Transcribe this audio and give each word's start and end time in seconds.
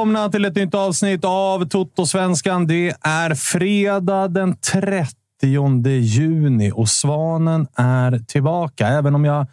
Välkomna 0.00 0.28
till 0.28 0.44
ett 0.44 0.56
nytt 0.56 0.74
avsnitt 0.74 1.24
av 1.24 1.68
Toto-svenskan. 1.68 2.66
Det 2.66 2.94
är 3.00 3.34
fredag 3.34 4.28
den 4.28 4.56
30 4.56 5.88
juni 5.88 6.72
och 6.74 6.88
Svanen 6.88 7.66
är 7.74 8.18
tillbaka. 8.18 8.88
Även 8.88 9.14
om 9.14 9.24
jag 9.24 9.46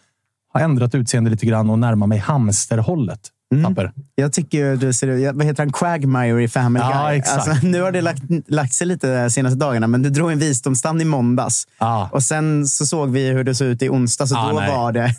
har 0.53 0.62
ändrat 0.62 0.96
utseende 0.96 1.30
lite 1.30 1.46
grann 1.46 1.69
och 1.69 1.80
närmar 1.80 2.07
mig 2.07 2.18
hamsterhållet. 2.18 3.19
Tapper. 3.63 3.91
Jag 4.16 4.34
tycker 4.34 4.75
du 4.75 4.94
ser 4.94 5.08
ut... 5.08 5.35
Vad 5.35 5.46
heter 5.46 5.63
han? 5.63 5.72
Quagmire 5.72 6.44
i 6.44 6.47
Family 6.47 6.85
Ja, 6.85 7.08
Guy. 7.08 7.18
exakt. 7.18 7.47
Alltså, 7.47 7.66
nu 7.68 7.81
har 7.81 7.91
det 7.91 8.02
lagt, 8.02 8.22
lagt 8.47 8.74
sig 8.74 8.88
lite 8.88 9.24
de 9.24 9.30
senaste 9.30 9.59
dagarna, 9.59 9.88
men 9.88 10.03
du 10.03 10.09
drog 10.09 10.31
en 10.31 10.40
visdomstand 10.40 11.02
i 11.02 11.06
måndags. 11.06 11.68
Ja. 11.80 12.09
Och 12.12 12.24
sen 12.24 12.68
så 12.68 12.86
såg 12.86 13.09
vi 13.12 13.30
hur 13.30 13.44
det 13.44 13.56
såg 13.56 13.68
ut 13.68 13.81
i 13.81 13.90
onsdag, 13.90 14.28
så 14.28 14.36
Ja, 14.36 14.50
då 14.52 14.59
nej. 14.59 14.72
var 14.72 14.91
det... 14.91 15.00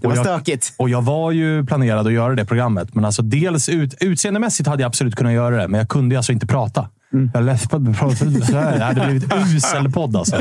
det 0.00 0.06
var 0.06 0.10
Och 0.12 0.16
jag- 0.18 0.24
stökigt. 0.26 0.72
Och 0.76 0.88
jag 0.88 1.02
var 1.02 1.30
ju 1.32 1.64
planerad 1.66 2.06
att 2.06 2.12
göra 2.12 2.34
det 2.34 2.44
programmet, 2.44 2.94
men 2.94 3.04
alltså 3.04 3.22
dels 3.22 3.68
ut, 3.68 3.94
utseendemässigt 4.00 4.68
hade 4.68 4.82
jag 4.82 4.88
absolut 4.88 5.14
kunnat 5.16 5.32
göra 5.32 5.56
det, 5.56 5.68
men 5.68 5.78
jag 5.78 5.88
kunde 5.88 6.16
alltså 6.16 6.32
inte 6.32 6.46
prata. 6.46 6.88
Jag 7.34 7.44
läspade 7.44 7.92
pratade 7.92 8.40
så 8.46 8.56
här. 8.58 8.78
Det 8.78 8.84
hade 8.84 9.00
blivit 9.06 9.24
usel 9.54 9.92
podd 9.92 10.16
alltså. 10.16 10.36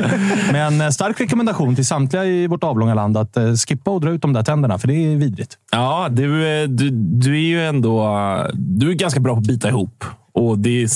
Men 0.52 0.82
eh, 0.82 0.90
stark 0.90 1.22
rekommendation 1.22 1.76
till 1.76 1.86
samtliga 1.86 2.26
i 2.26 2.48
vårt 2.48 2.64
avlånga 2.64 2.94
land 2.94 3.18
att 3.18 3.38
eh, 3.38 3.54
skippa 3.54 3.92
och 3.92 4.02
dra 4.02 4.10
ut 4.10 4.22
de 4.22 4.34
där 4.34 4.44
tänderna, 4.44 4.78
för 4.78 4.88
det 4.88 4.94
är 4.94 5.16
vidrigt. 5.18 5.58
Ja, 5.72 6.08
du, 6.12 6.48
är- 6.48 6.68
du, 6.68 6.90
du 6.94 7.34
är 7.36 7.40
ju 7.48 7.66
ändå 7.66 8.08
du 8.54 8.90
är 8.90 8.94
ganska 8.94 9.20
bra 9.20 9.34
på 9.34 9.40
att 9.40 9.48
bita 9.48 9.70
ihop. 9.70 10.04
Och 10.36 10.60
det 10.60 10.84
är 10.84 10.88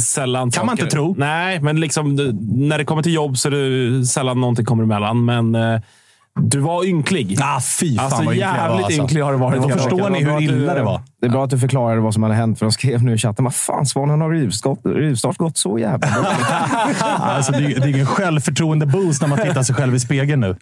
sällan 0.00 0.50
Kan 0.50 0.66
man 0.66 0.76
saker- 0.76 0.84
inte 0.84 0.96
tro. 0.96 1.14
Nej, 1.18 1.60
men 1.60 1.80
liksom, 1.80 2.14
när 2.54 2.78
det 2.78 2.84
kommer 2.84 3.02
till 3.02 3.14
jobb 3.14 3.38
så 3.38 3.48
är 3.48 3.52
det 4.00 4.06
sällan 4.06 4.40
någonting 4.40 4.64
kommer 4.64 4.82
emellan. 4.84 5.24
Men 5.24 5.54
eh, 5.54 5.80
du 6.40 6.58
var 6.58 6.84
ynklig. 6.84 7.38
Ah, 7.42 7.60
fy 7.60 7.96
fan 7.96 8.04
Alltså, 8.04 8.22
vad 8.22 8.34
ynklig 8.34 8.42
jag 8.42 8.52
var, 8.52 8.56
jävligt 8.56 8.84
alltså. 8.84 9.00
ynklig 9.00 9.22
har 9.22 9.32
det 9.32 9.38
varit. 9.38 9.62
Då 9.62 9.68
Jag 9.70 9.80
förstår 9.80 10.10
ni 10.10 10.24
hur 10.24 10.42
illa 10.42 10.74
det 10.74 10.82
var. 10.82 11.00
Det 11.20 11.26
är 11.26 11.30
bra 11.30 11.44
att 11.44 11.50
du 11.50 11.58
förklarade 11.58 12.00
vad 12.00 12.14
som 12.14 12.22
hade 12.22 12.34
hänt, 12.34 12.58
för 12.58 12.66
de 12.66 12.72
skrev 12.72 13.02
nu 13.02 13.14
i 13.14 13.18
chatten. 13.18 13.44
Vad 13.44 13.54
fan, 13.54 13.86
Svanen 13.86 14.20
har 14.20 14.30
rivstart, 14.30 14.78
rivstart 14.84 15.36
gått 15.36 15.58
så 15.58 15.78
jävla. 15.78 16.06
Alltså, 17.18 17.52
det, 17.52 17.58
är, 17.58 17.80
det 17.80 17.86
är 17.86 17.88
ingen 17.88 18.06
självförtroende-boost 18.06 19.20
när 19.20 19.28
man 19.28 19.38
tittar 19.38 19.62
sig 19.62 19.74
själv 19.74 19.94
i 19.94 20.00
spegeln 20.00 20.40
nu. 20.40 20.56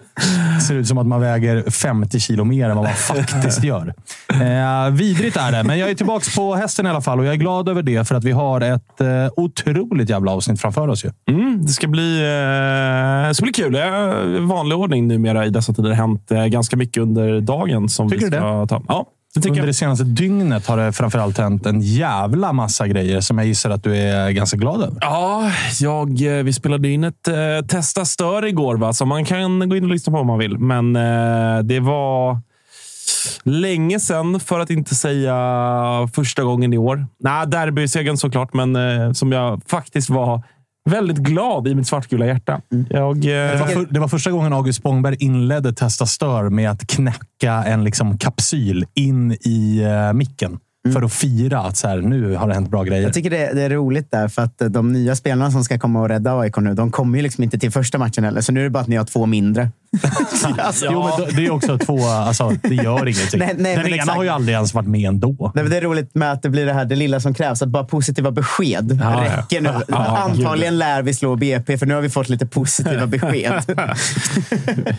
Det 0.54 0.60
ser 0.60 0.74
ut 0.74 0.88
som 0.88 0.98
att 0.98 1.06
man 1.06 1.20
väger 1.20 1.70
50 1.70 2.20
kilo 2.20 2.44
mer 2.44 2.68
än 2.68 2.76
vad 2.76 2.84
man 2.84 2.94
faktiskt 2.94 3.64
gör. 3.64 3.94
Eh, 4.28 4.90
vidrigt 4.90 5.36
är 5.36 5.52
det, 5.52 5.62
men 5.64 5.78
jag 5.78 5.90
är 5.90 5.94
tillbaka 5.94 6.24
på 6.36 6.54
hästen 6.54 6.86
i 6.86 6.88
alla 6.88 7.00
fall 7.00 7.18
och 7.18 7.24
jag 7.24 7.32
är 7.32 7.38
glad 7.38 7.68
över 7.68 7.82
det 7.82 8.08
för 8.08 8.14
att 8.14 8.24
vi 8.24 8.32
har 8.32 8.60
ett 8.60 9.00
eh, 9.00 9.06
otroligt 9.36 10.08
jävla 10.10 10.32
avsnitt 10.32 10.60
framför 10.60 10.88
oss. 10.88 11.04
Ju. 11.04 11.10
Mm, 11.30 11.66
det 11.66 11.72
ska 11.72 11.88
bli, 11.88 12.18
eh, 12.20 13.28
det 13.28 13.34
ska 13.34 13.42
bli 13.42 13.52
kul. 13.52 13.72
Det 13.72 13.82
är 13.82 14.40
vanlig 14.40 14.78
ordning 14.78 15.08
numera 15.08 15.46
i 15.46 15.50
dessa 15.62 15.72
tider. 15.72 15.88
Det 15.88 15.94
hänt 15.94 16.30
eh, 16.30 16.46
ganska 16.46 16.76
mycket 16.76 17.02
under 17.02 17.40
dagen. 17.40 17.88
Som 17.88 18.10
Tycker 18.10 18.24
vi 18.24 18.30
du 18.30 18.36
ska 18.36 18.66
Ta. 18.66 18.82
Ja, 18.88 19.06
det 19.34 19.40
tycker 19.40 19.50
Under 19.50 19.66
det 19.66 19.74
senaste 19.74 20.04
dygnet 20.04 20.66
har 20.66 20.76
det 20.76 20.92
framförallt 20.92 21.38
hänt 21.38 21.66
en 21.66 21.80
jävla 21.80 22.52
massa 22.52 22.88
grejer 22.88 23.20
som 23.20 23.38
jag 23.38 23.46
gissar 23.46 23.70
att 23.70 23.84
du 23.84 23.96
är 23.96 24.30
ganska 24.30 24.56
glad 24.56 24.82
över. 24.82 24.98
Ja, 25.00 25.50
jag, 25.80 26.38
eh, 26.38 26.44
vi 26.44 26.52
spelade 26.52 26.88
in 26.88 27.04
ett 27.04 27.28
eh, 27.28 27.66
Testa 27.68 28.04
stör 28.04 28.44
igår, 28.46 28.76
va? 28.76 28.92
så 28.92 29.06
man 29.06 29.24
kan 29.24 29.68
gå 29.68 29.76
in 29.76 29.84
och 29.84 29.90
lyssna 29.90 30.12
på 30.12 30.18
om 30.18 30.26
man 30.26 30.38
vill. 30.38 30.58
Men 30.58 30.96
eh, 30.96 31.62
det 31.62 31.80
var 31.80 32.40
länge 33.42 34.00
sedan, 34.00 34.40
för 34.40 34.60
att 34.60 34.70
inte 34.70 34.94
säga 34.94 35.36
första 36.14 36.42
gången 36.42 36.72
i 36.72 36.78
år. 36.78 37.06
Nej, 37.20 37.46
derbysegern 37.46 38.16
såklart, 38.16 38.54
men 38.54 38.76
eh, 38.76 39.12
som 39.12 39.32
jag 39.32 39.60
faktiskt 39.66 40.10
var 40.10 40.42
väldigt 40.90 41.18
glad 41.18 41.68
i 41.68 41.74
mitt 41.74 41.86
svartgula 41.86 42.26
hjärta. 42.26 42.60
Jag, 42.90 43.16
Det 43.16 43.56
var, 43.60 43.68
eh, 43.68 43.74
för, 43.74 43.86
det 43.90 44.00
var 44.00 44.08
första 44.08 44.30
gången 44.30 44.52
August 44.52 44.78
Spångberg 44.78 45.16
inledde 45.20 45.72
Testa 45.72 46.06
stör 46.06 46.48
med 46.48 46.70
att 46.70 46.86
knäcka 46.86 47.52
en 47.52 47.84
liksom 47.84 48.18
kapsyl 48.18 48.84
in 48.94 49.32
i 49.32 49.84
uh, 49.84 50.12
micken. 50.12 50.58
För 50.92 51.02
att 51.02 51.12
fira 51.12 51.58
att 51.60 51.76
så 51.76 51.88
här, 51.88 51.96
nu 51.96 52.34
har 52.34 52.48
det 52.48 52.54
hänt 52.54 52.70
bra 52.70 52.82
grejer. 52.84 53.02
Jag 53.02 53.12
tycker 53.12 53.30
det, 53.30 53.52
det 53.54 53.62
är 53.62 53.70
roligt 53.70 54.10
där, 54.10 54.28
för 54.28 54.42
att 54.42 54.62
de 54.70 54.92
nya 54.92 55.16
spelarna 55.16 55.50
som 55.50 55.64
ska 55.64 55.78
komma 55.78 56.00
och 56.00 56.08
rädda 56.08 56.38
AIK 56.38 56.56
nu, 56.56 56.74
de 56.74 56.90
kommer 56.90 57.18
ju 57.18 57.22
liksom 57.22 57.44
inte 57.44 57.58
till 57.58 57.70
första 57.70 57.98
matchen 57.98 58.24
heller. 58.24 58.40
Så 58.40 58.52
nu 58.52 58.60
är 58.60 58.64
det 58.64 58.70
bara 58.70 58.80
att 58.80 58.88
ni 58.88 58.96
har 58.96 59.04
två 59.04 59.26
mindre. 59.26 59.68
alltså, 60.58 60.86
Jo, 60.92 61.02
men 61.02 61.10
då- 61.18 61.26
det 61.36 61.46
är 61.46 61.50
också 61.50 61.78
två... 61.78 61.98
Alltså, 62.06 62.52
det 62.62 62.74
gör 62.74 63.08
ingenting. 63.08 63.38
Nej, 63.38 63.54
nej, 63.58 63.76
Den 63.76 63.86
ena 63.86 63.96
exakt. 63.96 64.16
har 64.16 64.22
ju 64.22 64.28
aldrig 64.28 64.54
ens 64.54 64.74
varit 64.74 64.88
med 64.88 65.08
ändå. 65.08 65.52
Nej, 65.54 65.64
Det 65.64 65.76
är 65.76 65.80
roligt 65.80 66.14
med 66.14 66.32
att 66.32 66.42
det 66.42 66.48
blir 66.50 66.66
det 66.66 66.72
här 66.72 66.84
det 66.84 66.96
lilla 66.96 67.20
som 67.20 67.34
krävs. 67.34 67.62
Att 67.62 67.68
bara 67.68 67.84
positiva 67.84 68.30
besked 68.30 68.98
Ja, 69.02 69.24
ja. 69.26 69.36
räcker 69.36 69.60
nu. 69.60 69.70
Ja, 69.88 69.96
Antagligen 70.18 70.78
lär 70.78 71.02
vi 71.02 71.14
slå 71.14 71.36
BP, 71.36 71.78
för 71.78 71.86
nu 71.86 71.94
har 71.94 72.00
vi 72.00 72.10
fått 72.10 72.28
lite 72.28 72.46
positiva 72.46 73.06
besked. 73.06 73.62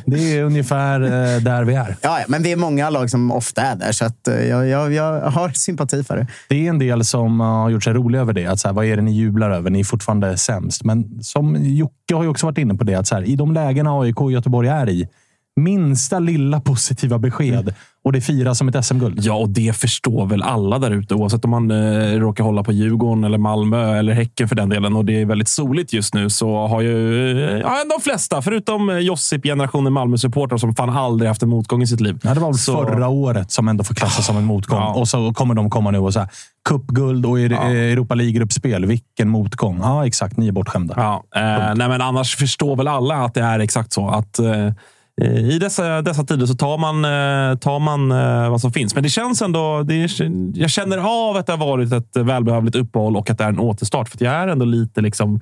Det 0.06 0.38
är 0.38 0.44
ungefär 0.44 1.02
eh, 1.02 1.42
där 1.42 1.64
vi 1.64 1.76
är. 1.76 1.96
ja, 2.02 2.20
ja, 2.20 2.26
men 2.28 2.44
vi 2.44 2.52
är 2.52 2.56
många 2.56 2.90
lag 2.90 3.10
som 3.10 3.32
ofta 3.32 3.62
är 3.62 3.76
där, 3.76 3.92
så 3.92 4.06
att, 4.06 4.28
eh, 4.28 4.48
jag, 4.48 4.68
jag, 4.68 4.94
jag 4.94 5.22
har 5.22 5.50
sympati 5.74 6.04
för 6.04 6.18
det. 6.18 6.28
Det 6.50 6.66
är 6.66 6.70
en 6.70 6.80
del 6.80 7.04
som 7.04 7.40
har 7.40 7.70
gjort 7.70 7.84
sig 7.84 7.94
roliga 7.94 8.22
över 8.22 8.34
det. 8.34 8.46
Att 8.46 8.60
så 8.60 8.68
här, 8.68 8.76
vad 8.76 8.86
är 8.86 8.96
det 8.96 9.02
ni 9.02 9.12
jublar 9.12 9.52
över? 9.52 9.70
Ni 9.70 9.80
är 9.80 9.84
fortfarande 9.84 10.38
sämst. 10.38 10.84
Men 10.84 11.24
som 11.24 11.58
Jocke 11.60 12.16
har 12.16 12.24
ju 12.24 12.30
också 12.30 12.46
varit 12.46 12.58
inne 12.58 12.76
på 12.76 12.84
det, 12.84 12.96
att 12.96 13.08
så 13.08 13.16
här, 13.16 13.24
i 13.24 13.36
de 13.36 13.54
lägena 13.54 14.00
AIK 14.00 14.22
och 14.22 14.32
Göteborg 14.32 14.70
är 14.70 14.90
i, 14.90 15.08
minsta 15.56 16.20
lilla 16.20 16.60
positiva 16.62 17.20
besked 17.20 17.74
och 18.04 18.12
det 18.12 18.22
firas 18.22 18.58
som 18.58 18.68
ett 18.68 18.86
SM-guld. 18.86 19.20
Ja, 19.22 19.34
och 19.34 19.50
det 19.50 19.76
förstår 19.76 20.26
väl 20.26 20.42
alla 20.44 20.80
där 20.80 20.92
ute, 20.92 21.16
oavsett 21.16 21.46
om 21.46 21.52
man 21.52 21.72
eh, 21.72 22.20
råkar 22.20 22.44
hålla 22.44 22.64
på 22.64 22.72
Djurgården 22.72 23.24
eller 23.24 23.38
Malmö 23.38 23.98
eller 24.00 24.14
Häcken 24.14 24.48
för 24.50 24.56
den 24.56 24.70
delen. 24.70 24.96
Och 24.96 25.06
det 25.06 25.22
är 25.22 25.26
väldigt 25.26 25.48
soligt 25.48 25.94
just 25.94 26.14
nu 26.14 26.30
så 26.30 26.68
har 26.68 26.82
ju 26.82 27.32
eh, 27.50 27.58
ja, 27.58 27.78
de 27.98 28.02
flesta, 28.04 28.42
förutom 28.42 28.90
eh, 28.90 28.98
Josip-generationen 28.98 29.94
Malmö-supportrar 29.94 30.58
som 30.58 30.76
fan 30.76 30.90
aldrig 30.90 31.28
haft 31.28 31.44
en 31.44 31.50
motgång 31.50 31.82
i 31.82 31.88
sitt 31.88 32.02
liv. 32.02 32.20
Ja, 32.24 32.34
det 32.34 32.40
var 32.40 32.48
väl 32.48 32.58
Så- 32.58 32.74
förra 32.86 33.08
året 33.08 33.52
som 33.52 33.68
ändå 33.68 33.84
får 33.84 33.96
klassas 33.96 34.26
som 34.26 34.38
en 34.38 34.46
motgång. 34.46 34.80
Ja. 34.80 34.94
Och 34.94 35.08
så 35.08 35.34
kommer 35.34 35.54
de 35.56 35.70
komma 35.70 35.92
nu 35.92 35.98
och 36.00 36.14
säga 36.14 36.28
cupguld 36.70 37.26
och 37.26 37.40
Ja. 37.40 37.46
Europa 37.64 38.16
League-gruppspel. 38.16 38.86
Vilken 38.86 39.30
motgång. 39.30 39.80
Ja, 39.82 40.08
exakt. 40.08 40.38
Ni 40.38 40.48
är 40.48 40.52
bortskämda. 40.52 40.94
Ja, 40.98 41.24
eh, 41.36 41.76
nej, 41.76 41.90
men 41.90 42.02
annars 42.02 42.36
förstår 42.36 42.76
väl 42.76 42.88
alla 42.88 43.16
att 43.16 43.34
det 43.34 43.42
är 43.42 43.60
exakt 43.60 43.94
så. 43.94 44.08
Att 44.10 44.40
eh, 44.40 44.70
I 45.22 45.60
dessa, 45.60 46.02
dessa 46.02 46.24
tider 46.24 46.46
så 46.46 46.54
tar 46.54 46.78
man, 46.78 47.06
eh, 47.06 47.58
tar 47.58 47.80
man 47.80 48.12
eh, 48.12 48.50
vad 48.50 48.62
som 48.62 48.72
finns. 48.72 48.96
Men 48.96 49.04
det 49.04 49.10
känns 49.10 49.42
ändå... 49.42 49.84
Det 49.84 49.94
är, 49.94 50.32
jag 50.60 50.70
känner 50.70 50.98
av 50.98 51.38
att 51.38 51.46
det 51.46 51.54
har 51.54 51.66
varit 51.66 51.94
ett 51.94 52.16
välbehövligt 52.16 52.76
uppehåll 52.76 53.18
och 53.18 53.30
att 53.30 53.38
det 53.38 53.44
är 53.44 53.50
en 53.50 53.60
återstart. 53.60 54.10
För 54.10 54.24
jag 54.24 54.34
är 54.34 54.48
ändå 54.48 54.66
lite 54.66 55.02
liksom... 55.02 55.40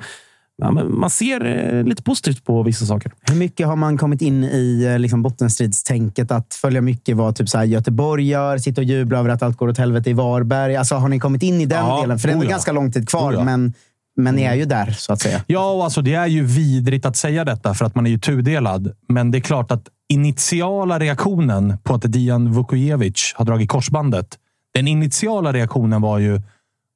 Ja, 0.58 0.72
man 0.72 1.10
ser 1.10 1.46
eh, 1.46 1.84
lite 1.84 2.04
positivt 2.04 2.46
på 2.46 2.64
vissa 2.64 2.86
saker. 2.86 3.12
Hur 3.22 3.36
mycket 3.36 3.68
har 3.68 3.76
man 3.76 3.98
kommit 3.98 4.22
in 4.22 4.44
i 4.44 4.88
eh, 4.94 5.00
liksom, 5.00 5.22
bottenstridstänket? 5.22 6.32
Att 6.32 6.54
följa 6.54 6.82
mycket 6.82 7.18
vad 7.18 7.36
typ, 7.36 7.50
så 7.50 7.58
här, 7.58 7.66
Göteborg 7.66 8.28
gör, 8.28 8.58
sitta 8.58 8.82
och 8.82 8.86
jubla 8.86 9.20
över 9.20 9.30
att 9.30 9.44
allt 9.44 9.58
går 9.58 9.68
åt 9.68 9.78
helvete 9.78 10.10
i 10.10 10.14
Varberg. 10.14 10.76
Alltså, 10.76 10.96
har 10.96 11.10
ni 11.10 11.20
kommit 11.20 11.44
in 11.44 11.62
i 11.62 11.66
den 11.66 11.86
Ja, 11.86 12.02
delen? 12.02 12.20
För 12.20 12.28
det 12.28 12.34
är 12.34 12.38
oh 12.38 12.48
ganska 12.48 12.72
lång 12.72 12.92
tid 12.92 13.10
kvar, 13.10 13.36
Oh 13.36 13.46
men, 13.46 13.74
men 14.18 14.36
ni 14.36 14.44
är 14.44 14.56
ju 14.56 14.66
där, 14.66 14.92
så 14.92 15.14
att 15.14 15.22
säga. 15.22 15.44
Ja, 15.48 15.72
och 15.72 15.84
alltså, 15.84 16.02
det 16.02 16.14
är 16.14 16.28
ju 16.28 16.46
vidrigt 16.46 17.06
att 17.06 17.16
säga 17.16 17.46
detta 17.46 17.74
för 17.74 17.86
att 17.86 17.96
man 17.96 18.06
är 18.06 18.12
ju 18.12 18.20
tudelad. 18.20 18.92
Men 19.08 19.32
det 19.32 19.38
är 19.38 19.40
klart 19.40 19.72
att 19.72 19.88
initiala 20.10 21.00
reaktionen 21.00 21.78
på 21.84 21.94
att 21.94 22.02
Dijan 22.02 22.54
Vukojevic 22.54 23.34
har 23.36 23.46
dragit 23.46 23.70
korsbandet. 23.70 24.38
Den 24.74 24.88
initiala 24.88 25.54
reaktionen 25.54 26.02
var 26.02 26.20
ju 26.20 26.42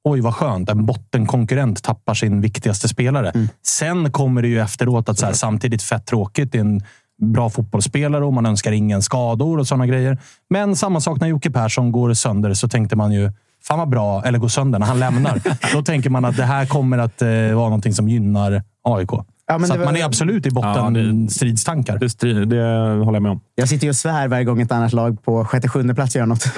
Oj, 0.08 0.22
vad 0.22 0.36
skönt. 0.36 0.70
En 0.70 0.86
bottenkonkurrent 0.86 1.84
tappar 1.84 2.14
sin 2.14 2.42
viktigaste 2.42 2.88
spelare. 2.88 3.34
Sen 3.64 4.12
kommer 4.12 4.42
det 4.42 4.48
ju 4.48 4.60
efteråt 4.60 5.10
att 5.10 5.20
så 5.20 5.26
här, 5.26 5.34
samtidigt 5.34 5.84
fett 5.84 6.06
tråkigt. 6.06 6.52
Det 6.52 6.58
är 6.58 6.62
en 6.62 6.82
bra 7.22 7.50
fotbollsspelare 7.50 8.26
och 8.26 8.34
man 8.34 8.46
önskar 8.46 8.72
ingen 8.72 9.02
skador 9.02 9.60
och 9.60 9.68
sådana 9.68 9.88
grejer. 9.88 10.18
Men 10.50 10.76
samma 10.76 11.02
sak 11.02 11.20
när 11.20 11.28
Jocke 11.28 11.52
Persson 11.52 11.92
går 11.92 12.14
sönder 12.14 12.54
så 12.54 12.68
tänkte 12.68 12.96
man 12.96 13.12
ju 13.12 13.32
Fan 13.68 13.80
vad 13.80 13.90
bra, 13.90 14.24
eller 14.26 14.40
går 14.40 14.48
sönder, 14.48 14.80
när 14.80 14.86
han 14.86 15.00
lämnar. 15.00 15.42
Då 15.74 15.82
tänker 15.82 16.10
man 16.10 16.26
att 16.26 16.38
det 16.38 16.44
här 16.44 16.66
kommer 16.66 16.98
att 16.98 17.22
eh, 17.22 17.28
vara 17.30 17.50
någonting 17.50 17.94
som 17.94 18.10
gynnar 18.10 18.64
AIK. 18.84 19.10
Ja, 19.48 19.58
men 19.58 19.68
så 19.70 19.78
var- 19.78 19.86
man 19.86 19.96
är 19.96 20.06
absolut 20.06 20.46
i 20.46 20.50
botten 20.52 20.94
det- 20.94 21.32
stridstankar. 21.34 21.98
Det, 22.00 22.08
stri- 22.08 22.46
det 22.46 23.04
håller 23.06 23.16
jag 23.16 23.24
med 23.24 23.32
om. 23.32 23.40
Jag 23.56 23.70
sitter 23.70 23.84
ju 23.86 23.90
och 23.90 23.96
svär 23.96 24.28
varje 24.28 24.44
gång 24.44 24.62
ett 24.62 24.72
annat 24.72 24.94
lag 24.94 25.24
på 25.24 25.46
sjätte, 25.46 25.70
sjunde 25.70 25.96
plats 25.96 26.16
gör 26.16 26.26
något. 26.26 26.46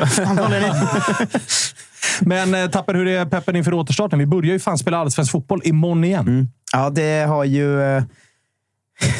Men 2.21 2.55
eh, 2.55 2.69
Tapper, 2.69 2.93
hur 2.93 3.07
är 3.07 3.25
peppen 3.25 3.55
inför 3.55 3.73
återstarten? 3.73 4.19
Vi 4.19 4.25
börjar 4.25 4.53
ju 4.53 4.59
fan 4.59 4.77
spela 4.77 4.97
allsvensk 4.97 5.31
fotboll 5.31 5.61
imorgon 5.63 6.03
igen. 6.03 6.49
Ja, 6.73 6.89
det 6.89 7.25
har 7.27 7.43
ju... 7.43 7.81
eh, 7.81 8.03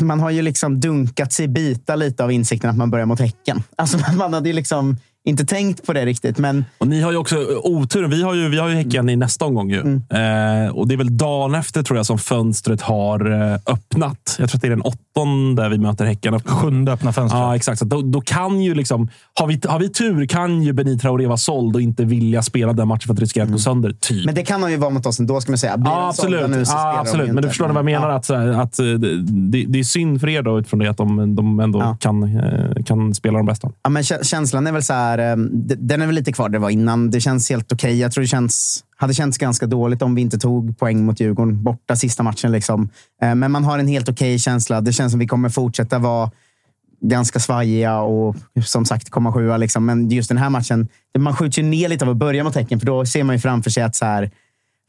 Man 0.01 0.19
har 0.19 0.29
ju 0.29 0.41
liksom 0.41 0.79
dunkat 0.79 1.33
sig 1.33 1.47
bita 1.47 1.95
lite 1.95 2.23
av 2.23 2.31
insikten 2.31 2.69
att 2.69 2.77
man 2.77 2.89
börjar 2.91 3.05
mot 3.05 3.19
Häcken. 3.19 3.63
Alltså, 3.75 3.97
man 4.17 4.33
hade 4.33 4.49
ju 4.49 4.53
liksom 4.55 4.97
inte 5.27 5.45
tänkt 5.45 5.85
på 5.85 5.93
det 5.93 6.05
riktigt, 6.05 6.37
men 6.37 6.65
Och 6.77 6.87
ni 6.87 7.01
har 7.01 7.11
ju 7.11 7.17
också 7.17 7.35
oturen. 7.63 8.09
Vi 8.09 8.23
har 8.23 8.33
ju, 8.33 8.49
vi 8.49 8.57
har 8.59 8.69
ju 8.69 8.75
Häcken 8.75 9.09
i 9.09 9.15
nästa 9.15 9.45
omgång. 9.45 9.69
Ju. 9.69 9.79
Eh, 9.79 10.69
och 10.73 10.87
Det 10.87 10.93
är 10.93 10.97
väl 10.97 11.17
dagen 11.17 11.55
efter 11.55 11.83
tror 11.83 11.97
jag 11.97 12.05
som 12.05 12.17
fönstret 12.19 12.81
har 12.81 13.31
eh, 13.51 13.53
öppnat. 13.65 14.35
Jag 14.39 14.49
tror 14.49 14.57
att 14.57 14.61
det 14.61 14.67
är 14.67 14.69
den 14.69 14.81
åttonde 14.81 15.69
vi 15.69 15.77
möter 15.77 16.05
Häcken. 16.05 16.39
Sjunde 16.39 16.91
öppna 16.91 17.13
fönstret. 17.13 17.41
Ja, 17.41 17.55
exakt. 17.55 17.79
Så 17.79 17.85
då, 17.85 18.01
då 18.01 18.21
kan 18.21 18.61
ju 18.61 18.75
liksom, 18.75 19.09
har, 19.33 19.47
vi, 19.47 19.61
har 19.67 19.79
vi 19.79 19.89
tur 19.89 20.25
kan 20.25 20.61
ju 20.63 20.73
Benit 20.73 21.01
Traoré 21.01 21.25
vara 21.27 21.37
såld 21.37 21.75
och 21.75 21.81
inte 21.81 22.05
vilja 22.05 22.41
spela 22.41 22.73
den 22.73 22.87
matchen 22.87 23.07
för 23.07 23.13
att 23.13 23.19
riskera 23.19 23.43
att 23.43 23.51
gå 23.51 23.57
sönder. 23.57 23.91
Typ. 23.91 24.25
Men 24.25 24.35
det 24.35 24.43
kan 24.43 24.61
han 24.61 24.71
ju 24.71 24.77
vara 24.77 24.89
mot 24.89 25.05
oss 25.05 25.19
ändå, 25.19 25.41
ska 25.41 25.51
man 25.51 25.57
säga. 25.57 25.77
Blir 25.77 25.91
Ja, 25.91 26.07
absolut. 26.09 26.49
Nu 26.49 26.63
ja, 26.67 26.99
absolut. 26.99 27.27
Men 27.33 27.43
du 27.43 27.49
förstår 27.49 27.67
vad 27.67 27.75
jag 27.77 27.85
menar? 27.85 28.09
Ja. 28.09 28.15
Att, 28.15 28.29
att, 28.29 28.79
eh, 28.79 28.85
det, 28.85 29.65
det 29.67 29.79
är 29.79 29.83
synd 29.83 30.19
för 30.21 30.29
er 30.29 30.41
då, 30.41 30.59
utifrån 30.59 30.79
det 30.79 30.87
att 30.87 30.97
de, 30.97 31.35
de 31.35 31.59
ändå 31.59 31.79
Ja. 31.79 31.97
kan, 31.99 32.23
eh, 32.23 32.83
kan 32.85 33.13
spela 33.15 33.37
de 33.37 33.45
bästa. 33.45 33.71
Ja, 33.83 33.89
men 33.89 34.03
kä- 34.03 34.23
känslan 34.23 34.67
är 34.67 34.71
väl 34.71 34.83
så 34.83 34.93
här, 34.93 35.16
här, 35.17 35.31
eh, 35.31 35.35
den 35.77 36.01
är 36.01 36.05
väl 36.05 36.15
lite 36.15 36.31
kvar 36.31 36.49
där 36.49 36.53
det 36.53 36.59
var 36.59 36.69
innan. 36.69 37.11
Det 37.11 37.21
känns 37.21 37.49
helt 37.49 37.71
okej. 37.71 37.99
Jag 37.99 38.11
tror 38.11 38.21
det 38.21 38.27
känns, 38.27 38.83
hade 38.95 39.13
känts 39.13 39.37
ganska 39.37 39.65
dåligt 39.65 40.01
om 40.01 40.15
vi 40.15 40.21
inte 40.21 40.39
tog 40.39 40.77
poäng 40.77 41.05
mot 41.05 41.19
Djurgården 41.19 41.63
borta 41.63 41.95
sista 41.95 42.23
matchen. 42.23 42.51
Liksom. 42.51 42.89
Eh, 43.21 43.35
men 43.35 43.51
man 43.51 43.63
har 43.63 43.79
en 43.79 43.87
helt 43.87 44.09
okej 44.09 44.39
känsla. 44.39 44.81
Det 44.81 44.93
känns 44.93 45.11
som 45.11 45.19
vi 45.19 45.27
kommer 45.27 45.49
fortsätta 45.49 45.99
vara 45.99 46.31
ganska 47.01 47.39
svajiga 47.39 47.99
och 47.99 48.35
som 48.65 48.85
sagt 48.85 49.09
komma 49.09 49.33
sjua. 49.33 49.57
Liksom. 49.57 49.85
Men 49.85 50.09
just 50.09 50.29
den 50.29 50.37
här 50.37 50.49
matchen, 50.49 50.87
man 51.17 51.35
skjuter 51.35 51.61
ju 51.61 51.67
ner 51.67 51.89
lite 51.89 52.05
av 52.05 52.11
att 52.11 52.17
börja 52.17 52.43
mot 52.43 52.55
Häcken, 52.55 52.79
för 52.79 52.87
då 52.87 53.05
ser 53.05 53.23
man 53.23 53.35
ju 53.35 53.39
framför 53.39 53.69
sig 53.69 53.83
att 53.83 53.95
så 53.95 54.05
här, 54.05 54.31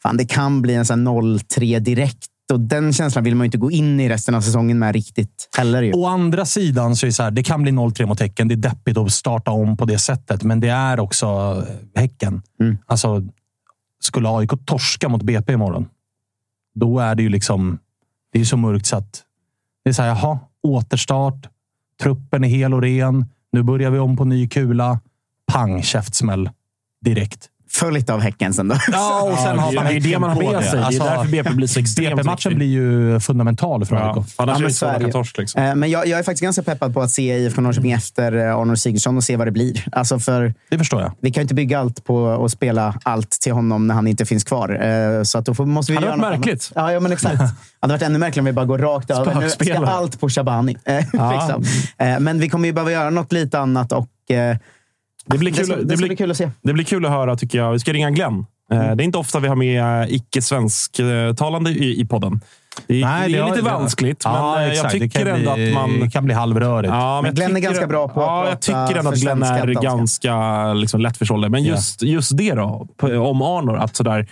fan, 0.03 0.17
det 0.17 0.25
kan 0.25 0.63
bli 0.63 0.75
en 0.75 0.85
0-3 0.85 1.79
direkt. 1.79 2.27
Och 2.53 2.61
den 2.61 2.93
känslan 2.93 3.25
vill 3.25 3.35
man 3.35 3.45
inte 3.45 3.59
gå 3.59 3.71
in 3.71 4.01
i 4.01 4.09
resten 4.09 4.35
av 4.35 4.41
säsongen 4.41 4.79
med 4.79 4.93
riktigt 4.93 5.49
heller. 5.57 5.83
Ju. 5.83 5.93
Å 5.93 6.07
andra 6.07 6.45
sidan 6.45 6.97
så 6.97 7.07
är 7.07 7.09
det 7.09 7.13
så 7.13 7.23
här, 7.23 7.31
det 7.31 7.43
kan 7.43 7.63
bli 7.63 7.73
0-3 7.73 8.07
mot 8.07 8.21
Häcken. 8.21 8.49
Det 8.49 8.55
är 8.55 8.57
deppigt 8.57 8.97
att 8.97 9.13
starta 9.13 9.51
om 9.51 9.77
på 9.77 9.85
det 9.85 9.99
sättet, 9.99 10.43
men 10.43 10.61
det 10.61 10.69
är 10.69 11.01
också 11.01 11.27
eh, 11.97 12.01
Häcken. 12.01 12.43
Mm. 12.61 12.79
Alltså, 12.87 13.23
skulle 14.01 14.29
AIK 14.29 14.51
torska 14.67 15.09
mot 15.09 15.23
BP 15.23 15.53
imorgon, 15.53 15.89
då 16.75 16.99
är 16.99 17.15
det 17.15 17.23
ju 17.23 17.29
liksom... 17.29 17.79
Det 18.33 18.41
är 18.41 18.45
så 18.45 18.57
mörkt 18.57 18.87
så 18.87 18.97
att 18.97 19.23
det 19.85 19.91
är 19.91 19.95
så 19.95 20.03
här, 20.03 20.09
jaha, 20.09 20.39
återstart. 20.63 21.49
Truppen 22.03 22.45
är 22.45 22.49
hel 22.49 22.75
och 22.75 22.83
ren. 22.83 23.27
Nu 23.53 23.63
börjar 23.63 23.91
vi 23.91 23.99
om 23.99 24.17
på 24.17 24.25
ny 24.25 24.49
kula. 24.49 25.01
Pang, 25.53 25.83
käftsmäll. 25.83 26.51
Direkt. 27.05 27.49
Följt 27.71 28.11
av 28.11 28.21
Häcken 28.21 28.55
sen 28.55 28.69
då. 28.69 28.75
Ja, 28.93 29.23
och 29.33 29.39
sen 29.39 29.57
Ja, 29.57 29.63
har 29.63 29.73
man 29.73 29.85
det 29.85 29.93
är 29.97 30.01
det 30.01 30.19
man 30.19 30.31
har 30.31 30.43
med 30.53 30.65
sig. 30.65 30.73
Det 30.73 30.79
är 30.79 30.83
Alltså, 30.83 31.05
därför 31.05 31.29
BP 31.31 31.51
blir 31.51 31.67
så 31.67 31.81
extremt 31.81 32.17
BP-matchen 32.17 32.55
blir 32.55 32.67
ju 32.67 33.21
fundamental 33.21 33.85
för 33.87 33.97
AIK. 33.97 34.17
Ja, 34.17 34.23
för 34.37 34.43
annars 34.43 34.83
Ja, 34.83 34.89
är 34.89 34.93
men 34.99 35.07
det 35.07 35.13
torsk. 35.13 35.39
Liksom. 35.39 35.63
Eh, 35.63 35.75
Men 35.75 35.91
jag, 35.91 36.07
jag 36.07 36.19
är 36.19 36.23
faktiskt 36.23 36.43
ganska 36.43 36.63
peppad 36.63 36.95
på 36.95 37.01
att 37.03 37.11
se 37.11 37.39
IFK 37.39 37.61
Norrköping 37.61 37.93
efter 37.93 38.33
eh, 38.49 38.57
Arnold 38.57 38.79
Sigurdsson 38.79 39.17
och 39.17 39.25
se 39.25 39.37
vad 39.37 39.47
det 39.47 39.51
blir. 39.51 39.85
Alltså 39.93 40.19
för 40.19 40.55
Det 40.71 40.79
förstår 40.79 41.01
jag. 41.03 41.13
vi 41.21 41.31
kan 41.31 41.41
ju 41.41 41.43
inte 41.43 41.55
bygga 41.55 41.79
allt 41.81 42.05
på 42.05 42.45
att 42.45 42.51
spela 42.51 42.95
allt 43.03 43.31
till 43.31 43.53
honom 43.53 43.87
när 43.87 43.95
han 43.95 44.07
inte 44.07 44.25
finns 44.27 44.45
kvar. 44.45 44.85
Eh, 44.87 45.23
Så 45.23 45.39
att 45.39 45.45
då 45.47 45.55
får, 45.55 45.67
måste 45.67 45.93
vi 45.93 45.97
Hade 45.99 46.09
varit 46.09 46.21
märkligt. 46.21 46.73
Ja, 46.75 46.93
ja, 46.93 47.01
men 47.01 47.13
exakt. 47.13 47.39
Det 47.81 47.87
hade 47.87 47.95
varit 47.95 48.03
ännu 48.03 48.19
märkligare 48.19 48.41
om 48.43 48.47
vi 48.47 48.53
bara 48.53 48.65
går 48.67 48.79
rakt 48.79 49.11
över. 49.11 49.35
Nu 49.41 49.49
ska 49.51 49.87
allt 49.87 50.21
på 50.21 50.29
Shabani. 50.29 50.77
Eh, 50.85 51.05
liksom. 51.33 51.65
Men 52.25 52.39
vi 52.41 52.49
kommer 52.49 52.67
ju 52.69 52.73
behöva 52.73 52.93
göra 52.93 53.11
något 53.11 53.33
lite 53.33 53.59
annat 53.59 53.93
och 53.93 54.09
Det 55.29 55.39
blir 55.39 55.51
det 55.51 55.57
kul, 55.57 55.67
ska, 55.67 55.77
det 55.77 55.83
det 55.85 55.97
blir, 55.97 56.07
bli 56.09 56.17
kul 56.17 56.31
att 56.31 56.37
se. 56.37 56.51
Det 56.63 56.73
blir 56.73 56.85
kul 56.85 57.05
att 57.07 57.11
höra, 57.13 57.37
tycker 57.37 57.59
jag. 57.59 57.73
Vi 57.73 57.79
ska 57.79 57.93
ringa 57.93 58.11
Glenn. 58.11 58.39
Eh, 58.73 58.79
Mm. 58.81 58.97
Det 58.97 59.03
är 59.03 59.05
inte 59.05 59.19
ofta 59.19 59.39
vi 59.41 59.49
har 59.49 59.57
med 59.57 60.03
eh, 60.03 60.15
icke-svensktalande 60.15 61.71
i, 61.71 62.01
i 62.01 62.05
podden. 62.07 62.41
Det, 62.87 63.03
är- 63.03 63.29
det 63.29 63.39
är 63.39 63.51
lite 63.51 63.63
vanskligt, 63.63 64.25
men 64.25 64.35
Ja, 64.35 64.63
eh, 64.63 64.75
jag 64.75 64.91
tycker 64.91 65.25
det 65.25 65.31
ändå 65.31 65.55
bli, 65.55 65.69
att 65.69 65.75
man... 65.75 66.01
Det 66.01 66.11
kan 66.11 66.25
bli 66.25 66.35
halvrörigt. 66.35 66.93
Ja, 66.93 67.21
Men 67.23 67.35
Glenn 67.35 67.51
är 67.51 67.55
tycker- 67.55 67.69
ganska 67.69 67.87
bra 67.87 68.09
på 68.09 68.21
att 68.23 68.27
Ja, 68.27 68.49
jag 68.49 68.61
tycker 68.61 68.99
ändå 68.99 69.11
att 69.11 69.17
Glenn 69.21 69.43
är 69.43 69.67
ganska 69.67 70.73
liksom, 70.75 71.01
lättförståelig. 71.01 71.51
Men 71.51 71.63
just, 71.65 72.03
just 72.03 72.37
det 72.37 72.55
då, 72.55 72.87
om 73.03 73.43
Arnor. 73.43 73.77
Att 73.77 73.97
sådär, 73.97 74.29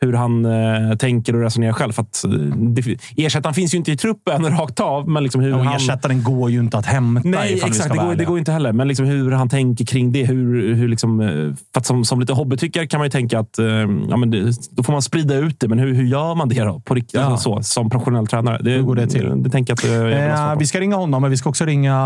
hur 0.00 0.12
han 0.12 0.44
eh, 0.44 0.96
tänker 0.96 1.34
och 1.36 1.42
resonerar 1.42 1.72
själv. 1.72 1.92
För 1.92 2.02
att, 2.02 2.24
eh, 2.24 2.30
det, 2.56 2.96
ersättaren 3.16 3.54
finns 3.54 3.74
ju 3.74 3.78
inte 3.78 3.92
i 3.92 3.96
truppen 3.96 4.50
rakt 4.58 4.80
av, 4.80 5.08
men 5.08 5.22
liksom 5.22 5.40
hur 5.40 5.50
Ja, 5.50 5.62
han... 5.62 5.76
ersättaren 5.76 6.22
går 6.22 6.50
ju 6.50 6.58
inte 6.60 6.78
att 6.78 6.86
hämta. 6.86 7.28
Nej, 7.28 7.60
exakt. 7.64 7.92
Det 7.92 7.98
går, 7.98 8.14
det 8.14 8.24
går 8.24 8.38
inte 8.38 8.52
heller. 8.52 8.72
Men 8.72 8.88
liksom 8.88 9.06
hur 9.06 9.30
han 9.32 9.48
tänker 9.48 9.84
kring 9.84 10.12
det. 10.12 10.24
Hur, 10.24 10.74
hur 10.74 10.88
liksom, 10.88 11.20
eh, 11.20 11.26
för 11.28 11.80
att 11.80 11.86
som, 11.86 12.04
som 12.04 12.20
lite 12.20 12.32
hobbytyckare 12.32 12.86
kan 12.86 12.98
man 13.00 13.06
ju 13.06 13.10
tänka 13.10 13.38
att 13.38 13.58
eh, 13.58 13.66
ja, 14.10 14.16
men 14.16 14.30
det, 14.30 14.52
då 14.70 14.82
får 14.82 14.92
man 14.92 15.02
sprida 15.02 15.34
ut 15.34 15.60
det. 15.60 15.68
Men 15.68 15.78
hur, 15.78 15.94
hur 15.94 16.04
gör 16.04 16.34
man 16.34 16.48
det 16.48 16.60
då? 16.64 16.80
På, 16.80 16.94
rikt- 16.94 17.10
Ja. 17.14 17.20
alltså, 17.20 17.56
så, 17.56 17.62
som 17.62 17.90
professionell 17.90 18.26
tränare. 18.26 18.58
Det, 18.62 18.70
Hur 18.70 18.82
går 18.82 18.94
det 18.94 19.06
till? 19.06 19.42
Det, 19.42 19.50
tänker 19.50 19.72
att 19.72 19.84
eh, 19.84 19.90
Eh, 20.30 20.58
vi 20.58 20.66
ska 20.66 20.80
ringa 20.80 20.96
honom, 20.96 21.22
men 21.22 21.30
vi 21.30 21.36
ska 21.36 21.48
också 21.50 21.64
ringa 21.64 21.96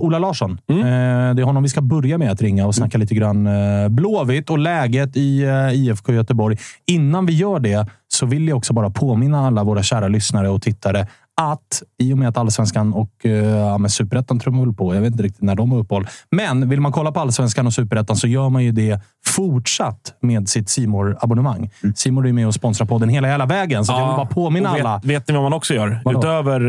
Ola 0.00 0.18
Larsson. 0.18 0.58
Mm. 0.68 0.80
Eh, 0.80 1.34
det 1.34 1.42
är 1.42 1.44
honom 1.44 1.62
vi 1.62 1.68
ska 1.68 1.80
börja 1.80 2.18
med 2.18 2.30
att 2.32 2.42
ringa 2.42 2.66
och 2.66 2.74
snacka 2.74 2.98
lite 2.98 3.14
grann 3.14 3.46
eh, 3.46 3.88
Blåvitt 3.88 4.50
och 4.50 4.58
läget 4.58 5.16
i 5.16 5.44
IFK 5.74 6.12
Göteborg. 6.12 6.56
Innan 6.86 7.26
vi 7.26 7.31
gör 7.32 7.60
det 7.60 7.86
så 8.08 8.26
vill 8.26 8.48
jag 8.48 8.58
också 8.58 8.72
bara 8.72 8.90
påminna 8.90 9.46
alla 9.46 9.64
våra 9.64 9.82
kära 9.82 10.08
lyssnare 10.08 10.48
och 10.48 10.62
tittare 10.62 11.06
att 11.40 11.82
i 11.98 12.12
och 12.12 12.18
med 12.18 12.28
att 12.28 12.36
allsvenskan 12.36 12.92
och 12.92 13.10
eh, 13.26 13.32
ja, 13.32 13.88
superettan 13.88 14.38
trummar 14.38 14.64
väl 14.64 14.74
på. 14.74 14.94
Jag 14.94 15.00
vet 15.00 15.10
inte 15.12 15.22
riktigt 15.22 15.42
när 15.42 15.54
de 15.54 15.72
har 15.72 15.78
uppehåll. 15.78 16.06
Men 16.30 16.68
vill 16.68 16.80
man 16.80 16.92
kolla 16.92 17.12
på 17.12 17.20
allsvenskan 17.20 17.66
och 17.66 17.72
superettan 17.72 18.16
så 18.16 18.26
gör 18.26 18.48
man 18.48 18.64
ju 18.64 18.72
det 18.72 19.00
fortsatt 19.26 20.14
med 20.20 20.48
sitt 20.48 20.68
simor 20.68 21.16
abonnemang 21.20 21.70
Simor 21.94 22.28
är 22.28 22.32
med 22.32 22.46
och 22.46 22.54
sponsrar 22.54 22.86
podden 22.86 23.08
hela 23.08 23.28
jävla 23.28 23.46
vägen, 23.46 23.84
så 23.84 23.92
jag 23.92 24.06
vill 24.06 24.16
bara 24.16 24.26
påminna 24.26 24.72
vet, 24.72 24.80
alla. 24.80 25.00
Vet 25.04 25.28
ni 25.28 25.34
vad 25.34 25.42
man 25.42 25.52
också 25.52 25.74
gör? 25.74 26.00
Vadå? 26.04 26.18
Utöver 26.18 26.60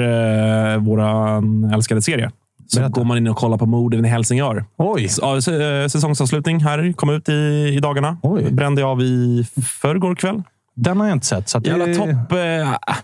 eh, 0.74 0.78
våra 0.78 1.42
älskade 1.74 2.02
serie 2.02 2.32
så 2.68 2.80
Berätta. 2.80 2.92
går 3.00 3.04
man 3.04 3.18
in 3.18 3.28
och 3.28 3.38
kollar 3.38 3.58
på 3.58 3.66
morden 3.66 4.06
i 4.06 4.08
Helsingör. 4.08 4.66
Oj! 4.78 5.10
Ja, 5.22 5.36
eh, 5.36 5.88
Säsongsavslutning 5.88 6.60
här. 6.60 6.94
Kom 6.94 7.10
ut 7.10 7.30
i, 7.30 7.34
i 7.78 7.80
dagarna. 7.80 8.18
Oj. 8.22 8.52
Brände 8.52 8.82
jag 8.82 8.90
av 8.90 9.02
i 9.02 9.46
förrgår 9.82 10.16
kväll. 10.16 10.44
Den 10.76 11.00
har 11.00 11.08
jag 11.08 11.16
inte 11.16 11.26
sett. 11.26 11.50
Så 11.50 11.58
att 11.58 11.68
Jävla 11.68 11.86
det- 11.86 11.96
topp. 11.96 12.10
Eh, 12.32 12.96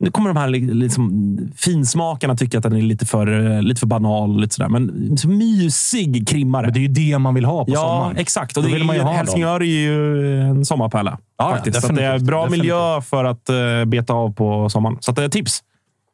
nu 0.00 0.10
kommer 0.10 0.30
de 0.30 0.36
här 0.36 0.48
li- 0.48 0.74
liksom, 0.74 1.38
finsmakarna 1.56 2.36
tycka 2.36 2.58
att 2.58 2.62
den 2.62 2.76
är 2.76 2.82
lite 2.82 3.06
för, 3.06 3.52
eh, 3.56 3.62
lite 3.62 3.80
för 3.80 3.86
banal. 3.86 4.40
Lite 4.40 4.54
sådär. 4.54 4.68
Men 4.68 5.16
så 5.18 5.28
mysig 5.28 6.28
krimmare. 6.28 6.62
Men 6.66 6.72
det 6.72 6.78
är 6.78 6.82
ju 6.82 6.88
det 6.88 7.18
man 7.18 7.34
vill 7.34 7.44
ha 7.44 7.64
på 7.64 7.70
ja, 7.70 7.76
sommaren. 7.80 8.16
exakt. 8.16 8.56
Och 8.56 8.62
Då 8.62 8.68
det 8.68 8.74
vill 8.74 8.84
man 8.84 8.96
ju 8.96 9.02
ha 9.02 9.08
dem. 9.08 9.16
Helsingör 9.16 9.60
är 9.60 9.64
ju 9.64 10.40
en 10.42 10.64
sommarpärla. 10.64 11.18
Ja, 11.38 11.50
faktiskt. 11.50 11.86
Så 11.86 11.92
det 11.92 12.04
är 12.04 12.18
bra 12.18 12.42
Definitivt. 12.44 12.62
miljö 12.62 13.00
för 13.00 13.24
att 13.24 13.50
uh, 13.50 13.84
beta 13.84 14.12
av 14.12 14.32
på 14.34 14.68
sommaren. 14.68 14.96
Så 15.00 15.12
det 15.12 15.24
är 15.24 15.28
tips. 15.28 15.62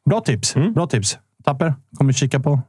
Bra 0.09 0.21
tips. 0.21 0.55
Mm. 0.55 0.73
Bra 0.73 0.87
tips. 0.87 1.17
Tapper, 1.45 1.73
kommer 1.97 2.13
kika 2.13 2.39
på 2.39 2.61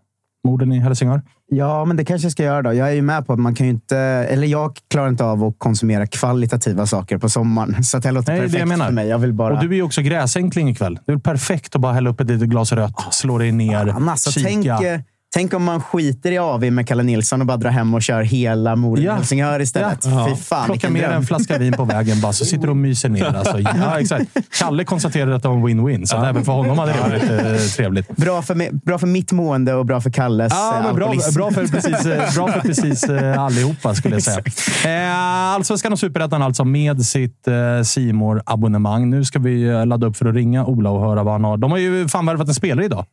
morden 0.44 0.72
i 0.72 0.78
Helsingör. 0.78 1.22
Ja, 1.50 1.84
men 1.84 1.96
det 1.96 2.04
kanske 2.04 2.24
jag 2.24 2.32
ska 2.32 2.42
göra 2.42 2.62
då. 2.62 2.74
Jag 2.74 2.88
är 2.88 2.92
ju 2.92 3.02
med 3.02 3.26
på 3.26 3.32
att 3.32 3.38
man 3.38 3.54
kan 3.54 3.66
ju 3.66 3.72
inte... 3.72 3.96
Eller 3.98 4.46
jag 4.46 4.78
klarar 4.90 5.08
inte 5.08 5.24
av 5.24 5.44
att 5.44 5.54
konsumera 5.58 6.06
kvalitativa 6.06 6.86
saker 6.86 7.18
på 7.18 7.28
sommaren. 7.28 7.84
Så 7.84 7.96
att 7.96 8.02
det 8.02 8.10
låter 8.10 8.32
Nej, 8.32 8.38
är 8.38 8.42
det 8.42 8.48
perfekt 8.48 8.60
jag 8.60 8.68
menar. 8.68 8.86
för 8.86 8.92
mig. 8.92 9.08
Jag 9.08 9.18
vill 9.18 9.32
bara... 9.32 9.54
Och 9.54 9.60
du 9.60 9.68
är 9.68 9.74
ju 9.74 9.82
också 9.82 10.02
gräsänkling 10.02 10.68
ikväll. 10.68 10.94
Det 11.06 11.12
är 11.12 11.14
väl 11.16 11.20
perfekt 11.20 11.74
att 11.74 11.80
bara 11.80 11.92
hälla 11.92 12.10
upp 12.10 12.20
ett 12.20 12.30
litet 12.30 12.48
glas 12.48 12.72
rött, 12.72 13.14
slå 13.14 13.38
dig 13.38 13.52
ner, 13.52 13.86
Fan, 13.86 14.08
alltså, 14.08 14.30
kika. 14.30 14.48
tänk, 14.48 14.66
eh, 14.66 15.00
tänk 15.34 15.54
om 15.54 15.64
man 15.64 15.80
skiter 15.82 16.32
i 16.32 16.38
AV 16.38 16.72
med 16.72 16.88
Kalle 16.88 17.02
Nilsson 17.02 17.40
och 17.40 17.46
bara 17.46 17.56
drar 17.56 17.70
hem 17.70 17.94
och 17.94 18.02
kör 18.02 18.22
hela 18.22 18.76
Morden 18.76 19.04
Ja. 19.04 19.14
Helsingör 19.14 19.60
istället. 19.60 20.04
Ja. 20.04 20.28
Fy 20.30 20.36
fan, 20.42 20.66
Plocka 20.66 20.90
med 20.90 21.02
dröm. 21.02 21.12
en 21.12 21.22
flaska 21.26 21.58
vin 21.58 21.72
på 21.72 21.84
vägen 21.84 22.20
bara, 22.20 22.32
så 22.32 22.44
sitter 22.44 22.62
du 22.64 22.70
och 22.70 22.76
myser 22.76 23.08
ner. 23.08 23.24
Alltså, 23.24 23.60
ja, 23.60 24.00
exakt. 24.00 24.26
Kalle 24.58 24.84
konstaterade 24.84 25.36
att 25.36 25.42
det 25.42 25.48
var 25.48 25.56
en 25.56 25.66
win-win, 25.66 26.04
så 26.06 26.24
även 26.24 26.44
för 26.44 26.52
honom 26.52 26.78
hade 26.78 26.92
det 26.92 26.98
varit 27.00 27.22
eh, 27.60 27.66
trevligt. 27.76 28.16
Bra 28.16 28.42
för, 28.42 28.74
bra 28.86 28.98
för 28.98 29.06
mitt 29.06 29.32
mående 29.32 29.74
och 29.74 29.86
bra 29.86 30.00
för 30.00 30.10
Kalles 30.10 30.52
Ja, 30.52 30.76
eh, 30.78 30.84
men 30.86 30.94
bra, 30.96 31.06
alkoholism. 31.06 31.34
bra 31.38 31.50
för 31.50 31.66
precis, 31.66 32.06
eh, 32.06 32.34
bra 32.34 32.48
för 32.52 32.60
precis 32.60 33.04
eh, 33.04 33.40
allihopa, 33.42 33.94
skulle 33.94 34.14
jag 34.16 34.22
säga. 34.22 34.42
Eh, 35.10 35.18
Allsvenskan 35.54 35.92
och 35.92 35.98
Superettan 35.98 36.42
alltså 36.42 36.64
med 36.64 37.02
sitt 37.06 37.48
eh, 37.48 37.82
simor 37.84 38.42
abonnemang 38.46 39.10
Nu 39.10 39.24
ska 39.24 39.38
vi 39.38 39.62
eh, 39.68 39.86
ladda 39.86 40.06
upp 40.06 40.16
för 40.16 40.26
att 40.26 40.34
ringa 40.34 40.64
Ola 40.66 40.90
och 40.90 41.00
höra 41.00 41.22
vad 41.22 41.34
han 41.34 41.44
har. 41.44 41.56
De 41.56 41.70
har 41.70 41.78
ju 41.78 42.08
fan 42.08 42.26
värvat 42.26 42.48
en 42.48 42.54
spelare 42.54 42.84
idag. 42.84 43.04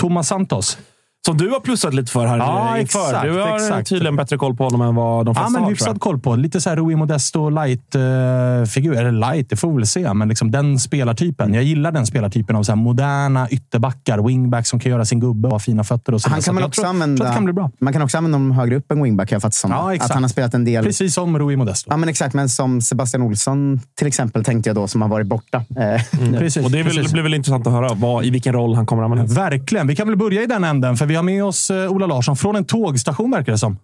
Thomas 0.00 0.28
Santos. 0.28 0.78
Som 1.26 1.36
du 1.36 1.48
har 1.48 1.60
plussat 1.60 1.94
lite 1.94 2.12
för 2.12 2.26
här 2.26 2.38
Ja, 2.38 2.68
inför. 2.78 2.82
exakt, 2.82 3.22
Du 3.24 3.40
har 3.40 3.54
exakt. 3.56 3.88
tydligen 3.88 4.16
bättre 4.16 4.36
koll 4.36 4.56
på 4.56 4.64
honom 4.64 4.80
än 4.82 4.94
vad 4.94 5.26
de 5.26 5.34
flesta 5.34 5.46
Ja, 5.46 5.50
men 5.50 5.62
har. 5.62 5.70
hyfsad 5.70 6.00
koll 6.00 6.18
på. 6.20 6.36
Lite 6.36 6.60
så 6.60 6.68
här 6.70 6.76
Rui 6.76 6.96
Modesto 6.96 7.48
light-figur. 7.50 8.94
Eller 8.96 9.12
light, 9.12 9.50
det 9.50 9.56
får 9.56 9.68
vi 9.70 9.76
väl 9.76 9.86
se. 9.86 10.14
Men 10.14 10.28
liksom 10.28 10.50
den 10.50 10.78
spelartypen. 10.78 11.54
Jag 11.54 11.62
gillar 11.64 11.92
den 11.92 12.06
spelartypen 12.06 12.56
av 12.56 12.62
så 12.62 12.72
här 12.72 12.76
moderna 12.76 13.48
ytterbackar. 13.50 14.26
Wingback 14.26 14.66
som 14.66 14.80
kan 14.80 14.92
göra 14.92 15.04
sin 15.04 15.20
gubbe 15.20 15.48
och 15.48 15.52
ha 15.52 15.58
fina 15.58 15.84
fötter. 15.84 16.14
Och 16.14 16.20
så 16.20 16.30
Han. 16.30 16.42
Så 16.42 16.46
kan 16.46 16.54
man, 16.54 16.64
också 16.64 16.80
tror, 16.80 16.88
använda, 16.90 17.24
tror 17.24 17.34
kan 17.34 17.44
bli 17.44 17.52
bra. 17.54 17.70
man 17.80 17.92
kan 17.92 18.02
också 18.02 18.18
använda 18.18 18.38
honom 18.38 18.52
högre 18.52 18.76
upp 18.76 18.92
än 18.92 19.02
wingback, 19.02 19.32
jag 19.32 19.54
som. 19.54 19.70
Ja, 19.70 19.94
exakt. 19.94 20.10
Att 20.10 20.14
han 20.14 20.22
har 20.24 20.28
spelat 20.28 20.54
en 20.54 20.64
del. 20.64 20.84
Precis 20.84 21.14
som 21.14 21.38
Rui 21.38 21.56
Modesto. 21.56 21.90
Ja, 21.90 21.96
men 21.96 22.08
exakt. 22.08 22.34
Men 22.34 22.48
som 22.48 22.80
Sebastian 22.80 23.22
Olsson 23.22 23.80
till 23.98 24.06
exempel, 24.06 24.44
tänkte 24.44 24.68
jag 24.70 24.76
då, 24.76 24.88
som 24.88 25.02
har 25.02 25.08
varit 25.08 25.26
borta. 25.26 25.56
Eh, 25.58 26.00
nu. 26.30 26.38
Precis, 26.38 26.64
Och 26.64 26.70
det 26.70 26.78
är 26.78 26.84
väl, 26.84 26.94
precis. 26.96 27.12
blir 27.12 27.22
väl 27.22 27.34
intressant 27.34 27.66
att 27.66 27.72
höra 27.72 27.94
vad, 27.94 28.24
i 28.24 28.30
vilken 28.30 28.52
roll 28.52 28.74
han 28.74 28.86
kommer 28.86 29.02
att 29.02 29.10
användas. 29.10 29.36
Verkligen. 29.36 29.86
Vi 29.86 29.96
kan 29.96 30.08
väl 30.08 30.16
börja 30.16 30.42
i 30.42 30.46
den 30.46 30.64
änden, 30.64 30.96
för 30.96 31.06
vi 31.10 31.16
har 31.16 31.22
med 31.22 31.44
oss 31.44 31.70
eh, 31.70 31.90
Ola 31.92 32.06
Larsson 32.06 32.36
från 32.36 32.56
en 32.56 32.64
tågstation, 32.64 33.30
verkar 33.30 33.52
det 33.52 33.58
som. 33.58 33.78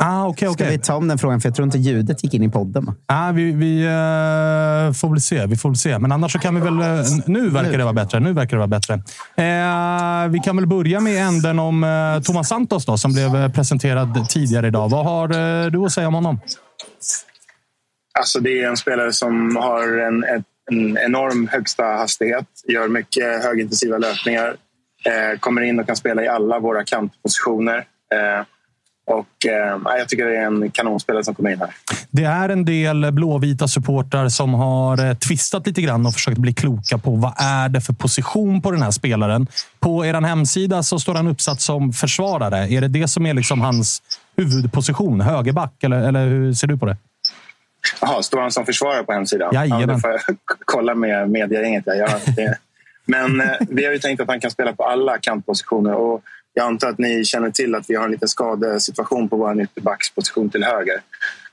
Ah, 0.00 0.26
okej, 0.26 0.48
Ska 0.48 0.64
okej. 0.64 0.70
vi 0.70 0.78
ta 0.78 0.94
om 0.94 1.08
den 1.08 1.18
frågan? 1.18 1.40
För 1.40 1.48
jag 1.48 1.56
tror 1.56 1.66
inte 1.66 1.78
ljudet 1.78 2.24
gick 2.24 2.34
in 2.34 2.42
i 2.42 2.48
podden. 2.48 2.94
Ah, 3.06 3.32
vi 3.32 3.52
vi 3.52 3.82
eh, 3.82 4.92
får 4.92 5.10
väl 5.10 5.20
se. 5.20 5.46
Vi 5.46 5.56
får 5.56 5.68
väl 5.68 5.76
se. 5.76 5.98
Men 5.98 6.12
annars 6.12 6.32
så 6.32 6.38
kan 6.38 6.54
vi 6.54 6.60
väl... 6.60 6.80
eh, 6.80 7.06
nu 7.26 7.50
verkar 7.50 7.78
det 7.78 7.84
vara 7.84 7.92
bättre. 7.94 8.20
Nu 8.20 8.32
verkar 8.32 8.56
det 8.56 8.66
vara 8.66 8.66
bättre. 8.80 8.94
Eh, 9.36 10.28
vi 10.30 10.38
kan 10.44 10.56
väl 10.56 10.66
börja 10.66 11.00
med 11.00 11.26
änden 11.26 11.58
om 11.58 11.86
Thomas 12.24 12.48
Santos 12.48 12.84
då, 12.86 12.98
som 12.98 13.12
blev 13.12 13.52
presenterad 13.52 14.28
tidigare 14.28 14.66
idag. 14.66 14.88
Vad 14.88 15.04
har 15.04 15.28
du 15.70 15.84
att 15.84 15.92
säga 15.92 16.08
om 16.08 16.14
honom? 16.14 16.40
Alltså 18.18 18.40
det 18.40 18.62
är 18.62 18.68
en 18.68 18.76
spelare 18.76 19.12
som 19.12 19.56
har 19.56 19.98
en, 19.98 20.24
en 20.70 20.98
enorm 20.98 21.48
högsta 21.52 21.84
hastighet, 21.84 22.46
gör 22.68 22.88
mycket 22.88 23.44
högintensiva 23.44 23.98
löpningar, 23.98 24.56
eh, 25.04 25.38
kommer 25.38 25.62
in 25.62 25.80
och 25.80 25.86
kan 25.86 25.96
spela 25.96 26.24
i 26.24 26.28
alla 26.28 26.58
våra 26.58 26.84
kantpositioner. 26.84 27.78
Eh, 28.14 28.44
och 29.06 29.46
eh, 29.46 29.98
Jag 29.98 30.08
tycker 30.08 30.26
det 30.26 30.36
är 30.36 30.46
en 30.46 30.70
kanonspelare 30.70 31.24
som 31.24 31.34
kommer 31.34 31.50
in 31.50 31.58
här. 31.58 31.70
Det 32.10 32.24
är 32.24 32.48
en 32.48 32.64
del 32.64 33.12
blåvita 33.12 33.68
supportrar 33.68 34.28
som 34.28 34.54
har 34.54 35.06
eh, 35.06 35.14
tvistat 35.14 35.66
lite 35.66 35.82
grann 35.82 36.06
och 36.06 36.12
försökt 36.12 36.38
bli 36.38 36.54
kloka 36.54 36.98
på 36.98 37.16
vad 37.16 37.34
är 37.38 37.68
det 37.68 37.80
för 37.80 37.92
position 37.92 38.62
på 38.62 38.70
den 38.70 38.82
här 38.82 38.90
spelaren. 38.90 39.46
På 39.80 40.06
er 40.06 40.14
hemsida 40.14 40.82
så 40.82 40.98
står 40.98 41.14
han 41.14 41.28
uppsatt 41.28 41.60
som 41.60 41.92
försvarare. 41.92 42.68
Är 42.68 42.80
det 42.80 42.88
det 42.88 43.08
som 43.08 43.26
är 43.26 43.34
liksom 43.34 43.60
hans 43.60 44.02
huvudposition? 44.36 45.20
Högerback? 45.20 45.84
Eller, 45.84 46.08
eller 46.08 46.26
hur 46.26 46.54
ser 46.54 46.66
du 46.66 46.78
på 46.78 46.86
det? 46.86 46.96
Jaha, 48.00 48.22
står 48.22 48.40
han 48.40 48.52
som 48.52 48.66
försvarare 48.66 49.04
på 49.04 49.12
hemsidan? 49.12 49.54
Jajamän. 49.54 49.80
Ja, 49.80 49.86
då 49.86 49.98
får 50.00 50.10
jag 50.10 50.20
kolla 50.64 50.94
med 50.94 51.30
mediagänget. 51.30 51.84
Jag 51.86 51.96
gör 51.96 52.20
det. 52.36 52.58
Men 53.04 53.40
eh, 53.40 53.56
vi 53.68 53.84
har 53.84 53.92
ju 53.92 53.98
tänkt 53.98 54.20
att 54.20 54.28
han 54.28 54.40
kan 54.40 54.50
spela 54.50 54.72
på 54.72 54.84
alla 54.84 55.18
kantpositioner. 55.18 55.94
Och 55.94 56.22
jag 56.54 56.66
antar 56.66 56.88
att 56.88 56.98
ni 56.98 57.24
känner 57.24 57.50
till 57.50 57.74
att 57.74 57.90
vi 57.90 57.94
har 57.94 58.04
en 58.04 58.10
liten 58.10 58.28
skadesituation 58.28 59.28
på 59.28 59.36
vår 59.36 59.60
ytterbacksposition 59.60 60.50
till 60.50 60.64
höger. 60.64 61.00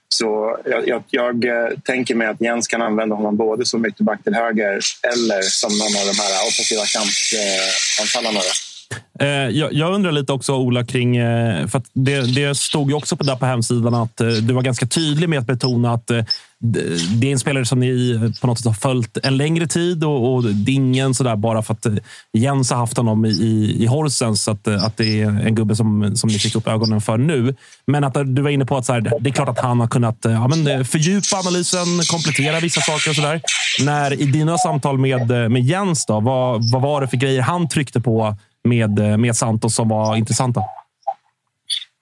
Så 0.09 0.57
jag, 0.65 0.87
jag, 0.87 1.03
jag 1.09 1.45
eh, 1.45 1.69
tänker 1.83 2.15
mig 2.15 2.27
att 2.27 2.41
Jens 2.41 2.67
kan 2.67 2.81
använda 2.81 3.15
honom 3.15 3.37
både 3.37 3.65
som 3.65 3.85
ytterback 3.85 4.23
till 4.23 4.33
höger 4.33 4.79
eller 5.13 5.41
som 5.41 5.77
någon 5.77 6.01
av 6.01 6.05
de 6.13 6.21
här 6.21 6.31
offensiva 6.47 6.83
kampanfallarna. 6.95 8.39
Eh, 8.39 8.68
Eh, 9.19 9.27
jag, 9.71 9.93
undrar 9.93 10.11
lite 10.11 10.33
också, 10.33 10.55
Ola, 10.55 10.85
kring... 10.85 11.17
Eh, 11.17 11.67
för 11.67 11.77
att 11.77 11.89
det, 11.93 12.35
det 12.35 12.57
stod 12.57 12.89
ju 12.89 12.95
också 12.95 13.17
på, 13.17 13.23
där 13.23 13.35
på 13.35 13.45
hemsidan 13.45 13.93
att 13.93 14.21
eh, 14.21 14.27
du 14.27 14.53
var 14.53 14.61
ganska 14.61 14.85
tydlig 14.85 15.29
med 15.29 15.39
att 15.39 15.47
betona 15.47 15.93
att 15.93 16.11
det 17.09 17.27
är 17.27 17.31
en 17.31 17.39
spelare 17.39 17.65
som 17.65 17.79
ni 17.79 18.19
på 18.41 18.47
något 18.47 18.57
sätt 18.57 18.65
har 18.65 18.73
följt 18.73 19.17
en 19.23 19.37
längre 19.37 19.67
tid 19.67 20.03
och, 20.03 20.33
och 20.33 20.43
det 20.43 20.71
är 20.71 20.75
ingen 20.75 21.13
sådär 21.13 21.35
bara 21.35 21.61
för 21.61 21.73
att 21.73 21.87
Jens 22.33 22.71
har 22.71 22.77
haft 22.77 22.97
honom 22.97 23.25
i, 23.25 23.29
i, 23.29 23.83
i 23.83 23.85
Horsens 23.85 24.47
att, 24.47 24.67
att 24.67 24.97
det 24.97 25.21
är 25.21 25.27
en 25.27 25.55
gubbe 25.55 25.75
som, 25.75 26.15
som 26.15 26.27
ni 26.27 26.39
fick 26.39 26.55
upp 26.55 26.67
ögonen 26.67 27.01
för 27.01 27.17
nu. 27.17 27.55
Men 27.87 28.03
att 28.03 28.13
du 28.13 28.41
var 28.41 28.49
inne 28.49 28.65
på 28.65 28.77
att 28.77 28.85
så 28.85 28.93
här, 28.93 29.01
det 29.19 29.29
är 29.29 29.33
klart 29.33 29.49
att 29.49 29.59
han 29.59 29.79
har 29.79 29.87
kunnat 29.87 30.17
ja, 30.21 30.47
men, 30.47 30.85
fördjupa 30.85 31.37
analysen, 31.37 31.87
komplettera 32.11 32.59
vissa 32.59 32.81
saker 32.81 33.09
och 33.09 33.15
sådär. 33.15 33.41
När 33.85 34.21
i 34.21 34.25
dina 34.25 34.57
samtal 34.57 34.97
med, 34.97 35.51
med 35.51 35.61
Jens, 35.61 36.05
då, 36.05 36.19
vad, 36.19 36.71
vad 36.71 36.81
var 36.81 37.01
det 37.01 37.07
för 37.07 37.17
grejer 37.17 37.41
han 37.41 37.67
tryckte 37.67 38.01
på 38.01 38.35
med, 38.63 38.99
eh, 38.99 39.17
med 39.17 39.35
Santos 39.35 39.75
som 39.75 39.89
var 39.89 40.15
intressanta? 40.15 40.61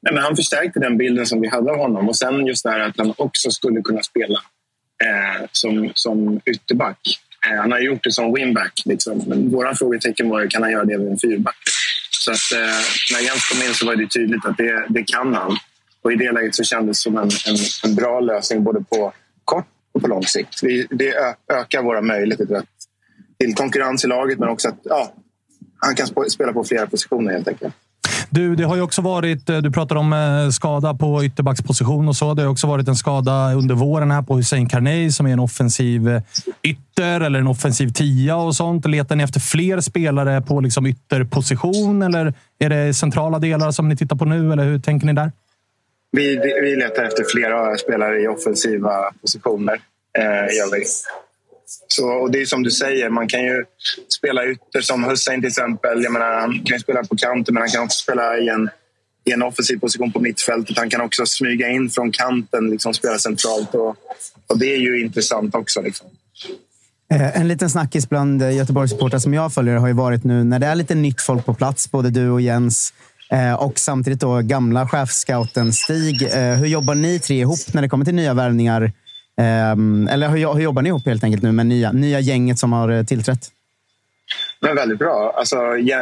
Nej, 0.02 0.14
men 0.14 0.24
han 0.24 0.36
förstärkte 0.36 0.80
den 0.80 0.98
bilden 0.98 1.26
som 1.26 1.42
vi 1.42 1.48
hade 1.48 1.72
av 1.72 1.78
honom. 1.78 2.10
Och 2.10 2.16
sen 2.16 2.48
just 2.48 2.64
det 2.64 2.70
här 2.70 2.80
att 2.80 2.98
han 2.98 3.14
också 3.18 3.52
skulle 3.52 3.82
kunna 3.82 4.04
spela 4.04 4.40
eh, 5.04 5.46
som, 5.52 5.92
som 5.94 6.42
ytterback. 6.46 7.00
Eh, 7.48 7.62
han 7.62 7.72
har 7.72 7.80
gjort 7.80 8.04
det 8.04 8.12
som 8.12 8.34
winback. 8.34 8.82
Liksom. 8.86 9.24
Men 9.28 9.50
våra 9.50 9.76
frågetecken 9.76 10.30
var 10.30 10.42
ju, 10.42 10.48
kan 10.48 10.62
han 10.62 10.72
göra 10.72 10.86
det 10.86 10.98
med 10.98 11.08
en 11.08 11.18
fyrback? 11.18 11.58
Så 12.12 12.32
att, 12.32 12.62
eh, 12.62 12.80
när 13.14 13.20
Jens 13.26 13.50
kom 13.50 13.68
in 13.68 13.74
så 13.74 13.86
var 13.86 13.96
det 13.96 14.10
tydligt 14.10 14.46
att 14.46 14.58
det, 14.58 14.86
det 14.90 15.04
kan 15.04 15.34
han. 15.34 15.58
Och 16.02 16.12
i 16.12 16.16
det 16.16 16.32
läget 16.32 16.56
så 16.56 16.64
kändes 16.64 16.98
det 16.98 17.02
som 17.02 17.18
en, 17.18 17.30
en, 17.48 17.58
en 17.84 17.96
bra 17.96 18.20
lösning 18.20 18.64
både 18.64 18.84
på 18.84 19.14
kort 19.46 19.68
och 19.92 20.02
på 20.02 20.08
lång 20.08 20.24
sikt. 20.24 20.64
Vi, 20.64 20.88
det 20.90 21.14
ökar 21.54 21.82
våra 21.82 22.02
möjligheter 22.02 22.56
att, 22.56 22.66
till 23.40 23.56
konkurrens 23.56 24.06
i 24.06 24.08
laget 24.08 24.40
men 24.40 24.50
också 24.50 24.68
att 24.68 24.80
ja, 24.84 25.14
han 25.78 25.96
kan 25.96 26.06
sp- 26.06 26.30
spela 26.30 26.54
på 26.54 26.64
flera 26.64 26.88
positioner 26.88 27.32
helt 27.32 27.48
enkelt. 27.48 27.74
Du, 28.30 28.56
det 28.56 28.64
har 28.64 28.76
ju 28.76 28.82
också 28.82 29.02
varit, 29.02 29.50
eh, 29.50 29.58
du 29.58 29.72
pratar 29.72 29.96
om 29.96 30.14
eh, 30.14 30.50
skada 30.50 30.94
på 30.94 31.24
ytterbacksposition 31.24 32.08
och 32.08 32.16
så. 32.16 32.34
Det 32.34 32.42
har 32.42 32.50
också 32.50 32.68
varit 32.68 32.88
en 32.88 32.96
skada 32.96 33.54
under 33.54 33.76
våren 33.76 34.12
här 34.12 34.22
på 34.22 34.36
Hussein 34.36 34.70
Carney 34.70 35.12
som 35.12 35.26
är 35.26 35.34
en 35.34 35.40
offensiv 35.40 36.10
eh, 36.10 36.22
ytter 36.64 37.22
eller 37.22 37.40
en 37.40 37.48
offensiv 37.48 37.90
tia 37.90 38.36
och 38.36 38.56
sånt. 38.56 38.88
Letar 38.88 39.16
ni 39.16 39.24
efter 39.24 39.40
fler 39.40 39.80
spelare 39.82 40.42
på 40.42 40.62
liksom 40.62 40.86
ytterposition 40.86 42.02
eller 42.02 42.34
är 42.60 42.70
det 42.70 42.94
centrala 42.94 43.40
delar 43.40 43.72
som 43.72 43.90
ni 43.90 43.98
tittar 43.98 44.16
på 44.16 44.26
nu? 44.26 44.54
Eller 44.54 44.64
hur 44.64 44.80
tänker 44.80 45.08
ni 45.08 45.14
där? 45.14 45.32
Vi, 46.12 46.40
vi 46.62 46.76
letar 46.76 47.04
efter 47.04 47.24
flera 47.24 47.78
spelare 47.78 48.22
i 48.22 48.28
offensiva 48.28 49.12
positioner. 49.22 49.80
Eh, 50.18 50.24
gör 50.58 50.72
vi. 50.72 50.84
Så, 51.88 52.08
och 52.08 52.32
det 52.32 52.42
är 52.42 52.46
som 52.46 52.64
du 52.64 52.72
säger, 52.72 53.10
man 53.10 53.28
kan 53.28 53.44
ju 53.44 53.66
spela 54.18 54.46
ytter 54.46 54.82
som 54.82 55.04
Hussein 55.04 55.42
till 55.42 55.48
exempel. 55.48 56.04
Jag 56.04 56.14
menar, 56.14 56.40
han 56.40 56.54
kan 56.54 56.76
ju 56.76 56.80
spela 56.80 57.04
på 57.04 57.16
kanten 57.18 57.54
men 57.54 57.62
han 57.62 57.70
kan 57.70 57.84
också 57.84 58.04
spela 58.04 58.38
i 58.38 58.50
en, 58.50 58.70
i 59.26 59.32
en 59.32 59.44
offensiv 59.44 59.80
position 59.80 60.12
på 60.12 60.20
mittfältet. 60.20 60.78
Han 60.78 60.90
kan 60.90 61.02
också 61.02 61.26
smyga 61.26 61.70
in 61.70 61.90
från 61.90 62.12
kanten, 62.12 62.70
liksom 62.70 62.94
spela 62.94 63.18
centralt. 63.18 63.76
Och, 63.76 63.96
och 64.48 64.60
det 64.60 64.74
är 64.74 64.78
ju 64.78 65.02
intressant 65.02 65.56
också. 65.56 65.82
Liksom. 65.82 66.08
Eh, 67.14 67.40
en 67.40 67.48
liten 67.48 67.70
snackis 67.70 68.10
bland 68.10 68.42
eh, 68.42 68.56
Göteborgssupportrar 68.56 69.20
som 69.20 69.34
jag 69.34 69.54
följer 69.54 69.76
har 69.76 69.88
ju 69.88 69.94
varit 69.94 70.24
nu 70.24 70.44
när 70.44 70.60
det 70.60 70.68
är 70.68 70.76
lite 70.76 70.96
nytt 70.96 71.22
folk 71.22 71.46
på 71.46 71.54
plats, 71.54 71.92
både 71.92 72.10
du 72.10 72.30
och 72.30 72.42
Jens, 72.42 72.94
eh, 73.32 73.54
och 73.54 73.80
samtidigt 73.80 74.20
då 74.20 74.42
gamla 74.42 74.88
chefscouten 74.88 75.74
Stig. 75.74 76.22
Hur 76.32 76.66
jobbar 76.66 76.96
ni 76.96 77.20
tre 77.20 77.40
ihop 77.40 77.74
när 77.74 77.82
det 77.82 77.90
kommer 77.90 78.06
till 78.06 78.16
nya 78.16 78.34
värvningar? 78.34 78.92
Ehm, 79.42 80.08
Eller 80.12 80.30
hur, 80.30 80.54
hur 80.54 80.62
jobbar 80.62 80.82
ni 80.82 80.90
ihop 80.90 81.06
helt 81.06 81.24
enkelt 81.24 81.44
nu 81.44 81.52
med 81.52 81.66
nya, 81.66 81.92
nya 81.92 82.20
gänget 82.20 82.60
som 82.60 82.74
har 82.74 82.90
eh, 82.90 83.04
tillträtt? 83.04 83.52
Men 84.60 84.76
väldigt 84.76 85.00
bra. 85.00 85.34
Alltså, 85.38 85.56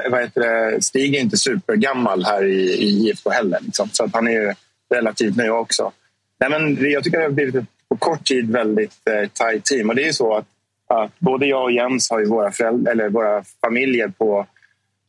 vad 0.10 0.22
heter 0.22 0.42
det? 0.42 0.84
Stig 0.84 1.16
är 1.16 1.20
inte 1.20 1.38
supergammal 1.38 2.26
här 2.26 2.46
i, 2.46 2.62
i 2.62 3.10
IFK 3.10 3.30
heller. 3.30 3.60
Liksom. 3.62 3.90
Så 3.92 4.04
att 4.04 4.14
han 4.14 4.28
är 4.28 4.32
ju 4.32 4.54
relativt 4.94 5.38
ny 5.38 5.50
också. 5.50 5.92
Nej, 6.40 6.50
men 6.50 6.92
jag 6.92 7.04
tycker 7.04 7.18
det 7.18 7.24
har 7.24 7.32
blivit 7.32 7.56
ett 7.56 7.66
på 7.90 7.98
kort 7.98 8.26
tid 8.26 8.52
väldigt 8.52 9.08
eh, 9.10 9.30
tajt 9.34 9.66
team. 9.66 9.90
Och 9.90 9.96
det 9.96 10.02
är 10.02 10.08
ju 10.08 10.14
så 10.14 10.36
att, 10.36 10.46
att 10.88 11.20
både 11.20 11.46
jag 11.46 11.64
och 11.64 11.72
Jens 11.72 12.10
har 12.10 12.20
ju 12.20 12.26
våra, 12.26 12.52
föräldrar, 12.52 12.92
eller 12.92 13.10
våra 13.10 13.44
familjer 13.62 14.08
på, 14.08 14.46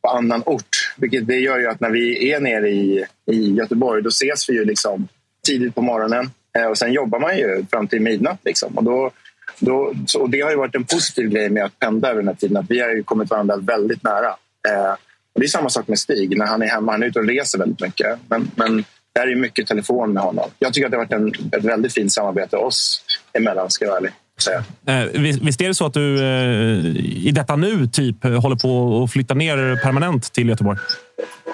på 0.01 0.09
annan 0.09 0.43
ort. 0.45 0.93
Vilket 0.97 1.27
det 1.27 1.39
gör 1.39 1.59
ju 1.59 1.67
att 1.67 1.79
när 1.79 1.89
vi 1.89 2.31
är 2.31 2.39
nere 2.39 2.69
i, 2.69 3.05
i 3.31 3.53
Göteborg 3.53 4.03
då 4.03 4.09
ses 4.09 4.49
vi 4.49 4.53
ju 4.53 4.65
liksom 4.65 5.07
tidigt 5.47 5.75
på 5.75 5.81
morgonen. 5.81 6.29
Eh, 6.57 6.65
och 6.65 6.77
sen 6.77 6.93
jobbar 6.93 7.19
man 7.19 7.37
ju 7.37 7.65
fram 7.71 7.87
till 7.87 8.01
midnatt. 8.01 8.39
Liksom. 8.45 8.77
Och, 8.77 8.83
då, 8.83 9.11
då, 9.59 9.93
och 10.19 10.29
det 10.29 10.41
har 10.41 10.51
ju 10.51 10.57
varit 10.57 10.75
en 10.75 10.83
positiv 10.83 11.29
grej 11.29 11.49
med 11.49 11.65
att 11.65 11.79
pendla 11.79 12.09
över 12.09 12.21
den 12.21 12.27
här 12.27 12.35
tiden. 12.35 12.57
Att 12.57 12.71
vi 12.71 12.79
har 12.79 12.89
ju 12.89 13.03
kommit 13.03 13.29
varandra 13.29 13.55
väldigt 13.57 14.03
nära. 14.03 14.35
Eh, 14.69 14.91
och 15.33 15.39
det 15.39 15.45
är 15.45 15.47
samma 15.47 15.69
sak 15.69 15.87
med 15.87 15.99
Stig. 15.99 16.37
När 16.37 16.45
han 16.45 16.61
är 16.61 16.67
hemma, 16.67 16.91
han 16.91 17.03
är 17.03 17.07
ute 17.07 17.19
och 17.19 17.27
reser 17.27 17.59
väldigt 17.59 17.81
mycket. 17.81 18.19
Men, 18.27 18.51
men 18.55 18.77
det 19.13 19.19
här 19.19 19.27
är 19.27 19.35
mycket 19.35 19.67
telefon 19.67 20.13
med 20.13 20.23
honom. 20.23 20.49
Jag 20.59 20.73
tycker 20.73 20.85
att 20.85 20.91
det 20.91 20.97
har 20.97 21.05
varit 21.05 21.13
en, 21.13 21.51
ett 21.51 21.63
väldigt 21.63 21.93
fint 21.93 22.13
samarbete 22.13 22.57
oss 22.57 23.03
emellan, 23.33 23.69
ska 23.69 23.85
jag 23.85 23.89
vara 23.89 23.99
ärlig 23.99 24.13
säga. 24.41 24.63
Eh, 24.87 25.21
visst 25.41 25.61
är 25.61 25.67
det 25.67 25.75
så 25.75 25.85
att 25.85 25.93
du 25.93 26.23
eh, 26.23 26.85
i 27.25 27.31
detta 27.33 27.55
nu 27.55 27.87
typ 27.87 28.23
håller 28.23 28.55
på 28.55 29.03
att 29.03 29.11
flytta 29.11 29.33
ner 29.33 29.83
permanent 29.83 30.33
till 30.33 30.49
Göteborg? 30.49 30.79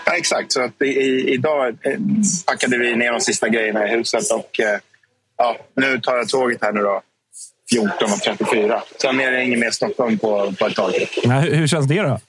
Ja, 0.05 0.17
exakt. 0.17 0.51
Så 0.51 0.61
att 0.61 0.81
i, 0.81 1.33
idag 1.33 1.77
packade 2.45 2.77
vi 2.77 2.95
ner 2.95 3.11
de 3.11 3.21
sista 3.21 3.49
grejerna 3.49 3.87
i 3.87 3.95
huset 3.95 4.31
och 4.31 4.59
eh, 4.59 4.79
ja, 5.37 5.57
nu 5.75 6.01
tar 6.01 6.17
jag 6.17 6.29
tåget 6.29 6.61
här 6.61 6.71
nu 6.71 6.81
då. 6.81 7.01
14.34. 7.71 8.81
Sen 9.01 9.19
är 9.19 9.31
det 9.31 9.43
inget 9.43 9.59
mer 9.59 9.71
Stockholm 9.71 10.17
på, 10.17 10.53
på 10.59 10.67
ett 10.67 10.75
tag. 10.75 10.93
Nej, 11.25 11.55
hur 11.55 11.67
känns 11.67 11.87
det 11.87 12.01
då? 12.01 12.19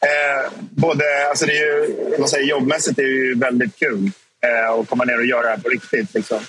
Eh, 0.00 0.52
både, 0.70 1.28
alltså 1.28 1.46
det 1.46 1.52
är 1.52 1.64
ju, 1.64 2.18
man 2.18 2.28
säger, 2.28 2.46
jobbmässigt 2.46 2.98
är 2.98 3.02
det 3.02 3.08
ju 3.08 3.38
väldigt 3.38 3.78
kul 3.78 4.10
eh, 4.44 4.70
att 4.70 4.88
komma 4.88 5.04
ner 5.04 5.18
och 5.18 5.26
göra 5.26 5.42
det 5.42 5.48
här 5.48 5.58
på 5.58 5.68
riktigt. 5.68 6.14
Liksom. 6.14 6.40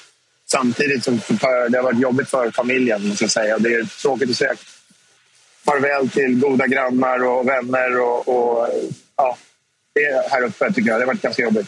Samtidigt 0.46 1.03
som 1.03 1.22
det 1.70 1.77
har 1.77 1.84
varit 1.84 2.00
jobbigt 2.00 2.29
för 2.29 2.51
familjen. 2.51 3.08
Måste 3.08 3.24
jag 3.24 3.32
säga. 3.32 3.58
Det 3.58 3.74
är 3.74 4.01
tråkigt 4.01 4.29
att 4.29 4.36
säga 4.36 4.56
farväl 5.65 6.10
till 6.10 6.39
goda 6.39 6.67
grannar 6.67 7.24
och 7.25 7.48
vänner. 7.48 8.00
Och, 8.00 8.27
och 8.27 8.70
ja, 9.15 9.38
det 9.94 10.32
här 10.32 10.44
uppe 10.44 10.74
tycker 10.74 10.89
jag. 10.89 11.00
Det 11.00 11.06
har 11.06 11.13
varit 11.13 11.22
ganska 11.22 11.44
jobbigt. 11.44 11.67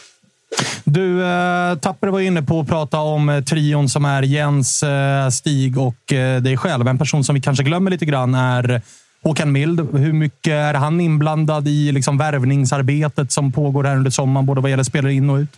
Du, 0.84 1.22
eh, 1.24 1.78
Tapper 1.78 2.08
var 2.08 2.20
inne 2.20 2.42
på 2.42 2.60
att 2.60 2.68
prata 2.68 2.98
om 2.98 3.28
eh, 3.28 3.44
trion 3.44 3.88
som 3.88 4.04
är 4.04 4.22
Jens, 4.22 4.82
eh, 4.82 5.28
Stig 5.28 5.78
och 5.78 6.12
eh, 6.12 6.42
dig 6.42 6.56
själv. 6.56 6.88
En 6.88 6.98
person 6.98 7.24
som 7.24 7.34
vi 7.34 7.40
kanske 7.40 7.64
glömmer 7.64 7.90
lite 7.90 8.04
grann 8.04 8.34
är 8.34 8.82
Håkan 9.22 9.52
Mild, 9.52 9.80
hur 9.94 10.12
mycket 10.12 10.52
är 10.52 10.74
han 10.74 11.00
inblandad 11.00 11.68
i 11.68 11.92
liksom 11.92 12.18
värvningsarbetet 12.18 13.32
som 13.32 13.52
pågår 13.52 13.84
här 13.84 13.96
under 13.96 14.10
sommaren, 14.10 14.46
både 14.46 14.60
vad 14.60 14.70
gäller 14.70 14.82
spelare 14.82 15.12
in 15.12 15.30
och 15.30 15.36
ut? 15.36 15.48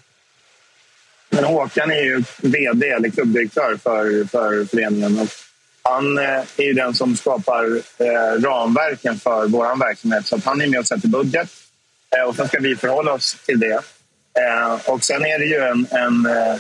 Men 1.30 1.44
Håkan 1.44 1.90
är 1.90 2.02
ju 2.02 2.22
vd 2.42 2.88
eller 2.88 3.08
klubbdirektör 3.08 3.76
för, 3.82 4.28
för 4.28 4.64
föreningen. 4.64 5.18
Och 5.18 5.28
han 5.82 6.18
eh, 6.18 6.24
är 6.56 6.64
ju 6.64 6.72
den 6.72 6.94
som 6.94 7.16
skapar 7.16 7.64
ramverken 8.42 9.18
för 9.18 9.46
vår 9.46 9.78
verksamhet. 9.78 10.26
Så 10.26 10.40
han 10.44 10.60
är 10.60 10.66
med 10.66 10.80
och 10.80 10.86
sätter 10.86 11.08
budget 11.08 11.48
och 12.28 12.36
sen 12.36 12.48
ska 12.48 12.58
vi 12.58 12.76
förhålla 12.76 13.12
oss 13.12 13.36
till 13.46 13.60
det. 13.60 13.80
Eh, 14.38 14.90
och 14.90 15.04
sen 15.04 15.24
är 15.24 15.38
det 15.38 15.44
ju 15.44 15.58
en, 15.58 15.86
en 15.90 16.26
eh, 16.26 16.56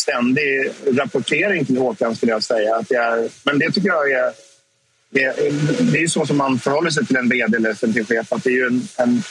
ständig 0.00 0.70
rapportering 0.86 1.64
till 1.64 1.78
Håkan 1.78 2.16
skulle 2.16 2.32
jag 2.32 2.42
säga. 2.42 2.76
Att 2.76 2.90
jag, 2.90 3.28
men 3.42 3.58
det 3.58 3.70
tycker 3.70 3.88
jag 3.88 4.10
är 4.10 4.32
det, 5.10 5.36
det 5.80 5.98
är 5.98 6.02
ju 6.02 6.08
så 6.08 6.26
som 6.26 6.36
man 6.36 6.58
förhåller 6.58 6.90
sig 6.90 7.06
till 7.06 7.16
en 7.16 7.28
vd 7.28 7.56
eller 7.56 7.74
till 7.74 8.06
chef. 8.06 8.32
Att 8.32 8.44
det 8.44 8.50
är 8.50 8.54
ju 8.54 8.66
en, 8.66 8.88
en 8.96 9.22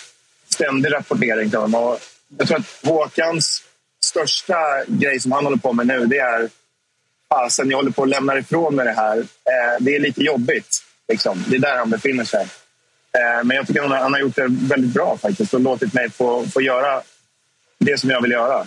ständig 0.50 0.94
rapportering 0.94 1.50
till 1.50 1.60
honom. 1.60 1.84
Och 1.84 2.00
jag 2.38 2.48
tror 2.48 2.58
att 2.58 2.80
Håkans 2.84 3.64
största 4.06 4.56
grej 4.88 5.20
som 5.20 5.32
han 5.32 5.44
håller 5.44 5.58
på 5.58 5.74
med 5.74 5.88
nu 5.88 6.06
det 6.06 6.18
är 6.18 6.50
fasen, 7.30 7.70
jag 7.70 7.78
håller 7.78 7.92
på 7.92 8.04
att 8.04 8.10
lämna 8.10 8.38
ifrån 8.38 8.76
mig 8.76 8.86
det 8.86 8.92
här. 8.92 9.18
Eh, 9.18 9.78
det 9.80 9.96
är 9.96 10.00
lite 10.00 10.24
jobbigt. 10.24 10.84
Liksom. 11.08 11.44
Det 11.48 11.56
är 11.56 11.60
där 11.60 11.78
han 11.78 11.90
befinner 11.90 12.24
sig. 12.24 12.48
Eh, 13.12 13.44
men 13.44 13.58
jag 13.58 13.68
tycker 13.68 13.82
att 13.82 13.90
han, 13.90 14.02
han 14.02 14.14
har 14.14 14.20
gjort 14.20 14.36
det 14.36 14.48
väldigt 14.50 14.94
bra 14.94 15.18
faktiskt 15.18 15.54
och 15.54 15.60
låtit 15.60 15.94
mig 15.94 16.10
få, 16.10 16.46
få 16.46 16.62
göra 16.62 17.02
det 17.80 18.00
som 18.00 18.10
jag 18.10 18.22
vill 18.22 18.32
göra. 18.32 18.66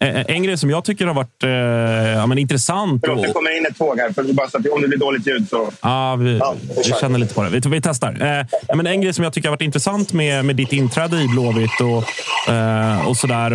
Eh, 0.00 0.24
en 0.28 0.42
grej 0.42 0.58
som 0.58 0.70
jag 0.70 0.84
tycker 0.84 1.06
har 1.06 1.14
varit 1.14 1.42
eh, 1.42 1.50
ja, 1.50 2.26
men 2.26 2.38
intressant... 2.38 3.02
Förlåt, 3.06 3.26
det 3.26 3.32
kommer 3.32 3.58
in 3.58 3.66
ett 3.66 3.78
tåg 3.78 3.98
här. 3.98 4.12
För 4.12 4.32
bara 4.32 4.50
så 4.50 4.58
att 4.58 4.66
om 4.66 4.82
det 4.82 4.88
blir 4.88 4.98
dåligt 4.98 5.26
ljud 5.26 5.48
så... 5.48 5.72
Ja, 5.82 6.16
vi, 6.16 6.38
ja, 6.38 6.54
vi 6.76 6.92
känner 7.00 7.18
lite 7.18 7.34
på 7.34 7.42
det. 7.42 7.48
Vi, 7.50 7.60
vi 7.68 7.80
testar. 7.80 8.16
Eh, 8.20 8.46
ja, 8.68 8.74
men 8.74 8.86
en 8.86 9.00
grej 9.00 9.14
som 9.14 9.24
jag 9.24 9.32
tycker 9.32 9.48
har 9.48 9.56
varit 9.56 9.62
intressant 9.62 10.12
med, 10.12 10.44
med 10.44 10.56
ditt 10.56 10.72
inträde 10.72 11.22
i 11.22 11.28
Blåvitt 11.28 11.80
och, 11.80 12.52
eh, 12.52 13.08
och 13.08 13.16
sådär 13.16 13.50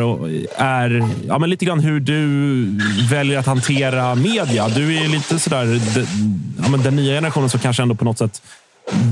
är 0.55 1.09
ja, 1.27 1.39
men 1.39 1.49
lite 1.49 1.65
grann 1.65 1.79
hur 1.79 1.99
du 1.99 2.65
väljer 3.09 3.39
att 3.39 3.45
hantera 3.45 4.15
media. 4.15 4.67
Du 4.67 4.97
är 4.97 5.07
lite 5.07 5.39
sådär 5.39 5.65
de, 5.65 6.05
ja, 6.63 6.69
men 6.69 6.83
den 6.83 6.95
nya 6.95 7.13
generationen 7.13 7.49
som 7.49 7.59
kanske 7.59 7.83
ändå 7.83 7.95
på 7.95 8.05
något 8.05 8.17
sätt 8.17 8.41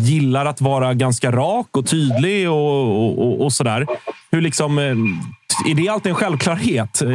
gillar 0.04 0.46
att 0.46 0.62
vara 0.62 0.94
ganska 0.94 1.32
rak 1.32 1.78
och 1.78 1.88
tydlig 1.88 2.50
och, 2.50 3.06
och, 3.06 3.20
och, 3.20 3.46
och 3.46 3.54
sådär. 3.54 3.88
Hur 4.32 4.42
liksom, 4.42 4.78
eh, 4.78 4.96
är 5.72 5.76
det 5.76 5.90
alltid 5.90 6.10
en 6.10 6.16
självklarhet? 6.16 7.02
Eh, 7.02 7.10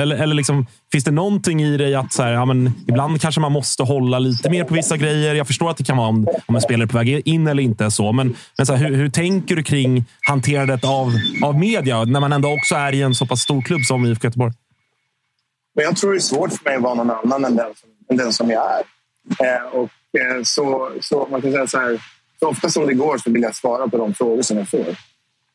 eller, 0.00 0.16
eller 0.16 0.34
liksom, 0.34 0.66
finns 0.92 1.04
det 1.04 1.10
någonting 1.10 1.62
i 1.62 1.76
dig 1.76 1.94
att 1.94 2.12
så 2.12 2.22
här, 2.22 2.32
ja, 2.32 2.44
men, 2.44 2.72
ibland 2.88 3.20
kanske 3.20 3.40
man 3.40 3.52
måste 3.52 3.82
hålla 3.82 4.18
lite 4.18 4.50
mer 4.50 4.64
på 4.64 4.74
vissa 4.74 4.96
grejer? 4.96 5.34
Jag 5.34 5.46
förstår 5.46 5.70
att 5.70 5.76
det 5.76 5.84
kan 5.84 5.96
vara 5.96 6.08
om, 6.08 6.28
om 6.46 6.54
en 6.54 6.60
spelare 6.60 6.84
är 6.84 6.88
på 6.88 6.98
väg 6.98 7.22
in 7.24 7.46
eller 7.46 7.62
inte. 7.62 7.90
så. 7.90 8.12
Men, 8.12 8.36
men 8.58 8.66
så 8.66 8.74
här, 8.74 8.88
hur, 8.88 8.96
hur, 8.96 9.08
tänker 9.10 9.56
du 9.56 9.62
kring 9.62 10.04
hanterandet 10.20 10.84
av, 10.84 11.12
av 11.42 11.58
media 11.58 12.04
när 12.04 12.20
man 12.20 12.32
ändå 12.32 12.52
också 12.52 12.74
är 12.74 12.92
i 12.92 13.02
en 13.02 13.14
så 13.14 13.26
pass 13.26 13.40
stor 13.40 13.62
klubb 13.62 13.80
som 13.82 14.06
IFK 14.06 14.26
Göteborg? 14.26 14.52
Men 15.74 15.84
jag 15.84 15.96
tror 15.96 16.12
det 16.12 16.18
är 16.18 16.20
svårt 16.20 16.52
för 16.52 16.64
mig 16.64 16.76
att 16.76 16.82
vara 16.82 16.94
någon 16.94 17.10
annan 17.10 17.44
än 17.44 17.56
den 17.56 17.74
som, 17.74 17.90
än 18.10 18.16
den 18.16 18.32
som 18.32 18.50
jag 18.50 18.64
är. 18.72 18.82
Eh, 19.46 19.66
och, 19.66 19.90
eh, 20.20 20.42
så, 20.42 20.90
så 21.00 21.28
man 21.30 21.42
kan 21.42 21.52
säga 21.52 21.66
så 21.66 21.78
här, 21.78 22.00
så 22.40 22.48
ofta 22.48 22.68
som 22.68 22.86
det 22.86 22.94
går 22.94 23.18
så 23.18 23.30
vill 23.30 23.42
jag 23.42 23.56
svara 23.56 23.88
på 23.88 23.96
de 23.96 24.14
frågor 24.14 24.42
som 24.42 24.58
jag 24.58 24.68
får. 24.68 24.96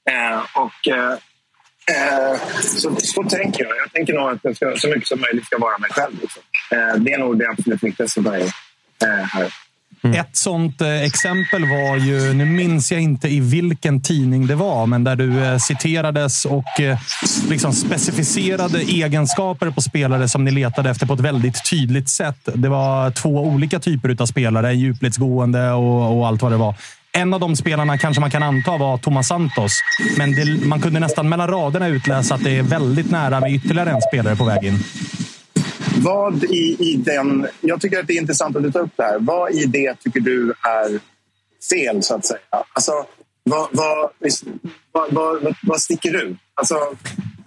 Eh, 0.09 0.41
och 0.53 0.87
eh, 0.87 1.17
Eh, 1.89 2.61
så, 2.61 2.95
så 2.97 3.23
tänker 3.23 3.63
jag. 3.63 3.73
Jag 3.83 3.93
tänker 3.93 4.13
nog 4.13 4.29
att 4.29 4.39
jag 4.41 4.55
ska, 4.55 4.73
så 4.77 4.87
mycket 4.87 5.07
som 5.07 5.21
möjligt 5.21 5.45
ska 5.45 5.57
vara 5.57 5.77
mig 5.77 5.89
själv. 5.91 6.13
Liksom. 6.21 6.41
Eh, 6.71 7.01
det 7.03 7.13
är 7.13 7.19
nog 7.19 7.39
det 7.39 7.49
absolut 7.49 7.83
viktigaste 7.83 8.21
för 8.23 8.29
mig 8.29 8.41
eh, 9.03 9.25
här. 9.25 9.53
Mm. 10.03 10.19
Ett 10.19 10.37
sånt 10.37 10.81
exempel 10.81 11.61
var 11.61 11.97
ju, 11.97 12.33
nu 12.33 12.45
minns 12.45 12.91
jag 12.91 13.01
inte 13.01 13.27
i 13.27 13.39
vilken 13.39 14.01
tidning 14.01 14.47
det 14.47 14.55
var, 14.55 14.85
men 14.85 15.03
där 15.03 15.15
du 15.15 15.59
citerades 15.59 16.45
och 16.45 16.65
liksom 17.49 17.73
specificerade 17.73 18.79
egenskaper 18.79 19.69
på 19.69 19.81
spelare 19.81 20.29
som 20.29 20.45
ni 20.45 20.51
letade 20.51 20.89
efter 20.89 21.05
på 21.05 21.13
ett 21.13 21.19
väldigt 21.19 21.69
tydligt 21.69 22.09
sätt. 22.09 22.49
Det 22.53 22.69
var 22.69 23.11
två 23.11 23.29
olika 23.29 23.79
typer 23.79 24.21
av 24.21 24.25
spelare, 24.25 24.73
djupledsgående 24.73 25.71
och, 25.71 26.17
och 26.17 26.27
allt 26.27 26.41
vad 26.41 26.51
det 26.51 26.57
var. 26.57 26.75
En 27.11 27.33
av 27.33 27.39
de 27.39 27.55
spelarna 27.55 27.97
kanske 27.97 28.21
man 28.21 28.31
kan 28.31 28.43
anta 28.43 28.77
var 28.77 28.97
Thomas 28.97 29.27
Santos, 29.27 29.71
men 30.17 30.31
det, 30.31 30.65
man 30.65 30.81
kunde 30.81 30.99
nästan 30.99 31.29
mellan 31.29 31.47
raderna 31.47 31.87
utläsa 31.87 32.35
att 32.35 32.43
det 32.43 32.57
är 32.57 32.63
väldigt 32.63 33.11
nära 33.11 33.39
med 33.39 33.53
ytterligare 33.53 33.89
en 33.89 34.01
spelare 34.01 34.35
på 34.35 34.43
väg 34.43 34.63
in. 34.63 34.79
Vad 35.97 36.43
i, 36.43 36.75
i 36.79 36.95
den... 37.05 37.47
Jag 37.61 37.81
tycker 37.81 37.99
att 37.99 38.07
det 38.07 38.13
är 38.13 38.21
intressant 38.21 38.55
att 38.55 38.63
du 38.63 38.71
tar 38.71 38.79
upp 38.79 38.93
det 38.95 39.03
här. 39.03 39.19
Vad 39.19 39.51
i 39.51 39.65
det 39.65 39.93
tycker 39.99 40.19
du 40.19 40.49
är 40.49 40.99
fel, 41.69 42.03
så 42.03 42.15
att 42.15 42.25
säga? 42.25 42.39
Alltså, 42.73 42.91
vad, 43.43 43.67
vad, 43.71 44.09
vad, 44.91 45.13
vad, 45.13 45.55
vad 45.63 45.81
sticker 45.81 46.25
ut? 46.25 46.37
Alltså, 46.53 46.75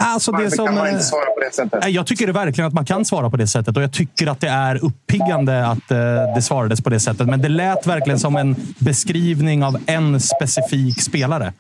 Alltså 0.05 0.33
Varför 0.33 0.45
det 0.45 0.51
som, 0.51 0.67
kan 0.67 0.75
man 0.75 0.89
inte 0.89 1.03
svara 1.03 1.25
på 1.25 1.41
det 1.41 1.55
sättet? 1.55 1.89
Jag 1.89 2.07
tycker 2.07 2.29
verkligen 2.29 2.69
att 2.69 2.75
man 2.75 2.85
kan 2.85 3.05
svara 3.05 3.31
på 3.31 3.37
det 3.37 3.47
sättet 3.47 3.77
och 3.77 3.83
jag 3.83 3.93
tycker 3.93 4.27
att 4.27 4.41
det 4.41 4.49
är 4.49 4.85
uppiggande 4.85 5.67
att 5.67 5.91
eh, 5.91 6.35
det 6.35 6.43
svarades 6.43 6.81
på 6.81 6.91
det 6.91 7.01
sättet. 7.01 7.27
Men 7.27 7.43
det 7.43 7.49
lät 7.49 7.87
verkligen 7.87 8.19
som 8.19 8.37
en 8.37 8.57
beskrivning 8.79 9.65
av 9.65 9.77
en 9.87 10.21
specifik 10.21 11.03
spelare. 11.03 11.53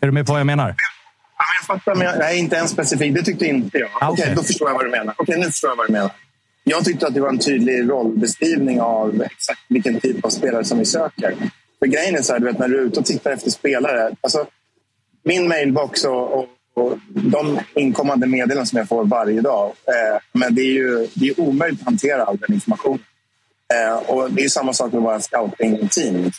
Är 0.00 0.06
du 0.06 0.12
med 0.12 0.26
på 0.26 0.32
vad 0.32 0.40
jag 0.40 0.46
menar? 0.46 0.74
Ja, 1.38 1.44
jag 1.60 1.66
fattar, 1.66 1.94
men 1.94 2.06
jag, 2.06 2.18
nej, 2.18 2.38
inte 2.38 2.56
en 2.56 2.68
specifik. 2.68 3.14
Det 3.14 3.22
tyckte 3.22 3.46
inte 3.46 3.78
jag. 3.78 3.90
Ah, 4.00 4.08
Okej, 4.10 4.22
okay. 4.22 4.34
då 4.34 4.42
förstår 4.42 4.68
jag 4.68 4.74
vad 4.74 4.84
du 4.84 4.90
menar. 4.90 5.14
Okej, 5.18 5.38
nu 5.38 5.44
förstår 5.44 5.70
jag 5.70 5.76
vad 5.76 5.86
du 5.86 5.92
menar. 5.92 6.10
Jag 6.64 6.84
tyckte 6.84 7.06
att 7.06 7.14
det 7.14 7.20
var 7.20 7.28
en 7.28 7.38
tydlig 7.38 7.90
rollbeskrivning 7.90 8.80
av 8.80 9.22
exakt 9.22 9.60
vilken 9.68 10.00
typ 10.00 10.24
av 10.24 10.28
spelare 10.28 10.64
som 10.64 10.78
vi 10.78 10.84
söker. 10.84 11.34
För 11.78 11.86
grejen 11.86 12.14
är 12.14 12.22
så 12.22 12.32
här, 12.32 12.40
du 12.40 12.46
vet, 12.46 12.58
när 12.58 12.68
du 12.68 12.78
är 12.78 12.82
ute 12.82 13.00
och 13.00 13.06
tittar 13.06 13.30
efter 13.30 13.50
spelare. 13.50 14.10
Alltså, 14.20 14.46
min 15.24 15.48
mailbox 15.48 16.04
och, 16.04 16.38
och 16.38 16.46
och 16.74 16.98
de 17.12 17.60
inkommande 17.74 18.26
meddelanden 18.26 18.66
som 18.66 18.78
jag 18.78 18.88
får 18.88 19.04
varje 19.04 19.40
dag. 19.40 19.66
Eh, 19.66 20.20
men 20.32 20.54
det 20.54 20.62
är 20.62 20.72
ju 20.72 21.08
det 21.14 21.28
är 21.28 21.40
omöjligt 21.40 21.80
att 21.80 21.86
hantera 21.86 22.24
all 22.24 22.36
den 22.36 22.54
informationen. 22.54 23.04
Eh, 23.74 23.96
och 23.96 24.30
det 24.30 24.44
är 24.44 24.48
samma 24.48 24.72
sak 24.72 24.92
med 24.92 25.02
våra 25.02 25.20
scouting-team. 25.20 26.30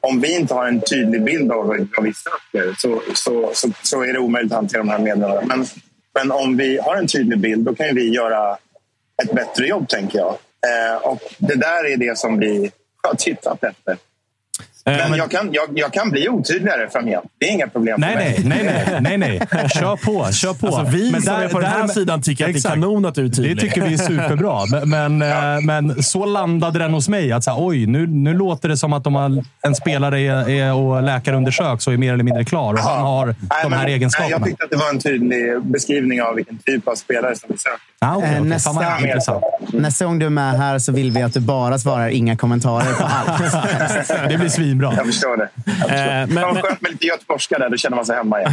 Om 0.00 0.20
vi 0.20 0.36
inte 0.36 0.54
har 0.54 0.66
en 0.66 0.80
tydlig 0.80 1.24
bild 1.24 1.52
av 1.52 1.66
vad 1.66 2.04
vi 2.04 2.12
söker 2.14 2.74
så, 2.78 3.02
så, 3.14 3.50
så, 3.54 3.72
så, 3.82 4.02
är 4.02 4.12
det 4.12 4.18
omöjligt 4.18 4.52
att 4.52 4.56
hantera 4.56 4.82
de 4.82 4.88
här 4.88 4.98
meddelandena. 4.98 5.56
Men, 5.56 5.66
men 6.14 6.32
om 6.32 6.56
vi 6.56 6.78
har 6.78 6.96
en 6.96 7.06
tydlig 7.06 7.38
bild 7.38 7.64
då 7.64 7.74
kan 7.74 7.94
vi 7.94 8.08
göra 8.14 8.56
ett 9.22 9.32
bättre 9.32 9.66
jobb, 9.66 9.88
tänker 9.88 10.18
jag. 10.18 10.36
Eh, 10.66 10.96
och 11.02 11.20
det 11.38 11.54
där 11.54 11.92
är 11.92 11.96
det 11.96 12.18
som 12.18 12.38
vi 12.38 12.70
har 13.02 13.14
tittat 13.14 13.64
efter. 13.64 13.96
Men, 14.86 15.14
jag, 15.14 15.30
kan, 15.30 15.48
jag, 15.52 15.64
jag 15.74 15.92
kan 15.92 16.10
bli 16.10 16.28
otydligare 16.28 16.88
framgent. 16.92 17.24
Det 17.38 17.46
är 17.48 17.52
inga 17.52 17.66
problem 17.68 17.94
Nej, 18.00 18.10
för 18.36 18.44
mig. 18.48 18.62
nej, 18.64 18.84
nej, 18.86 19.00
nej, 19.00 19.18
nej, 19.18 19.38
nej. 19.52 19.68
Kör 19.68 19.96
på, 19.96 20.32
kör 20.32 20.54
på. 20.54 20.66
Alltså, 20.66 20.96
vi 20.96 21.12
Men 21.12 21.22
som 21.22 21.34
är 21.34 21.48
på 21.48 21.60
den 21.60 21.70
här 21.70 21.86
sidan 21.88 22.22
tycker 22.22 22.44
att 22.46 22.52
det 22.52 22.58
är 22.58 22.70
kanon 22.70 23.04
att 23.06 23.14
du 23.14 23.24
är 23.24 23.28
tydlig. 23.28 23.56
Det 23.56 23.60
tycker 23.60 23.80
vi 23.82 23.94
är 23.94 23.98
superbra. 23.98 24.60
Men, 24.70 25.18
men, 25.18 25.22
eh, 25.56 25.60
men 25.62 26.02
så 26.02 26.24
landade 26.26 26.78
den 26.78 26.92
hos 26.94 27.08
mig. 27.08 27.32
Att 27.32 27.44
så 27.44 27.50
här, 27.50 27.66
oj, 27.66 27.86
nu, 27.86 28.06
nu 28.06 28.34
låter 28.34 28.68
det 28.68 28.76
som 28.76 28.92
att 28.92 29.06
om 29.06 29.12
man, 29.12 29.44
en 29.62 29.74
spelare 29.74 30.20
är, 30.20 30.50
är 30.50 30.74
och 30.74 31.02
läkarundersöks 31.02 31.86
och 31.86 31.92
är 31.92 31.96
mer 31.96 32.12
eller 32.14 32.24
mindre 32.24 32.44
klar. 32.44 32.72
Och 32.72 32.78
han 32.80 33.00
har 33.02 33.26
Nej, 33.26 33.34
de 33.62 33.72
här 33.72 33.82
men- 33.84 33.86
egenskaperna. 33.92 34.28
Nej, 34.28 34.38
jag 34.40 34.44
tyckte 34.48 34.64
att 34.64 34.70
det 34.70 34.76
var 34.76 34.88
en 34.88 34.98
tydlig 35.00 35.62
beskrivning 35.62 36.22
av 36.22 36.34
vilken 36.34 36.58
typ 36.58 36.88
av 36.88 36.94
spelare 36.94 37.36
som 37.36 37.48
vi 37.52 37.58
söker. 37.58 37.78
Ah, 37.98 38.16
okej, 38.16 38.28
Eh, 38.28 38.36
okej. 38.38 38.48
nästa- 38.50 38.70
Fan. 38.74 39.40
Nästa 39.72 40.04
gång 40.04 40.18
du 40.18 40.26
är 40.26 40.30
med 40.30 40.58
här 40.58 40.78
så 40.78 40.92
vill 40.92 41.10
vi 41.12 41.22
att 41.22 41.34
du 41.34 41.40
bara 41.40 41.78
svarar 41.78 42.08
inga 42.08 42.36
kommentarer 42.36 42.92
på 42.92 43.04
allt. 43.04 43.42
Det 44.28 44.38
blir 44.38 44.48
svinbra. 44.74 44.92
Jag 44.96 45.06
förstår 45.06 45.36
det. 45.36 45.48
Jag 45.64 45.74
förstår. 45.76 45.94
Eh, 45.96 45.96
men- 46.06 46.28
men, 46.34 46.54
men- 46.54 46.62
skönt 46.62 46.80
med 46.80 46.90
lite 46.92 47.06
göteborgska 47.06 47.58
där, 47.58 47.70
då 47.70 47.76
känner 47.76 47.96
man 47.96 48.06
sig 48.06 48.16
hemma 48.16 48.40
igen. 48.40 48.52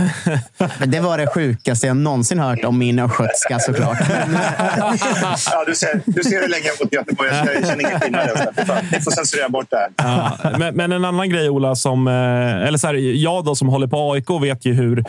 Men 0.79 0.91
det 0.91 0.99
var 0.99 1.17
det 1.17 1.27
sjukaste 1.27 1.87
jag 1.87 1.97
någonsin 1.97 2.39
hört 2.39 2.63
om 2.65 2.77
min 2.77 2.99
östgötska 2.99 3.59
såklart. 3.59 3.97
ja, 5.51 5.63
du, 5.67 5.75
ser, 5.75 6.01
du 6.05 6.23
ser 6.23 6.41
hur 6.41 6.47
länge 6.47 6.63
jag 6.65 6.71
har 6.73 6.77
bott 6.85 6.93
i 6.93 6.95
Göteborg. 6.95 7.29
Jag 7.29 7.55
jag 7.55 7.67
känner 7.67 7.87
ingen 7.87 7.99
skillnad. 7.99 8.29
Ni 8.91 9.01
får, 9.01 9.11
censurera 9.11 9.49
bort 9.49 9.67
det 9.69 9.77
här. 9.77 9.89
Ja, 9.97 10.37
men, 10.57 10.75
men 10.75 10.91
en 10.91 11.05
annan 11.05 11.29
grej, 11.29 11.49
Ola, 11.49 11.75
som, 11.75 12.07
eh, 12.07 12.67
eller 12.67 12.77
så 12.77 12.87
här, 12.87 12.93
jag 13.23 13.45
då 13.45 13.55
som 13.55 13.67
håller 13.69 13.87
på 13.87 14.11
AIK 14.13 14.29
vet 14.41 14.65
ju 14.65 14.73
hur 14.73 15.05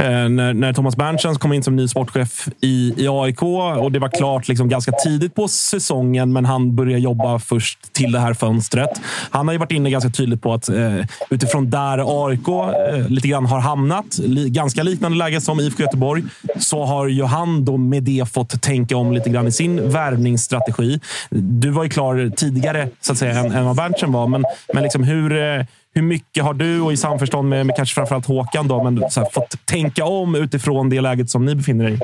Eh, 0.00 0.28
när, 0.28 0.54
när 0.54 0.72
Thomas 0.72 0.96
Berntsen 0.96 1.34
kom 1.34 1.52
in 1.52 1.62
som 1.62 1.76
ny 1.76 1.88
sportchef 1.88 2.48
i, 2.60 2.94
i 2.96 3.08
AIK 3.08 3.42
och 3.42 3.92
det 3.92 3.98
var 3.98 4.08
klart 4.08 4.48
liksom 4.48 4.68
ganska 4.68 4.92
tidigt 4.92 5.34
på 5.34 5.48
säsongen, 5.48 6.32
men 6.32 6.44
han 6.44 6.76
började 6.76 6.98
jobba 6.98 7.38
först 7.38 7.92
till 7.92 8.12
det 8.12 8.18
här 8.18 8.34
fönstret. 8.34 8.90
Han 9.30 9.48
har 9.48 9.52
ju 9.52 9.58
varit 9.58 9.72
inne 9.72 9.90
ganska 9.90 10.10
tydligt 10.10 10.42
på 10.42 10.54
att 10.54 10.68
eh, 10.68 10.96
utifrån 11.30 11.70
där 11.70 12.26
AIK 12.26 12.48
eh, 12.48 13.08
lite 13.08 13.28
grann 13.28 13.46
har 13.46 13.60
hamnat, 13.60 14.18
li, 14.18 14.50
ganska 14.50 14.82
liknande 14.82 15.18
läge 15.18 15.40
som 15.40 15.60
IFK 15.60 15.82
Göteborg, 15.82 16.22
så 16.58 16.84
har 16.84 17.06
ju 17.06 17.24
han 17.24 17.64
då 17.64 17.76
med 17.76 18.02
det 18.02 18.32
fått 18.32 18.62
tänka 18.62 18.96
om 18.96 19.12
lite 19.12 19.30
grann 19.30 19.46
i 19.46 19.52
sin 19.52 19.90
värvningsstrategi. 19.90 21.00
Du 21.30 21.70
var 21.70 21.84
ju 21.84 21.90
klar 21.90 22.32
tidigare 22.36 22.88
så 23.00 23.12
att 23.12 23.18
säga, 23.18 23.38
än, 23.38 23.52
än 23.52 23.64
vad 23.64 23.76
Berntsen 23.76 24.12
var, 24.12 24.26
men, 24.26 24.44
men 24.72 24.82
liksom 24.82 25.04
hur, 25.04 25.36
eh, 25.36 25.66
hur 25.94 26.02
mycket 26.02 26.44
har 26.44 26.54
du 26.54 26.80
och 26.80 26.92
i 26.92 26.96
samförstånd 26.96 27.48
med, 27.48 27.66
med 27.66 27.76
kanske 27.76 27.94
framförallt 27.94 28.26
Håkan 28.26 28.68
då, 28.68 28.84
men 28.84 28.98
här, 28.98 29.30
fått 29.32 29.66
tänka 29.66 30.04
om 30.04 30.34
utifrån 30.34 30.90
det 30.90 31.00
läget 31.00 31.30
som 31.30 31.44
ni 31.44 31.54
befinner 31.54 31.84
er 31.84 31.90
i? 31.90 31.98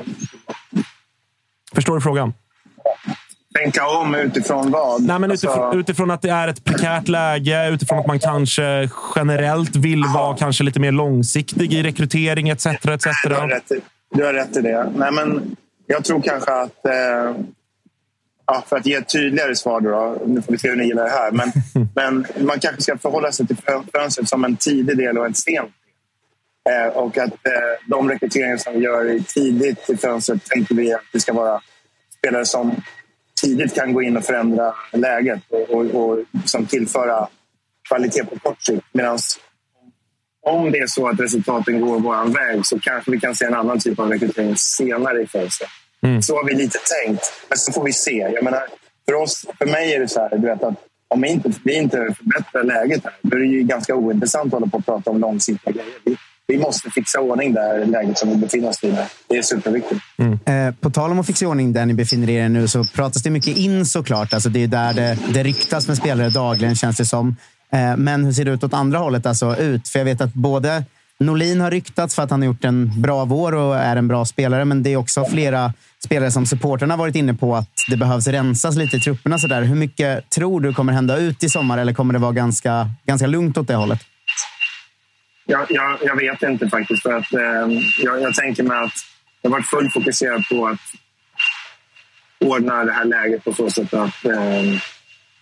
Förstår 1.75 1.95
du 1.95 2.01
frågan? 2.01 2.33
Tänka 3.59 3.87
om 3.87 4.15
utifrån 4.15 4.71
vad? 4.71 5.01
Nej, 5.01 5.19
men 5.19 5.31
Alltså, 5.31 5.47
utifrån, 5.47 5.79
utifrån 5.79 6.11
att 6.11 6.21
det 6.21 6.29
är 6.29 6.47
ett 6.47 6.63
prekärt 6.63 7.07
läge, 7.07 7.69
utifrån 7.69 7.99
att 7.99 8.07
man 8.07 8.19
kanske 8.19 8.89
generellt 9.15 9.75
vill 9.75 10.03
vara 10.03 10.37
kanske 10.37 10.63
lite 10.63 10.79
mer 10.79 10.91
långsiktig 10.91 11.73
i 11.73 11.83
rekrytering 11.83 12.49
etc. 12.49 12.65
etc. 12.65 13.05
Du 13.27 13.35
har, 13.35 13.47
rätt 13.47 13.71
i, 13.71 13.79
du 14.15 14.25
har 14.25 14.33
rätt 14.33 14.57
i 14.57 14.61
det. 14.61 14.91
Nej, 14.95 15.11
men 15.11 15.55
jag 15.87 16.03
tror 16.03 16.21
kanske 16.21 16.51
att... 16.51 16.85
Eh, 16.85 17.43
ja, 18.51 18.63
för 18.67 18.77
att 18.77 18.85
ge 18.85 18.95
ett 18.95 19.09
tydligare 19.09 19.55
svar, 19.55 19.81
då, 19.81 20.21
nu 20.25 20.41
får 20.41 20.51
vi 20.51 20.57
se 20.57 20.69
hur 20.69 20.75
ni 20.75 20.85
gillar 20.85 21.03
det 21.03 21.09
här. 21.09 21.31
Men, 21.31 21.51
men 21.95 22.45
man 22.45 22.59
kanske 22.59 22.81
ska 22.81 22.97
förhålla 22.97 23.31
sig 23.31 23.47
till 23.47 23.57
fön- 23.57 23.87
fönstret 23.93 24.29
som 24.29 24.45
en 24.45 24.57
tidig 24.57 24.97
del 24.97 25.17
och 25.17 25.25
en 25.25 25.33
sen 25.33 25.53
del. 25.53 25.65
Eh, 26.69 26.97
och 26.97 27.17
att 27.17 27.33
eh, 27.33 27.87
de 27.87 28.09
rekryteringar 28.09 28.57
som 28.57 28.73
vi 28.73 28.79
gör 28.79 29.19
tidigt 29.19 29.89
i 29.89 29.97
fönstret 29.97 30.45
tänker 30.45 30.75
vi 30.75 30.93
att 30.93 31.01
det 31.13 31.19
ska 31.19 31.33
vara 31.33 31.61
spelare 32.17 32.45
som 32.45 32.75
tidigt 33.41 33.75
kan 33.75 33.93
gå 33.93 34.01
in 34.01 34.17
och 34.17 34.23
förändra 34.25 34.73
läget 34.93 35.39
och, 35.49 35.69
och, 35.69 35.85
och 35.85 36.19
som 36.45 36.65
tillföra 36.65 37.27
kvalitet 37.87 38.23
på 38.23 38.39
kort 38.39 38.61
sikt. 38.61 38.85
Medan 38.91 39.17
om 40.41 40.71
det 40.71 40.79
är 40.79 40.87
så 40.87 41.07
att 41.07 41.19
resultaten 41.19 41.81
går 41.81 41.99
vår 41.99 42.33
väg 42.33 42.65
så 42.65 42.79
kanske 42.79 43.11
vi 43.11 43.19
kan 43.19 43.35
se 43.35 43.45
en 43.45 43.53
annan 43.53 43.79
typ 43.79 43.99
av 43.99 44.09
rekrytering 44.09 44.55
senare 44.55 45.21
i 45.21 45.27
fönstret. 45.27 45.69
Så 46.21 46.35
har 46.35 46.45
vi 46.45 46.53
lite 46.53 46.77
tänkt, 47.05 47.23
men 47.49 47.57
så 47.57 47.71
får 47.71 47.83
vi 47.83 47.93
se. 47.93 48.29
Jag 48.33 48.43
menar, 48.43 48.61
för, 49.05 49.13
oss, 49.13 49.45
för 49.57 49.65
mig 49.65 49.93
är 49.93 49.99
det 49.99 50.07
så 50.07 50.19
här, 50.19 50.37
du 50.37 50.47
vet, 50.47 50.63
att 50.63 50.75
om 51.07 51.21
vi 51.21 51.29
inte, 51.29 51.51
vi 51.63 51.75
inte 51.75 51.97
förbättrar 52.17 52.63
läget 52.63 53.03
här, 53.03 53.13
då 53.21 53.37
är 53.37 53.39
det 53.39 53.47
ju 53.47 53.63
ganska 53.63 53.95
ointressant 53.95 54.45
att 54.45 54.59
hålla 54.59 54.67
på 54.67 54.77
och 54.77 54.85
prata 54.85 55.09
om 55.09 55.19
långsiktiga 55.19 55.73
grejer. 55.73 55.93
Vi, 56.05 56.17
vi 56.47 56.57
måste 56.57 56.89
fixa 56.89 57.19
ordning 57.19 57.53
där 57.53 57.85
läget 57.85 58.17
som 58.17 58.29
vi 58.29 58.35
befinner 58.35 58.69
oss 58.69 58.83
i. 58.83 58.95
Det 59.27 59.37
är 59.37 59.41
superviktigt. 59.41 60.01
Eh, 60.45 60.75
på 60.79 60.89
tal 60.89 61.11
om 61.11 61.19
att 61.19 61.27
fixa 61.27 61.47
ordning 61.47 61.73
där 61.73 61.85
ni 61.85 61.93
befinner 61.93 62.29
er 62.29 62.49
nu 62.49 62.67
så 62.67 62.83
pratas 62.83 63.23
det 63.23 63.29
mycket 63.29 63.57
in 63.57 63.85
såklart. 63.85 64.33
Alltså 64.33 64.49
det 64.49 64.63
är 64.63 64.67
där 64.67 64.93
det, 64.93 65.17
det 65.33 65.43
ryktas 65.43 65.87
med 65.87 65.97
spelare 65.97 66.29
dagligen 66.29 66.75
känns 66.75 66.97
det 66.97 67.05
som. 67.05 67.35
Eh, 67.73 67.97
men 67.97 68.25
hur 68.25 68.33
ser 68.33 68.45
det 68.45 68.51
ut 68.51 68.63
åt 68.63 68.73
andra 68.73 68.99
hållet? 68.99 69.25
Alltså 69.25 69.57
ut? 69.57 69.87
För 69.87 69.99
jag 69.99 70.05
vet 70.05 70.21
att 70.21 70.33
både 70.33 70.83
Norlin 71.21 71.61
har 71.61 71.71
ryktats 71.71 72.15
för 72.15 72.23
att 72.23 72.31
han 72.31 72.41
har 72.41 72.45
gjort 72.45 72.65
en 72.65 73.01
bra 73.01 73.25
vår 73.25 73.53
och 73.53 73.75
är 73.75 73.95
en 73.95 74.07
bra 74.07 74.25
spelare. 74.25 74.65
Men 74.65 74.83
det 74.83 74.89
är 74.89 74.97
också 74.97 75.25
flera 75.25 75.73
spelare 76.05 76.31
som 76.31 76.45
supporterna 76.45 76.97
varit 76.97 77.15
inne 77.15 77.33
på 77.33 77.55
att 77.55 77.69
det 77.89 77.97
behövs 77.97 78.27
rensas 78.27 78.75
lite 78.75 78.97
i 78.97 78.99
trupperna. 78.99 79.39
Så 79.39 79.47
där. 79.47 79.61
Hur 79.61 79.75
mycket 79.75 80.29
tror 80.29 80.61
du 80.61 80.73
kommer 80.73 80.93
hända 80.93 81.17
ut 81.17 81.43
i 81.43 81.49
sommar 81.49 81.77
eller 81.77 81.93
kommer 81.93 82.13
det 82.13 82.19
vara 82.19 82.31
ganska, 82.31 82.89
ganska 83.05 83.27
lugnt 83.27 83.57
åt 83.57 83.67
det 83.67 83.75
hållet? 83.75 83.99
Jag, 85.45 85.65
jag, 85.69 85.97
jag 86.01 86.15
vet 86.15 86.43
inte 86.43 86.69
faktiskt. 86.69 87.01
För 87.01 87.13
att, 87.13 87.33
eh, 87.33 87.81
jag, 88.03 88.21
jag 88.21 88.35
tänker 88.35 88.63
mig 88.63 88.77
att 88.77 88.93
jag 89.41 89.49
har 89.49 89.57
varit 89.57 89.67
fullt 89.67 89.93
fokuserad 89.93 90.43
på 90.49 90.67
att 90.67 90.79
ordna 92.39 92.83
det 92.83 92.91
här 92.91 93.05
läget 93.05 93.43
på 93.43 93.53
så 93.53 93.69
sätt 93.69 93.93
att 93.93 94.25
eh, 94.25 94.63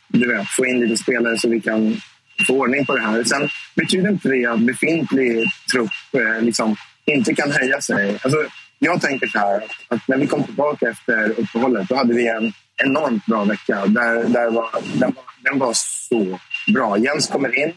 du 0.07 0.37
vet, 0.37 0.47
få 0.47 0.65
in 0.65 0.79
lite 0.79 0.97
spelare 0.97 1.37
så 1.37 1.49
vi 1.49 1.61
kan 1.61 2.01
få 2.47 2.53
ordning 2.53 2.85
på 2.85 2.95
det 2.95 3.01
här. 3.01 3.23
Sen 3.23 3.49
betyder 3.79 4.09
inte 4.09 4.29
det 4.29 4.45
att 4.45 4.59
befintlig 4.59 5.49
trupp 5.73 5.91
eh, 6.13 6.41
liksom, 6.41 6.75
inte 7.05 7.35
kan 7.35 7.51
höja 7.51 7.81
sig. 7.81 8.19
Alltså, 8.21 8.37
jag 8.79 9.01
tänker 9.01 9.27
så 9.27 9.39
här, 9.39 9.63
att 9.87 10.07
när 10.07 10.17
vi 10.17 10.27
kom 10.27 10.43
tillbaka 10.43 10.89
efter 10.89 11.29
uppehållet 11.29 11.89
då 11.89 11.95
hade 11.95 12.13
vi 12.13 12.27
en 12.27 12.53
enormt 12.83 13.25
bra 13.25 13.43
vecka. 13.43 13.85
Där, 13.85 14.23
där 14.23 14.49
var, 14.51 14.69
den, 14.99 15.13
var, 15.15 15.23
den 15.43 15.59
var 15.59 15.71
så 15.73 16.39
bra. 16.73 16.97
Jens 16.97 17.27
kommer 17.27 17.57
in, 17.57 17.69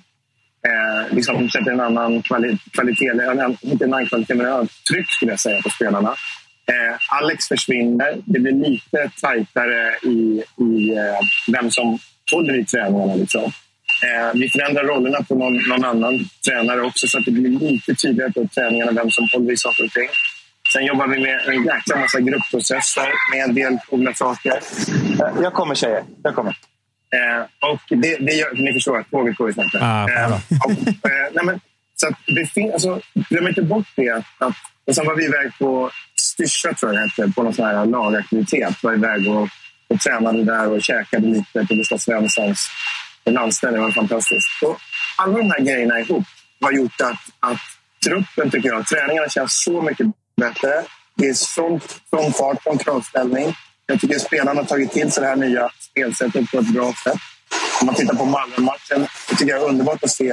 eh, 0.66 1.14
liksom 1.14 1.50
sätter 1.50 1.70
en 1.70 1.80
annan 1.80 2.22
kvali 2.22 2.58
kvalitet, 2.72 3.08
en 3.08 3.56
inte 3.60 3.84
en 3.84 3.94
annan 3.94 4.06
kvalitet, 4.06 4.34
men 4.34 4.46
en 4.46 4.52
annan 4.52 4.68
tryck 4.90 5.10
skulle 5.10 5.32
jag 5.32 5.40
säga 5.40 5.62
på 5.62 5.70
spelarna. 5.70 6.14
Eh, 6.66 7.16
Alex 7.18 7.48
försvinner. 7.48 8.18
Det 8.24 8.40
blir 8.40 8.52
lite 8.52 9.10
tajtare 9.20 9.96
i, 10.02 10.42
i 10.64 10.90
eh, 10.96 11.52
vem 11.52 11.70
som 11.70 11.98
håller 12.32 12.58
i 12.58 12.64
träningarna. 12.64 13.14
Liksom. 13.14 13.52
Eh, 14.02 14.30
vi 14.34 14.48
förändrar 14.48 14.84
rollerna 14.84 15.22
på 15.22 15.34
någon, 15.34 15.56
någon 15.56 15.84
annan 15.84 16.28
tränare 16.46 16.82
också 16.82 17.06
så 17.06 17.18
att 17.18 17.24
det 17.24 17.30
blir 17.30 17.70
lite 17.70 17.94
tydligare 17.94 18.32
på 18.32 18.48
träningarna 18.54 18.92
vem 18.92 19.10
som 19.10 19.28
håller 19.32 19.52
i 19.52 19.56
saker 19.56 19.84
och 19.84 19.90
ting. 19.90 20.08
Sen 20.72 20.84
jobbar 20.84 21.06
vi 21.06 21.18
med 21.20 21.40
en 21.46 21.64
jäkla 21.64 21.96
massa 21.96 22.20
gruppprocesser 22.20 23.08
med 23.32 23.44
en 23.44 23.54
del 23.54 23.78
coola 23.90 24.14
saker. 24.14 24.52
Eh, 25.20 25.42
jag 25.42 25.52
kommer 25.52 25.74
tjejer, 25.74 26.02
jag 26.22 26.34
kommer. 26.34 26.56
Eh, 27.14 27.70
och 27.72 27.80
det, 27.88 28.16
det 28.16 28.32
gör, 28.32 28.54
ni 28.54 28.72
förstår 28.72 28.98
att 28.98 29.10
tåget 29.10 29.36
går 29.36 29.48
ju 29.48 29.54
snabbt. 29.54 29.74
Ah, 29.80 30.08
eh, 30.08 30.32
eh, 30.32 30.38
nej 31.32 31.44
men, 31.44 31.60
så 31.96 32.08
att 32.08 32.14
det 32.26 32.46
fin- 32.46 32.72
alltså, 32.72 33.00
glöm 33.14 33.48
inte 33.48 33.62
bort 33.62 33.86
det. 33.96 34.10
Att, 34.10 34.24
att, 34.38 34.56
och 34.86 34.94
sen 34.94 35.06
var 35.06 35.16
vi 35.16 35.24
iväg 35.24 35.52
på 35.58 35.90
Styrsa, 36.16 36.72
tror 36.74 36.94
jag 36.94 37.10
det 37.16 37.32
på 37.32 37.42
någon 37.42 37.54
sån 37.54 37.66
här 37.66 37.86
lagaktivitet. 37.86 38.82
Var 38.82 38.92
iväg 38.94 39.28
och, 39.28 39.48
och 39.88 40.00
tränade 40.00 40.44
där 40.44 40.68
och 40.68 40.82
käkade 40.82 41.26
lite 41.26 41.66
på 41.66 41.74
Gustav 41.74 41.98
Svenssons 41.98 42.68
den 43.24 43.38
anställningen 43.38 43.84
var 43.84 43.92
fantastisk. 43.92 44.48
Och 44.62 44.78
alla 45.16 45.38
de 45.38 45.50
här 45.50 45.60
grejerna 45.60 46.00
ihop 46.00 46.24
har 46.60 46.72
gjort 46.72 47.00
att, 47.00 47.50
att 47.50 47.60
truppen, 48.04 48.50
tycker 48.50 48.68
jag, 48.68 48.86
träningarna 48.86 49.28
känns 49.28 49.62
så 49.64 49.82
mycket 49.82 50.06
bättre. 50.36 50.84
Det 51.14 51.28
är 51.28 51.34
sån, 51.34 51.80
sån 52.10 52.32
fart, 52.32 52.62
sån 52.62 52.78
kravställning. 52.78 53.54
Jag 53.86 54.00
tycker 54.00 54.18
spelarna 54.18 54.60
har 54.60 54.64
tagit 54.64 54.92
till 54.92 55.12
sig 55.12 55.22
det 55.22 55.28
här 55.28 55.36
nya 55.36 55.70
spelsättet 55.78 56.50
på 56.50 56.58
ett 56.58 56.74
bra 56.74 56.94
sätt. 57.04 57.18
Om 57.80 57.86
man 57.86 57.94
tittar 57.94 58.14
på 58.14 58.24
Malmö-matchen, 58.24 59.06
det 59.28 59.36
tycker 59.36 59.52
jag 59.52 59.62
är 59.62 59.68
underbart 59.68 60.04
att 60.04 60.10
se. 60.10 60.30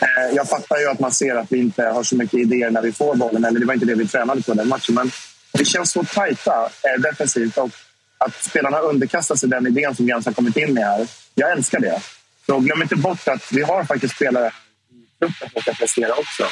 Eh, 0.00 0.34
jag 0.34 0.48
fattar 0.48 0.78
ju 0.78 0.88
att 0.88 1.00
man 1.00 1.12
ser 1.12 1.36
att 1.36 1.52
vi 1.52 1.58
inte 1.58 1.82
har 1.82 2.02
så 2.02 2.16
mycket 2.16 2.40
idéer 2.40 2.70
när 2.70 2.82
vi 2.82 2.92
får 2.92 3.14
bollen. 3.14 3.44
Eller 3.44 3.60
det 3.60 3.66
var 3.66 3.74
inte 3.74 3.86
det 3.86 3.94
vi 3.94 4.08
tränade 4.08 4.42
på 4.42 4.54
den 4.54 4.68
matchen. 4.68 4.94
Men 4.94 5.10
vi 5.58 5.64
känns 5.64 5.90
så 5.90 6.04
tajta 6.04 6.62
eh, 6.62 7.00
defensivt. 7.00 7.56
Och 7.56 7.70
att 8.18 8.44
spelarna 8.44 8.78
underkastar 8.78 9.36
sig 9.36 9.48
den 9.48 9.66
idén 9.66 9.94
som 9.94 10.08
Jens 10.08 10.26
har 10.26 10.32
kommit 10.32 10.56
in 10.56 10.74
med 10.74 10.84
här. 10.84 11.06
Jag 11.34 11.52
älskar 11.52 11.80
det. 11.80 12.00
Så 12.46 12.58
glöm 12.58 12.82
inte 12.82 12.96
bort 12.96 13.28
att 13.28 13.52
vi 13.52 13.62
har 13.62 13.84
faktiskt 13.84 14.14
spelare 14.14 14.46
i 14.46 15.18
truppen 15.18 15.50
som 15.52 15.62
ska 15.62 15.72
prestera 15.72 16.12
också. 16.12 16.44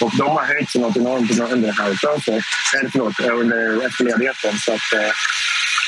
Och 0.00 0.16
de 0.16 0.28
har 0.28 0.44
höjt 0.44 0.70
sig 0.70 0.80
något 0.80 0.96
enormt 0.96 1.30
under 1.30 1.68
det 1.68 1.82
här 1.82 1.94
fönstret. 1.94 2.44
Eller 2.78 2.90
förlåt, 2.90 3.20
eh, 3.20 3.38
under 3.38 3.86
efter 3.86 4.04
ledigheten. 4.04 4.58
Så 4.58 4.72
att, 4.72 4.92
eh, 4.92 5.10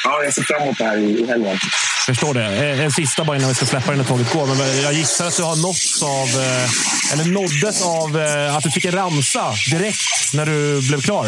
ja, 0.05 0.23
jag 0.25 0.35
ser 0.35 0.43
fram 0.43 0.63
emot 0.63 0.79
det 0.79 0.85
här 0.85 0.97
i, 0.97 1.21
i 1.23 1.27
helgen. 1.27 1.59
Förstår 2.07 2.35
det. 2.35 2.45
Eh, 2.45 2.81
En 2.85 2.93
sista 2.93 3.25
bara 3.25 3.37
innan 3.37 3.49
vi 3.49 3.55
ska 3.55 3.67
släppa 3.67 3.91
den 3.91 3.99
när 3.99 4.05
tåget 4.05 4.33
går. 4.33 4.47
Men 4.47 4.83
jag 4.83 4.93
gissar 4.93 5.27
att 5.27 5.37
du 5.37 5.43
har 5.43 5.57
nåtts 5.57 6.03
av, 6.03 6.29
eh, 6.43 7.13
eller 7.13 7.25
nåddes 7.25 7.83
av 7.83 8.21
eh, 8.21 8.57
att 8.57 8.63
du 8.63 8.71
fick 8.71 8.85
en 8.85 8.93
ramsa 8.93 9.53
direkt 9.71 10.35
när 10.35 10.47
du 10.47 10.89
blev 10.89 11.01
klar. 11.01 11.27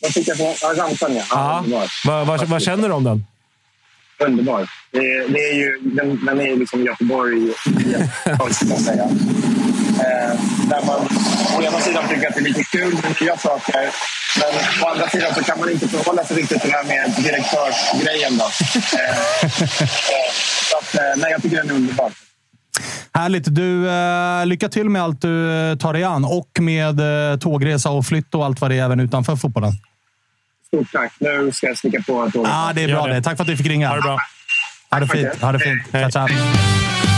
Jag 0.00 0.12
fick 0.12 0.28
en 0.28 0.36
ja, 0.38 0.74
ramsan, 0.76 1.20
ja. 1.30 1.64
vad, 2.04 2.48
vad 2.48 2.62
känner 2.62 2.88
du 2.88 2.94
om 2.94 3.04
den? 3.04 3.26
Underbar. 4.18 4.68
Det, 4.94 4.98
är- 5.14 5.28
det 5.28 5.38
är 5.50 5.54
ju, 5.54 5.78
den, 5.82 6.24
den 6.26 6.40
är 6.40 6.44
ju 6.46 6.58
liksom 6.58 6.84
Göteborg 6.84 7.52
kan 8.58 8.68
man 8.68 8.78
säga. 8.78 9.02
Eh, 9.04 10.40
där 10.70 10.86
man 10.86 11.00
å 11.58 11.62
ena 11.62 11.80
sidan 11.80 12.04
tycker 12.08 12.28
att 12.28 12.34
det 12.34 12.40
är 12.40 12.44
lite 12.44 12.64
kul 12.64 12.94
med 13.02 13.16
nya 13.20 13.36
saker 13.36 13.74
men 14.40 14.84
å 14.84 14.88
andra 14.88 15.08
sidan 15.08 15.34
så 15.34 15.42
kan 15.42 15.58
man 15.60 15.70
inte 15.70 15.88
förhålla 15.88 16.24
sig 16.24 16.36
riktigt 16.36 16.60
till 16.60 16.70
det 16.70 16.76
här 16.76 16.84
med 16.84 17.14
direktörsgrejen. 17.24 18.38
Då. 18.38 18.44
Eh, 18.98 19.08
eh, 19.10 19.14
så 20.70 20.76
att, 20.78 20.94
eh, 20.94 21.00
nej, 21.16 21.30
jag 21.30 21.42
tycker 21.42 21.56
den 21.56 21.70
är 21.70 21.74
underbar. 21.74 22.12
Härligt. 23.14 23.44
Du, 23.54 23.88
eh, 23.90 24.46
lycka 24.46 24.68
till 24.68 24.90
med 24.90 25.02
allt 25.02 25.20
du 25.22 25.50
eh, 25.70 25.76
tar 25.76 25.92
dig 25.92 26.04
an 26.04 26.24
och 26.24 26.50
med 26.60 27.00
tågresa 27.40 27.90
och 27.90 28.06
flytt 28.06 28.34
och 28.34 28.44
allt 28.44 28.60
vad 28.60 28.70
det 28.70 28.78
är 28.78 28.84
även 28.84 29.00
utanför 29.00 29.36
fotbollen. 29.36 29.72
Stort 30.66 30.92
tack. 30.92 31.12
Nu 31.18 31.50
ska 31.52 31.66
jag 31.66 31.78
sticka 31.78 31.98
på 32.06 32.30
tåget. 32.30 32.50
Ja, 32.52 32.72
det 32.74 32.82
är 32.84 32.88
bra 32.88 33.06
det. 33.06 33.22
Tack 33.22 33.36
för 33.36 33.44
att 33.44 33.48
du 33.48 33.56
fick 33.56 33.66
ringa. 33.66 33.88
Ha 33.88 33.96
det 33.96 34.02
bra. 34.02 34.18
Ha 34.94 35.00
det 35.00 35.08
fint. 35.10 35.42
Ha 35.42 35.52
det 35.52 35.58
fint. 35.58 35.82
Tja, 35.90 36.10
tja. 36.10 37.13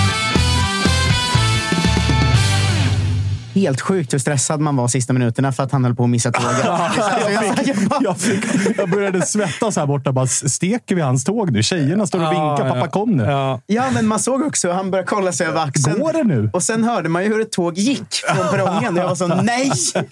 Helt 3.56 3.80
sjukt 3.80 4.14
hur 4.14 4.18
stressad 4.18 4.60
man 4.60 4.76
var 4.76 4.88
sista 4.88 5.12
minuterna 5.12 5.52
för 5.52 5.62
att 5.62 5.72
han 5.72 5.84
höll 5.84 5.94
på 5.94 6.04
att 6.04 6.10
missa 6.10 6.32
tåget. 6.32 6.64
jag, 6.64 7.56
fick, 7.56 7.76
jag, 8.00 8.18
fick, 8.18 8.78
jag 8.78 8.90
började 8.90 9.22
svettas 9.22 9.76
här 9.76 9.86
borta. 9.86 10.12
Bara, 10.12 10.26
steker 10.26 10.94
vi 10.94 11.00
hans 11.00 11.24
tåg 11.24 11.50
nu? 11.50 11.62
Tjejerna 11.62 12.06
står 12.06 12.18
och 12.18 12.32
vinkar. 12.32 12.70
Pappa 12.70 12.88
kom 12.88 13.10
nu. 13.10 13.24
Ja. 13.24 13.60
Ja, 13.66 13.84
men 13.94 14.06
man 14.06 14.18
såg 14.18 14.42
också 14.42 14.72
han 14.72 14.90
började 14.90 15.06
kolla 15.08 15.32
sig 15.32 15.46
över 15.46 15.60
axeln. 15.60 16.00
Går 16.00 16.12
det 16.12 16.24
nu? 16.24 16.50
Och 16.52 16.62
sen 16.62 16.84
hörde 16.84 17.08
man 17.08 17.22
ju 17.24 17.28
hur 17.28 17.40
ett 17.40 17.52
tåg 17.52 17.78
gick 17.78 18.14
från 18.34 18.48
perrongen. 18.50 18.96
Jag 18.96 19.08
var 19.08 19.14
så 19.14 19.26
nej! 19.26 19.72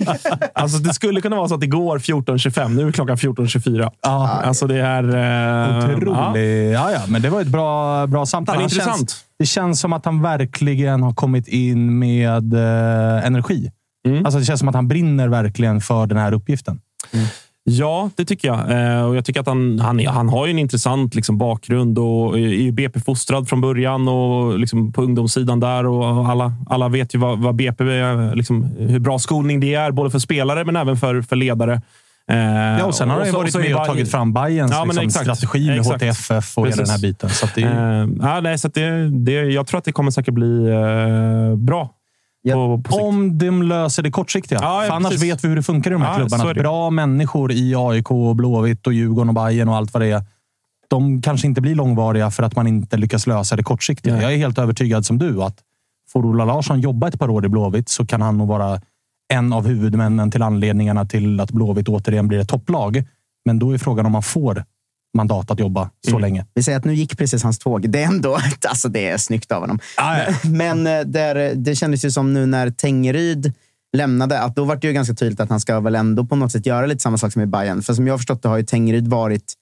Alltså, 0.55 0.79
det 0.79 0.95
skulle 0.95 1.21
kunna 1.21 1.37
vara 1.37 1.49
så 1.49 1.55
att 1.55 1.61
det 1.61 1.67
går 1.67 1.99
14.25. 1.99 2.69
Nu 2.69 2.89
är 2.89 2.93
klockan 2.93 3.17
14.24. 3.17 3.91
Ja. 4.03 4.41
Alltså 4.45 4.67
det 4.67 4.81
är... 4.81 5.15
Eh, 5.15 5.21
ja. 5.21 5.97
Otrolig. 5.97 6.73
Ja, 6.73 6.93
ja, 6.93 7.01
men 7.09 7.23
det 7.23 7.31
var 7.31 7.41
ett 7.41 7.47
bra, 7.47 8.07
bra 8.07 8.27
samtal. 8.27 8.55
Men 8.57 8.65
intressant. 8.65 9.25
Det 9.39 9.47
känns 9.47 9.81
som 9.81 9.93
att 9.93 10.05
han 10.05 10.23
verkligen 10.23 11.03
har 11.03 11.15
kommit 11.15 11.49
in 11.49 11.99
med 11.99 12.55
eh, 12.55 13.27
energi. 13.27 13.71
Mm. 14.07 14.25
Alltså, 14.25 14.39
det 14.39 14.45
känns 14.45 14.61
som 14.61 14.69
att 14.69 14.75
han 14.75 14.89
brinner 14.89 15.29
verkligen 15.29 15.81
för 15.81 16.07
den 16.07 16.19
här 16.19 16.33
uppgiften. 16.33 16.81
Ja, 17.71 18.11
det 18.15 18.25
tycker 18.25 18.49
jag. 18.49 18.71
Eh, 18.71 19.05
och 19.05 19.17
jag 19.17 19.25
tycker 19.25 19.41
att 19.41 19.47
han, 19.47 19.81
han, 19.81 20.07
han 20.07 20.29
har 20.29 20.47
ju 20.47 20.51
en 20.51 20.59
intressant 20.59 21.15
liksom, 21.15 21.39
bakgrund 21.39 21.99
och 21.99 22.35
är 22.35 22.39
ju 22.39 22.73
BP-fostrad 22.73 23.49
från 23.49 23.61
början 23.61 24.09
och 24.09 24.59
liksom, 24.59 24.93
på 24.93 25.03
ungdomssidan 25.03 25.61
där. 25.61 25.87
Och 25.87 26.29
alla, 26.29 26.53
alla 26.67 26.89
vet 26.89 27.15
ju 27.15 27.19
vad, 27.19 27.39
vad 27.39 27.55
BP 27.55 27.85
är, 27.85 28.35
liksom, 28.37 28.63
hur 28.63 28.99
bra 28.99 29.19
skolning 29.19 29.61
det 29.61 29.75
är, 29.75 29.91
både 29.91 30.11
för 30.11 30.19
spelare 30.19 30.65
men 30.65 30.77
även 30.77 30.97
för, 30.97 31.23
för 31.23 31.37
ledare. 31.37 31.83
Eh, 32.31 32.37
Ja, 32.39 32.85
och 32.85 32.95
sen 32.95 33.11
har 33.11 33.21
han 33.25 33.33
varit 33.33 33.55
med 33.55 33.77
och 33.77 33.87
tagit 33.87 34.11
fram 34.11 34.33
Bayerns 34.33 34.73
Ja, 34.73 34.85
liksom, 34.85 35.05
exakt. 35.05 35.25
strategi 35.25 35.67
med 35.67 35.79
Exakt. 35.79 36.03
HTFF 36.03 36.59
och 36.59 36.67
hela 36.67 36.77
den 36.77 36.87
här 36.87 36.95
Precis. 36.95 37.03
biten. 37.03 37.31
Så 37.31 37.47
det 37.55 37.63
är, 37.63 38.03
Eh, 38.03 38.09
ja, 38.21 38.41
nej, 38.41 38.59
så 38.59 38.69
det, 38.69 39.09
det, 39.11 39.33
jag 39.33 39.67
tror 39.67 39.79
att 39.79 39.85
det 39.85 39.93
kommer 39.93 40.11
säkert 40.11 40.35
bli 40.35 40.67
eh, 40.69 41.57
bra. 41.57 41.91
Ja, 42.47 42.55
på, 42.55 42.83
på 42.83 42.97
om 42.97 43.39
de 43.39 43.63
löser 43.63 44.03
det 44.03 44.11
kortsiktiga. 44.11 44.59
Ja, 44.63 44.83
ja, 44.83 44.89
för 44.89 44.97
annars 44.97 45.11
precis. 45.13 45.33
vet 45.33 45.45
vi 45.45 45.49
hur 45.49 45.57
det 45.57 45.63
funkar 45.63 45.91
i 45.91 45.93
de 45.93 46.03
här 46.03 46.15
klubbarna. 46.17 46.55
bra 46.55 46.91
människor 46.91 47.53
i 47.53 47.75
AIK, 47.77 48.11
och 48.11 48.37
Blåvitt, 48.37 48.87
och 48.87 48.93
Djurgården 48.93 49.29
och 49.29 49.35
Bayern 49.35 49.69
och 49.69 49.77
allt 49.77 49.93
vad 49.95 50.03
det 50.03 50.07
är. 50.11 50.23
De 50.89 51.23
kanske 51.23 51.47
inte 51.47 51.61
blir 51.61 51.75
långvariga 51.75 52.31
för 52.31 52.43
att 52.43 52.57
man 52.57 52.67
inte 52.67 52.97
lyckas 52.97 53.27
lösa 53.27 53.57
det 53.57 53.63
kortsiktiga. 53.63 54.23
Jag 54.23 54.33
är 54.33 54.37
helt 54.37 54.59
övertygad 54.59 55.07
som 55.07 55.19
du 55.19 55.43
att 55.43 55.57
får 56.13 56.27
Ola 56.27 56.45
Larsson 56.45 56.81
jobba 56.81 57.09
ett 57.09 57.19
par 57.19 57.31
år 57.31 57.45
i 57.45 57.49
Blåvitt 57.49 57.89
så 57.89 58.07
kan 58.07 58.23
han 58.23 58.39
nog 58.39 58.49
vara 58.49 58.81
en 59.33 59.53
av 59.53 59.67
huvudmännen 59.67 60.31
till 60.31 60.43
anledningarna 60.43 61.05
till 61.07 61.41
att 61.41 61.51
Blåvitt 61.51 61.89
återigen 61.89 62.29
blir 62.29 62.39
ett 62.39 62.49
topplag. 62.49 63.05
Men 63.45 63.59
då 63.59 63.73
är 63.75 63.79
frågan 63.79 64.07
om 64.07 64.13
man 64.13 64.23
får 64.23 64.65
mandat 65.17 65.51
att 65.51 65.61
jobba 65.61 65.91
så 66.05 66.11
Mm. 66.11 66.21
länge. 66.21 66.47
Vi 66.55 66.63
säger 66.63 66.79
att 66.79 66.85
nu 66.85 66.95
gick 66.95 67.19
precis 67.19 67.43
hans 67.43 67.59
tåg. 67.59 67.91
Det 67.91 68.03
är 68.03 68.07
ändå 68.07 68.39
alltså 68.69 68.89
det 68.89 69.09
är 69.09 69.17
snyggt 69.19 69.53
av 69.53 69.61
honom. 69.61 69.79
Ah, 69.97 70.17
ja. 70.19 70.35
Men 70.45 70.87
eh, 70.87 71.01
där, 71.01 71.55
det 71.55 71.75
kändes 71.75 72.05
ju 72.05 72.11
som 72.11 72.33
nu 72.35 72.47
när 72.47 72.71
Tengeryd 72.71 73.53
lämnade, 73.97 74.41
att 74.41 74.57
då 74.57 74.65
var 74.65 74.77
det 74.77 74.87
ju 74.87 74.93
ganska 74.93 75.15
tydligt 75.15 75.41
att 75.41 75.51
han 75.51 75.61
ska 75.61 75.81
väl 75.81 75.95
ändå 75.95 76.25
på 76.25 76.37
något 76.37 76.53
sätt 76.53 76.67
göra 76.67 76.87
lite 76.87 77.03
samma 77.03 77.19
sak 77.19 77.33
som 77.33 77.43
i 77.43 77.47
Bayern. 77.47 77.83
För 77.83 77.95
som 77.95 78.07
jag 78.07 78.15
har 78.15 78.19
förstått 78.19 78.43
det 78.43 78.49
har 78.49 78.57
ju 78.57 78.63
Tengeryd 78.65 79.09
varit 79.09 79.55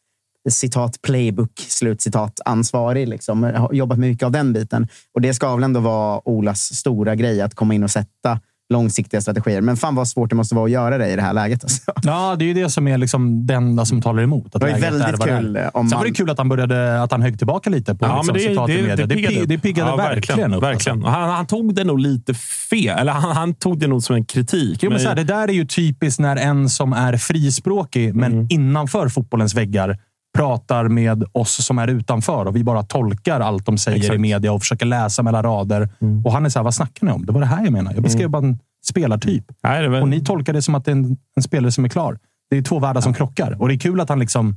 citat 0.51 1.03
playbook, 1.03 1.51
slutcitat, 1.69 2.41
ansvarig. 2.45 3.09
Liksom. 3.09 3.43
Har 3.43 3.73
jobbat 3.73 3.99
mycket 3.99 4.27
av 4.27 4.33
den 4.33 4.53
biten. 4.53 4.89
Och 5.15 5.21
det 5.21 5.35
ska 5.35 5.55
väl 5.55 5.65
ändå 5.65 5.81
vara 5.81 6.29
Olas 6.29 6.75
stora 6.75 7.15
grej, 7.15 7.41
att 7.41 7.55
komma 7.55 7.75
in 7.75 7.85
och 7.85 7.91
sätta 7.91 8.41
långsiktiga 8.73 9.21
strategier. 9.21 9.61
Men 9.61 9.77
fan 9.77 9.95
vad 9.95 10.09
svårt 10.09 10.31
det 10.31 10.37
måste 10.37 10.55
vara 10.55 10.65
att 10.65 10.71
göra 10.71 10.99
det 10.99 11.09
i 11.13 11.17
det 11.17 11.23
här 11.23 11.33
läget. 11.33 11.65
Alltså. 11.65 11.93
Ja, 12.03 12.37
det 12.39 12.45
är 12.45 12.47
ju 12.47 12.55
det 12.55 12.71
som 12.71 12.89
är 12.89 12.99
liksom 12.99 13.47
det 13.47 13.55
enda 13.55 13.85
som 13.85 14.03
talar 14.03 14.23
emot. 14.23 14.47
Att 14.47 14.61
Det 14.61 14.73
var 14.73 14.79
väldigt 14.79 15.21
är. 15.27 15.39
kul, 15.41 15.57
eh, 15.57 15.63
om 15.75 15.89
Sen 15.89 15.99
var 15.99 16.05
det 16.05 16.11
man- 16.11 16.15
kul 16.15 16.31
att 16.31 16.39
han, 16.39 16.49
började, 16.49 17.03
att 17.03 17.11
han 17.13 17.23
högg 17.23 17.39
tillbaka 17.39 17.71
lite 17.71 17.95
på 17.95 18.05
Ja, 18.07 18.17
liksom, 18.17 18.35
det, 18.35 18.41
citat 18.41 18.67
det, 18.67 18.73
i 18.73 18.83
media. 18.83 18.97
det, 18.97 19.07
Det, 19.07 19.15
piggade, 19.15 19.35
pi- 19.35 19.47
det 19.47 19.59
piggade 19.59 19.91
Ja, 19.91 19.97
verkligen 19.97 20.55
upp. 20.55 20.63
verkligen. 20.63 20.99
Alltså. 20.99 21.09
Och 21.09 21.15
Han, 21.15 21.31
han 21.31 21.47
tog 21.47 21.75
det 21.75 21.85
nog 21.85 21.99
lite 21.99 22.35
fel. 22.71 22.99
Eller 22.99 23.13
han, 23.13 23.37
han 23.37 23.55
tog 23.55 23.79
det 23.79 23.87
nog 23.87 24.03
som 24.03 24.17
en 24.17 24.25
kritik. 24.25 24.79
Jo, 24.83 24.91
men 24.91 25.01
så 25.01 25.09
här, 25.09 25.17
det 25.17 25.25
där 25.25 25.49
är 25.49 25.53
ju 25.53 25.65
typiskt 25.65 26.21
när 26.21 26.37
en 26.37 26.69
som 26.69 26.93
är 26.93 27.17
frispråkig, 27.17 28.15
men 28.15 28.33
Mm. 28.33 28.47
innanför 28.51 29.09
fotbollens 29.09 29.55
väggar, 29.55 29.99
pratar 30.35 30.89
med 30.89 31.25
oss 31.33 31.65
som 31.65 31.79
är 31.79 31.89
utanför 31.89 32.47
och 32.47 32.57
vi 32.57 32.65
bara 32.65 32.83
tolkar 32.83 33.41
allt 33.41 33.67
de 33.67 33.79
säger 33.79 33.99
Exakt. 33.99 34.15
i 34.15 34.19
media 34.19 34.53
och 34.53 34.61
försöker 34.61 34.87
läsa 34.87 35.23
mellan 35.23 35.43
rader. 35.43 35.89
Mm. 36.01 36.27
Och 36.27 36.33
han 36.33 36.45
är 36.47 36.49
så 36.49 36.59
här, 36.59 36.65
vad 36.65 36.75
snackar 36.75 37.07
ni 37.07 37.13
om? 37.13 37.27
Det 37.27 37.33
var 37.33 37.41
det 37.41 37.47
här 37.47 37.65
jag 37.65 37.73
menar. 37.73 37.93
Jag 37.95 38.03
beskrev 38.03 38.31
bara 38.31 38.43
en 38.43 38.59
spelartyp. 38.85 39.45
Nej, 39.63 39.89
var, 39.89 40.01
Och 40.01 40.09
ni 40.09 40.25
tolkar 40.25 40.53
det 40.53 40.63
som 40.63 40.75
att 40.75 40.85
det 40.85 40.91
är 40.91 40.97
en, 40.97 41.17
en 41.37 41.43
spelare 41.43 41.73
som 41.73 41.85
är 41.85 41.89
klar. 41.89 42.19
Det 42.51 42.57
är 42.57 42.63
två 42.63 42.79
världar 42.79 43.01
som 43.01 43.15
krockar. 43.15 43.57
Och 43.63 43.69
det 43.69 43.75
är 43.75 43.79
kul 43.79 44.01
att 44.01 44.09
han 44.09 44.19
liksom 44.19 44.57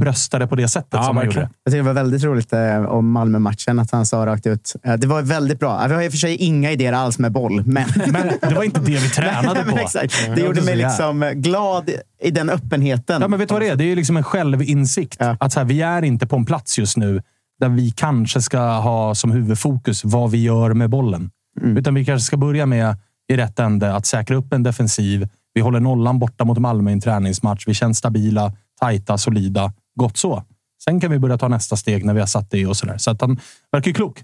bröstar 0.00 0.38
det 0.38 0.46
på 0.46 0.56
det 0.56 0.68
sättet 0.68 0.92
Ja, 0.92 1.02
som 1.02 1.16
han 1.16 1.26
gjorde. 1.26 1.40
Jag 1.40 1.72
tycker 1.72 1.76
det 1.76 1.82
var 1.82 1.92
väldigt 1.92 2.24
roligt 2.24 2.52
eh, 2.52 2.82
om 2.84 3.10
Malmö-matchen, 3.10 3.78
att 3.78 3.90
han 3.90 4.06
sa 4.06 4.26
rakt 4.26 4.46
ut. 4.46 4.76
Eh, 4.84 4.94
det 4.94 5.06
var 5.06 5.22
väldigt 5.22 5.60
bra. 5.60 5.86
Vi 5.88 5.94
har 5.94 6.02
i 6.02 6.08
och 6.08 6.12
för 6.12 6.18
sig 6.18 6.36
inga 6.36 6.70
idéer 6.70 6.92
alls 6.92 7.18
med 7.18 7.32
boll, 7.32 7.62
men... 7.66 7.84
Men 8.12 8.32
det 8.40 8.54
var 8.54 8.62
inte 8.62 8.80
det 8.80 8.86
vi 8.86 9.08
tränade 9.16 9.64
på. 9.64 9.78
exakt. 9.78 10.24
Ja, 10.28 10.34
Det 10.34 10.40
gjorde 10.40 10.62
mig 10.62 10.76
liksom 10.76 11.22
eh, 11.22 11.30
glad 11.30 11.90
i 12.22 12.30
den 12.30 12.50
öppenheten. 12.50 13.22
Ja, 13.22 13.28
men 13.28 13.38
vet 13.38 13.48
du 13.48 13.52
vad 13.52 13.62
det 13.62 13.68
är? 13.68 13.76
Det 13.76 13.84
är 13.84 13.96
liksom 13.96 14.16
en 14.16 14.24
självinsikt. 14.24 15.16
Ja. 15.20 15.36
Att 15.40 15.52
så 15.52 15.60
här, 15.60 15.64
vi 15.64 15.82
är 15.82 16.02
inte 16.02 16.26
på 16.26 16.36
en 16.36 16.44
plats 16.44 16.78
just 16.78 16.96
nu 16.96 17.22
där 17.60 17.68
vi 17.68 17.90
kanske 17.90 18.40
ska 18.42 18.58
ha 18.60 19.14
som 19.14 19.30
huvudfokus 19.30 20.04
vad 20.04 20.30
vi 20.30 20.42
gör 20.42 20.74
med 20.74 20.90
bollen. 20.90 21.30
Mm. 21.60 21.76
Utan 21.76 21.94
vi 21.94 22.04
kanske 22.04 22.26
ska 22.26 22.36
börja 22.36 22.66
med 22.66 22.96
i 23.28 23.36
rätt 23.36 23.58
ände 23.58 23.94
att 23.94 24.06
säkra 24.06 24.36
upp 24.36 24.52
en 24.52 24.62
defensiv. 24.62 25.28
Vi 25.54 25.60
håller 25.60 25.80
nollan 25.80 26.18
borta 26.18 26.44
mot 26.44 26.58
Malmö 26.58 26.90
i 26.90 26.92
en 26.92 27.00
träningsmatch. 27.00 27.64
Vi 27.66 27.74
känns 27.74 27.98
stabila, 27.98 28.52
tajta, 28.80 29.18
solida. 29.18 29.72
Gott 29.94 30.16
så. 30.16 30.42
Sen 30.84 31.00
kan 31.00 31.10
vi 31.10 31.18
börja 31.18 31.38
ta 31.38 31.48
nästa 31.48 31.76
steg 31.76 32.04
när 32.04 32.14
vi 32.14 32.20
har 32.20 32.26
satt 32.26 32.50
det 32.50 32.66
och 32.66 32.76
sådär. 32.76 32.98
Så 32.98 33.10
att 33.10 33.20
han 33.20 33.40
verkar 33.72 33.88
ju 33.88 33.94
klok. 33.94 34.22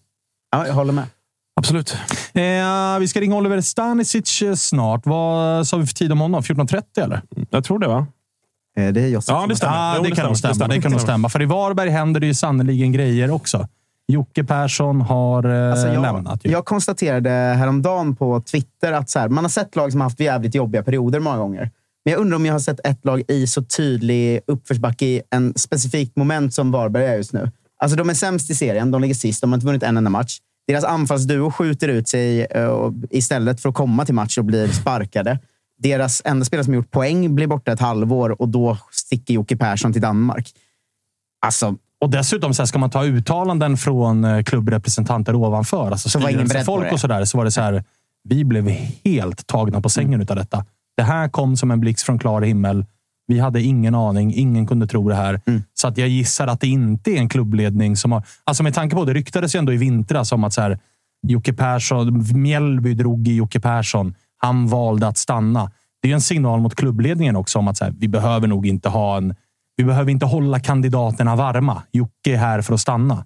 Ja, 0.50 0.66
jag 0.66 0.74
håller 0.74 0.92
med. 0.92 1.04
Absolut. 1.56 1.96
Eh, 2.34 2.98
vi 3.00 3.08
ska 3.08 3.20
ringa 3.20 3.36
Oliver 3.36 3.60
Stanisic 3.60 4.42
eh, 4.42 4.54
snart. 4.54 5.06
Vad 5.06 5.66
sa 5.68 5.76
vi 5.76 5.86
för 5.86 5.94
tid 5.94 6.12
om 6.12 6.20
honom? 6.20 6.42
14.30 6.42 6.82
eller? 7.04 7.22
Jag 7.50 7.64
tror 7.64 7.78
det, 7.78 7.88
va? 7.88 8.06
Eh, 8.78 8.88
Det 8.92 9.00
är 9.00 9.08
Josef. 9.08 9.28
Ja, 9.34 9.46
det 9.48 9.56
stämmer. 9.56 9.96
Jo, 9.96 10.02
det, 10.02 10.08
det 10.08 10.16
kan 10.16 10.26
nog 10.26 10.36
stämmer. 10.38 10.54
stämma. 10.54 10.74
Det 10.74 10.80
kan 10.82 10.92
nog 10.92 11.00
stämma. 11.00 11.28
För 11.28 11.42
i 11.42 11.44
Varberg 11.44 11.90
händer 11.90 12.20
det 12.20 12.26
ju 12.26 12.34
sannerligen 12.34 12.92
grejer 12.92 13.30
också. 13.30 13.68
Jocke 14.12 14.44
Persson 14.44 15.00
har 15.00 15.44
eh, 15.44 15.70
Alltså, 15.70 15.86
jag, 15.88 16.02
lämnat. 16.02 16.44
Ju. 16.44 16.50
jag 16.50 16.64
konstaterade 16.64 17.30
häromdagen 17.30 18.16
på 18.16 18.40
Twitter 18.40 18.92
att 18.92 19.10
så 19.10 19.18
här, 19.18 19.28
man 19.28 19.44
har 19.44 19.48
sett 19.48 19.76
lag 19.76 19.92
som 19.92 20.00
har 20.00 20.06
haft 20.06 20.20
jävligt 20.20 20.54
jobbiga 20.54 20.82
perioder 20.82 21.20
många 21.20 21.36
gånger. 21.36 21.70
Men 22.04 22.12
jag 22.12 22.20
undrar 22.20 22.36
om 22.36 22.46
jag 22.46 22.54
har 22.54 22.58
sett 22.60 22.80
ett 22.84 23.04
lag 23.04 23.22
i 23.28 23.46
så 23.46 23.62
tydlig 23.62 24.40
uppförsbacke 24.46 25.06
i 25.06 25.22
en 25.30 25.54
specifikt 25.56 26.16
moment 26.16 26.54
som 26.54 26.70
Varberg 26.70 27.06
är 27.06 27.16
just 27.16 27.32
nu. 27.32 27.50
Alltså 27.82 27.96
de 27.96 28.10
är 28.10 28.14
sämst 28.14 28.50
i 28.50 28.54
serien, 28.54 28.90
de 28.90 29.00
ligger 29.02 29.14
sist, 29.14 29.40
de 29.40 29.50
har 29.52 29.56
inte 29.56 29.66
vunnit 29.66 29.82
en 29.82 29.96
enda 29.96 30.10
match. 30.10 30.38
Deras 30.66 30.84
anfallsduo 30.84 31.50
skjuter 31.50 31.88
ut 31.88 32.08
sig 32.08 32.46
och- 32.46 32.92
istället 33.10 33.60
för 33.60 33.68
att 33.68 33.74
komma 33.74 34.04
till 34.04 34.14
match 34.14 34.38
och 34.38 34.44
blir 34.44 34.68
sparkade. 34.68 35.38
Deras 35.82 36.22
enda 36.24 36.44
spelare 36.44 36.64
som 36.64 36.74
gjort 36.74 36.90
poäng 36.90 37.34
blir 37.34 37.46
borta 37.46 37.72
ett 37.72 37.80
halvår 37.80 38.42
och 38.42 38.48
då 38.48 38.78
sticker 38.92 39.34
Jocke 39.34 39.56
Persson 39.56 39.92
till 39.92 40.02
Danmark. 40.02 40.52
Alltså, 41.46 41.74
Och 42.00 42.10
dessutom 42.10 42.54
så 42.54 42.62
här, 42.62 42.66
ska 42.66 42.78
man 42.78 42.90
ta 42.90 43.04
uttalanden 43.04 43.76
från 43.76 44.24
eh, 44.24 44.42
klubbrepresentanter 44.42 45.34
ovanför, 45.34 45.90
alltså 45.90 46.08
Så 46.08 46.18
var 46.18 46.28
ingen 46.30 46.48
beredd 46.48 46.64
folk 46.66 46.92
och 46.92 47.00
sådär, 47.00 47.24
så 47.24 47.38
var 47.38 47.44
det 47.44 47.50
så 47.50 47.60
här. 47.60 47.84
Vi 48.24 48.44
blev 48.44 48.68
helt 49.04 49.46
tagna 49.46 49.80
på 49.80 49.88
sängen 49.88 50.20
utav 50.20 50.36
detta. 50.36 50.64
Det 50.98 51.04
här 51.04 51.28
kom 51.28 51.56
som 51.56 51.70
en 51.70 51.80
blixt 51.80 52.02
från 52.02 52.18
klar 52.18 52.42
himmel. 52.42 52.84
Vi 53.26 53.38
hade 53.38 53.62
ingen 53.62 53.94
aning. 53.94 54.34
Ingen 54.34 54.66
kunde 54.66 54.86
tro 54.86 55.08
det 55.08 55.14
här. 55.14 55.40
Så 55.74 55.88
att 55.88 55.98
jag 55.98 56.08
gissar 56.08 56.46
att 56.46 56.60
det 56.60 56.66
inte 56.66 57.10
är 57.10 57.16
en 57.16 57.28
klubbledning 57.28 57.96
som 57.96 58.12
har... 58.12 58.22
Alltså 58.44 58.62
med 58.62 58.74
tanke 58.74 58.96
på, 58.96 59.04
det 59.04 59.12
ryktades 59.12 59.54
ju 59.54 59.58
ändå 59.58 59.72
i 59.72 59.76
vintras 59.76 60.32
om 60.32 60.44
att 60.44 60.52
så 60.52 60.60
här, 60.60 60.78
Jocke 61.26 61.52
Persson, 61.52 62.24
Mjällby 62.34 62.94
drog 62.94 63.28
i 63.28 63.36
Jocke 63.36 63.60
Persson. 63.60 64.14
Han 64.38 64.66
valde 64.68 65.08
att 65.08 65.18
stanna. 65.18 65.70
Det 66.02 66.10
är 66.10 66.14
en 66.14 66.20
signal 66.20 66.60
mot 66.60 66.74
klubbledningen 66.74 67.36
också 67.36 67.58
om 67.58 67.68
att 67.68 67.76
så 67.76 67.84
här, 67.84 67.94
vi 67.98 68.08
behöver 68.08 68.48
nog 68.48 68.66
inte 68.66 68.88
ha 68.88 69.16
en... 69.16 69.34
Vi 69.76 69.84
behöver 69.84 70.10
inte 70.10 70.26
hålla 70.26 70.60
kandidaterna 70.60 71.36
varma. 71.36 71.82
Jocke 71.92 72.32
är 72.32 72.36
här 72.36 72.62
för 72.62 72.74
att 72.74 72.80
stanna. 72.80 73.24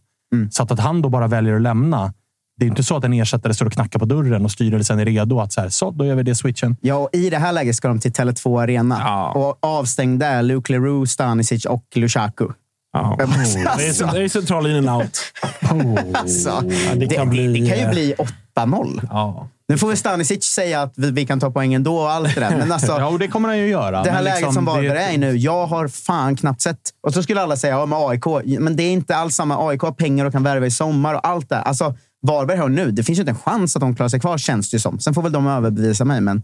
Så 0.51 0.63
att, 0.63 0.71
att 0.71 0.81
han 0.81 1.03
då 1.03 1.09
bara 1.09 1.27
väljer 1.27 1.55
att 1.55 1.63
lämna. 1.63 2.13
Det 2.57 2.65
är 2.67 2.69
inte 2.69 2.83
så 2.85 2.97
att 2.97 3.05
en 3.05 3.13
ersättare 3.13 3.55
står 3.55 3.67
och 3.67 3.73
knackar 3.73 3.99
på 3.99 4.05
dörren 4.05 4.45
och 4.45 4.51
styrelsen 4.51 4.99
är 5.01 5.05
redo 5.05 5.41
att 5.41 5.53
så, 5.53 5.61
här, 5.61 5.69
så 5.69 5.91
då 5.91 6.05
gör 6.07 6.15
vi 6.15 6.23
det 6.23 6.35
switchen. 6.35 6.77
Ja, 6.81 6.95
och 6.95 7.09
i 7.13 7.31
det 7.31 7.39
här 7.39 7.53
läget 7.53 7.77
ska 7.77 7.89
de 7.89 8.01
till 8.01 8.13
Tele2 8.13 8.63
Arena. 8.63 8.97
Ja. 9.01 9.31
Och 9.33 9.59
avstängda 9.61 10.27
är 10.27 10.43
Luke 10.43 10.73
Leroux, 10.73 11.11
Stanisic 11.13 11.65
och 11.65 11.85
Lukaku. 11.95 12.47
Ja. 12.93 13.17
Jag 13.19 13.29
måste- 13.39 13.59
Det 13.77 13.85
är, 14.19 14.21
är 14.25 14.29
central 14.29 14.67
in 14.67 14.89
and 14.89 15.03
out. 15.03 15.19
Alltså, 16.15 16.49
Ja, 16.49 16.95
det, 16.95 17.07
det 17.07 17.15
kan 17.15 17.31
bli, 17.31 17.47
det 17.61 17.69
kan 17.69 17.79
ju 17.79 17.85
eh, 17.85 17.91
bli 17.91 18.15
8-0. 18.57 19.01
Ja. 19.11 19.49
Nu 19.69 19.79
får 19.79 19.89
väl 19.89 19.97
Stanisic 19.97 20.45
säga 20.45 20.83
att 20.83 20.93
vi, 20.97 21.11
vi 21.11 21.27
kan 21.27 21.41
ta 21.41 21.51
poängen 21.51 21.83
då 21.85 21.97
och 21.97 22.11
allt 22.11 22.35
det 22.35 22.41
där. 22.41 22.57
Men 22.59 22.73
alltså, 22.73 22.93
ja, 22.99 23.07
och 23.09 23.19
det 23.19 23.29
kommer 23.29 23.49
han 23.49 23.59
ju 23.59 23.69
göra. 23.69 24.03
det 24.03 24.11
här 24.11 24.17
Men 24.17 24.25
läget 24.25 24.39
liksom, 24.39 24.55
som 24.55 24.65
Varberg 24.65 24.89
det- 24.89 25.03
är 25.03 25.13
i 25.13 25.19
nu, 25.19 25.37
jag 25.37 25.67
har 25.67 25.89
fan 25.89 26.37
knappt 26.37 26.61
sett. 26.61 26.79
Och 27.07 27.15
så 27.15 27.23
skulle 27.23 27.41
alla 27.43 27.57
säga, 27.57 27.75
ja 27.77 27.87
men 27.87 27.99
AIK, 28.09 28.25
men 28.61 28.77
det 28.77 28.83
är 28.83 28.91
inte 28.93 29.17
alls 29.17 29.35
samma. 29.35 29.69
AIK 29.69 29.81
har 29.83 29.93
pengar 29.93 30.25
och 30.25 30.33
kan 30.33 30.43
värva 30.43 30.67
i 30.67 30.71
sommar 30.71 31.15
och 31.15 31.27
allt 31.29 31.49
det. 31.49 31.59
Alltså, 31.59 31.95
Varberg 32.23 32.59
har 32.59 32.69
nu, 32.69 32.91
det 32.91 33.03
finns 33.03 33.19
ju 33.19 33.21
inte 33.21 33.31
en 33.31 33.37
chans 33.39 33.77
att 33.77 33.81
de 33.81 33.95
klarar 33.95 34.09
sig 34.09 34.21
kvar 34.21 34.39
känns 34.39 34.71
det 34.71 34.75
ju 34.75 34.79
som. 34.79 34.99
Sen 34.99 35.15
får 35.15 35.23
väl 35.23 35.33
de 35.33 35.47
överbevisa 35.47 36.05
mig, 36.05 36.21
men... 36.21 36.43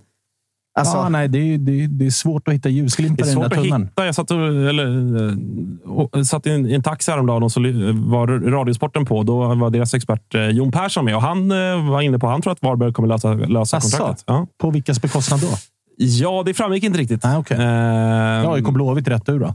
Alltså, 0.78 0.96
ja, 0.96 1.08
nej, 1.08 1.28
det, 1.28 1.38
är, 1.38 1.58
det, 1.58 1.84
är, 1.84 1.88
det 1.88 2.06
är 2.06 2.10
svårt 2.10 2.48
att 2.48 2.54
hitta 2.54 2.68
ljusglimtar 2.68 3.24
i 3.24 3.26
den 3.26 3.34
svårt 3.34 3.50
där 3.50 3.56
att 3.56 3.64
tunneln. 3.64 3.84
hitta. 3.84 4.06
Jag 4.06 4.14
satt, 4.14 4.30
och, 4.30 4.38
eller, 4.46 4.86
eh, 5.28 5.34
och, 5.90 6.26
satt 6.26 6.46
i, 6.46 6.50
en, 6.50 6.66
i 6.66 6.74
en 6.74 6.82
taxi 6.82 7.10
häromdagen 7.10 7.42
och 7.42 7.52
så 7.52 7.60
var 7.94 8.50
Radiosporten 8.50 9.06
på. 9.06 9.22
Då 9.22 9.54
var 9.54 9.70
deras 9.70 9.94
expert 9.94 10.34
eh, 10.34 10.48
Jon 10.48 10.72
Persson 10.72 11.04
med 11.04 11.16
och 11.16 11.22
han 11.22 11.50
eh, 11.50 11.90
var 11.90 12.00
inne 12.00 12.18
på 12.18 12.26
han 12.26 12.42
tror 12.42 12.52
att 12.52 12.62
Varberg 12.62 12.92
kommer 12.92 13.08
lösa, 13.08 13.34
lösa 13.34 13.76
Asså? 13.76 13.98
kontraktet. 13.98 14.24
Ja. 14.26 14.46
På 14.58 14.70
vilkas 14.70 15.02
bekostnad 15.02 15.40
då? 15.40 15.48
ja, 15.96 16.42
det 16.46 16.54
framgick 16.54 16.84
inte 16.84 16.98
riktigt. 16.98 17.24
Nej, 17.24 17.36
okej. 17.36 17.56
Eh, 17.56 18.50
AIK 18.50 18.64
Blåvitt 18.64 19.08
rätt 19.08 19.28
ur 19.28 19.38
då? 19.40 19.54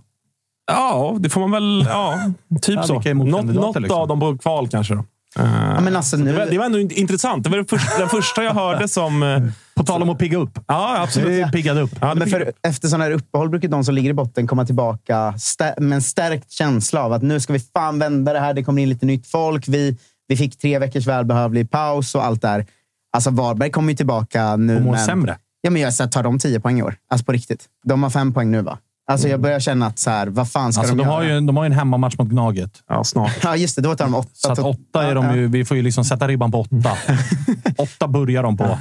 Ja, 0.67 1.15
det 1.19 1.29
får 1.29 1.41
man 1.41 1.51
väl... 1.51 1.85
Ja, 1.89 2.19
typ 2.61 2.75
Ja, 2.75 2.83
så. 2.83 3.13
Något, 3.13 3.45
något 3.45 3.79
liksom? 3.81 3.99
av 4.01 4.07
dem 4.07 4.19
på 4.19 4.37
kval 4.37 4.67
kanske. 4.67 4.93
Då. 4.95 5.05
Eh, 5.39 5.45
ja, 5.75 5.81
men 5.81 5.95
alltså, 5.95 6.17
det, 6.17 6.33
var, 6.33 6.45
nu, 6.45 6.51
det 6.51 6.57
var 6.57 6.65
ändå 6.65 6.77
int- 6.79 6.93
intressant. 6.93 7.43
Det 7.43 7.49
var 7.49 7.57
den 7.57 7.65
första, 7.65 7.97
den 7.97 8.09
första 8.09 8.43
jag 8.43 8.53
hörde 8.53 8.87
som... 8.87 9.23
eh, 9.23 9.43
På 9.75 9.83
tal 9.83 10.01
om 10.01 10.09
att 10.09 10.17
pigga 10.19 10.37
upp. 10.37 10.59
Ja, 10.67 11.01
absolut. 11.01 11.51
Piggade 11.51 11.81
upp. 11.81 11.91
Ja, 12.01 12.15
men 12.15 12.27
för, 12.29 12.51
efter 12.67 12.87
sådana 12.87 13.03
här 13.03 13.11
uppehåll 13.11 13.49
brukar 13.49 13.67
de 13.67 13.83
som 13.83 13.95
ligger 13.95 14.09
i 14.09 14.13
botten 14.13 14.47
komma 14.47 14.65
tillbaka 14.65 15.33
med 15.77 15.95
en 15.95 16.01
stärkt 16.01 16.51
känsla 16.51 17.03
av 17.03 17.13
att 17.13 17.21
nu 17.21 17.39
ska 17.39 17.53
vi 17.53 17.59
fan 17.59 17.99
vända 17.99 18.33
det 18.33 18.39
här. 18.39 18.53
Det 18.53 18.63
kommer 18.63 18.81
in 18.81 18.89
lite 18.89 19.05
nytt 19.05 19.27
folk. 19.27 19.67
Vi, 19.67 19.97
vi 20.27 20.37
fick 20.37 20.57
tre 20.59 20.79
veckors 20.79 21.07
välbehövlig 21.07 21.71
paus 21.71 22.15
och 22.15 22.25
allt 22.25 22.41
där. 22.41 22.65
Alltså 23.13 23.29
Varberg 23.29 23.69
kommer 23.71 23.89
ju 23.91 23.95
tillbaka 23.97 24.55
nu. 24.55 24.75
Och 24.75 24.81
mår 24.81 24.91
men- 24.91 25.05
sämre. 25.05 25.37
Ja, 25.61 25.69
men 25.71 25.81
jag 25.81 25.93
så 25.93 26.03
här, 26.03 26.09
tar 26.09 26.23
de 26.23 26.39
tio 26.39 26.59
poäng 26.59 26.79
i 26.79 26.83
år. 26.83 26.95
Alltså 27.09 27.25
på 27.25 27.31
riktigt. 27.31 27.65
De 27.85 28.03
har 28.03 28.09
fem 28.09 28.33
poäng 28.33 28.51
nu 28.51 28.61
va? 28.61 28.77
Alltså 29.11 29.27
jag 29.27 29.41
börjar 29.41 29.59
känna 29.59 29.85
att 29.85 29.99
så 29.99 30.09
här, 30.09 30.27
vad 30.27 30.51
fan 30.51 30.73
ska 30.73 30.81
Alltså, 30.81 30.95
de, 30.95 30.97
de, 30.97 31.07
göra? 31.07 31.15
har 31.15 31.23
ju, 31.23 31.41
de 31.41 31.57
har 31.57 31.63
ju 31.63 31.65
en 31.65 31.71
hemmamatch 31.71 32.17
mot 32.17 32.27
Gnaget. 32.27 32.83
Ja, 32.89 33.03
snart. 33.03 33.37
Ja, 33.43 33.55
just 33.55 33.75
det. 33.75 33.81
Då 33.81 33.95
tar 33.95 34.05
de 34.05 34.15
åtta. 34.15 34.29
Så 34.33 34.51
att 34.51 34.59
åtta 34.59 35.03
är 35.03 35.15
de 35.15 35.35
ju, 35.35 35.47
vi 35.47 35.65
får 35.65 35.77
ju 35.77 35.83
liksom 35.83 36.05
sätta 36.05 36.27
ribban 36.27 36.51
på 36.51 36.59
åtta. 36.61 36.91
åtta 37.77 38.07
börjar 38.07 38.43
de 38.43 38.57
på. 38.57 38.79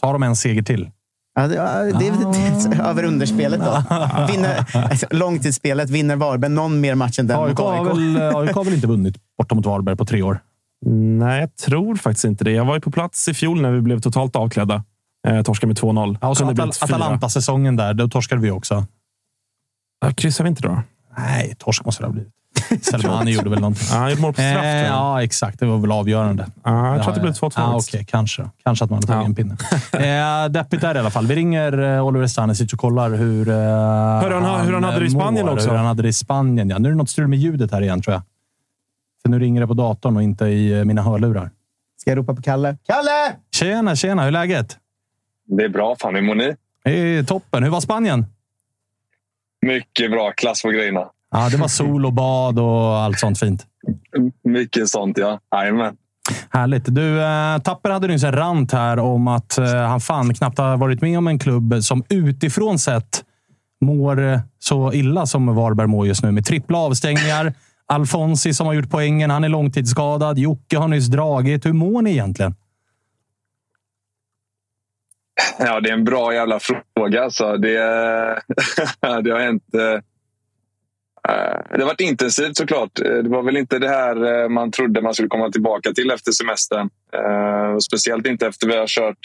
Tar 0.00 0.12
de 0.12 0.22
en 0.22 0.36
seger 0.36 0.62
till. 0.62 0.90
Ja, 1.34 1.48
det, 1.48 1.54
det, 1.54 2.10
det, 2.10 2.76
det, 2.76 2.82
över 2.82 3.04
underspelet 3.04 3.60
då. 3.60 3.82
Vinner, 4.32 4.76
alltså, 4.90 5.06
långtidsspelet. 5.10 5.90
Vinner 5.90 6.16
Varberg 6.16 6.50
någon 6.50 6.80
mer 6.80 6.94
match 6.94 7.18
än 7.18 7.26
den 7.26 7.38
AIK 7.38 7.48
mot 7.48 7.58
har, 7.58 7.88
AIK? 7.88 7.96
väl, 7.96 8.36
AIK 8.36 8.54
har 8.54 8.64
väl 8.64 8.74
inte 8.74 8.86
vunnit 8.86 9.16
borta 9.38 9.54
mot 9.54 9.66
Varberg 9.66 9.96
på 9.96 10.04
tre 10.04 10.22
år? 10.22 10.40
Nej, 10.86 11.40
jag 11.40 11.56
tror 11.56 11.96
faktiskt 11.96 12.24
inte 12.24 12.44
det. 12.44 12.52
Jag 12.52 12.64
var 12.64 12.74
ju 12.74 12.80
på 12.80 12.90
plats 12.90 13.28
i 13.28 13.34
fjol 13.34 13.60
när 13.62 13.70
vi 13.70 13.80
blev 13.80 14.00
totalt 14.00 14.36
avklädda. 14.36 14.84
Eh, 15.28 15.42
torskade 15.42 15.68
med 15.68 15.76
2-0. 15.76 16.18
Ja, 16.20 16.28
och 16.28 16.36
så 16.36 16.50
Atal. 16.50 16.70
Atalanta-säsongen 16.80 17.76
där, 17.76 17.94
då 17.94 18.08
torskade 18.08 18.40
vi 18.40 18.50
också. 18.50 18.86
Ja, 20.00 20.10
kryssade 20.16 20.44
vi 20.44 20.48
inte 20.48 20.62
då? 20.62 20.82
Nej, 21.18 21.54
torsk 21.58 21.84
måste 21.84 22.02
det 22.02 22.06
ha 22.06 22.12
blivit. 22.12 22.32
Selmani 22.84 23.30
gjorde 23.30 23.50
väl 23.50 23.60
någonting. 23.60 23.86
Ja, 23.90 23.96
han 23.96 24.10
gjorde 24.10 24.22
mål 24.22 24.32
på 24.32 24.40
straff. 24.42 24.64
Eh, 24.64 24.86
ja, 24.86 25.22
exakt. 25.22 25.60
Det 25.60 25.66
var 25.66 25.78
väl 25.78 25.92
avgörande. 25.92 26.46
Ja, 26.64 26.94
jag 26.94 27.02
tror 27.02 27.08
att 27.08 27.14
det 27.14 27.20
blev 27.20 27.32
2-2. 27.32 27.52
Ja, 27.56 27.72
faktiskt. 27.72 27.94
Okej, 27.94 28.04
kanske. 28.10 28.48
Kanske 28.64 28.84
att 28.84 28.90
man 28.90 28.96
hade 28.96 29.06
tagit 29.06 29.20
Ja. 29.22 29.26
en 29.26 29.34
pinne. 29.34 29.56
Eh, 30.44 30.48
deppigt 30.50 30.82
är 30.84 30.94
det 30.94 30.98
i 30.98 31.00
alla 31.00 31.10
fall. 31.10 31.26
Vi 31.26 31.34
ringer 31.34 31.96
eh, 31.96 32.06
Oliver 32.06 32.26
Stanisic 32.26 32.72
och 32.72 32.78
kollar 32.78 33.10
hur, 33.10 33.48
eh, 33.48 33.54
han- 33.54 34.66
hur 34.66 34.72
han 34.74 34.84
hade 34.84 34.98
det 34.98 35.04
i 35.04 35.08
eh, 35.08 35.18
Spanien 35.20 35.46
mår, 35.46 35.52
också. 35.52 35.68
Hur 35.70 35.76
han 35.76 35.86
hade 35.86 36.02
det 36.02 36.08
i 36.08 36.12
Spanien. 36.12 36.68
Ja, 36.70 36.78
nu 36.78 36.88
är 36.88 36.92
det 36.92 36.98
något 36.98 37.10
strul 37.10 37.28
med 37.28 37.38
ljudet 37.38 37.72
här 37.72 37.82
igen, 37.82 38.02
tror 38.02 38.12
jag. 38.14 38.22
För 39.22 39.28
nu 39.30 39.38
ringer 39.38 39.60
det 39.60 39.66
på 39.66 39.74
datorn 39.74 40.16
och 40.16 40.22
inte 40.22 40.44
i 40.46 40.78
eh, 40.78 40.84
mina 40.84 41.02
hörlurar. 41.02 41.50
Ska 42.00 42.10
jag 42.10 42.18
ropa 42.18 42.34
på 42.34 42.42
Kalle? 42.42 42.76
Kalle! 42.86 43.32
Tjena, 43.54 43.96
tjena! 43.96 44.22
Hur 44.22 44.28
är 44.28 44.32
läget? 44.32 44.76
Det 45.46 45.64
är 45.64 45.68
bra. 45.68 45.96
Fan, 46.00 46.14
hur 46.14 46.22
mår 46.22 46.34
ni? 46.34 46.54
Det 46.84 46.90
är 46.90 47.22
toppen. 47.22 47.62
Hur 47.62 47.70
var 47.70 47.80
Spanien? 47.80 48.26
Mycket 49.66 50.10
bra. 50.10 50.32
Klass 50.32 50.62
på 50.62 50.68
grejerna. 50.68 51.04
Ja, 51.30 51.48
det 51.48 51.56
var 51.56 51.68
sol 51.68 52.06
och 52.06 52.12
bad 52.12 52.58
och 52.58 52.96
allt 52.96 53.18
sånt 53.18 53.38
fint. 53.38 53.66
Mycket 54.44 54.88
sånt, 54.88 55.18
ja. 55.18 55.40
Jajamän. 55.54 55.96
Härligt. 56.50 56.94
Du, 56.94 57.22
eh, 57.22 57.58
Tapper 57.58 57.90
hade 57.90 58.06
nyss 58.06 58.24
en 58.24 58.32
rant 58.32 58.72
här 58.72 58.98
om 58.98 59.28
att 59.28 59.58
eh, 59.58 59.66
han 59.66 60.00
fan 60.00 60.34
knappt 60.34 60.58
har 60.58 60.76
varit 60.76 61.02
med 61.02 61.18
om 61.18 61.28
en 61.28 61.38
klubb 61.38 61.74
som 61.82 62.04
utifrån 62.08 62.78
sett 62.78 63.24
mår 63.80 64.32
eh, 64.32 64.40
så 64.58 64.92
illa 64.92 65.26
som 65.26 65.54
Varberg 65.54 65.86
mår 65.86 66.06
just 66.06 66.22
nu. 66.22 66.32
Med 66.32 66.44
trippla 66.44 66.78
avstängningar. 66.78 67.54
Alfonsi 67.86 68.54
som 68.54 68.66
har 68.66 68.74
gjort 68.74 68.90
poängen. 68.90 69.30
Han 69.30 69.44
är 69.44 69.48
långtidsskadad. 69.48 70.38
Jocke 70.38 70.78
har 70.78 70.88
nyss 70.88 71.06
dragit. 71.06 71.66
Hur 71.66 71.72
mår 71.72 72.02
ni 72.02 72.10
egentligen? 72.10 72.54
Ja, 75.58 75.80
det 75.80 75.88
är 75.88 75.94
en 75.94 76.04
bra 76.04 76.34
jävla 76.34 76.60
fråga. 76.60 77.24
Alltså. 77.24 77.56
Det, 77.56 77.78
det 79.22 79.30
har 79.30 79.40
hänt... 79.40 79.74
Eh, 79.74 79.94
eh, 81.32 81.60
det 81.70 81.78
har 81.78 81.86
varit 81.86 82.00
intensivt 82.00 82.56
såklart. 82.56 83.00
Eh, 83.00 83.16
det 83.16 83.28
var 83.28 83.42
väl 83.42 83.56
inte 83.56 83.78
det 83.78 83.88
här 83.88 84.48
man 84.48 84.70
trodde 84.70 85.02
man 85.02 85.14
skulle 85.14 85.28
komma 85.28 85.50
tillbaka 85.50 85.92
till 85.92 86.10
efter 86.10 86.32
semestern. 86.32 86.90
Speciellt 87.80 88.26
inte 88.26 88.46
efter 88.46 88.66
vi 88.66 88.76
har 88.76 88.86
kört 88.86 89.18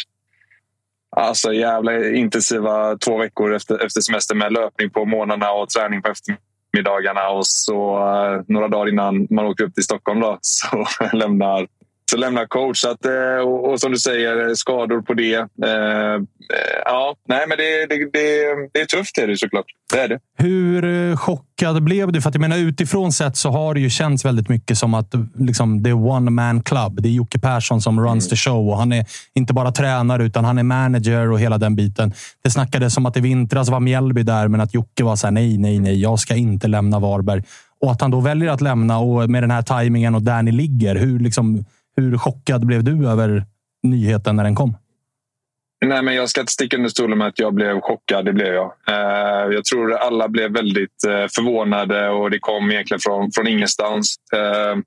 alltså, 1.15 1.53
jävla 1.53 2.07
intensiva 2.07 2.97
två 2.97 3.17
veckor 3.17 3.55
efter, 3.55 3.85
efter 3.85 4.01
semestern 4.01 4.37
med 4.37 4.53
löpning 4.53 4.89
på 4.89 5.05
morgnarna 5.05 5.51
och 5.51 5.69
träning 5.69 6.01
på 6.01 6.11
eftermiddagarna. 6.11 7.29
Och 7.29 7.47
så 7.47 7.99
några 8.47 8.67
dagar 8.67 8.89
innan 8.89 9.27
man 9.29 9.45
åker 9.45 9.63
upp 9.63 9.73
till 9.73 9.83
Stockholm 9.83 10.19
då, 10.19 10.37
så 10.41 10.85
lämnar 11.13 11.67
så 12.13 12.19
lämnar 12.19 12.45
coach. 12.45 12.77
Så 12.81 12.89
att, 12.91 13.05
eh, 13.05 13.47
och, 13.47 13.71
och 13.71 13.79
som 13.79 13.91
du 13.91 13.97
säger, 13.97 14.55
skador 14.55 15.01
på 15.01 15.13
det. 15.13 15.35
Eh, 15.35 16.13
eh, 16.13 16.79
ja, 16.85 17.15
nej, 17.27 17.45
men 17.47 17.57
det, 17.57 17.85
det, 17.89 17.95
det, 17.95 18.69
det 18.73 18.81
är 18.81 18.85
tufft 18.85 19.17
är 19.17 19.27
det 19.27 19.37
såklart. 19.37 19.65
Det 19.93 19.99
är 19.99 20.07
det. 20.07 20.19
Hur 20.37 20.85
eh, 20.85 21.17
chockad 21.17 21.83
blev 21.83 22.11
du? 22.11 22.21
För 22.21 22.29
att 22.29 22.35
jag 22.35 22.41
menar, 22.41 22.57
utifrån 22.57 23.11
sett 23.11 23.37
så 23.37 23.49
har 23.49 23.73
det 23.73 23.79
ju 23.79 23.89
känts 23.89 24.25
väldigt 24.25 24.49
mycket 24.49 24.77
som 24.77 24.93
att 24.93 25.13
liksom, 25.37 25.83
det 25.83 25.89
är 25.89 26.07
one 26.07 26.31
man 26.31 26.63
club. 26.63 27.01
Det 27.01 27.09
är 27.09 27.13
Jocke 27.13 27.39
Persson 27.39 27.81
som 27.81 27.99
runs 27.99 28.29
the 28.29 28.35
show 28.35 28.69
och 28.69 28.77
han 28.77 28.91
är 28.91 29.05
inte 29.35 29.53
bara 29.53 29.71
tränare 29.71 30.23
utan 30.23 30.45
han 30.45 30.57
är 30.57 30.63
manager 30.63 31.31
och 31.31 31.39
hela 31.39 31.57
den 31.57 31.75
biten. 31.75 32.13
Det 32.43 32.49
snackades 32.49 32.97
om 32.97 33.05
att 33.05 33.17
i 33.17 33.19
vintras 33.19 33.69
var 33.69 33.79
Mjällby 33.79 34.23
där, 34.23 34.47
men 34.47 34.61
att 34.61 34.73
Jocke 34.73 35.03
var 35.03 35.15
så 35.15 35.27
här, 35.27 35.31
nej, 35.31 35.57
nej, 35.57 35.79
nej, 35.79 36.01
jag 36.01 36.19
ska 36.19 36.35
inte 36.35 36.67
lämna 36.67 36.99
Varberg. 36.99 37.43
Och 37.81 37.91
att 37.91 38.01
han 38.01 38.11
då 38.11 38.19
väljer 38.19 38.49
att 38.49 38.61
lämna 38.61 38.99
och 38.99 39.29
med 39.29 39.43
den 39.43 39.51
här 39.51 39.61
tajmingen 39.61 40.15
och 40.15 40.21
där 40.21 40.43
ni 40.43 40.51
ligger. 40.51 40.95
Hur, 40.95 41.19
liksom, 41.19 41.65
hur 41.95 42.17
chockad 42.17 42.65
blev 42.65 42.83
du 42.83 43.09
över 43.09 43.45
nyheten 43.83 44.35
när 44.35 44.43
den 44.43 44.55
kom? 44.55 44.77
Nej, 45.85 46.01
men 46.01 46.15
jag 46.15 46.29
ska 46.29 46.41
inte 46.41 46.53
sticka 46.53 46.77
under 46.77 46.89
stolen 46.89 47.17
med 47.17 47.27
att 47.27 47.39
jag 47.39 47.53
blev 47.53 47.81
chockad. 47.81 48.25
Det 48.25 48.33
blev 48.33 48.53
jag. 48.53 48.73
Eh, 48.87 49.53
jag 49.53 49.65
tror 49.65 49.93
alla 49.93 50.27
blev 50.27 50.51
väldigt 50.51 51.03
eh, 51.07 51.25
förvånade 51.35 52.09
och 52.09 52.31
det 52.31 52.39
kom 52.39 52.71
egentligen 52.71 52.99
från, 52.99 53.31
från 53.31 53.47
ingenstans. 53.47 54.15
Eh, 54.33 54.77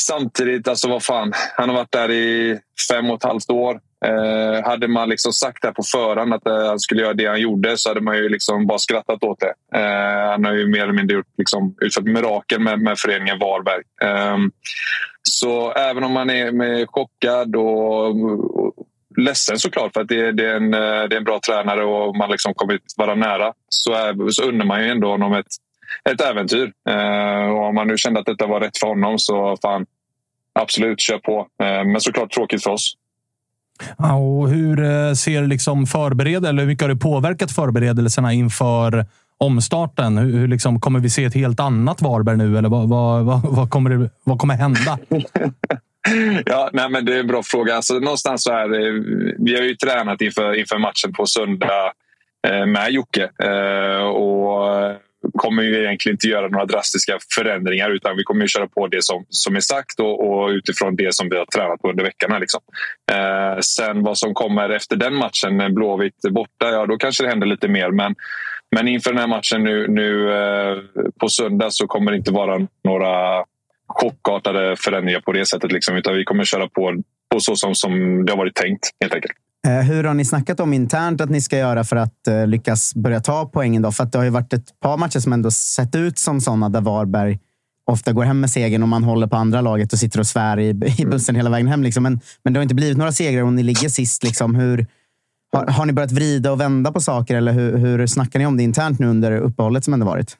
samtidigt, 0.00 0.68
alltså 0.68 0.88
vad 0.88 1.02
fan. 1.02 1.32
Han 1.56 1.68
har 1.68 1.76
varit 1.76 1.92
där 1.92 2.10
i 2.10 2.58
fem 2.90 3.10
och 3.10 3.16
ett 3.16 3.24
halvt 3.24 3.50
år. 3.50 3.80
Eh, 4.04 4.64
hade 4.64 4.88
man 4.88 5.08
liksom 5.08 5.32
sagt 5.32 5.62
det 5.62 5.72
på 5.72 5.82
förhand 5.82 6.34
att 6.34 6.46
eh, 6.46 6.66
han 6.66 6.80
skulle 6.80 7.02
göra 7.02 7.14
det 7.14 7.26
han 7.26 7.40
gjorde 7.40 7.76
så 7.76 7.90
hade 7.90 8.00
man 8.00 8.16
ju 8.16 8.28
liksom 8.28 8.66
bara 8.66 8.78
skrattat 8.78 9.24
åt 9.24 9.40
det. 9.40 9.78
Eh, 9.78 10.30
han 10.30 10.44
har 10.44 10.52
ju 10.52 10.66
mer 10.66 10.82
eller 10.82 10.92
mindre 10.92 11.16
gjort, 11.16 11.34
liksom, 11.38 11.76
utfört 11.80 12.04
mirakel 12.04 12.60
med, 12.60 12.80
med 12.80 12.98
föreningen 12.98 13.38
Varberg. 13.38 13.82
Eh, 14.02 14.36
så 15.22 15.72
även 15.72 16.04
om 16.04 16.12
man 16.12 16.30
är 16.30 16.52
med 16.52 16.88
chockad 16.88 17.56
och, 17.56 18.06
och 18.06 18.74
ledsen 19.16 19.58
såklart 19.58 19.92
för 19.92 20.00
att 20.00 20.08
det, 20.08 20.32
det, 20.32 20.46
är 20.46 20.54
en, 20.54 20.74
eh, 20.74 20.80
det 20.80 21.16
är 21.16 21.16
en 21.16 21.24
bra 21.24 21.40
tränare 21.46 21.84
och 21.84 22.16
man 22.16 22.30
liksom 22.30 22.54
kommit 22.54 22.82
vara 22.96 23.14
nära 23.14 23.52
så, 23.68 23.92
är, 23.92 24.30
så 24.30 24.42
undrar 24.42 24.66
man 24.66 24.84
ju 24.84 24.90
ändå 24.90 25.10
honom 25.10 25.32
ett, 25.32 25.46
ett 26.10 26.20
äventyr. 26.20 26.72
Eh, 26.88 27.50
och 27.50 27.64
om 27.64 27.74
man 27.74 27.86
nu 27.86 27.96
kände 27.96 28.20
att 28.20 28.26
detta 28.26 28.46
var 28.46 28.60
rätt 28.60 28.78
för 28.78 28.86
honom 28.86 29.18
så 29.18 29.56
fan, 29.62 29.86
absolut, 30.52 31.00
kör 31.00 31.18
på. 31.18 31.48
Eh, 31.62 31.84
men 31.84 32.00
såklart 32.00 32.32
tråkigt 32.32 32.62
för 32.62 32.70
oss. 32.70 32.96
Ja, 33.98 34.14
och 34.14 34.48
hur 34.48 34.84
eh, 34.84 35.12
ser 35.12 35.46
liksom 35.46 35.86
förbered 35.86 36.44
eller 36.44 36.62
hur 36.62 36.68
mycket 36.68 36.82
har 36.82 36.88
det 36.88 36.96
påverkat 36.96 37.52
förberedelserna 37.52 38.32
inför 38.32 39.06
omstarten? 39.38 40.18
Hur, 40.18 40.32
hur 40.32 40.48
liksom, 40.48 40.80
kommer 40.80 41.00
vi 41.00 41.10
se 41.10 41.24
ett 41.24 41.34
helt 41.34 41.60
annat 41.60 42.02
Varberg 42.02 42.36
nu? 42.36 42.58
Eller 42.58 42.68
vad, 42.68 42.88
vad, 42.88 43.24
vad, 43.24 43.42
vad, 43.42 43.70
kommer, 43.70 43.90
det, 43.90 44.10
vad 44.24 44.38
kommer 44.38 44.54
hända? 44.54 44.98
Ja, 46.46 46.70
nej, 46.72 46.90
men 46.90 47.04
det 47.04 47.14
är 47.14 47.20
en 47.20 47.26
bra 47.26 47.42
fråga. 47.42 47.76
Alltså, 47.76 47.94
någonstans 47.94 48.42
så 48.42 48.52
här, 48.52 48.64
eh, 48.64 49.02
vi 49.38 49.54
har 49.54 49.62
ju 49.62 49.74
tränat 49.74 50.20
inför, 50.20 50.54
inför 50.54 50.78
matchen 50.78 51.12
på 51.12 51.26
söndag 51.26 51.92
eh, 52.48 52.66
med 52.66 52.90
Jocke. 52.90 53.30
Och 54.14 54.66
kommer 55.34 55.62
ju 55.62 55.84
egentligen 55.84 56.14
inte 56.14 56.28
göra 56.28 56.48
några 56.48 56.66
drastiska 56.66 57.18
förändringar 57.34 57.90
utan 57.90 58.16
vi 58.16 58.22
kommer 58.22 58.42
ju 58.42 58.48
köra 58.48 58.66
på 58.66 58.86
det 58.86 59.04
som, 59.04 59.24
som 59.28 59.56
är 59.56 59.60
sagt 59.60 60.00
och, 60.00 60.30
och 60.30 60.48
utifrån 60.48 60.96
det 60.96 61.14
som 61.14 61.28
vi 61.28 61.36
har 61.36 61.46
tränat 61.46 61.82
på 61.82 61.90
under 61.90 62.04
veckan. 62.04 62.32
Här, 62.32 62.40
liksom. 62.40 62.60
eh, 63.12 63.58
sen 63.60 64.02
vad 64.02 64.18
som 64.18 64.34
kommer 64.34 64.70
efter 64.70 64.96
den 64.96 65.14
matchen, 65.14 65.74
Blåvitt 65.74 66.20
borta, 66.30 66.70
ja 66.70 66.86
då 66.86 66.96
kanske 66.96 67.24
det 67.24 67.28
händer 67.28 67.46
lite 67.46 67.68
mer. 67.68 67.90
Men 67.90 68.14
Men 68.76 68.88
inför 68.88 69.10
den 69.10 69.20
här 69.20 69.26
matchen 69.26 69.64
nu, 69.64 69.88
nu 69.88 70.32
eh, 70.32 70.78
på 71.20 71.28
söndag 71.28 71.70
så 71.70 71.86
kommer 71.86 72.10
det 72.10 72.16
inte 72.16 72.32
vara 72.32 72.66
några 72.84 73.44
chockartade 73.86 74.76
förändringar 74.76 75.20
på 75.20 75.32
det 75.32 75.46
sättet. 75.46 75.72
Liksom, 75.72 75.96
utan 75.96 76.14
vi 76.14 76.24
kommer 76.24 76.44
köra 76.44 76.68
på, 76.68 77.02
på 77.32 77.40
så 77.40 77.56
som, 77.56 77.74
som 77.74 78.24
det 78.24 78.32
har 78.32 78.38
varit 78.38 78.54
tänkt 78.54 78.90
helt 79.00 79.14
enkelt. 79.14 79.32
Eh, 79.66 79.80
hur 79.80 80.04
har 80.04 80.14
ni 80.14 80.24
snackat 80.24 80.60
om 80.60 80.72
internt 80.72 81.20
att 81.20 81.30
ni 81.30 81.40
ska 81.40 81.58
göra 81.58 81.84
för 81.84 81.96
att 81.96 82.14
uh, 82.28 82.46
lyckas 82.46 82.94
börja 82.94 83.20
ta 83.20 83.46
poängen? 83.46 83.82
Då? 83.82 83.92
För 83.92 84.04
att 84.04 84.12
det 84.12 84.18
har 84.18 84.24
ju 84.24 84.30
varit 84.30 84.52
ett 84.52 84.80
par 84.80 84.96
matcher 84.96 85.18
som 85.18 85.32
ändå 85.32 85.50
sett 85.50 85.94
ut 85.94 86.18
som 86.18 86.40
sådana 86.40 86.68
där 86.68 86.80
Varberg 86.80 87.38
ofta 87.86 88.12
går 88.12 88.24
hem 88.24 88.40
med 88.40 88.50
segern 88.50 88.82
och 88.82 88.88
man 88.88 89.04
håller 89.04 89.26
på 89.26 89.36
andra 89.36 89.60
laget 89.60 89.92
och 89.92 89.98
sitter 89.98 90.20
och 90.20 90.26
svär 90.26 90.58
i, 90.58 90.68
i 90.98 91.06
bussen 91.06 91.34
hela 91.34 91.50
vägen 91.50 91.68
hem. 91.68 91.82
Liksom. 91.82 92.02
Men, 92.02 92.20
men 92.44 92.52
det 92.52 92.58
har 92.58 92.62
inte 92.62 92.74
blivit 92.74 92.98
några 92.98 93.12
segrar 93.12 93.42
och 93.42 93.52
ni 93.52 93.62
ligger 93.62 93.88
sist. 93.88 94.24
Liksom. 94.24 94.54
Hur, 94.54 94.86
har, 95.52 95.66
har 95.66 95.86
ni 95.86 95.92
börjat 95.92 96.12
vrida 96.12 96.52
och 96.52 96.60
vända 96.60 96.92
på 96.92 97.00
saker 97.00 97.36
eller 97.36 97.52
hur, 97.52 97.76
hur 97.76 98.06
snackar 98.06 98.38
ni 98.38 98.46
om 98.46 98.56
det 98.56 98.62
internt 98.62 98.98
nu 98.98 99.06
under 99.06 99.32
uppehållet 99.32 99.84
som 99.84 99.94
ändå 99.94 100.06
varit? 100.06 100.36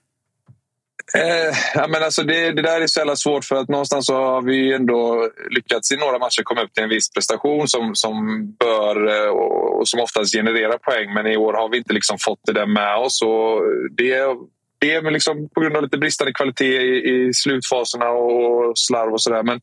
Eh, 1.14 1.56
ja, 1.74 1.86
men 1.88 2.02
alltså 2.02 2.22
det, 2.22 2.52
det 2.52 2.62
där 2.62 2.80
är 2.80 2.86
så 2.86 3.00
jävla 3.00 3.16
svårt 3.16 3.44
för 3.44 3.56
att 3.56 3.68
någonstans 3.68 4.06
så 4.06 4.14
har 4.14 4.42
vi 4.42 4.72
ändå 4.72 5.30
lyckats 5.50 5.92
i 5.92 5.96
några 5.96 6.18
matcher 6.18 6.42
komma 6.42 6.62
upp 6.62 6.74
till 6.74 6.82
en 6.82 6.88
viss 6.88 7.10
prestation 7.10 7.68
som, 7.68 7.94
som 7.94 8.46
bör 8.60 9.08
eh, 9.08 9.30
och, 9.30 9.80
och 9.80 9.88
som 9.88 10.00
oftast 10.00 10.34
genererar 10.34 10.78
poäng. 10.78 11.14
Men 11.14 11.26
i 11.26 11.36
år 11.36 11.52
har 11.52 11.68
vi 11.68 11.76
inte 11.76 11.92
liksom 11.92 12.18
fått 12.18 12.40
det 12.46 12.52
där 12.52 12.66
med 12.66 12.96
oss. 12.96 13.22
Och 13.22 13.62
det, 13.90 14.36
det 14.78 14.94
är 14.94 15.10
liksom 15.10 15.48
på 15.54 15.60
grund 15.60 15.76
av 15.76 15.82
lite 15.82 15.98
bristande 15.98 16.32
kvalitet 16.32 16.82
i, 16.82 17.28
i 17.28 17.34
slutfaserna 17.34 18.08
och 18.08 18.78
slarv 18.78 19.12
och 19.12 19.22
sådär. 19.22 19.42
Men 19.42 19.60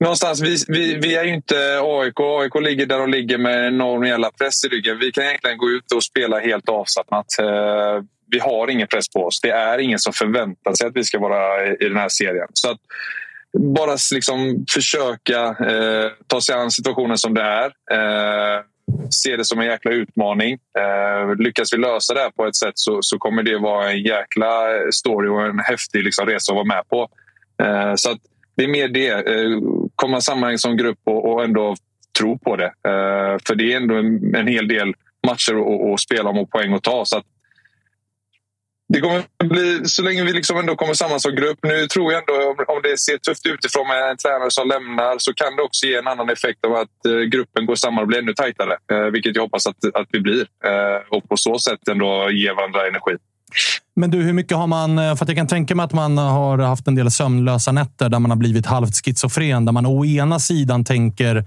någonstans, 0.00 0.40
vi, 0.40 0.56
vi, 0.68 0.94
vi, 0.94 1.14
är 1.14 1.24
ju 1.24 1.34
inte 1.34 1.80
AIK. 1.82 2.20
AIK 2.20 2.54
ligger 2.60 2.86
där 2.86 2.98
de 2.98 3.10
ligger 3.10 3.38
med 3.38 3.66
enorm 3.66 4.04
jävla 4.04 4.30
press 4.30 4.64
i 4.64 4.68
ryggen. 4.68 4.98
Vi 4.98 5.12
kan 5.12 5.24
egentligen 5.24 5.58
gå 5.58 5.70
ut 5.70 5.92
och 5.92 6.04
spela 6.04 6.38
helt 6.38 6.68
avslappnat. 6.68 7.38
Eh, 7.38 8.02
vi 8.30 8.38
har 8.38 8.70
ingen 8.70 8.88
press 8.88 9.08
på 9.08 9.24
oss. 9.24 9.40
Det 9.40 9.50
är 9.50 9.78
ingen 9.78 9.98
som 9.98 10.12
förväntar 10.12 10.72
sig 10.74 10.86
att 10.86 10.96
vi 10.96 11.04
ska 11.04 11.18
vara 11.18 11.66
i 11.66 11.88
den 11.88 11.96
här 11.96 12.08
serien. 12.08 12.48
Så 12.52 12.70
att 12.70 12.78
bara 13.58 13.96
liksom 14.14 14.64
försöka 14.74 15.40
eh, 15.44 16.10
ta 16.26 16.40
sig 16.40 16.54
an 16.54 16.70
situationen 16.70 17.18
som 17.18 17.34
det 17.34 17.42
är. 17.42 17.66
Eh, 17.66 18.62
se 19.10 19.36
det 19.36 19.44
som 19.44 19.58
en 19.60 19.66
jäkla 19.66 19.90
utmaning. 19.90 20.52
Eh, 20.52 21.36
lyckas 21.38 21.72
vi 21.72 21.76
lösa 21.76 22.14
det 22.14 22.20
här 22.20 22.30
på 22.30 22.46
ett 22.46 22.56
sätt 22.56 22.72
så, 22.74 22.98
så 23.02 23.18
kommer 23.18 23.42
det 23.42 23.58
vara 23.58 23.90
en 23.90 24.02
jäkla 24.02 24.68
story 24.92 25.28
och 25.28 25.46
en 25.46 25.58
häftig 25.58 26.04
liksom, 26.04 26.26
resa 26.26 26.52
att 26.52 26.56
vara 26.56 26.64
med 26.64 26.88
på. 26.88 27.08
Eh, 27.62 27.94
så 27.94 28.10
att 28.10 28.18
det 28.56 28.64
är 28.64 28.68
mer 28.68 28.88
det. 28.88 29.08
Eh, 29.08 29.58
Komma 29.98 30.20
samman 30.20 30.58
som 30.58 30.76
grupp 30.76 30.98
och, 31.04 31.32
och 31.32 31.44
ändå 31.44 31.76
tro 32.18 32.38
på 32.38 32.56
det. 32.56 32.66
Eh, 32.66 33.36
för 33.46 33.54
det 33.54 33.72
är 33.72 33.76
ändå 33.76 33.94
en, 33.94 34.34
en 34.34 34.46
hel 34.46 34.68
del 34.68 34.94
matcher 35.26 35.92
att 35.94 36.00
spela 36.00 36.30
om 36.30 36.38
och 36.38 36.50
poäng 36.50 36.72
att 36.72 36.82
ta. 36.82 37.04
Så 37.04 37.18
att 37.18 37.24
det 38.88 39.00
kommer 39.00 39.22
bli, 39.44 39.88
så 39.88 40.02
länge 40.02 40.24
vi 40.24 40.32
liksom 40.32 40.58
ändå 40.58 40.76
kommer 40.76 40.94
samman 40.94 41.20
som 41.20 41.34
grupp. 41.34 41.58
Nu 41.62 41.86
tror 41.86 42.12
jag 42.12 42.20
ändå, 42.20 42.64
om 42.68 42.80
det 42.82 42.98
ser 42.98 43.18
tufft 43.18 43.46
utifrån 43.46 43.88
med 43.88 44.10
en 44.10 44.16
tränare 44.16 44.50
som 44.50 44.68
lämnar 44.68 45.18
så 45.18 45.34
kan 45.34 45.56
det 45.56 45.62
också 45.62 45.86
ge 45.86 45.96
en 45.96 46.06
annan 46.06 46.30
effekt 46.30 46.64
av 46.64 46.74
att 46.74 47.06
eh, 47.06 47.20
gruppen 47.20 47.66
går 47.66 47.74
samman 47.74 48.02
och 48.02 48.08
blir 48.08 48.18
ännu 48.18 48.34
tajtare. 48.34 48.76
Eh, 48.92 49.04
vilket 49.12 49.36
jag 49.36 49.42
hoppas 49.42 49.66
att, 49.66 49.84
att 49.94 50.08
vi 50.12 50.20
blir. 50.20 50.46
Eh, 50.64 51.00
och 51.08 51.28
på 51.28 51.36
så 51.36 51.58
sätt 51.58 51.88
ändå 51.88 52.30
ge 52.30 52.52
varandra 52.52 52.86
energi. 52.86 53.16
Men 53.96 54.10
du, 54.10 54.22
hur 54.22 54.32
mycket 54.32 54.56
har 54.56 54.66
man... 54.66 54.96
För 54.96 55.24
att 55.24 55.28
jag 55.28 55.36
kan 55.36 55.46
tänka 55.46 55.74
mig 55.74 55.84
att 55.84 55.92
man 55.92 56.18
har 56.18 56.58
haft 56.58 56.88
en 56.88 56.94
del 56.94 57.10
sömnlösa 57.10 57.72
nätter 57.72 58.08
där 58.08 58.18
man 58.18 58.30
har 58.30 58.38
blivit 58.38 58.66
halvt 58.66 59.04
schizofren. 59.04 59.64
Där 59.64 59.72
man 59.72 59.86
å 59.86 60.04
ena 60.04 60.38
sidan 60.38 60.84
tänker 60.84 61.44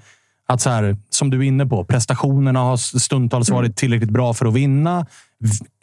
att 0.47 0.62
så 0.62 0.70
här, 0.70 0.97
som 1.10 1.30
du 1.30 1.38
är 1.38 1.43
inne 1.43 1.66
på, 1.66 1.86
prestationerna 1.86 2.60
har 2.60 2.78
stundtals 2.78 3.49
mm. 3.49 3.58
varit 3.58 3.76
tillräckligt 3.76 4.10
bra 4.10 4.34
för 4.34 4.45
att 4.45 4.54
vinna. 4.54 5.06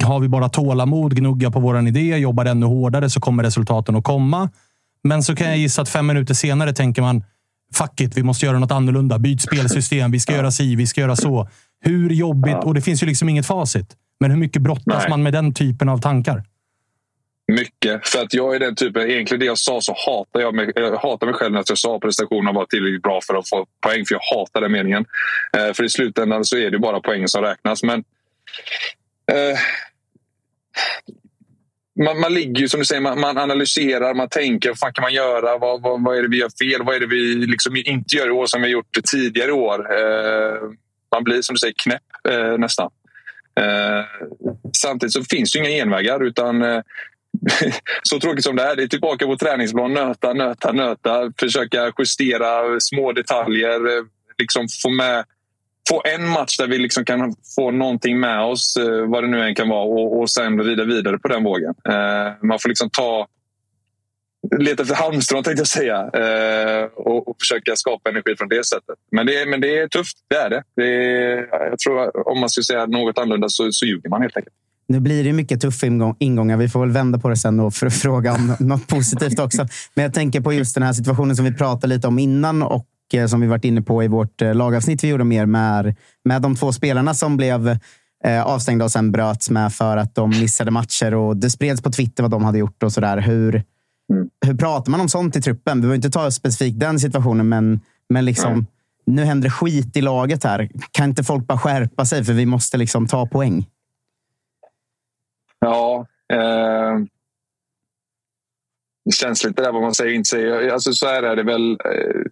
Har 0.03 0.21
vi 0.21 0.29
bara 0.29 0.49
tålamod, 0.49 1.17
gnugga 1.17 1.51
på 1.51 1.61
vår 1.61 1.89
idé, 1.89 2.17
jobbar 2.17 2.45
ännu 2.45 2.67
hårdare 2.67 3.11
så 3.11 3.21
kommer 3.21 3.43
resultaten 3.43 3.97
att 3.97 4.05
komma. 4.05 4.51
Men 5.05 5.23
så 5.23 5.37
kan 5.37 5.47
jag 5.47 5.59
gissa 5.59 5.83
att 5.83 5.89
fem 5.89 6.07
minuter 6.07 6.35
senare 6.35 6.73
tänker 6.73 7.03
man 7.03 7.25
fuck 7.75 8.01
it, 8.01 8.17
vi 8.17 8.23
måste 8.23 8.47
göra 8.47 8.59
något 8.59 8.73
annorlunda. 8.73 9.19
Byt 9.19 9.43
spelsystem, 9.43 10.11
vi 10.11 10.21
ska 10.21 10.35
göra 10.35 10.51
si, 10.51 10.77
vi 10.77 10.87
ska 10.87 11.01
göra 11.01 11.17
så. 11.17 11.49
Hur 11.81 12.11
jobbigt? 12.11 12.57
Och 12.65 12.75
det 12.75 12.81
finns 12.81 13.03
ju 13.03 13.07
liksom 13.07 13.29
inget 13.29 13.47
facit. 13.47 13.97
Men 14.21 14.31
hur 14.31 14.39
mycket 14.39 14.63
brottas 14.63 15.09
man 15.09 15.23
med 15.23 15.33
den 15.33 15.55
typen 15.55 15.89
av 15.89 15.99
tankar? 15.99 16.43
Mycket. 17.53 18.09
För 18.09 18.23
att 18.23 18.35
jag 18.35 18.55
är 18.55 18.59
den 18.59 18.75
typen, 18.75 19.11
egentligen 19.11 19.41
det 19.41 19.47
jag 19.47 19.59
sa 19.59 19.81
så 19.81 19.95
hatar 20.07 20.41
jag 20.41 20.55
mig, 20.55 20.73
jag 20.75 20.97
hatar 20.97 21.27
mig 21.27 21.35
själv 21.35 21.53
när 21.53 21.65
jag 21.69 21.79
sa 21.79 21.97
att 21.97 22.03
prestationen 22.03 22.55
var 22.55 22.65
tillräckligt 22.65 23.03
bra 23.03 23.21
för 23.27 23.35
att 23.35 23.49
få 23.49 23.67
poäng. 23.81 24.05
För 24.07 24.15
jag 24.15 24.37
hatar 24.37 24.61
den 24.61 24.73
meningen. 24.73 25.05
Eh, 25.57 25.73
för 25.73 25.85
i 25.85 25.89
slutändan 25.89 26.45
så 26.45 26.57
är 26.57 26.71
det 26.71 26.79
bara 26.79 27.01
poängen 27.01 27.29
som 27.29 27.43
räknas. 27.43 27.83
Men 27.83 28.05
eh, 29.33 29.59
man, 32.05 32.21
man 32.21 32.35
ligger 32.35 32.61
ju 32.61 32.69
som 32.69 32.81
du 32.81 32.87
säger, 32.87 33.01
man, 33.01 33.21
man, 33.21 33.39
analyserar, 33.39 34.15
man 34.15 34.29
tänker 34.29 34.69
vad 34.69 34.79
fan 34.79 34.93
kan 34.93 35.03
man 35.03 35.15
göra? 35.15 35.59
Vad, 35.59 35.83
vad, 35.83 36.05
vad 36.05 36.19
är 36.19 36.23
det 36.23 36.29
vi 36.29 36.39
gör 36.39 36.51
fel? 36.63 36.87
Vad 36.87 36.97
är 36.97 37.01
det 37.01 37.07
vi 37.07 37.35
liksom 37.35 37.77
inte 37.77 38.17
gör 38.17 38.27
i 38.27 38.31
år 38.31 38.47
som 38.47 38.63
vi 38.63 38.69
gjort 38.69 38.99
tidigare 39.11 39.53
år? 39.53 39.79
Eh, 39.99 40.61
man 41.15 41.25
blir 41.25 41.43
som 41.43 41.55
du 41.55 41.59
säger 41.59 41.75
knäpp 41.77 42.03
eh, 42.29 42.59
nästan. 42.59 42.91
Eh, 43.59 44.05
samtidigt 44.77 45.13
så 45.13 45.25
finns 45.25 45.53
det 45.53 45.59
inga 45.59 45.69
genvägar 45.69 46.25
utan 46.25 46.63
eh, 46.63 46.81
så 48.03 48.21
tråkigt 48.21 48.45
som 48.45 48.57
det 48.57 48.63
är, 48.63 48.77
det 48.77 48.83
är 48.83 48.87
tillbaka 48.87 49.27
på 49.27 49.37
träningsplan. 49.37 49.95
Nöta, 49.95 50.33
nöta, 50.33 50.73
nöta. 50.73 51.33
Försöka 51.41 51.93
justera 51.99 52.81
små 52.81 53.13
detaljer. 53.13 53.87
Eh, 53.87 54.05
liksom 54.39 54.67
få 54.83 54.91
med 54.91 55.25
få 55.89 56.03
en 56.05 56.29
match 56.29 56.57
där 56.57 56.67
vi 56.67 56.79
liksom 56.79 57.05
kan 57.05 57.35
få 57.57 57.71
någonting 57.71 58.21
med 58.21 58.41
oss, 58.41 58.77
vad 59.07 59.25
det 59.25 59.29
nu 59.29 59.43
än 59.43 59.55
kan 59.55 59.69
vara, 59.69 59.85
och, 59.85 60.21
och 60.21 60.31
sen 60.31 60.63
rida 60.63 60.85
vidare 60.85 61.19
på 61.19 61.29
den 61.29 61.45
vågen. 61.45 61.75
Man 62.43 62.59
får 62.59 62.69
liksom 62.69 62.91
ta 62.91 63.27
leta 64.59 64.83
efter 64.83 64.95
halmstrån 64.95 65.45
tänkte 65.45 65.61
jag 65.61 65.69
säga 65.69 65.97
eh, 65.97 66.85
och, 66.95 67.29
och, 67.29 67.37
försöka 67.41 67.77
skapa 67.77 68.11
energi 68.11 68.37
från 68.39 68.49
det 68.49 68.67
sättet. 68.67 68.95
Men 69.13 69.27
det, 69.27 69.47
men 69.49 69.61
det 69.61 69.79
är 69.79 69.89
tufft, 69.89 70.17
det 70.29 70.37
är 70.37 70.51
det. 70.51 70.63
det 70.77 70.85
är, 70.85 71.69
jag 71.71 71.79
tror 71.79 72.29
om 72.29 72.41
man 72.41 72.49
skulle 72.49 72.65
säga 72.65 72.87
något 72.87 73.19
annorlunda 73.19 73.49
så, 73.49 73.73
så 73.73 73.87
ljuger 73.87 74.09
man 74.09 74.23
helt 74.23 74.37
enkelt. 74.37 74.55
Nu 74.89 75.01
blir 75.01 75.25
det 75.25 75.33
mycket 75.33 75.61
tuffa 75.61 75.87
ingångar. 76.19 76.57
Vi 76.57 76.69
får 76.69 76.81
väl 76.81 76.91
vända 76.91 77.19
på 77.19 77.29
det 77.29 77.37
sen 77.37 77.61
och 77.61 77.75
för 77.75 77.87
att 77.87 77.95
fråga 77.95 78.33
om 78.33 78.57
något 78.59 78.87
positivt 78.87 79.39
också. 79.39 79.67
Men 79.95 80.03
jag 80.03 80.15
tänker 80.15 80.41
på 80.41 80.53
just 80.53 80.75
den 80.75 80.83
här 80.83 80.93
situationen 80.93 81.37
som 81.37 81.45
vi 81.45 81.55
pratade 81.55 81.95
lite 81.95 82.09
om 82.09 82.19
innan 82.19 82.63
och 82.63 82.87
eh, 83.15 83.27
som 83.27 83.41
vi 83.41 83.47
varit 83.47 83.65
inne 83.65 83.83
på 83.83 84.05
i 84.05 84.09
vårt 84.09 84.43
eh, 84.43 84.55
lagavsnitt 84.55 85.05
vi 85.05 85.09
gjorde 85.09 85.25
mer 85.25 85.47
med, 85.47 85.97
med 86.25 86.43
de 86.43 86.57
två 86.57 86.73
spelarna 86.73 87.15
som 87.15 87.37
blev 87.37 87.79
eh, 88.25 88.43
avstängda 88.47 88.85
och 88.85 88.91
sen 88.91 89.13
bröts 89.13 89.51
med 89.51 89.73
för 89.73 89.97
att 89.97 90.15
de 90.15 90.31
missade 90.31 90.71
matcher. 90.71 91.15
Och 91.15 91.37
Det 91.37 91.51
spreds 91.51 91.83
på 91.83 91.91
Twitter 91.91 92.23
vad 92.23 92.31
de 92.31 92.45
hade 92.45 92.59
gjort 92.59 92.83
och 92.83 92.93
sådär. 92.93 93.19
Hur, 93.19 93.65
mm. 94.13 94.31
hur 94.47 94.55
pratar 94.55 94.91
man 94.91 95.01
om 95.01 95.09
sånt 95.09 95.37
i 95.37 95.41
truppen? 95.41 95.79
Vi 95.79 95.81
behöver 95.81 95.97
inte 95.97 96.11
ta 96.11 96.31
specifikt 96.31 96.81
den 96.81 97.01
situationen, 97.01 97.49
men, 97.49 97.81
men 98.09 98.25
liksom, 98.25 98.67
nu 99.07 99.25
händer 99.25 99.51
skit 99.51 99.97
i 99.97 100.01
laget 100.01 100.45
här. 100.45 100.69
Kan 100.91 101.09
inte 101.09 101.25
folk 101.25 101.47
bara 101.47 101.59
skärpa 101.59 102.05
sig? 102.05 102.25
För 102.25 102.33
vi 102.33 102.47
måste 102.47 102.77
liksom 102.77 103.07
ta 103.07 103.27
poäng. 103.27 103.67
Ja. 105.59 106.07
Eh, 106.33 106.99
det 109.05 109.15
känns 109.15 109.45
lite 109.45 109.63
där 109.63 109.73
vad 109.73 109.83
man 109.83 109.95
säger 109.95 110.11
och 110.11 110.17
inte 110.17 110.29
säger. 110.29 110.71
Alltså, 110.71 110.93
så 110.93 111.07
är 111.07 111.37
det 111.37 111.43
väl. 111.43 111.71
Eh, 111.71 112.23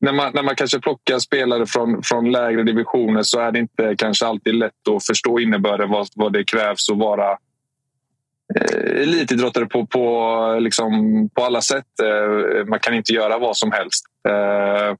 när, 0.00 0.12
man, 0.12 0.32
när 0.34 0.42
man 0.42 0.56
kanske 0.56 0.80
plockar 0.80 1.18
spelare 1.18 1.66
från, 1.66 2.02
från 2.02 2.32
lägre 2.32 2.62
divisioner 2.62 3.22
så 3.22 3.40
är 3.40 3.52
det 3.52 3.58
inte 3.58 3.94
kanske 3.98 4.26
alltid 4.26 4.54
lätt 4.54 4.88
att 4.96 5.06
förstå 5.06 5.40
innebörden 5.40 5.90
vad, 5.90 6.08
vad 6.14 6.32
det 6.32 6.44
krävs 6.44 6.90
att 6.90 6.98
vara 6.98 7.38
Eh, 8.54 9.02
elitidrottare 9.02 9.66
på, 9.66 9.86
på, 9.86 10.58
liksom, 10.60 10.90
på 11.34 11.44
alla 11.44 11.60
sätt. 11.60 12.00
Eh, 12.02 12.64
man 12.66 12.78
kan 12.78 12.94
inte 12.94 13.12
göra 13.12 13.38
vad 13.38 13.56
som 13.56 13.72
helst. 13.72 14.04
Eh, 14.28 14.94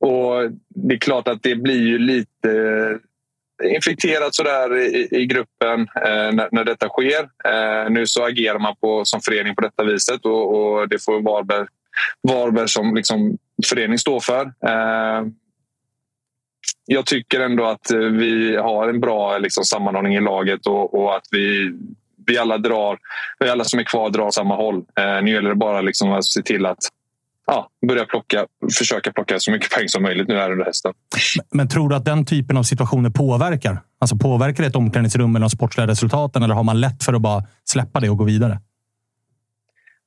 och 0.00 0.50
Det 0.68 0.94
är 0.94 0.98
klart 0.98 1.28
att 1.28 1.42
det 1.42 1.54
blir 1.54 1.86
ju 1.86 1.98
lite 1.98 2.98
infekterat 3.64 4.34
sådär 4.34 4.76
i, 4.76 5.08
i 5.10 5.26
gruppen 5.26 5.88
när, 5.94 6.48
när, 6.52 6.64
detta 6.64 6.88
sker. 6.88 7.28
Nu 7.88 8.06
så 8.06 8.24
agerar 8.24 8.58
man 8.58 8.76
på, 8.80 9.04
som 9.04 9.20
förening 9.20 9.54
på 9.54 9.60
detta 9.60 9.84
viset 9.84 10.24
och, 10.24 10.56
och 10.56 10.88
det 10.88 11.04
får 11.04 11.22
Varberg, 11.22 11.66
Varberg 12.22 12.68
som 12.68 12.94
liksom 12.94 13.38
förening 13.66 13.98
stå 13.98 14.20
för. 14.20 14.52
Jag 16.86 17.06
tycker 17.06 17.40
ändå 17.40 17.64
att 17.64 17.90
vi 17.90 18.56
har 18.56 18.88
en 18.88 19.00
bra 19.00 19.38
liksom, 19.38 19.64
sammanhållning 19.64 20.14
i 20.14 20.20
laget 20.20 20.66
och, 20.66 20.94
och 20.94 21.16
att 21.16 21.26
vi, 21.30 21.72
vi 22.26 22.38
alla 22.38 22.58
drar, 22.58 22.98
vi 23.38 23.50
alla 23.50 23.64
som 23.64 23.78
är 23.78 23.84
kvar 23.84 24.10
drar 24.10 24.30
samma 24.30 24.56
håll. 24.56 24.76
Eh, 24.76 25.22
nu 25.22 25.30
gäller 25.30 25.48
det 25.48 25.56
bara 25.56 25.80
liksom 25.80 26.12
att 26.12 26.24
se 26.24 26.42
till 26.42 26.66
att 26.66 26.78
ja, 27.46 27.68
börja 27.88 28.04
plocka, 28.04 28.46
försöka 28.78 29.12
plocka 29.12 29.38
så 29.38 29.50
mycket 29.50 29.70
poäng 29.70 29.88
som 29.88 30.02
möjligt 30.02 30.28
nu 30.28 30.36
här 30.36 30.52
under 30.52 30.64
hösten. 30.64 30.92
Men, 31.50 31.68
tror 31.68 31.88
du 31.88 31.96
att 31.96 32.04
den 32.04 32.24
typen 32.24 32.56
av 32.56 32.62
situationer 32.62 33.10
påverkar? 33.10 33.80
Alltså 33.98 34.16
påverkar 34.16 34.62
det 34.62 34.68
ett 34.68 34.76
omklädningsrum 34.76 35.36
eller 35.36 35.44
de 35.44 35.50
sportsliga 35.50 35.86
resultaten 35.86 36.42
eller 36.42 36.54
har 36.54 36.64
man 36.64 36.80
lätt 36.80 37.04
för 37.04 37.12
att 37.12 37.22
bara 37.22 37.42
släppa 37.64 38.00
det 38.00 38.10
och 38.10 38.16
gå 38.16 38.24
vidare? 38.24 38.60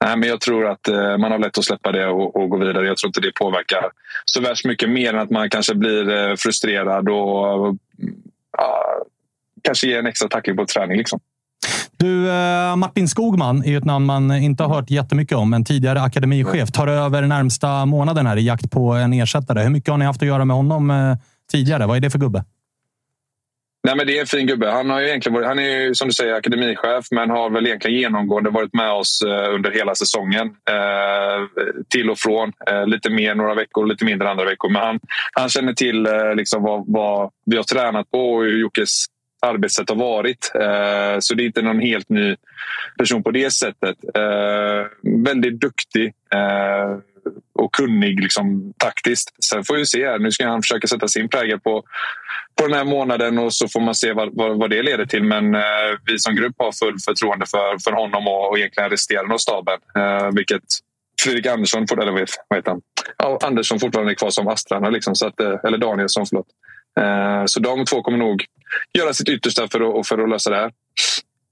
Nej, 0.06 0.18
men 0.18 0.30
jag 0.30 0.42
tror 0.42 0.68
att 0.68 0.88
eh, 0.88 1.18
man 1.18 1.32
har 1.32 1.40
lätt 1.40 1.58
att 1.58 1.66
släppa 1.66 1.92
det 1.92 2.08
och, 2.08 2.36
och, 2.36 2.50
gå 2.50 2.58
vidare. 2.58 2.88
Jag 2.88 2.98
tror 2.98 3.10
inte 3.10 3.22
det 3.22 3.32
påverkar 3.36 3.92
så 4.26 4.42
värst 4.42 4.66
mycket 4.66 4.90
mer 4.90 5.14
än 5.14 5.20
att 5.20 5.30
man 5.30 5.50
kanske 5.50 5.76
blir 5.76 6.10
eh, 6.10 6.36
frustrerad 6.36 7.10
och 7.10 7.76
ja, 8.58 9.04
kanske 9.62 9.88
ge 9.88 9.96
en 9.96 10.08
extra 10.08 10.30
tackling 10.30 10.56
på 10.56 10.66
träning. 10.66 10.98
Liksom. 10.98 11.20
Du, 11.98 12.30
eh, 12.30 12.76
Martin 12.76 13.08
Skogman 13.08 13.64
är 13.64 13.70
ju 13.70 13.78
ett 13.78 13.86
namn 13.86 14.06
man 14.06 14.32
inte 14.32 14.64
har 14.64 14.76
hört 14.76 14.90
jättemycket 14.90 15.38
om. 15.38 15.54
En 15.54 15.66
tidigare 15.66 16.02
akademichef. 16.02 16.72
Tar 16.72 16.88
över 16.88 17.22
närmsta 17.22 17.86
månaden 17.86 18.26
här 18.28 18.38
i 18.38 18.46
jakt 18.46 18.72
på 18.72 18.94
en 18.94 19.14
ersättare. 19.14 19.64
Hur 19.64 19.70
mycket 19.70 19.90
har 19.90 19.98
ni 19.98 20.06
haft 20.06 20.22
att 20.22 20.28
göra 20.28 20.46
med 20.46 20.56
honom 20.56 20.92
eh, 20.92 21.16
tidigare? 21.52 21.86
Vad 21.86 21.98
är 21.98 22.02
det 22.02 22.10
för 22.10 22.20
gubbe? 22.20 22.44
Nej, 23.86 23.96
men 23.96 24.08
det 24.08 24.18
är 24.18 24.22
en 24.22 24.28
fin 24.28 24.48
gubbe. 24.48 24.72
Han, 24.72 24.90
har 24.90 25.00
ju 25.00 25.08
egentligen 25.08 25.34
varit, 25.34 25.48
han 25.48 25.60
är 25.60 25.80
ju 25.80 25.96
som 25.96 26.08
du 26.08 26.14
säger 26.14 26.34
akademichef 26.34 27.06
men 27.12 27.30
har 27.30 27.50
väl 27.50 27.68
egentligen 27.68 28.00
genomgående 28.00 28.50
varit 28.50 28.74
med 28.74 28.92
oss 28.92 29.22
eh, 29.22 29.54
under 29.54 29.72
hela 29.72 29.96
säsongen. 29.96 30.48
Eh, 30.48 31.66
till 31.90 32.10
och 32.10 32.18
från. 32.18 32.52
Eh, 32.72 32.88
lite 32.88 33.10
mer 33.10 33.36
några 33.36 33.56
veckor, 33.56 33.86
lite 33.86 34.06
mindre 34.06 34.30
andra 34.30 34.46
veckor. 34.46 34.70
Men 34.70 34.82
han, 34.82 35.00
han 35.32 35.50
känner 35.50 35.74
till 35.74 36.06
eh, 36.06 36.36
liksom 36.36 36.64
vad, 36.64 36.84
vad, 36.88 37.32
vi 37.46 37.58
har 37.58 37.64
tränat 37.64 38.12
på 38.12 38.34
och 38.34 38.44
hur 38.44 38.62
Jockes 38.62 39.06
arbetssätt 39.46 39.90
har 39.90 39.96
varit. 39.96 40.52
Eh, 40.56 41.20
så 41.20 41.34
det 41.34 41.44
är 41.44 41.46
inte 41.46 41.62
någon 41.62 41.80
helt 41.80 42.10
ny 42.10 42.36
person 42.98 43.24
på 43.24 43.32
det 43.32 43.52
sättet. 43.52 43.98
Eh, 44.16 44.86
väldigt 45.24 45.60
duktig 45.60 46.14
eh, 46.34 46.98
och 47.54 47.74
kunnig 47.74 48.20
liksom, 48.24 48.74
taktiskt. 48.78 49.44
Sen 49.44 49.64
får 49.64 49.76
vi 49.76 49.86
se. 49.86 50.08
Här. 50.08 50.20
Nu 50.20 50.32
ska 50.32 50.48
han 50.48 50.62
försöka 50.62 50.88
sätta 50.88 51.08
sin 51.08 51.30
prägel 51.30 51.60
på, 51.60 51.84
på 52.56 52.68
den 52.68 52.78
här 52.78 52.84
månaden 52.84 53.40
och 53.40 53.54
så 53.54 53.68
får 53.68 53.80
man 53.80 53.96
se 53.96 54.14
vad, 54.14 54.30
vad, 54.36 54.60
vad 54.60 54.70
det 54.70 54.84
leder 54.84 55.06
till. 55.06 55.24
Men 55.24 55.56
eh, 55.56 55.62
vi 56.06 56.20
som 56.20 56.36
grupp 56.36 56.56
har 56.58 56.72
full 56.72 57.00
förtroende 57.00 57.46
för, 57.46 57.78
för 57.84 57.92
honom 57.92 58.28
och, 58.28 58.50
och 58.50 58.58
egentligen 58.58 58.90
resterande 58.90 59.34
av 59.34 59.38
staben. 59.38 59.80
Eh, 59.96 60.30
vilket 60.36 60.64
Fredrik 61.22 61.46
Andersson, 61.46 61.86
eller 61.92 62.12
vad 62.12 62.58
heter 62.58 62.72
han? 62.72 62.82
Ja, 63.18 63.40
Andersson 63.44 63.80
fortfarande 63.80 64.12
är 64.12 64.16
kvar 64.16 64.30
som 64.30 64.48
Astrana, 64.48 64.90
Liksom, 64.90 65.16
så 65.16 65.28
att, 65.28 65.40
eller 65.40 65.78
Danielsson, 65.78 66.26
förlåt. 66.26 66.48
Eh, 67.00 67.46
så 67.46 67.60
de 67.60 67.86
två 67.86 68.02
kommer 68.02 68.18
nog 68.18 68.44
göra 69.00 69.14
sitt 69.14 69.30
yttersta 69.30 69.68
för 69.72 70.00
att, 70.00 70.08
för 70.08 70.24
att 70.24 70.30
lösa 70.30 70.50
det 70.50 70.56
här. 70.56 70.72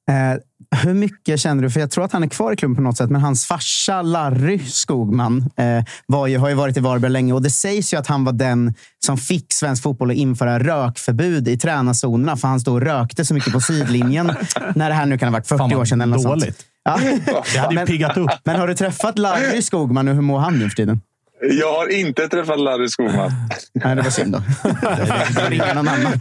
Eh, 0.09 0.37
hur 0.83 0.93
mycket 0.93 1.39
känner 1.39 1.63
du? 1.63 1.69
För 1.69 1.79
jag 1.79 1.91
tror 1.91 2.05
att 2.05 2.13
han 2.13 2.23
är 2.23 2.27
kvar 2.27 2.51
i 2.51 2.55
klubben 2.55 2.75
på 2.75 2.81
något 2.81 2.97
sätt, 2.97 3.09
men 3.09 3.21
hans 3.21 3.45
farsa 3.45 4.01
Larry 4.01 4.59
Skogman 4.59 5.37
eh, 5.57 5.83
var 6.05 6.27
ju, 6.27 6.37
har 6.37 6.49
ju 6.49 6.55
varit 6.55 6.77
i 6.77 6.79
Varberg 6.79 7.11
länge 7.11 7.33
och 7.33 7.41
det 7.41 7.49
sägs 7.49 7.93
ju 7.93 7.97
att 7.97 8.07
han 8.07 8.23
var 8.25 8.33
den 8.33 8.73
som 9.05 9.17
fick 9.17 9.53
svensk 9.53 9.83
fotboll 9.83 10.11
att 10.11 10.17
införa 10.17 10.59
rökförbud 10.59 11.47
i 11.47 11.57
tränarzonerna 11.57 12.37
för 12.37 12.47
han 12.47 12.59
stod 12.59 12.73
och 12.73 12.81
rökte 12.81 13.25
så 13.25 13.33
mycket 13.33 13.53
på 13.53 13.59
sidlinjen 13.59 14.25
när 14.75 14.89
det 14.89 14.95
här 14.95 15.05
nu 15.05 15.17
kan 15.17 15.27
ha 15.27 15.33
varit 15.33 15.47
40 15.47 15.57
Fan, 15.57 15.73
år 15.75 15.85
sedan. 15.85 16.01
Eller 16.01 16.15
något 16.15 16.23
dåligt. 16.23 16.43
sånt. 16.45 16.65
Ja. 16.83 16.99
Det 17.53 17.57
hade 17.59 17.73
ju 17.73 17.75
Men- 17.75 17.87
piggat 17.87 18.17
upp. 18.17 18.31
Men 18.43 18.55
har 18.55 18.67
du 18.67 18.75
träffat 18.75 19.17
Larry 19.19 19.61
Skogman 19.61 20.07
och 20.07 20.13
hur 20.15 20.21
mår 20.21 20.39
han 20.39 20.59
nu 20.59 20.69
för 20.69 20.75
tiden? 20.75 21.01
Jag 21.49 21.73
har 21.73 21.91
inte 21.91 22.27
träffat 22.27 22.59
Larry 22.59 22.87
Skogman. 22.87 23.31
Nej, 23.73 23.95
det 23.95 24.01
var 24.01 24.09
synd 24.09 24.31
då. 24.33 24.41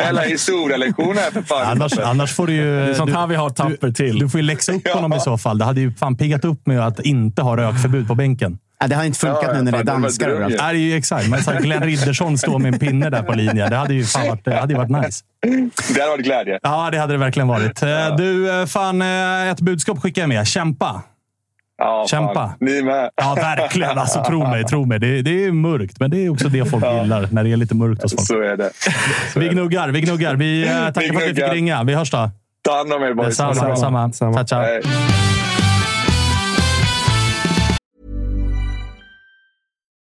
Eller 0.04 0.22
historielektion 0.22 1.16
här 1.16 1.30
för 1.30 1.42
fan. 1.42 1.66
Annars, 1.66 1.98
annars 1.98 2.34
får 2.34 2.46
du 2.46 2.52
ju... 2.52 2.86
Det 2.86 2.94
sånt 2.94 3.10
du, 3.10 3.16
här 3.16 3.26
vi 3.26 3.34
har 3.34 3.50
tapper 3.50 3.90
till. 3.90 4.18
du 4.18 4.28
får 4.28 4.40
ju 4.40 4.46
läxa 4.46 4.72
upp 4.72 4.88
honom 4.88 5.12
i 5.12 5.20
så 5.20 5.38
fall. 5.38 5.58
Det 5.58 5.64
hade 5.64 5.80
ju 5.80 5.92
fan 5.92 6.16
piggat 6.16 6.44
upp 6.44 6.66
med 6.66 6.86
att 6.86 7.00
inte 7.00 7.42
ha 7.42 7.56
rökförbud 7.56 8.08
på 8.08 8.14
bänken. 8.14 8.58
Ja, 8.80 8.88
det 8.88 8.94
har 8.94 9.04
inte 9.04 9.18
funkat 9.18 9.42
Ja, 9.42 9.52
nu 9.52 9.62
när 9.62 9.72
det 9.72 9.78
är 9.78 9.84
danskar 9.84 10.28
överallt. 10.28 10.58
Det 10.58 10.62
är 10.62 10.74
ju 10.74 10.96
exakt. 10.96 11.28
Men 11.28 11.42
så 11.42 11.50
här, 11.50 11.60
Glenn 11.60 11.82
Riddersson 11.82 12.38
står 12.38 12.58
med 12.58 12.74
en 12.74 12.80
pinne 12.80 13.10
där 13.10 13.22
på 13.22 13.32
linjen. 13.32 13.70
Det 13.70 13.76
hade 13.76 13.94
ju 13.94 14.04
fan 14.04 14.28
varit, 14.28 14.44
det 14.44 14.54
hade 14.54 14.74
varit 14.74 14.90
nice. 14.90 15.24
Det 15.94 16.00
hade 16.00 16.10
varit 16.10 16.24
glädje. 16.24 16.58
Ja, 16.62 16.88
det 16.92 16.98
hade 16.98 17.12
det 17.14 17.18
verkligen 17.18 17.48
varit. 17.48 17.80
Du, 18.16 18.60
eh, 18.60 18.66
fan, 18.66 19.02
eh, 19.02 19.50
ett 19.50 19.60
budskap 19.60 20.02
skickar 20.02 20.22
jag 20.22 20.28
med. 20.28 20.46
Kämpa! 20.46 21.02
Ja, 21.84 22.06
Kämpa. 22.10 22.34
Fan. 22.34 22.50
Ni 22.60 22.82
med. 22.82 23.10
Ja, 23.16 23.34
verkligen. 23.34 23.98
Alltså, 23.98 24.24
tro 24.24 24.48
mig, 24.48 24.64
tro 24.64 24.84
mig. 24.86 24.98
Det, 24.98 25.22
det 25.22 25.44
är 25.44 25.52
mörkt, 25.52 26.00
men 26.00 26.10
det 26.10 26.24
är 26.24 26.28
också 26.30 26.48
det 26.48 26.64
folk 26.70 26.84
gillar. 27.02 27.28
När 27.30 27.44
det 27.44 27.52
är 27.52 27.56
lite 27.56 27.74
mörkt 27.74 28.02
hos 28.02 28.12
folk. 28.16 28.26
Så 28.26 28.42
är 28.42 28.56
det. 28.56 28.70
Vi 29.36 29.48
gnuggar, 29.48 29.88
vi 29.88 30.00
gnuggar. 30.00 30.34
Vi 30.34 30.62
eh, 30.68 30.68
tackar 30.86 31.00
Vi 31.00 31.08
för 31.08 31.16
att 31.16 31.22
vi 31.22 31.26
fick 31.26 31.36
gnuggar. 31.36 31.54
ringa. 31.54 31.84
Vi 31.84 31.94
hörs 31.94 32.10
då. 32.10 32.30
Ta 32.64 32.76
hand 32.76 32.92
om 32.92 33.02
er 33.02 33.14
boys. 33.14 33.28
Detsamma. 33.28 33.68
detsamma. 33.68 34.12
Samma. 34.12 34.32
Ciao, 34.32 34.44
ciao. 34.46 34.60
Hej. 34.62 34.80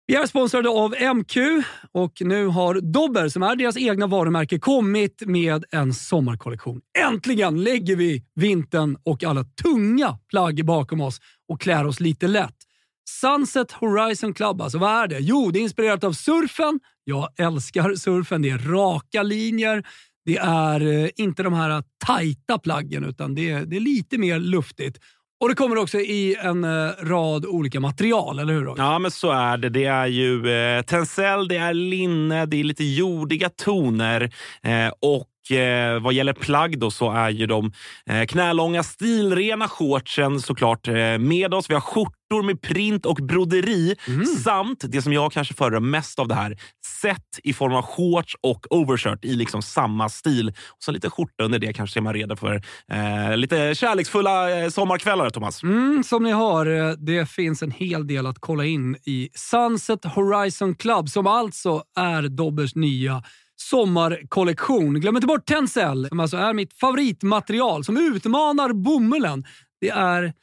Vi 0.07 0.15
är 0.15 0.25
sponsrade 0.25 0.69
av 0.69 0.95
MQ 1.15 1.37
och 1.91 2.13
nu 2.19 2.47
har 2.47 2.81
Dobber, 2.81 3.29
som 3.29 3.43
är 3.43 3.55
deras 3.55 3.77
egna 3.77 4.07
varumärke, 4.07 4.59
kommit 4.59 5.23
med 5.25 5.65
en 5.71 5.93
sommarkollektion. 5.93 6.81
Äntligen 6.99 7.63
lägger 7.63 7.95
vi 7.95 8.23
vintern 8.35 8.97
och 9.03 9.23
alla 9.23 9.43
tunga 9.43 10.17
plagg 10.29 10.65
bakom 10.65 11.01
oss 11.01 11.21
och 11.49 11.61
klär 11.61 11.85
oss 11.85 11.99
lite 11.99 12.27
lätt. 12.27 12.55
Sunset 13.21 13.71
Horizon 13.71 14.33
Club, 14.33 14.61
alltså 14.61 14.77
vad 14.77 15.03
är 15.03 15.07
det? 15.07 15.19
Jo, 15.19 15.51
det 15.51 15.59
är 15.59 15.63
inspirerat 15.63 16.03
av 16.03 16.13
surfen. 16.13 16.79
Jag 17.03 17.29
älskar 17.39 17.95
surfen. 17.95 18.41
Det 18.41 18.49
är 18.49 18.57
raka 18.57 19.23
linjer. 19.23 19.83
Det 20.25 20.37
är 20.37 20.81
eh, 20.81 21.09
inte 21.15 21.43
de 21.43 21.53
här 21.53 21.83
tajta 22.05 22.59
plaggen, 22.59 23.03
utan 23.03 23.35
det 23.35 23.51
är, 23.51 23.65
det 23.65 23.75
är 23.75 23.79
lite 23.79 24.17
mer 24.17 24.39
luftigt. 24.39 24.99
Och 25.41 25.49
det 25.49 25.55
kommer 25.55 25.77
också 25.77 25.99
i 25.99 26.35
en 26.39 26.63
eh, 26.63 26.91
rad 27.03 27.45
olika 27.45 27.79
material, 27.79 28.39
eller 28.39 28.53
hur? 28.53 28.61
Roger? 28.61 28.83
Ja, 28.83 28.99
men 28.99 29.11
så 29.11 29.31
är 29.31 29.57
det. 29.57 29.69
Det 29.69 29.85
är 29.85 30.07
ju 30.07 30.49
eh, 30.51 30.81
tencel, 30.81 31.47
det 31.47 31.57
är 31.57 31.73
linne, 31.73 32.45
det 32.45 32.59
är 32.59 32.63
lite 32.63 32.83
jordiga 32.83 33.49
toner 33.49 34.21
eh, 34.63 34.91
och 35.01 35.27
eh, 35.51 35.99
vad 35.99 36.13
gäller 36.13 36.33
plagg 36.33 36.79
då 36.79 36.91
så 36.91 37.11
är 37.11 37.29
ju 37.29 37.45
de 37.45 37.71
eh, 38.09 38.25
knälånga 38.25 38.83
stilrena 38.83 39.67
shortsen 39.67 40.41
såklart 40.41 40.87
eh, 40.87 41.17
med 41.17 41.53
oss. 41.53 41.69
Vi 41.69 41.73
har 41.73 41.81
skjortor 41.81 42.43
med 42.43 42.61
print 42.61 43.05
och 43.05 43.15
broderi 43.15 43.95
samt 44.43 44.83
det 44.87 45.01
som 45.01 45.13
jag 45.13 45.31
kanske 45.31 45.53
föredrar 45.53 45.79
mest 45.79 46.19
av 46.19 46.27
det 46.27 46.35
här, 46.35 46.57
set 47.01 47.39
i 47.43 47.53
form 47.53 47.73
av 47.73 47.81
shorts 47.81 48.35
och 48.41 48.65
overshirt 48.69 49.25
i 49.25 49.35
liksom 49.35 49.61
samma 49.61 50.09
stil. 50.09 50.49
Och 50.49 50.83
så 50.83 50.91
lite 50.91 51.09
skjorta 51.09 51.43
under 51.43 51.59
det 51.59 51.73
kanske 51.73 51.99
är 51.99 52.01
man 52.01 52.13
redo 52.13 52.35
för 52.35 52.61
eh, 52.91 53.37
lite 53.37 53.75
kärleksfulla 53.75 54.59
eh, 54.59 54.69
sommarkvällar, 54.69 55.29
Thomas. 55.29 55.63
Mm, 55.63 56.03
som 56.03 56.23
ni 56.23 56.33
hör, 56.33 56.89
eh, 56.89 56.91
det 56.97 57.29
finns 57.29 57.63
en 57.63 57.71
hel 57.71 58.07
del 58.07 58.25
att 58.25 58.39
kolla 58.39 58.65
in 58.65 58.95
i 58.95 59.29
Sunset 59.35 60.05
Horizon 60.05 60.75
Club 60.75 61.09
som 61.09 61.27
alltså 61.27 61.83
är 61.95 62.21
Dobbers 62.21 62.75
nya 62.75 63.23
sommarkollektion. 63.55 64.99
Glöm 64.99 65.15
inte 65.15 65.27
bort 65.27 65.45
Tencel 65.45 66.07
som 66.07 66.19
alltså 66.19 66.37
är 66.37 66.53
mitt 66.53 66.73
favoritmaterial 66.73 67.83
som 67.83 67.97
utmanar 67.97 68.73
bomullen. 68.73 69.45
Det 69.81 69.89
är 69.89 70.33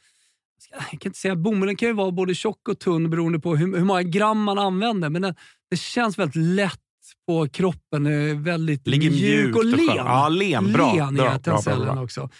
jag 0.71 1.01
kan 1.01 1.09
inte 1.09 1.19
säga 1.19 1.37
bomullen 1.37 1.77
kan 1.77 1.89
ju 1.89 1.95
vara 1.95 2.11
både 2.11 2.35
tjock 2.35 2.69
och 2.69 2.79
tunn 2.79 3.11
beroende 3.11 3.39
på 3.39 3.57
hur, 3.57 3.77
hur 3.77 3.85
många 3.85 4.03
gram 4.03 4.43
man 4.43 4.59
använder. 4.59 5.11
Men 5.11 5.23
det, 5.23 5.35
det 5.71 5.77
känns 5.77 6.19
väldigt 6.19 6.37
lätt 6.37 6.81
på 7.27 7.49
kroppen. 7.49 8.05
Väldigt 8.43 8.87
Ligger 8.87 9.11
mjuk 9.11 9.57
och 9.57 9.65
len. 9.65 9.87
Ja, 9.97 10.29
len. 10.29 10.73
Bra. 10.73 10.95
Len 10.95 11.15
Bra, 11.15 11.39
bra, 11.45 11.61
bra, 11.65 11.77
bra. 11.77 12.03
också. 12.03 12.31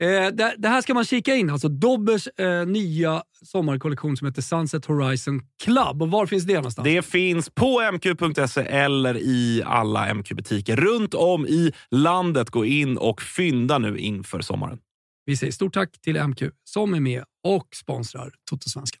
Eh, 0.00 0.26
det, 0.32 0.54
det 0.58 0.68
här 0.68 0.82
ska 0.82 0.94
man 0.94 1.04
kika 1.04 1.34
in. 1.34 1.50
Alltså 1.50 1.68
Dobbers 1.68 2.26
eh, 2.26 2.66
nya 2.66 3.22
sommarkollektion 3.44 4.16
som 4.16 4.26
heter 4.26 4.42
Sunset 4.42 4.86
Horizon 4.86 5.42
Club. 5.62 6.02
Och 6.02 6.10
var 6.10 6.26
finns 6.26 6.44
det 6.44 6.54
någonstans? 6.54 6.84
Det 6.84 7.02
finns 7.02 7.50
på 7.50 7.80
mq.se 7.92 8.60
eller 8.60 9.16
i 9.16 9.62
alla 9.66 10.14
MQ-butiker 10.14 10.76
runt 10.76 11.14
om 11.14 11.46
i 11.46 11.72
landet. 11.90 12.50
Gå 12.50 12.64
in 12.64 12.98
och 12.98 13.22
fynda 13.22 13.78
nu 13.78 13.98
inför 13.98 14.40
sommaren. 14.40 14.78
Vi 15.24 15.36
säger 15.36 15.52
stort 15.52 15.74
tack 15.74 16.00
till 16.00 16.22
MQ 16.22 16.42
som 16.64 16.94
är 16.94 17.00
med 17.00 17.24
och 17.44 17.68
sponsrar 17.74 18.32
Toto-svenskan. 18.50 19.00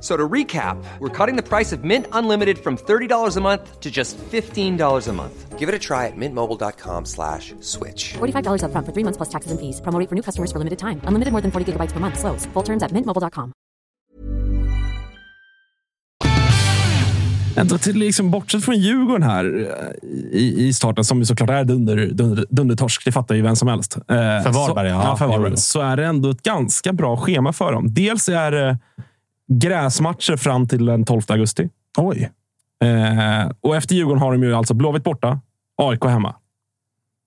So 0.00 0.14
to 0.16 0.28
recap, 0.28 0.76
we're 1.00 1.08
cutting 1.08 1.36
the 1.36 1.42
price 1.42 1.72
of 1.72 1.82
Mint 1.82 2.06
Unlimited 2.12 2.58
from 2.58 2.76
$30 2.76 3.36
a 3.36 3.40
month 3.40 3.80
to 3.80 3.90
just 3.90 4.18
$15 4.18 5.08
a 5.08 5.12
month. 5.12 5.58
Give 5.58 5.68
it 5.70 5.74
a 5.74 5.78
try 5.78 6.06
at 6.06 6.16
mintmobile.com 6.16 7.06
slash 7.06 7.54
switch. 7.60 8.14
$45 8.18 8.60
upfront 8.62 8.84
for 8.84 8.92
three 8.92 9.04
months 9.04 9.16
plus 9.16 9.30
taxes 9.30 9.50
and 9.52 9.58
fees. 9.58 9.80
Promo 9.80 9.98
rate 9.98 10.08
for 10.08 10.14
new 10.14 10.22
customers 10.22 10.52
for 10.52 10.58
limited 10.58 10.78
time. 10.78 11.00
Unlimited 11.08 11.32
more 11.32 11.40
than 11.40 11.50
40 11.50 11.72
gigabytes 11.72 11.92
per 11.92 12.00
month. 12.00 12.18
Slows. 12.18 12.46
Full 12.52 12.62
terms 12.62 12.82
at 12.82 12.92
mintmobile.com. 12.92 13.52
Ändå 17.56 17.78
till, 17.78 17.96
liksom, 17.96 18.30
bortsett 18.30 18.64
från 18.64 18.74
Djurgården 18.74 19.22
här 19.22 19.44
eh, 19.44 20.08
i, 20.32 20.66
i 20.66 20.72
starten, 20.72 21.04
som 21.04 21.18
ju 21.18 21.24
såklart 21.24 21.50
är 21.50 21.64
dunder, 21.64 21.96
dunder, 21.96 22.44
dundertorsk, 22.50 23.04
det 23.04 23.12
fattar 23.12 23.34
ju 23.34 23.42
vem 23.42 23.56
som 23.56 23.68
helst. 23.68 23.96
Eh, 23.96 24.02
För 24.06 24.52
Varberg, 24.52 24.90
så, 24.90 24.94
ja. 24.94 25.02
ja. 25.04 25.16
för 25.16 25.26
Varberg. 25.26 25.56
Så 25.56 25.80
är 25.80 25.96
det 25.96 26.04
ändå 26.06 26.30
ett 26.30 26.42
ganska 26.42 26.92
bra 26.92 27.16
schema 27.16 27.52
för 27.52 27.72
dem. 27.72 27.86
Dels 27.94 28.28
är 28.28 28.50
det 28.50 28.78
gräsmatcher 29.48 30.36
fram 30.36 30.68
till 30.68 30.86
den 30.86 31.04
12 31.04 31.22
augusti. 31.28 31.68
Oj. 31.98 32.30
Eh, 32.84 33.50
och 33.60 33.76
efter 33.76 33.94
Djurgården 33.94 34.22
har 34.22 34.32
de 34.32 34.42
ju 34.42 34.54
alltså 34.54 34.74
Blåvitt 34.74 35.04
borta, 35.04 35.40
AIK 35.82 36.04
hemma. 36.04 36.34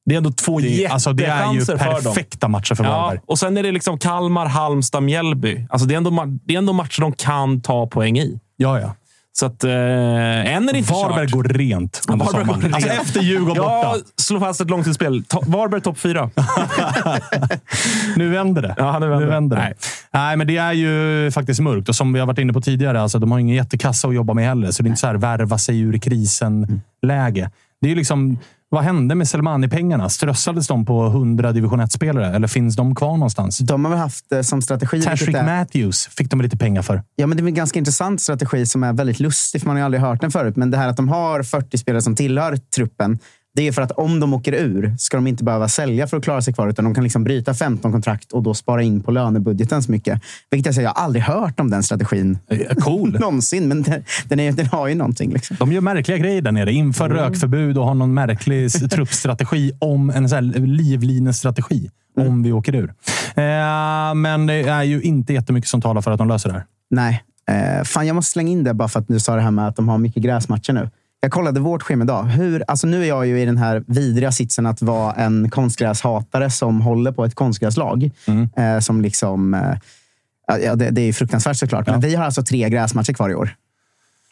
Det 0.05 0.15
är 0.15 0.17
ändå 0.17 0.31
två 0.31 0.59
Det, 0.59 0.87
alltså, 0.87 1.13
det 1.13 1.25
är 1.25 1.53
ju 1.53 1.59
jättechanser 1.59 1.93
för 1.93 2.01
perfekta 2.01 2.47
matcher 2.47 2.75
för 2.75 2.83
Ja, 2.83 2.89
Varberg. 2.89 3.19
och 3.25 3.39
sen 3.39 3.57
är 3.57 3.63
det 3.63 3.71
liksom 3.71 3.97
Kalmar, 3.97 4.45
Halmstad, 4.45 5.03
Mjällby. 5.03 5.67
Alltså 5.69 5.87
det, 5.87 5.93
är 5.93 5.97
ändå, 5.97 6.25
det 6.43 6.53
är 6.53 6.57
ändå 6.57 6.73
matcher 6.73 7.01
de 7.01 7.11
kan 7.13 7.61
ta 7.61 7.87
poäng 7.87 8.19
i. 8.19 8.39
Ja, 8.55 8.79
ja. 8.79 8.95
Så 9.39 9.45
att, 9.45 9.63
eh, 9.63 9.71
än 9.71 10.69
är 10.69 10.71
det 10.71 10.77
inte 10.77 10.93
Varberg 10.93 11.27
kört. 11.27 11.31
går 11.35 11.43
rent 11.43 12.01
under 12.09 12.25
Varberg 12.25 12.41
sommaren. 12.45 12.61
rent. 12.61 12.75
Alltså 12.75 12.89
efter 12.89 13.21
Djurgården 13.21 13.63
borta. 13.63 13.95
slå 14.17 14.39
fast 14.39 14.61
ett 14.61 14.69
långtidsspel. 14.69 15.23
Varberg 15.45 15.81
topp 15.81 15.97
fyra. 15.99 16.29
Nu 18.15 18.29
vänder 18.29 18.61
det. 18.61 18.75
Ja, 18.77 18.99
nu 18.99 19.07
vänder 19.07 19.25
det. 19.25 19.31
vänder 19.31 19.57
det. 19.57 19.63
Nej. 19.63 19.73
Nej. 20.11 20.37
men 20.37 20.47
det 20.47 20.57
är 20.57 20.73
ju 20.73 21.31
faktiskt 21.31 21.59
mörkt. 21.59 21.89
Och 21.89 21.95
som 21.95 22.13
vi 22.13 22.19
har 22.19 22.27
varit 22.27 22.39
inne 22.39 22.53
på 22.53 22.61
tidigare, 22.61 23.01
alltså, 23.01 23.19
de 23.19 23.31
har 23.31 23.39
ingen 23.39 23.55
jättekassa 23.55 24.07
att 24.07 24.15
jobba 24.15 24.33
med 24.33 24.45
heller. 24.47 24.71
Så 24.71 24.83
det 24.83 24.87
är 24.87 24.89
inte 24.89 25.01
så 25.01 25.07
här 25.07 25.15
värva 25.15 25.57
sig 25.57 25.79
ur 25.79 25.97
krisen-läge. 25.97 27.51
Det 27.81 27.87
är 27.87 27.89
ju 27.89 27.95
liksom, 27.95 28.37
vad 28.71 28.83
hände 28.83 29.15
med 29.15 29.27
Selmani-pengarna? 29.27 30.09
Strössades 30.09 30.67
de 30.67 30.85
på 30.85 31.05
100 31.07 31.51
division 31.51 31.81
1-spelare? 31.81 32.35
Eller 32.35 32.47
finns 32.47 32.75
de 32.75 32.95
kvar 32.95 33.11
någonstans? 33.11 33.57
De 33.57 33.85
har 33.85 33.91
väl 33.91 33.99
haft 33.99 34.31
eh, 34.31 34.41
som 34.41 34.61
strategi... 34.61 35.01
Tashrik 35.01 35.35
är- 35.35 35.43
Matthews 35.45 36.07
fick 36.07 36.29
de 36.29 36.41
lite 36.41 36.57
pengar 36.57 36.81
för. 36.81 37.03
Ja, 37.15 37.27
men 37.27 37.37
det 37.37 37.43
är 37.43 37.47
en 37.47 37.53
ganska 37.53 37.79
intressant 37.79 38.21
strategi 38.21 38.65
som 38.65 38.83
är 38.83 38.93
väldigt 38.93 39.19
lustig, 39.19 39.61
för 39.61 39.67
man 39.67 39.75
har 39.75 39.79
ju 39.79 39.85
aldrig 39.85 40.01
hört 40.01 40.21
den 40.21 40.31
förut. 40.31 40.55
Men 40.55 40.71
det 40.71 40.77
här 40.77 40.87
att 40.87 40.97
de 40.97 41.09
har 41.09 41.43
40 41.43 41.77
spelare 41.77 42.01
som 42.01 42.15
tillhör 42.15 42.57
truppen, 42.75 43.19
det 43.55 43.67
är 43.67 43.71
för 43.71 43.81
att 43.81 43.91
om 43.91 44.19
de 44.19 44.33
åker 44.33 44.53
ur 44.53 44.95
ska 44.97 45.17
de 45.17 45.27
inte 45.27 45.43
behöva 45.43 45.67
sälja 45.67 46.07
för 46.07 46.17
att 46.17 46.23
klara 46.23 46.41
sig 46.41 46.53
kvar, 46.53 46.67
utan 46.67 46.85
de 46.85 46.95
kan 46.95 47.03
liksom 47.03 47.23
bryta 47.23 47.53
15 47.53 47.91
kontrakt 47.91 48.31
och 48.31 48.43
då 48.43 48.53
spara 48.53 48.83
in 48.83 49.03
på 49.03 49.11
lönebudgeten 49.11 49.83
så 49.83 49.91
mycket. 49.91 50.21
Vilket 50.51 50.65
jag 50.65 50.75
säger, 50.75 50.87
jag 50.87 50.93
har 50.93 51.03
aldrig 51.03 51.23
hört 51.23 51.59
om 51.59 51.69
den 51.69 51.83
strategin 51.83 52.39
Cool. 52.79 53.11
någonsin, 53.19 53.67
men 53.67 53.83
den, 53.83 54.03
den, 54.25 54.39
är, 54.39 54.51
den 54.51 54.65
har 54.65 54.87
ju 54.87 54.95
någonting. 54.95 55.33
Liksom. 55.33 55.57
De 55.59 55.71
gör 55.71 55.81
märkliga 55.81 56.17
grejer 56.17 56.41
där 56.41 56.51
nere. 56.51 56.71
Inför 56.71 57.09
rökförbud 57.09 57.77
och 57.77 57.85
har 57.85 57.93
någon 57.93 58.13
märklig 58.13 58.71
truppstrategi 58.91 59.71
om 59.79 60.09
en 60.09 60.29
så 60.29 60.35
här 60.35 60.41
livlinestrategi. 60.67 61.89
Om 62.17 62.43
vi 62.43 62.51
åker 62.51 62.75
ur. 62.75 62.93
Eh, 63.35 64.15
men 64.15 64.47
det 64.47 64.53
är 64.53 64.83
ju 64.83 65.01
inte 65.01 65.33
jättemycket 65.33 65.69
som 65.69 65.81
talar 65.81 66.01
för 66.01 66.11
att 66.11 66.17
de 66.17 66.27
löser 66.27 66.49
det 66.49 66.55
här. 66.55 66.65
Nej. 66.89 67.23
Eh, 67.49 67.83
fan, 67.83 68.07
jag 68.07 68.15
måste 68.15 68.31
slänga 68.31 68.51
in 68.51 68.63
det 68.63 68.73
bara 68.73 68.87
för 68.87 68.99
att 68.99 69.07
du 69.07 69.19
sa 69.19 69.35
det 69.35 69.41
här 69.41 69.51
med 69.51 69.67
att 69.67 69.75
de 69.75 69.89
har 69.89 69.97
mycket 69.97 70.23
gräsmatcher 70.23 70.73
nu. 70.73 70.89
Jag 71.21 71.31
kollade 71.31 71.59
vårt 71.59 71.83
schema 71.83 72.03
idag. 72.03 72.23
Hur, 72.23 72.63
alltså 72.67 72.87
nu 72.87 73.01
är 73.03 73.07
jag 73.07 73.27
ju 73.27 73.41
i 73.41 73.45
den 73.45 73.57
här 73.57 73.83
vidriga 73.87 74.31
sitsen 74.31 74.65
att 74.65 74.81
vara 74.81 75.13
en 75.13 75.49
konstgräshatare 75.49 76.49
som 76.49 76.81
håller 76.81 77.11
på 77.11 77.25
ett 77.25 77.35
konstgräslag. 77.35 78.11
Eh, 78.55 78.79
som 78.79 79.01
liksom... 79.01 79.53
Eh, 79.53 80.57
ja, 80.65 80.75
det, 80.75 80.89
det 80.89 81.01
är 81.01 81.05
ju 81.05 81.13
fruktansvärt 81.13 81.57
såklart. 81.57 81.87
Men 81.87 81.99
vi 81.99 82.15
har 82.15 82.25
alltså 82.25 82.43
tre 82.43 82.69
gräsmatcher 82.69 83.13
kvar 83.13 83.29
i 83.29 83.35
år. 83.35 83.55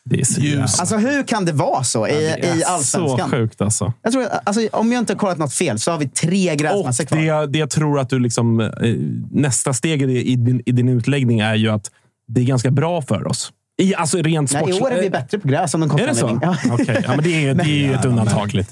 Det 0.04 0.20
är 0.22 0.26
så 0.26 0.82
Alltså 0.82 0.98
hur 0.98 1.24
kan 1.24 1.46
det 1.46 1.52
vara 1.52 1.84
så 1.84 2.08
i, 2.08 2.12
det 2.12 2.48
är 2.48 2.56
i 2.56 2.62
Så 2.62 2.68
allsvenskan? 2.70 3.30
sjukt 3.30 3.62
alltså. 3.62 3.94
Jag 4.02 4.12
tror, 4.14 4.26
alltså, 4.44 4.68
om 4.72 4.92
jag 4.92 5.00
inte 5.02 5.14
har 5.14 5.18
kollat 5.20 5.38
något 5.38 5.54
fel 5.54 5.80
så 5.80 5.92
har 5.92 5.98
vi 6.00 6.08
tre 6.10 6.52
Och 6.52 6.58
gräsmatcher 6.58 7.04
kvar. 7.06 7.18
det, 7.20 7.26
jag- 7.26 7.52
det 7.52 7.60
jag 7.60 7.70
tror 7.70 8.00
att 8.00 8.10
du 8.10 8.20
liksom, 8.20 8.60
eh, 8.60 8.70
nästa 9.32 9.74
steg 9.74 10.02
i, 10.02 10.36
din, 10.36 10.62
i 10.66 10.72
din 10.72 10.90
utläggning 10.90 11.40
är 11.40 11.56
ju 11.56 11.70
att 11.70 11.92
det 12.28 12.42
är 12.42 12.46
ganska 12.46 12.72
bra 12.72 13.02
för 13.02 13.28
oss. 13.28 13.52
I, 13.78 13.96
alltså 13.96 14.18
rent 14.18 14.54
Nej, 14.54 14.64
I 14.64 14.72
sports- 14.72 14.82
år 14.82 14.92
är 14.92 15.02
vi 15.02 15.10
bättre 15.10 15.40
på 15.40 15.48
gräs 15.48 15.74
om 15.74 15.80
någon 15.80 16.00
Är 16.00 16.08
det 16.08 16.16
så? 16.16 16.28
anledning. 16.28 16.72
Okej, 16.72 17.04
ja, 17.04 17.10
men 17.16 17.24
det 17.24 17.48
är, 17.48 17.54
det 17.56 17.64
är 17.64 17.88
ju 17.88 17.94
ett 17.94 18.06
undantag. 18.06 18.54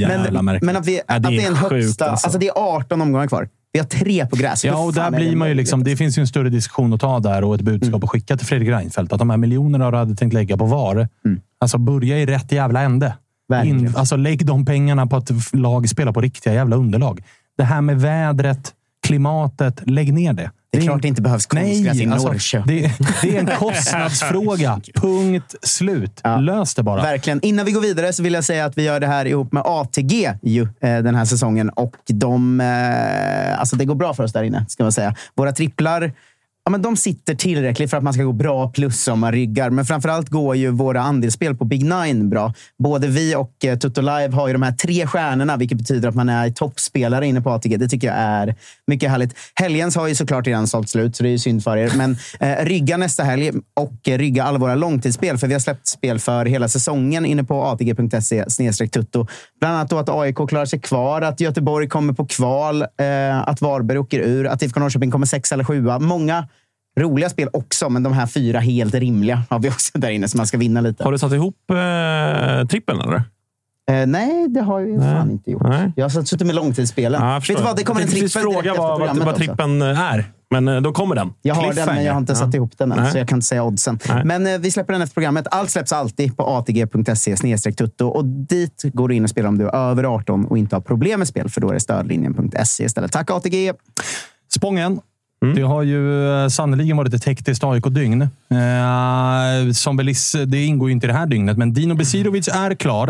Jävla 0.00 0.42
Men, 0.42 0.58
men 0.62 0.76
att, 0.76 0.86
vi, 0.86 1.00
Ja, 1.08 1.14
att 1.14 1.22
det 1.22 1.28
är 1.28 1.46
en 1.48 1.56
sjukt, 1.56 1.72
högsta... 1.72 2.04
alltså. 2.10 2.26
Alltså. 2.26 2.38
det 2.38 2.48
är 2.48 2.52
18 2.56 3.00
omgångar 3.00 3.26
kvar. 3.26 3.48
Vi 3.72 3.78
har 3.78 3.86
tre 3.86 4.26
på 4.26 4.36
gräs. 4.36 4.64
Ja, 4.64 4.84
och 4.84 4.94
där 4.94 5.10
blir 5.10 5.30
det 5.30 5.36
man 5.36 5.48
ju 5.48 5.54
liksom, 5.54 5.84
det 5.84 5.96
finns 5.96 6.18
ju 6.18 6.20
en 6.20 6.26
större 6.26 6.48
diskussion 6.48 6.92
att 6.92 7.00
ta 7.00 7.20
där 7.20 7.44
och 7.44 7.54
ett 7.54 7.60
budskap 7.60 8.04
att 8.04 8.10
skicka 8.10 8.36
till 8.36 8.46
Fredrik 8.46 8.68
Reinfeldt. 8.68 9.12
Att 9.12 9.18
de 9.18 9.30
här 9.30 9.36
miljonerna 9.36 9.90
du 9.90 9.96
hade 9.96 10.14
tänkt 10.14 10.32
lägga 10.32 10.56
på 10.56 10.64
VAR, 10.64 11.08
alltså 11.60 11.78
börja 11.78 12.18
i 12.18 12.26
rätt 12.26 12.52
jävla 12.52 12.80
ände. 12.80 13.14
In, 13.64 13.92
alltså 13.96 14.16
lägg 14.16 14.46
de 14.46 14.64
pengarna 14.64 15.06
på 15.06 15.16
att 15.16 15.30
lag 15.52 15.88
spelar 15.88 16.12
på 16.12 16.20
riktiga 16.20 16.54
jävla 16.54 16.76
underlag. 16.76 17.24
Det 17.56 17.64
här 17.64 17.80
med 17.80 18.00
vädret, 18.00 18.72
klimatet, 19.06 19.90
lägg 19.90 20.12
ner 20.12 20.32
det. 20.32 20.50
Det 20.72 20.78
är 20.78 20.82
klart 20.82 21.02
det 21.02 21.08
inte 21.08 21.22
behövs 21.22 21.46
konstgräs 21.46 22.00
i 22.00 22.06
alltså, 22.06 22.28
Norrköping. 22.28 22.82
det, 22.82 22.92
det 23.22 23.36
är 23.36 23.40
en 23.40 23.46
kostnadsfråga. 23.46 24.80
Punkt 24.94 25.54
slut. 25.62 26.20
Lös 26.40 26.74
det 26.74 26.82
bara. 26.82 27.02
Verkligen. 27.02 27.40
Innan 27.40 27.66
vi 27.66 27.72
går 27.72 27.80
vidare 27.80 28.12
så 28.12 28.22
vill 28.22 28.34
jag 28.34 28.44
säga 28.44 28.64
att 28.64 28.78
vi 28.78 28.82
gör 28.82 29.00
det 29.00 29.06
här 29.06 29.24
ihop 29.24 29.52
med 29.52 29.62
ATG 29.66 30.32
ju, 30.42 30.62
eh, 30.62 30.68
den 30.80 31.14
här 31.14 31.24
säsongen. 31.24 31.68
Och 31.70 31.96
de, 32.06 32.60
eh, 32.60 33.60
alltså 33.60 33.76
det 33.76 33.84
går 33.84 33.94
bra 33.94 34.14
för 34.14 34.24
oss 34.24 34.32
där 34.32 34.42
inne, 34.42 34.66
ska 34.68 34.82
man 34.82 34.92
säga. 34.92 35.14
Våra 35.34 35.52
tripplar 35.52 36.12
Ja, 36.64 36.70
men 36.70 36.82
de 36.82 36.96
sitter 36.96 37.34
tillräckligt 37.34 37.90
för 37.90 37.96
att 37.96 38.02
man 38.02 38.12
ska 38.12 38.22
gå 38.22 38.32
bra 38.32 38.68
plus 38.70 39.08
om 39.08 39.20
man 39.20 39.32
ryggar. 39.32 39.70
Men 39.70 39.84
framförallt 39.84 40.28
går 40.28 40.56
ju 40.56 40.70
våra 40.70 41.00
andelsspel 41.00 41.56
på 41.56 41.64
Big 41.64 41.84
Nine 41.84 42.30
bra. 42.30 42.54
Både 42.78 43.08
vi 43.08 43.34
och 43.34 43.64
eh, 43.64 43.78
Tutto 43.78 44.00
Live 44.00 44.30
har 44.32 44.46
ju 44.46 44.52
de 44.52 44.62
här 44.62 44.72
tre 44.72 45.06
stjärnorna, 45.06 45.56
vilket 45.56 45.78
betyder 45.78 46.08
att 46.08 46.14
man 46.14 46.28
är 46.28 46.50
toppspelare 46.50 47.26
inne 47.26 47.40
på 47.40 47.50
ATG. 47.50 47.76
Det 47.76 47.88
tycker 47.88 48.06
jag 48.06 48.16
är 48.16 48.54
mycket 48.86 49.10
härligt. 49.10 49.34
Helgens 49.54 49.96
har 49.96 50.08
ju 50.08 50.14
såklart 50.14 50.46
redan 50.46 50.66
sålt 50.66 50.88
slut, 50.88 51.16
så 51.16 51.22
det 51.22 51.28
är 51.28 51.30
ju 51.30 51.38
synd 51.38 51.64
för 51.64 51.76
er. 51.76 51.92
Men 51.96 52.16
eh, 52.40 52.64
rygga 52.64 52.96
nästa 52.96 53.22
helg 53.22 53.50
och 53.74 54.08
eh, 54.08 54.18
rygga 54.18 54.44
alla 54.44 54.58
våra 54.58 54.74
långtidsspel. 54.74 55.38
För 55.38 55.46
vi 55.46 55.52
har 55.52 55.60
släppt 55.60 55.86
spel 55.86 56.18
för 56.18 56.44
hela 56.44 56.68
säsongen 56.68 57.26
inne 57.26 57.44
på 57.44 57.64
atg.se 57.64 58.50
snedstreck 58.50 58.90
tutto. 58.90 59.26
Bland 59.60 59.74
annat 59.76 59.90
då 59.90 59.98
att 59.98 60.08
AIK 60.08 60.36
klarar 60.48 60.66
sig 60.66 60.80
kvar, 60.80 61.22
att 61.22 61.40
Göteborg 61.40 61.88
kommer 61.88 62.12
på 62.12 62.26
kval, 62.26 62.82
eh, 62.82 63.48
att 63.48 63.60
Varberg 63.60 63.98
åker 63.98 64.20
ur, 64.20 64.46
att 64.46 64.62
IFK 64.62 64.80
Norrköping 64.80 65.10
kommer 65.10 65.26
sexa 65.26 65.54
eller 65.54 65.64
sjua. 65.64 65.98
Många 65.98 66.46
roliga 67.00 67.28
spel 67.30 67.48
också, 67.52 67.88
men 67.88 68.02
de 68.02 68.12
här 68.12 68.26
fyra 68.26 68.58
helt 68.60 68.94
rimliga 68.94 69.42
har 69.50 69.58
vi 69.58 69.70
också 69.70 69.98
där 69.98 70.10
inne, 70.10 70.28
så 70.28 70.36
man 70.36 70.46
ska 70.46 70.58
vinna 70.58 70.80
lite. 70.80 71.04
Har 71.04 71.12
du 71.12 71.18
satt 71.18 71.32
ihop 71.32 71.56
eh, 71.70 72.66
trippeln 72.68 73.00
eller? 73.00 73.22
Eh, 73.90 74.06
nej, 74.06 74.48
det 74.48 74.60
har 74.60 74.80
jag 74.80 74.88
ju 74.88 74.98
fan 74.98 75.30
inte 75.30 75.50
gjort. 75.50 75.62
Nej. 75.62 75.92
Jag 75.96 76.04
har 76.04 76.10
suttit 76.24 76.46
med 76.46 76.56
långtidsspelen. 76.56 77.22
Ja, 77.22 77.32
jag 77.32 77.40
Vet 77.40 77.56
du 77.56 77.62
vad? 77.62 77.76
Det 77.76 77.84
kommer 77.84 78.00
en 78.00 78.06
Jag 78.06 78.14
tänkte 78.16 78.28
trippel 78.40 78.52
fråga 78.52 78.74
vad, 78.74 79.00
vad, 79.00 79.16
vad 79.18 79.36
trippen 79.36 79.82
är. 79.82 80.24
Men 80.50 80.68
eh, 80.68 80.80
då 80.80 80.92
kommer 80.92 81.14
den. 81.14 81.32
Jag 81.42 81.54
har 81.54 81.72
den, 81.74 81.86
men 81.86 82.04
jag 82.04 82.12
har 82.12 82.20
inte 82.20 82.32
Ja. 82.32 82.36
satt 82.36 82.54
ihop 82.54 82.78
den 82.78 82.92
än, 82.92 82.98
Nej. 83.02 83.12
så 83.12 83.18
jag 83.18 83.28
kan 83.28 83.36
inte 83.36 83.46
säga 83.46 83.62
oddsen. 83.64 83.98
Nej. 84.08 84.24
Men 84.24 84.46
eh, 84.46 84.58
vi 84.58 84.70
släpper 84.70 84.92
den 84.92 85.02
efter 85.02 85.14
programmet. 85.14 85.46
Allt 85.50 85.70
släpps 85.70 85.92
alltid 85.92 86.36
på 86.36 86.46
atg.se 86.46 87.72
tutto 87.72 88.06
och 88.06 88.24
dit 88.24 88.82
går 88.92 89.08
du 89.08 89.14
in 89.14 89.24
och 89.24 89.30
spelar 89.30 89.48
om 89.48 89.58
du 89.58 89.68
är 89.68 89.74
över 89.90 90.04
18 90.04 90.44
och 90.44 90.58
inte 90.58 90.76
har 90.76 90.80
problem 90.80 91.18
med 91.18 91.28
spel, 91.28 91.48
för 91.48 91.60
då 91.60 91.68
är 91.68 91.74
det 91.74 91.80
stödlinjen.se 91.80 92.84
istället. 92.84 93.12
Tack 93.12 93.30
ATG! 93.30 93.72
Spången. 94.54 95.00
Mm. 95.42 95.54
Det 95.54 95.62
har 95.62 95.82
ju 95.82 96.32
eh, 96.32 96.48
sannerligen 96.48 96.96
varit 96.96 97.14
ett 97.14 97.24
hektiskt 97.24 97.64
AIK-dygn. 97.64 98.22
Eh, 98.22 99.72
som 99.72 99.96
det 100.46 100.64
ingår 100.64 100.88
ju 100.88 100.92
inte 100.92 101.06
i 101.06 101.08
det 101.08 101.16
här 101.16 101.26
dygnet, 101.26 101.58
men 101.58 101.72
Dino 101.72 101.94
Besirovic 101.94 102.48
är 102.48 102.74
klar. 102.74 103.08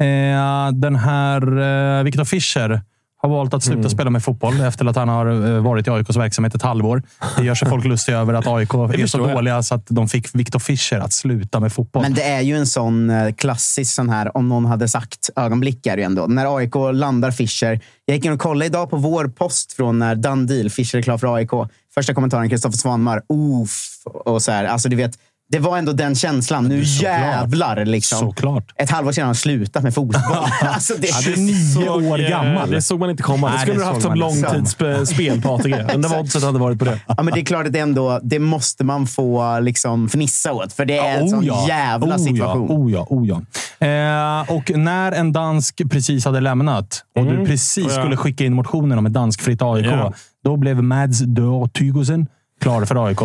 Eh, 0.00 0.72
den 0.72 0.96
här 0.96 1.58
eh, 1.98 2.04
Viktor 2.04 2.24
Fischer 2.24 2.80
har 3.20 3.28
valt 3.28 3.54
att 3.54 3.62
sluta 3.62 3.78
Mm. 3.78 3.90
spela 3.90 4.10
med 4.10 4.24
fotboll 4.24 4.60
efter 4.60 4.84
att 4.86 4.96
han 4.96 5.08
har 5.08 5.26
eh, 5.56 5.62
varit 5.62 5.86
i 5.86 5.90
AIKs 5.90 6.16
verksamhet 6.16 6.54
ett 6.54 6.62
halvår. 6.62 7.02
Det 7.36 7.44
gör 7.44 7.54
sig 7.54 7.68
folk 7.68 7.84
lustiga 7.84 8.18
över 8.18 8.34
att 8.34 8.46
AIK 8.46 8.74
är 8.74 9.06
så 9.06 9.18
dåliga 9.18 9.62
så 9.62 9.74
att 9.74 9.86
de 9.88 10.08
fick 10.08 10.34
Viktor 10.34 10.58
Fischer 10.58 10.98
att 11.00 11.12
sluta 11.12 11.60
med 11.60 11.72
fotboll. 11.72 12.02
Men 12.02 12.14
det 12.14 12.22
är 12.22 12.40
ju 12.40 12.56
en 12.56 12.66
sån 12.66 13.10
eh, 13.10 13.32
klassisk 13.32 13.94
sån 13.94 14.08
här, 14.08 14.36
om 14.36 14.48
någon 14.48 14.64
hade 14.64 14.88
sagt 14.88 15.30
ögonblick 15.36 15.86
är 15.86 15.96
det 15.96 16.00
ju 16.02 16.06
ändå. 16.06 16.26
När 16.26 16.56
AIK 16.56 16.74
landar 16.92 17.30
Fischer. 17.30 17.80
Jag 18.04 18.14
gick 18.16 18.24
in 18.24 18.32
och 18.32 18.40
kollade 18.40 18.66
idag 18.66 18.90
på 18.90 18.96
vår 18.96 19.28
post 19.28 19.72
från 19.72 19.98
när 19.98 20.14
Deal, 20.14 20.70
Fischer 20.70 20.98
är 20.98 21.02
klar 21.02 21.18
för 21.18 21.34
AIK. 21.34 21.50
Första 21.94 22.14
kommentaren, 22.14 22.50
Kristoffer 22.50 22.78
Svanmar. 22.78 23.22
Oof! 23.28 23.72
Och 24.04 24.42
så 24.42 24.52
här, 24.52 24.64
alltså 24.64 24.88
du 24.88 24.96
vet, 24.96 25.18
det 25.50 25.58
var 25.58 25.78
ändå 25.78 25.92
den 25.92 26.14
känslan. 26.14 26.64
Nu 26.64 26.82
jävlar! 26.84 27.84
Liksom. 27.84 28.18
Såklart. 28.18 28.64
Ett 28.76 28.90
halvår 28.90 29.12
sedan 29.12 29.22
har 29.22 29.26
han 29.26 29.34
slutat 29.34 29.82
med 29.82 29.94
fotboll. 29.94 30.22
alltså, 30.62 30.94
det, 30.98 31.06
Ja, 31.08 31.16
det 31.26 31.36
såg, 31.84 32.20
eh, 32.20 32.66
Det 32.70 32.82
såg 32.82 33.00
man 33.00 33.10
inte 33.10 33.22
komma. 33.22 33.46
Det 33.48 33.52
Nej, 33.54 33.62
skulle 33.62 33.78
det 33.78 33.84
du 33.84 33.86
haft 33.86 34.02
som 34.02 34.14
långtidsspel 34.14 35.42
på 35.42 35.54
ATG. 35.54 35.72
Undrar 35.94 36.08
vad 36.10 36.20
oddset 36.20 36.42
hade 36.42 36.58
varit 36.58 36.78
på 36.78 36.84
det. 36.84 37.00
Ja, 37.06 37.22
men 37.22 37.34
det 37.34 37.40
är 37.40 37.44
klart 37.44 37.66
att 37.66 37.72
det 37.72 37.78
ändå, 37.78 38.20
det 38.22 38.38
måste 38.38 38.84
man 38.84 39.06
få 39.06 39.60
liksom 39.60 40.08
fnissa 40.08 40.52
åt. 40.52 40.72
För 40.72 40.84
det 40.84 40.98
är 40.98 41.20
en 41.20 41.28
sån 41.28 41.44
jävla 41.44 42.14
oh 42.16 42.18
situation. 42.24 42.68
Ja, 42.68 42.74
oh 42.74 42.92
ja, 42.92 43.06
oh 43.10 43.42
ja. 43.80 43.86
Eh, 43.86 44.52
och 44.56 44.70
när 44.78 45.12
en 45.12 45.32
dansk 45.32 45.80
precis 45.90 46.24
hade 46.24 46.40
lämnat 46.40 47.04
och 47.16 47.22
Mm. 47.22 47.36
du 47.36 47.46
precis 47.46 47.84
Ja. 47.84 48.00
skulle 48.02 48.16
skicka 48.16 48.44
in 48.44 48.54
motionen 48.54 48.98
om 48.98 49.06
ett 49.06 49.12
danskfritt 49.12 49.62
AIK, 49.62 49.86
Ja. 49.86 50.12
då 50.44 50.56
blev 50.56 50.82
Mads 50.82 51.18
Dörr 51.18 51.68
Tygosen 51.68 52.26
klar 52.60 52.84
för 52.84 53.06
AIK. 53.06 53.18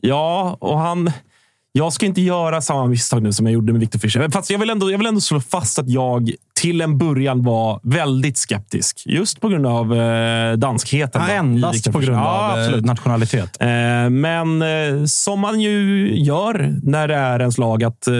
Ja, 0.00 0.56
och 0.60 0.78
han... 0.78 1.10
Jag 1.76 1.92
ska 1.92 2.06
inte 2.06 2.20
göra 2.20 2.60
samma 2.60 2.86
misstag 2.86 3.22
nu 3.22 3.32
som 3.32 3.46
jag 3.46 3.52
gjorde 3.52 3.72
med 3.72 3.80
Victor 3.80 3.98
Fischer. 3.98 4.30
Fast 4.30 4.50
jag 4.50 4.58
vill, 4.58 4.70
ändå, 4.70 4.90
jag 4.90 4.98
vill 4.98 5.06
ändå 5.06 5.20
slå 5.20 5.40
fast 5.40 5.78
att 5.78 5.88
jag 5.88 6.30
till 6.60 6.80
en 6.80 6.98
början 6.98 7.42
var 7.42 7.80
väldigt 7.82 8.38
skeptisk. 8.38 9.02
Just 9.06 9.40
på 9.40 9.48
grund 9.48 9.66
av 9.66 9.94
eh, 9.94 10.52
danskheten. 10.52 11.22
Ja, 11.28 11.34
endast 11.34 11.76
Victor 11.76 11.92
på 11.92 11.98
grund 11.98 12.16
Ja, 12.18 12.50
av 12.50 12.58
eh, 12.58 12.62
absolut. 12.64 12.84
nationalitet. 12.84 13.56
Eh, 13.60 13.66
men 14.10 14.62
eh, 14.62 15.04
som 15.06 15.40
man 15.40 15.60
ju 15.60 16.10
gör 16.18 16.74
när 16.82 17.08
det 17.08 17.14
är 17.14 17.40
ens 17.40 17.58
lag, 17.58 17.84
att 17.84 18.06
eh, 18.06 18.14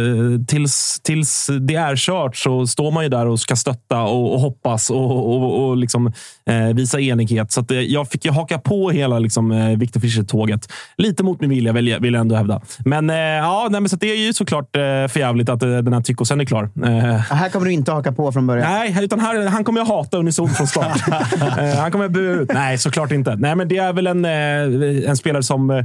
tills, 0.49 1.01
tills 1.03 1.51
det 1.61 1.75
är 1.75 1.97
kört 1.97 2.37
så 2.37 2.67
står 2.67 2.91
man 2.91 3.03
ju 3.03 3.09
där 3.09 3.27
och 3.27 3.41
ska 3.41 3.57
stötta 3.57 4.03
och, 4.03 4.35
och 4.35 4.41
hoppas 4.41 4.91
och, 4.91 5.27
och, 5.37 5.69
och 5.69 5.77
liksom, 5.77 6.13
eh, 6.51 6.75
visa 6.75 7.01
enighet. 7.01 7.53
Så 7.53 7.61
att, 7.61 7.71
eh, 7.71 7.81
jag 7.81 8.09
fick 8.11 8.25
ju 8.25 8.31
haka 8.31 8.59
på 8.59 8.91
hela 8.91 9.19
liksom, 9.19 9.53
eh, 9.53 9.79
Victor 9.79 10.01
Fischer-tåget. 10.01 10.69
Lite 10.97 11.23
mot 11.23 11.41
min 11.41 11.51
vilja, 11.51 11.73
vill 11.73 11.89
jag, 11.89 12.01
vill 12.01 12.15
jag 12.15 12.21
ändå 12.21 12.35
hävda. 12.37 12.61
Men, 12.79 13.11
eh, 13.11 13.17
ja, 13.17 13.69
nej, 13.71 13.81
men 13.81 13.89
så 13.89 13.95
att 13.97 14.01
det 14.01 14.13
är 14.13 14.27
ju 14.27 14.33
såklart 14.33 14.77
eh, 14.77 14.81
för 14.81 15.19
jävligt 15.19 15.49
att 15.49 15.63
eh, 15.63 15.69
den 15.69 15.93
här 15.93 16.01
tykosen 16.01 16.41
är 16.41 16.45
klar. 16.45 16.71
Eh, 16.85 16.91
Här 17.17 17.49
kommer 17.49 17.67
du 17.67 17.73
inte 17.73 17.93
haka 17.93 18.13
på 18.13 18.26
från 18.33 18.47
början. 18.47 18.73
Nej, 18.73 19.05
utan 19.05 19.21
här, 19.21 19.47
han 19.47 19.65
kommer 19.65 19.81
jag 19.81 19.87
hata 19.87 20.19
unisont 20.19 20.57
från 20.57 20.67
start. 20.67 21.03
Eh, 21.59 21.77
han 21.79 21.93
kommer 21.93 22.05
jag 22.05 22.13
bua 22.13 22.33
ut. 22.33 22.51
Nej, 22.55 22.79
såklart 22.79 23.13
inte. 23.13 23.37
Nej, 23.37 23.57
men 23.57 23.69
det 23.69 23.77
är 23.77 23.93
väl 23.93 24.07
en, 24.07 24.25
eh, 24.25 25.11
en 25.11 25.17
spelare 25.17 25.43
som 25.43 25.71
eh, 25.71 25.85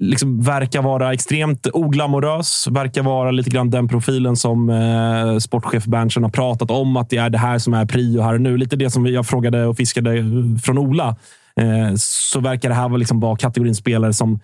liksom 0.00 0.42
verkar 0.42 0.82
vara 0.82 1.12
extremt 1.12 1.66
oglamorös. 1.72 2.66
Verkar 2.70 3.02
vara 3.02 3.30
lite 3.30 3.50
grann 3.50 3.70
den 3.70 3.88
profilen 3.88 4.36
som 4.36 4.70
eh, 4.70 5.38
sportchef 5.38 5.84
Berntsen 5.84 6.22
har 6.22 6.30
pratat 6.30 6.70
om. 6.70 6.96
Att 6.96 7.10
det 7.10 7.16
är 7.16 7.30
det 7.30 7.38
här 7.38 7.58
som 7.58 7.74
är 7.74 7.86
prio 7.86 8.22
här 8.22 8.34
och 8.34 8.40
nu. 8.40 8.56
Lite 8.56 8.76
det 8.76 8.90
som 8.90 9.06
jag 9.06 9.26
frågade 9.26 9.66
och 9.66 9.76
fiskade 9.76 10.24
från 10.62 10.78
Ola. 10.78 11.16
Eh, 11.60 11.94
så 11.96 12.40
verkar 12.40 12.68
det 12.68 12.74
här 12.74 12.88
vara 12.88 12.96
liksom 12.96 13.20
vara 13.20 13.36
kategorin 13.36 13.74
spelare 13.74 14.12
som 14.12 14.40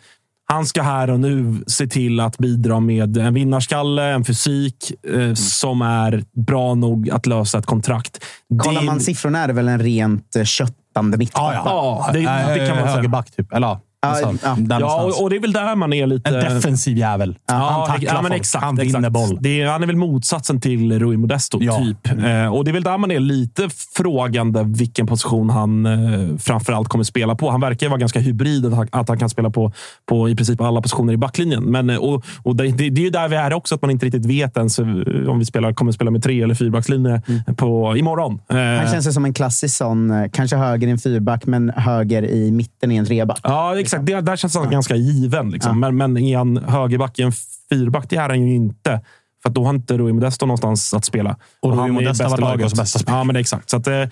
han 0.47 0.67
ska 0.67 0.83
här 0.83 1.11
och 1.11 1.21
nu 1.21 1.65
se 1.67 1.87
till 1.87 2.21
att 2.21 2.39
bidra 2.39 2.81
med 2.81 3.17
en 3.17 3.35
vinnarskalle, 3.35 4.05
en 4.13 4.25
fysik 4.25 4.93
eh, 5.15 5.35
som 5.35 5.83
är 5.83 6.25
bra 6.47 6.75
nog 6.75 7.11
att 7.11 7.27
lösa 7.27 7.59
ett 7.59 7.67
kontrakt. 7.67 8.25
Kollar 8.63 8.81
Det- 8.81 8.87
man 8.87 9.01
siffrorna 9.01 9.39
är 9.39 9.47
det 9.47 9.53
väl 9.53 9.69
en 9.69 9.79
rent 9.79 10.37
eh, 10.37 10.45
köttande 10.45 11.19
mittback? 11.19 11.55
Ja, 11.55 12.11
det, 12.13 12.19
det 12.19 12.25
kan 12.27 12.77
man 12.77 12.79
säga. 12.79 12.87
Högerback, 12.97 13.31
typ. 13.37 13.53
Eller 13.53 13.67
ja. 13.67 13.81
Alltså, 14.07 14.35
ja. 14.81 15.05
och, 15.05 15.23
och 15.23 15.31
det 15.31 15.37
är 15.37 15.41
väl 15.41 15.53
där 15.53 15.77
man 15.77 15.93
är 15.93 16.07
lite... 16.07 16.31
En 16.31 16.55
defensiv 16.55 16.99
jävel. 16.99 17.39
Ja, 17.47 17.55
han 17.55 17.87
tacklar 17.87 18.15
ja, 18.15 18.23
men 18.23 18.31
folk. 18.31 18.41
exakt, 18.41 18.65
han 18.65 18.77
vinner 18.77 18.99
exakt. 18.99 19.13
boll. 19.13 19.39
Det 19.41 19.61
är, 19.61 19.67
han 19.67 19.83
är 19.83 19.87
väl 19.87 19.97
motsatsen 19.97 20.61
till 20.61 20.99
Rui 20.99 21.17
Modesto, 21.17 21.59
Ja. 21.63 21.79
typ. 21.79 22.07
Eh, 22.25 22.47
och 22.55 22.65
Det 22.65 22.71
är 22.71 22.73
väl 22.73 22.83
där 22.83 22.99
man 22.99 23.11
är 23.11 23.21
lite 23.21 23.69
frågande 23.97 24.63
vilken 24.67 25.07
position 25.07 25.51
han 25.51 25.87
eh, 25.87 26.37
framförallt 26.39 26.89
kommer 26.89 27.05
spela 27.05 27.35
på. 27.35 27.51
Han 27.51 27.61
verkar 27.61 27.87
ju 27.87 27.91
vara 27.91 28.01
ganska 28.01 28.21
hybrid, 28.21 28.67
att 28.67 28.73
han, 28.75 28.89
att 28.93 29.09
han 29.09 29.19
kan 29.19 29.29
spela 29.29 29.51
på, 29.51 29.73
på 30.07 30.29
i 30.29 30.37
princip 30.37 30.61
alla 30.61 30.83
positioner 30.83 31.13
i 31.13 31.17
backlinjen. 31.17 31.65
Men, 31.65 31.91
eh, 31.91 31.97
och, 31.97 32.25
och 32.43 32.57
det, 32.57 32.65
det, 32.65 32.91
det 32.91 33.01
är 33.01 33.05
ju 33.05 33.11
där 33.11 33.29
vi 33.29 33.37
är 33.37 33.53
också, 33.53 33.75
att 33.75 33.83
man 33.83 33.91
inte 33.91 34.07
riktigt 34.07 34.27
vet 34.27 34.57
ens 34.57 34.79
eh, 34.79 34.87
om 35.29 35.39
vi 35.39 35.45
spelar, 35.45 35.73
kommer 35.73 35.93
spela 35.93 36.11
med 36.11 36.23
tre 36.23 36.43
eller 36.43 36.55
fyrbackslinje 36.55 37.23
på 37.57 37.97
imorgon. 37.97 38.41
Eh, 38.51 38.57
Han 38.57 38.93
känns 38.93 39.07
ju 39.07 39.13
som 39.13 39.25
en 39.25 39.33
klassisk 39.35 39.77
sån, 39.77 40.11
eh, 40.11 40.31
kanske 40.33 40.57
höger 40.57 40.89
i 40.89 40.91
en 40.91 40.99
fyrback, 40.99 41.47
men 41.47 41.71
höger 41.77 42.23
i 42.25 42.51
mitten 42.51 42.93
i 42.93 42.97
en 42.97 43.07
treback. 43.07 43.41
Ja, 43.43 43.79
exakt. 43.81 43.94
Det, 43.99 44.21
där 44.21 44.37
känns 44.37 44.55
han 44.55 44.71
ganska 44.71 44.97
given. 44.97 45.51
Liksom. 45.51 45.81
Men, 45.81 45.97
men 45.97 46.17
är 46.17 46.37
han 46.37 46.57
högerback 46.57 47.19
i 47.19 47.23
en 47.23 47.33
fyrback? 47.71 48.07
Det 48.09 48.17
är 48.17 48.29
han 48.29 48.49
ju 48.49 48.55
inte. 48.55 49.01
För 49.43 49.51
då 49.51 49.65
har 49.65 49.71
inte 49.71 49.99
Rui 49.99 50.13
Modesto 50.13 50.47
någonstans 50.47 50.95
att 50.95 51.05
spela. 51.05 51.37
Och 51.61 51.71
Rui 51.71 51.79
han 51.79 51.89
är 51.89 51.93
Modesto 51.93 52.25
laget. 52.25 52.41
lagets 52.41 52.75
bästa 52.75 52.99
spelare. 52.99 53.21
Ja, 53.21 53.25
men 53.25 53.37
exakt. 53.37 53.71
Så 53.71 53.77
att, 53.77 53.87
eh, 53.87 54.05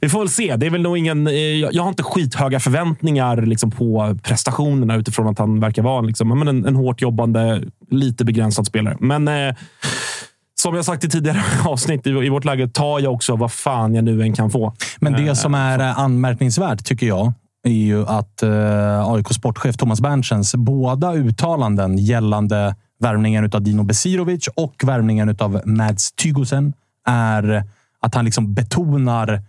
vi 0.00 0.08
får 0.08 0.18
väl 0.18 0.28
se. 0.28 0.56
Det 0.56 0.66
är 0.66 0.70
väl 0.70 0.82
nog 0.82 0.98
ingen, 0.98 1.26
eh, 1.26 1.34
jag 1.34 1.82
har 1.82 1.88
inte 1.88 2.02
skithöga 2.02 2.60
förväntningar 2.60 3.36
liksom, 3.36 3.70
på 3.70 4.18
prestationerna 4.22 4.96
utifrån 4.96 5.28
att 5.28 5.38
han 5.38 5.60
verkar 5.60 5.82
vara 5.82 6.00
liksom, 6.00 6.38
men 6.38 6.48
en, 6.48 6.66
en 6.66 6.76
hårt 6.76 7.02
jobbande, 7.02 7.62
lite 7.90 8.24
begränsad 8.24 8.66
spelare. 8.66 8.96
Men 9.00 9.28
eh, 9.28 9.54
som 10.62 10.74
jag 10.74 10.84
sagt 10.84 11.04
i 11.04 11.08
tidigare 11.08 11.42
avsnitt, 11.64 12.06
i, 12.06 12.10
i 12.10 12.28
vårt 12.28 12.44
läge 12.44 12.68
tar 12.68 13.00
jag 13.00 13.12
också 13.12 13.36
vad 13.36 13.52
fan 13.52 13.94
jag 13.94 14.04
nu 14.04 14.22
än 14.22 14.32
kan 14.32 14.50
få. 14.50 14.74
Men 14.98 15.12
det 15.12 15.28
Eh, 15.28 15.34
som 15.34 15.54
är 15.54 15.78
anmärkningsvärt, 15.78 16.84
tycker 16.84 17.06
jag, 17.06 17.32
är 17.68 17.84
ju 17.84 18.06
att 18.06 18.42
eh, 18.42 19.10
AIK 19.10 19.32
sportchef 19.32 19.76
Thomas 19.76 20.00
Berntsens 20.00 20.54
båda 20.54 21.14
uttalanden 21.14 21.98
gällande 21.98 22.76
värvningen 23.00 23.50
av 23.52 23.62
Dino 23.62 23.82
Besirovic 23.82 24.48
och 24.48 24.74
värvningen 24.84 25.36
av 25.40 25.60
Mads 25.64 26.12
Tygosen 26.12 26.72
är 27.06 27.64
att 28.00 28.14
han 28.14 28.24
liksom 28.24 28.54
betonar 28.54 29.42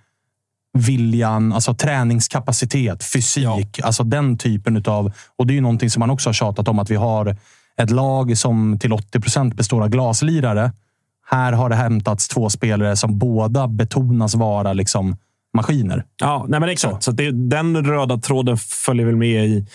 viljan, 0.74 1.54
alltså 1.54 1.74
träningskapacitet, 1.74 3.04
fysik, 3.04 3.80
alltså 3.84 4.04
den 4.04 4.38
typen 4.38 4.84
av. 4.88 5.12
Och 5.38 5.48
det 5.48 5.54
är 5.54 5.56
ju 5.56 5.62
någonting 5.62 5.90
som 5.90 6.00
man 6.00 6.10
också 6.10 6.30
har 6.30 6.34
tjatat 6.34 6.68
om 6.68 6.80
att 6.80 6.92
vi 6.92 6.96
har 6.96 7.38
ett 7.78 7.90
lag 7.90 8.38
som 8.38 8.80
till 8.80 8.94
80 8.94 9.20
procent 9.20 9.56
består 9.56 9.84
av 9.84 9.90
glaslirare. 9.90 10.72
Här 11.26 11.54
har 11.54 11.70
det 11.70 11.76
hämtats 11.76 12.28
två 12.28 12.50
spelare 12.50 12.96
som 12.96 13.20
båda 13.20 13.68
betonas 13.68 14.36
vara 14.36 14.74
liksom 14.74 15.18
maskiner. 15.54 16.04
Ja, 16.20 16.46
nej 16.50 16.60
men 16.60 16.70
exakt. 16.70 17.04
Så, 17.04 17.12
att 17.12 17.18
det, 17.18 17.32
den 17.32 17.86
röda 17.86 18.18
tråden 18.18 18.58
följer 18.58 19.06
väl 19.06 19.16
med 19.16 19.46
i, 19.46 19.66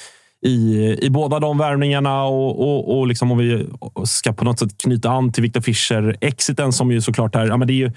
i, 0.45 0.99
i 1.03 1.11
båda 1.11 1.41
de 1.41 1.59
värvningarna. 1.59 2.25
Och, 2.25 2.61
och, 2.61 2.99
och 2.99 3.07
liksom 3.07 3.33
om 3.33 3.39
vi 3.39 3.66
ska 4.05 4.33
på 4.33 4.45
något 4.45 4.59
sätt 4.59 4.79
knyta 4.83 5.11
an 5.11 5.33
till 5.33 5.43
Victor 5.43 5.61
Fischer-exiten 5.61 6.72
som 6.72 6.93
ju 6.93 7.01
såklart 7.01 7.35
är... 7.35 7.47
Ja, 7.47 7.57
men 7.57 7.68
det 7.68 7.72
är 7.72 7.77
ju 7.77 7.93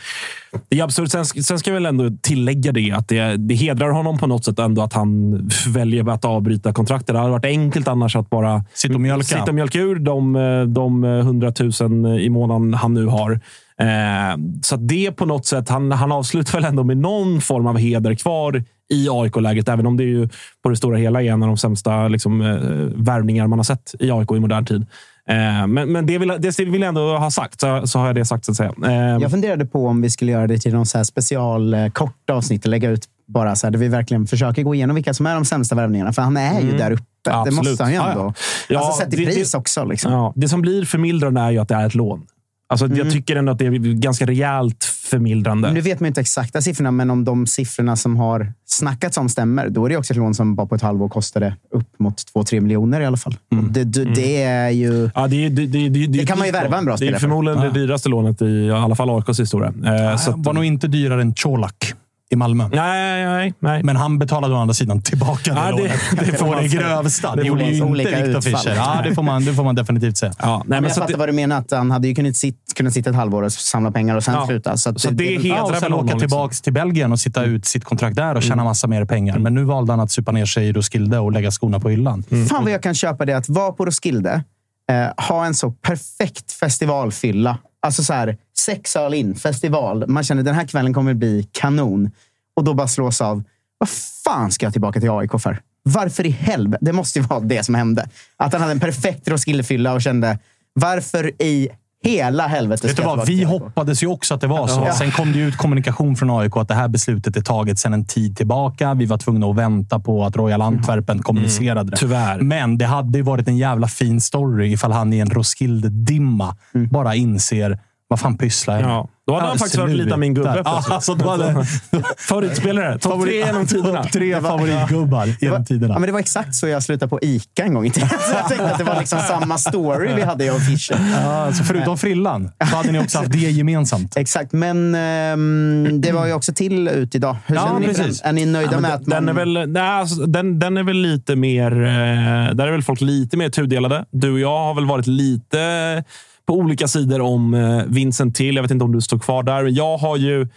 det 0.69 0.79
är 0.79 0.83
absurt. 0.83 1.11
Sen, 1.11 1.25
sen 1.25 1.59
ska 1.59 1.69
jag 1.69 1.73
väl 1.73 1.85
ändå 1.85 2.11
tillägga 2.21 2.71
det 2.71 2.91
att 2.91 3.07
det, 3.07 3.37
det 3.37 3.55
hedrar 3.55 3.89
honom 3.89 4.17
på 4.17 4.27
något 4.27 4.45
sätt 4.45 4.59
ändå 4.59 4.81
att 4.81 4.93
han 4.93 5.41
väljer 5.67 6.09
att 6.09 6.25
avbryta 6.25 6.73
kontraktet. 6.73 7.07
Det 7.13 7.19
hade 7.19 7.31
varit 7.31 7.45
enkelt 7.45 7.87
annars 7.87 8.15
att 8.15 8.29
bara 8.29 8.65
Sitta 8.73 8.93
och 8.93 9.01
mjölka. 9.01 9.23
sitta 9.23 9.43
och 9.43 9.55
mjölka 9.55 9.79
ur 9.79 9.95
de, 9.95 10.33
de 10.73 11.03
100 11.03 11.53
000 11.81 12.19
i 12.19 12.29
månaden 12.29 12.73
han 12.73 12.93
nu 12.93 13.05
har. 13.05 13.39
Eh, 13.81 14.37
så 14.63 14.75
det 14.75 15.11
på 15.11 15.25
något 15.25 15.45
sätt, 15.45 15.69
han, 15.69 15.91
han 15.91 16.11
avslutar 16.11 16.53
väl 16.53 16.65
ändå 16.65 16.83
med 16.83 16.97
någon 16.97 17.41
form 17.41 17.67
av 17.67 17.77
heder 17.77 18.13
kvar 18.15 18.63
i 18.93 19.07
AIK-läget, 19.11 19.69
även 19.69 19.85
om 19.87 19.97
det 19.97 20.03
är 20.03 20.07
ju 20.07 20.29
på 20.63 20.69
det 20.69 20.75
stora 20.75 20.97
hela 20.97 21.21
är 21.23 21.31
en 21.31 21.43
av 21.43 21.47
de 21.47 21.57
sämsta 21.57 22.07
liksom, 22.07 22.41
eh, 22.41 22.55
värvningar 23.03 23.47
man 23.47 23.59
har 23.59 23.63
sett 23.63 23.95
i 23.99 24.11
AIK 24.11 24.31
i 24.31 24.39
modern 24.39 24.65
tid. 24.65 24.85
Eh, 25.29 25.67
men 25.67 25.91
men 25.91 26.05
det, 26.05 26.17
vill, 26.17 26.33
det 26.39 26.59
vill 26.59 26.81
jag 26.81 26.87
ändå 26.89 27.17
ha 27.17 27.31
sagt, 27.31 27.59
så, 27.61 27.87
så 27.87 27.99
har 27.99 28.07
jag 28.07 28.15
det 28.15 28.25
sagt 28.25 28.45
så 28.45 28.51
att 28.51 28.57
säga. 28.57 28.71
Eh, 28.85 29.21
Jag 29.21 29.31
funderade 29.31 29.65
på 29.65 29.87
om 29.87 30.01
vi 30.01 30.09
skulle 30.09 30.31
göra 30.31 30.47
det 30.47 30.57
till 30.57 30.73
någon 30.73 30.85
så 30.85 30.97
här 30.97 31.03
special 31.05 31.73
eh, 31.73 31.87
kort 31.89 32.29
avsnitt 32.29 32.65
och 32.65 32.69
lägga 32.71 32.89
ut 32.89 33.05
bara 33.27 33.55
så 33.55 33.67
här, 33.67 33.71
där 33.71 33.79
vi 33.79 33.87
verkligen 33.87 34.27
försöker 34.27 34.63
gå 34.63 34.75
igenom 34.75 34.95
vilka 34.95 35.13
som 35.13 35.25
är 35.25 35.35
de 35.35 35.45
sämsta 35.45 35.75
värvningarna. 35.75 36.13
För 36.13 36.21
han 36.21 36.37
är 36.37 36.59
ju 36.61 36.65
Mm. 36.67 36.77
där 36.77 36.91
uppe. 36.91 37.03
Det 37.23 37.33
Absolut. 37.33 37.57
måste 37.69 37.83
han 37.83 37.91
ju 37.91 37.97
Ja, 37.97 38.09
ändå. 38.11 38.33
ja. 38.69 38.79
alltså 38.79 39.01
sett 39.03 39.13
i 39.13 39.17
det- 39.17 39.25
pris 39.25 39.51
det- 39.51 39.57
också. 39.57 39.83
Liksom. 39.85 40.11
Ja, 40.13 40.33
det 40.35 40.47
som 40.49 40.61
blir 40.61 40.85
förmildrande 40.85 41.41
är 41.41 41.51
ju 41.51 41.59
att 41.59 41.67
det 41.67 41.75
är 41.75 41.85
ett 41.87 41.95
lån. 41.95 42.25
Alltså, 42.69 42.85
Mm. 42.85 42.97
Jag 42.97 43.11
tycker 43.11 43.35
ändå 43.35 43.51
att 43.51 43.59
det 43.59 43.65
är 43.65 43.93
ganska 43.93 44.25
rejält 44.25 44.83
förmildrande. 44.83 45.71
Nu 45.71 45.81
vet 45.81 45.99
man 45.99 46.07
inte 46.07 46.21
exakta 46.21 46.61
siffrorna, 46.61 46.91
men 46.91 47.09
om 47.09 47.25
de 47.25 47.47
siffrorna 47.47 47.95
som 47.95 48.17
har 48.17 48.53
snackats 48.65 49.17
om 49.17 49.29
stämmer, 49.29 49.69
då 49.69 49.85
är 49.85 49.89
det 49.89 49.97
också 49.97 50.13
ett 50.13 50.17
lån 50.17 50.33
som 50.33 50.55
bara 50.55 50.67
på 50.67 50.75
ett 50.75 50.81
halvår 50.81 51.09
kostade 51.09 51.55
upp 51.71 51.99
mot 51.99 52.15
2-3 52.35 52.59
miljoner 52.61 53.01
i 53.01 53.05
alla 53.05 53.17
fall. 53.17 53.35
Och 53.51 53.63
Det, 53.63 53.83
det, 53.83 54.03
det 54.05 54.43
är 54.43 54.69
ju... 54.69 55.09
Ja, 55.15 55.27
det, 55.27 55.49
det, 55.49 55.65
det, 55.65 55.89
det, 55.89 56.07
Det 56.07 56.25
kan 56.25 56.37
man 56.37 56.47
ju 56.47 56.51
värva 56.53 56.77
en 56.77 56.85
bra 56.85 56.93
Det 56.93 56.95
är 56.95 56.97
spelare 56.97 57.19
för. 57.19 57.27
förmodligen 57.27 57.59
det 57.61 57.69
dyraste 57.71 58.09
lånet 58.09 58.41
i 58.41 58.45
i 58.45 58.71
alla 58.71 58.95
fall 58.95 59.09
AIKs 59.09 59.39
historia. 59.39 59.73
Eh, 59.85 60.17
så 60.17 60.31
att, 60.31 60.37
var 60.45 60.53
nog 60.53 60.65
inte 60.65 60.87
dyrare 60.87 61.21
än 61.21 61.33
Colak 61.33 61.93
i 62.29 62.35
Malmö. 62.35 62.69
Nej, 62.71 63.25
nej, 63.25 63.53
nej. 63.59 63.83
Men 63.83 63.95
han 63.95 64.19
betalade 64.19 64.53
å 64.53 64.57
andra 64.57 64.73
sidan 64.73 65.01
tillbaka 65.01 65.53
det 65.53 65.59
Ja, 65.59 65.65
det- 65.65 65.71
lånet. 65.71 65.99
det 66.25 66.37
får 66.37 66.55
det 66.55 66.67
grövsta. 66.67 67.35
Det 67.35 67.41
Det 67.41 67.47
gjorde 67.47 67.63
ju 67.63 67.73
inte 67.73 67.85
Olika 67.85 68.21
Viktor. 68.23 68.41
Fischer. 68.41 68.75
Ja, 68.75 69.01
det 69.03 69.15
får 69.15 69.23
man, 69.23 69.45
det 69.45 69.53
får 69.53 69.63
man 69.63 69.75
definitivt 69.75 70.17
säga. 70.17 70.33
Ja, 70.39 70.47
nej, 70.57 70.63
Men 70.65 70.69
men 70.69 70.83
jag 70.83 70.91
så 70.93 71.01
fattar 71.01 71.13
att, 71.13 71.19
vad 71.19 71.29
du 71.29 71.33
menar, 71.33 71.57
att 71.57 71.71
han 71.71 71.91
hade 71.91 72.07
ju 72.07 72.15
kunnat, 72.15 72.35
sitt, 72.35 72.73
kunnat 72.75 72.93
sitta 72.93 73.09
ett 73.09 73.15
halvår 73.15 73.43
och 73.43 73.51
samla 73.51 73.91
pengar 73.91 74.15
och 74.15 74.23
sen 74.23 74.33
Ja. 74.33 74.47
sluta. 74.47 74.77
Så, 74.77 74.89
att 74.89 75.01
Så 75.01 75.09
det 75.11 75.27
är 75.35 75.45
Ja, 75.47 75.55
hedrar 75.55 75.61
och 75.71 75.77
sen 75.77 75.93
åka 75.93 76.03
honom, 76.05 76.19
tillbaka 76.19 76.53
till 76.63 76.73
Belgien 76.73 77.11
och 77.11 77.19
sitta 77.19 77.43
ut 77.43 77.65
sitt 77.65 77.83
kontrakt 77.83 78.15
där 78.15 78.35
och 78.35 78.43
tjäna 78.43 78.63
massa 78.63 78.87
mer 78.87 79.05
pengar. 79.05 79.39
Men 79.39 79.53
nu 79.53 79.63
valde 79.63 79.91
han 79.93 79.99
att 79.99 80.11
supa 80.11 80.31
ner 80.31 80.45
sig 80.45 80.67
i 80.67 80.73
Roskilde 80.73 81.19
och 81.19 81.31
lägga 81.31 81.51
skorna 81.51 81.79
på 81.79 81.89
hyllan. 81.89 82.23
Fan 82.49 82.63
vad 82.63 82.73
jag 82.73 82.83
kan 82.83 82.95
köpa 82.95 83.25
det 83.25 83.33
att 83.37 83.49
vara 83.49 83.71
på 83.71 83.85
Roskilde, 83.85 84.43
eh, 84.91 85.25
ha 85.27 85.45
en 85.45 85.53
så 85.53 85.71
perfekt 85.71 86.51
festivalfylla. 86.51 87.57
Alltså 87.81 88.03
så 88.03 88.13
här, 88.13 88.37
sex 88.59 88.95
all 88.95 89.13
in, 89.13 89.35
festival. 89.35 90.07
Man 90.07 90.23
känner 90.23 90.43
den 90.43 90.55
här 90.55 90.67
kvällen 90.67 90.93
kommer 90.93 91.13
bli 91.13 91.49
kanon. 91.51 92.11
Och 92.55 92.63
då 92.63 92.73
bara 92.73 92.87
slås 92.87 93.21
av, 93.21 93.43
vad 93.77 93.89
fan 94.23 94.51
ska 94.51 94.65
jag 94.65 94.73
tillbaka 94.73 94.99
till 94.99 95.11
AIK 95.11 95.31
för? 95.39 95.59
Varför 95.83 96.25
i 96.25 96.29
helvete? 96.29 96.85
Det 96.85 96.93
måste 96.93 97.19
ju 97.19 97.25
vara 97.25 97.39
det 97.39 97.63
som 97.63 97.75
hände. 97.75 98.09
Att 98.37 98.53
han 98.53 98.61
hade 98.61 98.73
en 98.73 98.79
perfekt 98.79 99.27
Roskildefylla 99.27 99.93
och 99.93 100.01
kände, 100.01 100.39
varför 100.73 101.41
i 101.41 101.69
hela 102.03 102.47
helvete 102.47 102.87
Vet 102.87 102.95
ska 102.95 103.01
du 103.01 103.17
vad? 103.17 103.27
Vi 103.27 103.43
hoppades 103.43 104.03
ju 104.03 104.07
också 104.07 104.33
att 104.33 104.41
det 104.41 104.47
var 104.47 104.67
så. 104.67 104.83
Ja. 104.85 104.93
Sen 104.93 105.11
kom 105.11 105.31
det 105.31 105.39
ut 105.39 105.57
kommunikation 105.57 106.15
från 106.15 106.29
AIK 106.29 106.57
att 106.57 106.67
det 106.67 106.73
här 106.73 106.87
beslutet 106.87 107.37
är 107.37 107.41
taget 107.41 107.79
sedan 107.79 107.93
en 107.93 108.05
tid 108.05 108.37
tillbaka. 108.37 108.93
Vi 108.93 109.05
var 109.05 109.17
tvungna 109.17 109.47
att 109.47 109.55
vänta 109.55 109.99
på 109.99 110.25
att 110.25 110.35
Royal 110.35 110.61
Antwerpen 110.61 111.23
kommunicerade 111.23 111.91
det. 111.91 111.97
Tyvärr. 111.97 112.41
Men 112.41 112.77
det 112.77 112.85
hade 112.85 113.17
ju 113.17 113.23
varit 113.23 113.47
en 113.47 113.57
jävla 113.57 113.87
fin 113.87 114.21
story 114.21 114.71
ifall 114.73 114.91
han 114.91 115.13
i 115.13 115.19
en 115.19 115.29
Roskilde-dimma 115.29 116.55
bara 116.91 117.15
inser 117.15 117.79
vad 118.07 118.19
fan 118.19 118.37
pysslar 118.37 118.73
jag 118.75 118.83
med? 118.83 118.91
Ja. 118.91 119.07
Då 119.27 119.33
hade 119.33 119.47
han 119.47 119.57
faktiskt 119.57 119.77
varit 119.77 119.95
lite 119.95 120.13
av 120.13 120.19
min 120.19 120.33
gubbe. 120.33 120.61
Alltså, 120.65 121.15
då 121.15 121.29
hade, 121.29 121.65
Favoritspelare. 122.17 122.99
Topp 122.99 123.23
tre 123.23 123.35
genom 123.37 123.67
tiderna. 123.67 124.03
Topp 124.03 124.11
tre 124.11 124.41
favoritgubbar 124.41 125.29
genom 125.41 125.65
tiderna. 125.65 125.93
Ja, 125.93 125.99
men 125.99 126.07
det 126.07 126.13
var 126.13 126.19
exakt 126.19 126.55
så 126.55 126.67
jag 126.67 126.83
slutade 126.83 127.09
på 127.09 127.19
ICA 127.21 127.63
en 127.63 127.73
gång 127.73 127.85
i 127.85 127.89
tiden. 127.89 128.09
Så 128.29 128.33
jag 128.35 128.47
tänkte 128.47 128.71
att 128.71 128.77
det 128.77 128.83
var 128.83 128.99
liksom 128.99 129.19
samma 129.19 129.57
story 129.57 130.13
vi 130.15 130.21
hade, 130.21 130.45
jag 130.45 130.55
och 130.55 130.61
Fischer. 130.61 130.99
Ja, 131.23 131.45
alltså 131.45 131.63
förutom 131.63 131.97
frillan 131.97 132.51
så 132.59 132.75
hade 132.75 132.91
ni 132.91 132.99
också 132.99 133.17
haft 133.17 133.31
det 133.31 133.37
gemensamt. 133.37 134.17
Exakt, 134.17 134.51
men 134.53 134.95
ehm, 134.95 136.01
det 136.01 136.11
var 136.11 136.25
ju 136.25 136.33
också 136.33 136.53
till 136.53 136.87
ut 136.87 137.15
idag. 137.15 137.37
Hur 137.45 137.55
Ja, 137.55 137.65
känner 137.67 137.79
ni 137.79 137.87
precis. 137.87 138.21
Är 138.21 138.31
ni 138.33 138.45
nöjda 138.45 138.71
Ja, 138.71 138.79
med 138.79 138.91
den- 138.91 138.95
att 139.01 139.07
man... 139.07 139.25
den, 139.25 139.29
är 139.29 139.33
väl, 139.45 139.69
nej, 139.71 139.81
alltså, 139.83 140.25
den, 140.25 140.59
den 140.59 140.77
är 140.77 140.83
väl 140.83 140.97
lite 140.97 141.35
mer... 141.35 141.71
Eh, 141.71 142.55
där 142.55 142.67
är 142.67 142.71
väl 142.71 142.83
folk 142.83 143.01
lite 143.01 143.37
mer 143.37 143.49
tudelade. 143.49 144.05
Du 144.11 144.31
och 144.31 144.39
jag 144.39 144.57
har 144.59 144.73
väl 144.73 144.85
varit 144.85 145.07
lite 145.07 146.03
på 146.47 146.53
olika 146.53 146.87
sidor 146.87 147.21
om 147.21 147.53
eh, 147.53 147.83
Vincent 147.87 148.35
till. 148.35 148.55
Jag 148.55 148.63
vet 148.63 148.71
inte 148.71 148.85
om 148.85 148.91
du 148.91 149.01
står 149.01 149.19
kvar 149.19 149.43
där. 149.43 149.63
Men 149.63 149.73
jag 149.73 149.97
har 149.97 150.17
ju 150.17 150.47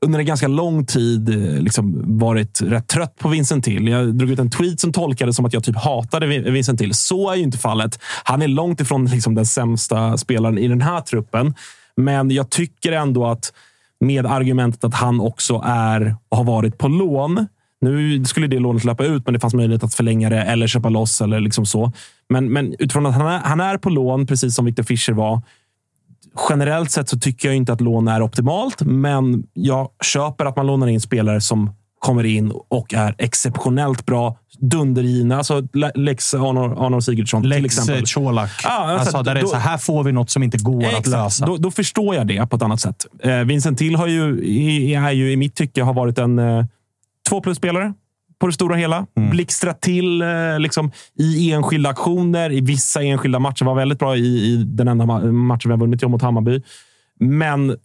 under 0.00 0.18
en 0.18 0.26
ganska 0.26 0.48
lång 0.48 0.86
tid 0.86 1.28
eh, 1.28 1.62
liksom 1.62 2.18
varit 2.18 2.62
rätt 2.62 2.88
trött 2.88 3.18
på 3.18 3.28
Vincent 3.28 3.64
till. 3.64 3.88
Jag 3.88 4.14
drog 4.14 4.30
ut 4.30 4.38
en 4.38 4.50
tweet 4.50 4.80
som 4.80 4.92
tolkades 4.92 5.36
som 5.36 5.44
att 5.44 5.52
jag 5.52 5.64
typ 5.64 5.76
hatade 5.76 6.26
Vincent 6.26 6.78
till. 6.78 6.94
Så 6.94 7.30
är 7.30 7.36
ju 7.36 7.42
inte 7.42 7.58
fallet. 7.58 7.98
Han 8.24 8.42
är 8.42 8.48
långt 8.48 8.80
ifrån 8.80 9.04
liksom, 9.04 9.34
den 9.34 9.46
sämsta 9.46 10.16
spelaren 10.16 10.58
i 10.58 10.68
den 10.68 10.80
här 10.80 11.00
truppen. 11.00 11.54
Men 11.96 12.30
jag 12.30 12.50
tycker 12.50 12.92
ändå 12.92 13.26
att 13.26 13.52
med 14.00 14.26
argumentet 14.26 14.84
att 14.84 14.94
han 14.94 15.20
också 15.20 15.62
är 15.66 16.16
och 16.28 16.36
har 16.36 16.44
varit 16.44 16.78
på 16.78 16.88
lån. 16.88 17.46
Nu 17.80 18.24
skulle 18.24 18.46
det 18.46 18.58
lånet 18.58 18.84
löpa 18.84 19.04
ut, 19.04 19.24
men 19.26 19.34
det 19.34 19.40
fanns 19.40 19.54
möjlighet 19.54 19.84
att 19.84 19.94
förlänga 19.94 20.30
det 20.30 20.42
eller 20.42 20.66
köpa 20.66 20.88
loss 20.88 21.20
eller 21.20 21.40
liksom 21.40 21.66
så. 21.66 21.92
Men, 22.28 22.52
men 22.52 22.74
utifrån 22.78 23.06
att 23.06 23.14
han 23.14 23.26
är, 23.26 23.38
han 23.38 23.60
är 23.60 23.78
på 23.78 23.90
lån, 23.90 24.26
precis 24.26 24.54
som 24.54 24.64
Victor 24.64 24.82
Fischer 24.82 25.12
var. 25.12 25.42
Generellt 26.50 26.90
sett 26.90 27.08
så 27.08 27.18
tycker 27.18 27.48
jag 27.48 27.56
inte 27.56 27.72
att 27.72 27.80
lån 27.80 28.08
är 28.08 28.22
optimalt, 28.22 28.82
men 28.82 29.44
jag 29.52 29.88
köper 30.04 30.44
att 30.44 30.56
man 30.56 30.66
lånar 30.66 30.86
in 30.86 31.00
spelare 31.00 31.40
som 31.40 31.70
kommer 31.98 32.24
in 32.26 32.52
och 32.68 32.94
är 32.94 33.14
exceptionellt 33.18 34.06
bra. 34.06 34.36
Dundergivna. 34.60 35.36
Alltså 35.38 35.62
Le- 35.72 35.90
Lex 35.94 36.34
Arnor, 36.34 36.86
Arnor 36.86 37.00
Sigurdsson 37.00 37.42
till 37.42 37.48
Lex 37.50 37.64
exempel. 37.64 37.96
eh, 37.96 38.02
Colak. 38.24 38.50
Ja, 38.64 38.70
alltså, 38.70 38.98
alltså, 38.98 39.22
där 39.22 39.34
det 39.34 39.40
är 39.40 39.42
då- 39.42 39.48
så 39.48 39.56
här 39.56 39.78
får 39.78 40.04
vi 40.04 40.12
något 40.12 40.30
som 40.30 40.42
inte 40.42 40.58
går 40.58 40.78
att 40.84 40.88
Exakt. 40.90 41.06
lösa. 41.08 41.46
Då, 41.46 41.56
då 41.56 41.70
förstår 41.70 42.14
jag 42.14 42.26
det 42.26 42.46
på 42.50 42.56
ett 42.56 42.62
annat 42.62 42.80
sätt. 42.80 43.06
Eh, 43.22 43.36
Vincent 43.38 43.78
Till 43.78 43.96
har 43.96 44.06
ju, 44.06 44.38
är 44.94 45.10
ju 45.10 45.32
i 45.32 45.36
mitt 45.36 45.54
tycke 45.54 45.82
har 45.82 45.94
varit 45.94 46.18
en 46.18 46.38
eh, 46.38 46.64
två 47.28 47.40
plus-spelare 47.40 47.92
på 48.40 48.46
det 48.46 48.52
stora 48.52 48.76
hela. 48.76 49.06
Mm. 49.16 49.30
Blixtrat 49.30 49.80
till 49.80 50.22
eh, 50.22 50.58
liksom, 50.58 50.90
i 51.18 51.52
enskilda 51.52 51.90
aktioner, 51.90 52.52
i 52.52 52.60
vissa 52.60 53.02
enskilda 53.02 53.38
matcher. 53.38 53.64
Var 53.64 53.74
väldigt 53.74 53.98
bra 53.98 54.16
i, 54.16 54.20
i 54.26 54.64
den 54.66 54.88
enda 54.88 55.04
ma- 55.04 55.32
matchen 55.32 55.68
vi 55.68 55.70
har 55.72 55.78
vunnit 55.80 56.02
mot 56.08 56.22
Hammarby. 56.22 56.62
Men 57.20 57.76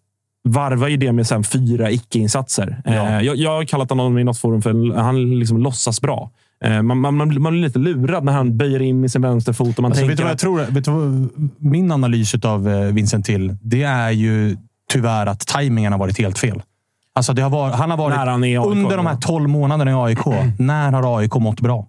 varvar 0.50 0.88
ju 0.88 0.98
det 0.98 1.12
med 1.12 1.28
sen 1.28 1.44
fyra 1.44 1.92
icke-insatser. 1.92 2.82
Eh, 2.86 2.94
jag, 3.22 3.36
jag 3.36 3.50
har 3.52 3.64
kallat 3.66 3.90
honom 3.90 4.18
i 4.18 4.24
något 4.24 4.38
forum 4.38 4.62
för 4.62 4.94
han 4.98 5.40
liksom 5.40 5.58
låtsas 5.58 6.02
bra. 6.02 6.32
Eh, 6.66 6.82
man, 6.82 6.98
man, 6.98 7.16
man, 7.16 7.30
blir- 7.30 7.52
lite 7.52 7.80
lurad 7.80 8.24
när 8.24 8.34
han 8.34 8.58
böjer 8.58 8.82
in 8.82 9.02
med 9.02 9.12
sin 9.12 9.22
vänsterfot 9.22 9.78
och 9.78 9.82
man 9.82 9.92
Alltså, 9.92 10.08
tänker 10.08 10.12
vet 10.12 10.18
du 10.18 10.24
vad 10.24 10.32
jag 10.32 10.40
tror? 10.68 10.76
Vet 10.76 10.86
du 10.86 10.92
vad, 10.92 11.30
min 11.58 11.92
analys 11.92 12.36
av 12.36 12.64
Vincent 12.94 13.26
Till, 13.26 13.58
det 13.62 13.84
är 13.84 14.12
ju 14.12 14.58
tyvärr 14.90 15.26
att 15.26 15.48
tajmingen 15.48 15.92
har 15.92 16.00
varit 16.00 16.18
helt 16.20 16.38
fel. 16.40 16.62
Alltså 17.16 17.34
det 17.34 17.42
har 17.42 17.50
varit, 17.50 17.76
han 17.76 17.90
har 17.90 17.98
varit 17.98 18.18
När 18.18 18.28
han 18.28 18.44
AIK, 18.44 18.66
under 18.66 18.98
de 18.98 19.06
här 19.06 19.14
ja. 19.14 19.28
12 19.28 19.50
månaderna 19.50 19.92
i 19.92 19.94
AIK. 19.94 20.26
När 20.58 20.92
har 20.92 21.20
AIK 21.20 21.36
mått 21.36 21.62
bra? 21.62 21.88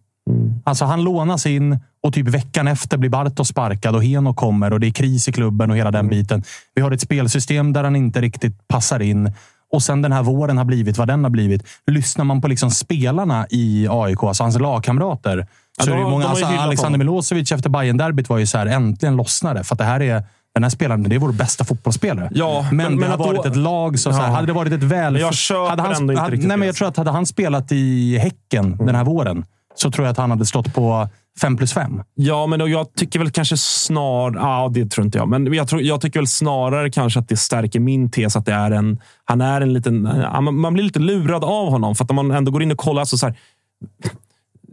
Alltså 0.64 0.84
han 0.84 1.04
lånas 1.04 1.46
in 1.46 1.78
och 2.02 2.14
typ 2.14 2.28
veckan 2.28 2.68
efter 2.68 2.96
blir 2.98 3.10
Bartos 3.10 3.48
sparkad 3.48 3.94
och 3.96 4.04
Heno 4.04 4.34
kommer 4.34 4.72
och 4.72 4.80
det 4.80 4.86
är 4.86 4.90
kris 4.90 5.28
i 5.28 5.32
klubben 5.32 5.70
och 5.70 5.76
hela 5.76 5.90
den 5.90 6.08
biten. 6.08 6.42
Vi 6.74 6.82
har 6.82 6.90
ett 6.90 7.00
spelsystem 7.00 7.72
där 7.72 7.84
han 7.84 7.96
inte 7.96 8.20
riktigt 8.20 8.68
passar 8.68 9.00
in. 9.00 9.32
Och 9.72 9.82
sen 9.82 10.02
den 10.02 10.12
här 10.12 10.22
våren 10.22 10.58
har 10.58 10.64
blivit 10.64 10.98
vad 10.98 11.08
den 11.08 11.24
har 11.24 11.30
blivit. 11.30 11.62
Lyssnar 11.86 12.24
man 12.24 12.40
på 12.40 12.48
liksom 12.48 12.70
spelarna 12.70 13.46
i 13.50 13.88
AIK, 13.90 14.22
alltså 14.22 14.42
hans 14.42 14.58
lagkamrater, 14.58 15.46
Ja, 15.78 15.84
så 15.84 15.90
är 15.90 15.96
de 15.96 16.10
många, 16.10 16.26
alltså 16.26 16.44
Alexander 16.46 16.98
honom. 16.98 16.98
Milosevic 16.98 17.52
efter 17.52 17.70
Bayern-derbyt 17.70 18.28
var 18.28 18.38
ju 18.38 18.46
så 18.46 18.58
här, 18.58 18.66
äntligen 18.66 19.16
lossnade. 19.16 19.64
För 19.64 19.76
det 19.76 19.84
här 19.84 20.02
är, 20.02 20.22
den 20.54 20.62
här 20.62 20.70
spelaren, 20.70 21.02
det 21.02 21.14
är 21.14 21.18
vår 21.18 21.32
bästa 21.32 21.64
fotbollsspelare. 21.64 22.28
Ja, 22.34 22.66
men, 22.72 22.76
men- 22.76 22.90
det 22.92 22.98
men 23.00 23.10
har 23.10 23.18
varit 23.18 23.42
då- 23.42 23.48
ett 23.50 23.56
lag 23.56 23.98
som... 23.98 24.12
Så 24.12 24.18
här, 24.18 24.28
Ja. 24.28 24.34
hade 24.34 24.46
det 24.46 24.52
varit 24.52 24.72
ett 24.72 24.82
väl... 24.82 25.20
Jag 25.20 25.34
köper 25.34 25.70
hade 25.70 25.82
han, 25.82 25.92
ändå 25.92 26.12
inte 26.12 26.20
hade, 26.22 26.32
riktigt 26.34 26.48
nej, 26.48 26.56
men. 26.56 26.66
Jag 26.66 26.76
tror 26.76 26.88
att 26.88 26.96
hade 26.96 27.10
han 27.10 27.26
spelat 27.26 27.72
i 27.72 28.18
Häcken 28.18 28.76
den 28.76 28.94
här 28.94 29.04
våren, 29.04 29.44
så 29.74 29.90
tror 29.90 30.06
jag 30.06 30.12
att 30.12 30.18
han 30.18 30.30
hade 30.30 30.46
stått 30.46 30.74
på 30.74 31.08
5 31.40 31.56
plus 31.56 31.72
5. 31.72 32.02
Ja, 32.14 32.46
men 32.46 32.70
jag 32.70 32.94
tycker 32.94 33.18
väl 33.18 33.30
kanske 33.30 33.56
snar... 33.56 34.32
Ja, 34.34 34.70
det 34.74 34.90
tror 34.90 35.04
inte 35.06 35.18
jag. 35.18 35.28
Men 35.28 35.52
jag, 35.54 35.68
tror, 35.68 35.82
jag 35.82 36.00
tycker 36.00 36.20
väl 36.20 36.26
snarare 36.26 36.90
kanske 36.90 37.20
att 37.20 37.28
det 37.28 37.36
stärker 37.36 37.80
min 37.80 38.10
tes 38.10 38.36
att 38.36 38.46
det 38.46 38.52
är 38.52 38.70
en... 38.70 39.00
Han 39.24 39.40
är 39.40 39.60
en 39.60 39.72
liten... 39.72 40.02
man, 40.50 40.74
blir 40.74 40.84
lite 40.84 40.98
lurad 40.98 41.44
av 41.44 41.70
honom. 41.70 41.94
För 41.94 42.04
att 42.04 42.10
om 42.10 42.16
man 42.16 42.30
ändå 42.30 42.52
går 42.52 42.62
in 42.62 42.70
och 42.72 42.78
kollar, 42.78 43.00
alltså 43.00 43.16
så 43.16 43.26
här, 43.26 43.34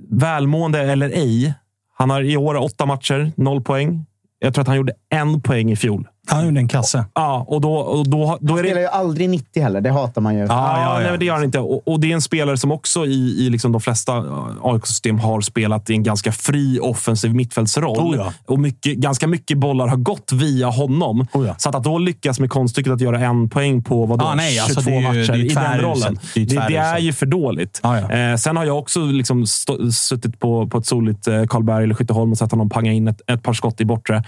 välmående 0.09 0.79
eller 0.79 1.09
ej. 1.09 1.53
Han 1.97 2.09
har 2.09 2.21
i 2.21 2.37
år 2.37 2.55
åtta 2.55 2.85
matcher, 2.85 3.31
noll 3.35 3.61
poäng. 3.61 4.05
Jag 4.43 4.53
tror 4.53 4.61
att 4.61 4.67
han 4.67 4.77
gjorde 4.77 4.93
en 5.09 5.41
poäng 5.41 5.71
i 5.71 5.75
fjol. 5.75 6.07
Han 6.27 6.45
gjorde 6.45 6.59
en 6.59 6.67
kasse. 6.67 7.05
Ja, 7.13 7.45
och 7.47 7.61
då, 7.61 7.73
och 7.73 8.09
då, 8.09 8.37
då 8.41 8.53
Han 8.53 8.59
är 8.59 8.63
det... 8.63 8.69
spelar 8.69 8.81
ju 8.81 8.87
aldrig 8.87 9.29
90 9.29 9.63
heller, 9.63 9.81
det 9.81 9.91
hatar 9.91 10.21
man 10.21 10.35
ju. 10.35 10.39
Ja, 10.45 10.95
Nej, 11.01 11.09
men 11.11 11.19
det 11.19 11.25
gör 11.25 11.33
han 11.33 11.43
inte. 11.43 11.59
Och, 11.59 11.87
och 11.87 11.99
det 11.99 12.11
är 12.11 12.13
en 12.13 12.21
spelare 12.21 12.57
som 12.57 12.71
också 12.71 13.05
i, 13.05 13.45
i 13.45 13.49
liksom 13.49 13.71
de 13.71 13.81
flesta 13.81 14.23
AIK-system 14.63 15.19
har 15.19 15.41
spelat 15.41 15.89
i 15.89 15.93
en 15.93 16.03
ganska 16.03 16.31
fri 16.31 16.79
offensiv 16.81 17.33
mittfältsroll. 17.35 17.97
Oh 17.99 18.15
ja. 18.17 18.33
Och 18.45 18.59
mycket, 18.59 18.97
ganska 18.97 19.27
mycket 19.27 19.57
bollar 19.57 19.87
har 19.87 19.97
gått 19.97 20.31
via 20.31 20.67
honom. 20.67 21.27
Oh 21.33 21.47
ja. 21.47 21.55
Så 21.57 21.69
att, 21.69 21.75
att 21.75 21.83
då 21.83 21.97
lyckas 21.97 22.39
med 22.39 22.49
konststycket 22.49 22.93
att 22.93 23.01
göra 23.01 23.19
en 23.19 23.49
poäng 23.49 23.83
på 23.83 24.05
vadå, 24.05 24.25
Ah, 24.25 24.35
nej, 24.35 24.51
22 24.53 24.63
alltså 24.63 24.81
det 24.81 24.95
är 24.95 24.99
ju- 24.99 25.07
matcher 25.07 25.31
det 25.31 25.33
är 25.33 25.37
ju 25.37 25.45
i 25.45 25.53
den 25.53 25.79
rollen. 25.79 26.19
Det 26.33 26.39
är 26.39 26.43
ju 26.43 26.45
Det, 26.45 26.65
det 26.67 26.75
är 26.77 26.99
ju 26.99 27.13
för 27.13 27.25
dåligt. 27.25 27.79
Ah, 27.83 27.97
ja. 27.97 28.11
eh, 28.11 28.35
sen 28.35 28.57
har 28.57 28.65
jag 28.65 28.79
också 28.79 28.99
liksom 29.05 29.45
stå, 29.47 29.91
suttit 29.91 30.39
på, 30.39 30.67
på 30.67 30.77
ett 30.77 30.85
soligt 30.85 31.27
eh, 31.27 31.43
Karlberg 31.45 31.83
eller 31.83 31.95
Skytteholm 31.95 32.31
och 32.31 32.37
sett 32.37 32.51
honom 32.51 32.69
panga 32.69 32.91
in 32.91 33.07
ett, 33.07 33.21
ett 33.27 33.43
par 33.43 33.53
skott 33.53 33.81
i 33.81 33.85
bortre. 33.85 34.23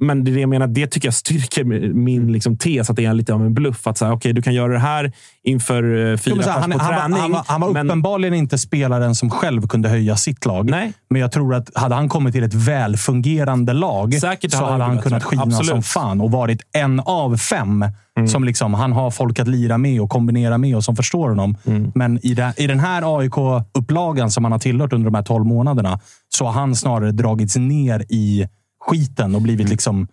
Men 0.00 0.24
det, 0.24 0.30
är 0.30 0.34
det 0.34 0.40
jag 0.40 0.48
menar, 0.48 0.66
det 0.66 0.86
tycker 0.86 1.06
jag 1.06 1.14
styrker 1.14 1.64
min 1.94 2.32
liksom, 2.32 2.58
tes 2.58 2.90
att 2.90 2.96
det 2.96 3.04
är 3.04 3.14
lite 3.14 3.34
av 3.34 3.42
en 3.46 3.54
bluff. 3.54 3.86
Att 3.86 3.98
säga, 3.98 4.12
okay, 4.12 4.32
du 4.32 4.42
kan 4.42 4.54
göra 4.54 4.72
det 4.72 4.78
här 4.78 5.12
inför 5.44 6.10
eh, 6.12 6.16
fyra 6.16 6.42
så 6.42 6.50
här, 6.50 6.56
pers 6.56 6.62
han, 6.62 6.70
på 6.70 6.78
han, 6.78 6.94
var- 6.94 7.00
träning. 7.00 7.20
han, 7.20 7.32
var, 7.32 7.44
han 7.46 7.60
var 7.60 7.72
men- 7.72 7.86
uppenbarligen 7.86 8.34
inte 8.34 8.58
spelaren 8.58 9.14
som 9.14 9.30
själv 9.30 9.66
kunde 9.68 9.88
höja 9.88 10.16
sitt 10.16 10.46
lag. 10.46 10.70
Nej. 10.70 10.92
Men 11.10 11.20
jag 11.20 11.32
tror 11.32 11.54
att 11.54 11.70
hade 11.74 11.94
han 11.94 12.08
kommit 12.08 12.34
till 12.34 12.44
ett 12.44 12.54
välfungerande 12.54 13.72
lag 13.72 14.14
Säkert 14.14 14.50
så 14.52 14.64
hade 14.64 14.70
han 14.70 14.80
han 14.80 14.98
kunnat 15.02 15.24
skina 15.24 15.42
Absolut. 15.42 15.70
som 15.70 15.82
fan 15.82 16.20
och 16.20 16.30
varit 16.30 16.60
en 16.72 17.00
av 17.00 17.36
fem. 17.36 17.84
Mm. 18.16 18.28
Som 18.28 18.44
liksom, 18.44 18.74
han 18.74 18.92
har 18.92 19.10
folk 19.10 19.38
att 19.38 19.48
lira 19.48 19.78
med 19.78 20.00
och 20.00 20.10
kombinera 20.10 20.58
med 20.58 20.76
och 20.76 20.84
som 20.84 20.96
förstår 20.96 21.28
honom. 21.28 21.56
Mm. 21.66 21.92
Men 21.94 22.26
i, 22.26 22.34
det, 22.34 22.52
i 22.56 22.66
den 22.66 22.80
här 22.80 23.18
AIK-upplagan 23.18 24.30
som 24.30 24.44
han 24.44 24.52
har 24.52 24.58
tillhört 24.58 24.92
under 24.92 25.10
de 25.10 25.14
här 25.14 25.22
12 25.22 25.44
månaderna 25.44 26.00
så 26.28 26.44
har 26.44 26.52
han 26.52 26.76
snarare 26.76 27.12
dragits 27.12 27.56
ner 27.56 28.04
i 28.08 28.48
skiten 28.86 29.24
och 29.34 29.40
Mm. 29.40 29.42
blivit 29.42 29.68
liksom 29.68 30.06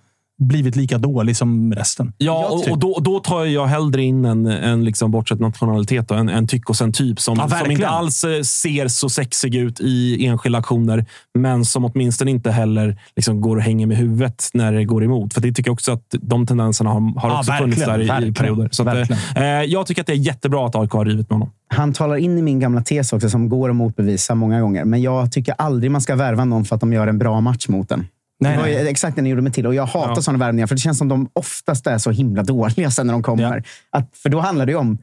blivit 0.43 0.75
lika 0.75 0.97
dålig 0.97 1.37
som 1.37 1.73
resten. 1.73 2.13
Ja, 2.17 2.47
och, 2.49 2.71
och 2.71 2.79
då, 2.79 2.99
då 3.01 3.19
tar 3.19 3.45
jag 3.45 3.65
hellre 3.67 4.03
in 4.03 4.25
en, 4.25 4.45
en 4.45 4.85
liksom 4.85 5.11
bortsett 5.11 5.39
nationalitet, 5.39 6.07
då, 6.07 6.15
en, 6.15 6.29
en 6.29 6.47
Tyckosen-typ 6.47 7.19
som, 7.19 7.37
Ja, 7.37 7.49
som 7.49 7.71
inte 7.71 7.87
alls 7.87 8.23
eh, 8.23 8.41
ser 8.41 8.87
så 8.87 9.09
sexig 9.09 9.55
ut 9.55 9.79
i 9.79 10.25
enskilda 10.25 10.59
aktioner, 10.59 11.05
men 11.33 11.65
som 11.65 11.85
åtminstone 11.85 12.31
inte 12.31 12.51
heller 12.51 13.01
liksom 13.15 13.41
går 13.41 13.55
och 13.55 13.61
hänger 13.61 13.87
med 13.87 13.97
huvudet 13.97 14.49
när 14.53 14.71
det 14.71 14.85
går 14.85 15.03
emot. 15.03 15.33
För 15.33 15.41
det 15.41 15.51
tycker 15.53 15.69
jag 15.69 15.73
också 15.73 15.91
att 15.91 16.05
de 16.21 16.45
tendenserna 16.45 16.89
har, 16.89 17.19
har 17.19 17.29
Ja, 17.29 17.39
också 17.39 17.51
funnits 17.51 17.85
där 17.85 17.99
i, 17.99 18.03
i 18.03 18.07
verkligen, 18.07 18.33
perioder. 18.33 18.69
Så 18.71 18.89
att, 18.89 19.09
eh, 19.09 19.43
eh, 19.43 19.63
jag 19.63 19.87
tycker 19.87 20.01
att 20.01 20.07
det 20.07 20.13
är 20.13 20.17
jättebra 20.17 20.67
att 20.67 20.75
AIK 20.75 20.91
har 20.91 21.05
rivit 21.05 21.29
med 21.29 21.35
honom. 21.39 21.51
Han 21.67 21.93
talar 21.93 22.15
in 22.17 22.37
i 22.37 22.41
min 22.41 22.59
gamla 22.59 22.81
tes 22.81 23.13
också, 23.13 23.29
som 23.29 23.49
går 23.49 23.69
att 23.69 23.75
motbevisa 23.75 24.35
många 24.35 24.61
gånger. 24.61 24.85
Men 24.85 25.01
jag 25.01 25.31
tycker 25.31 25.55
aldrig 25.57 25.91
man 25.91 26.01
ska 26.01 26.15
värva 26.15 26.45
någon 26.45 26.65
för 26.65 26.75
att 26.75 26.81
de 26.81 26.93
gör 26.93 27.07
en 27.07 27.17
bra 27.17 27.41
match 27.41 27.67
mot 27.67 27.89
den. 27.89 28.07
Nej, 28.41 28.51
det 28.51 28.57
var 28.57 28.65
nej. 28.69 28.87
exakt 28.89 29.15
det 29.15 29.21
ni 29.21 29.29
gjorde 29.29 29.41
mig 29.41 29.51
till. 29.51 29.67
Och 29.67 29.75
jag 29.75 29.85
hatar 29.85 30.13
Ja. 30.15 30.21
sådana 30.21 30.45
värvningar, 30.45 30.67
för 30.67 30.75
det 30.75 30.81
känns 30.81 30.97
som 30.97 31.07
de 31.07 31.29
oftast 31.33 31.87
är 31.87 31.97
så 31.97 32.11
himla 32.11 32.43
dåliga 32.43 32.91
sen 32.91 33.07
när 33.07 33.13
de 33.13 33.23
kommer. 33.23 33.63
Att, 33.89 34.09
för 34.17 34.29
då 34.29 34.39
handlar 34.39 34.65
det 34.65 34.75
om 34.75 34.97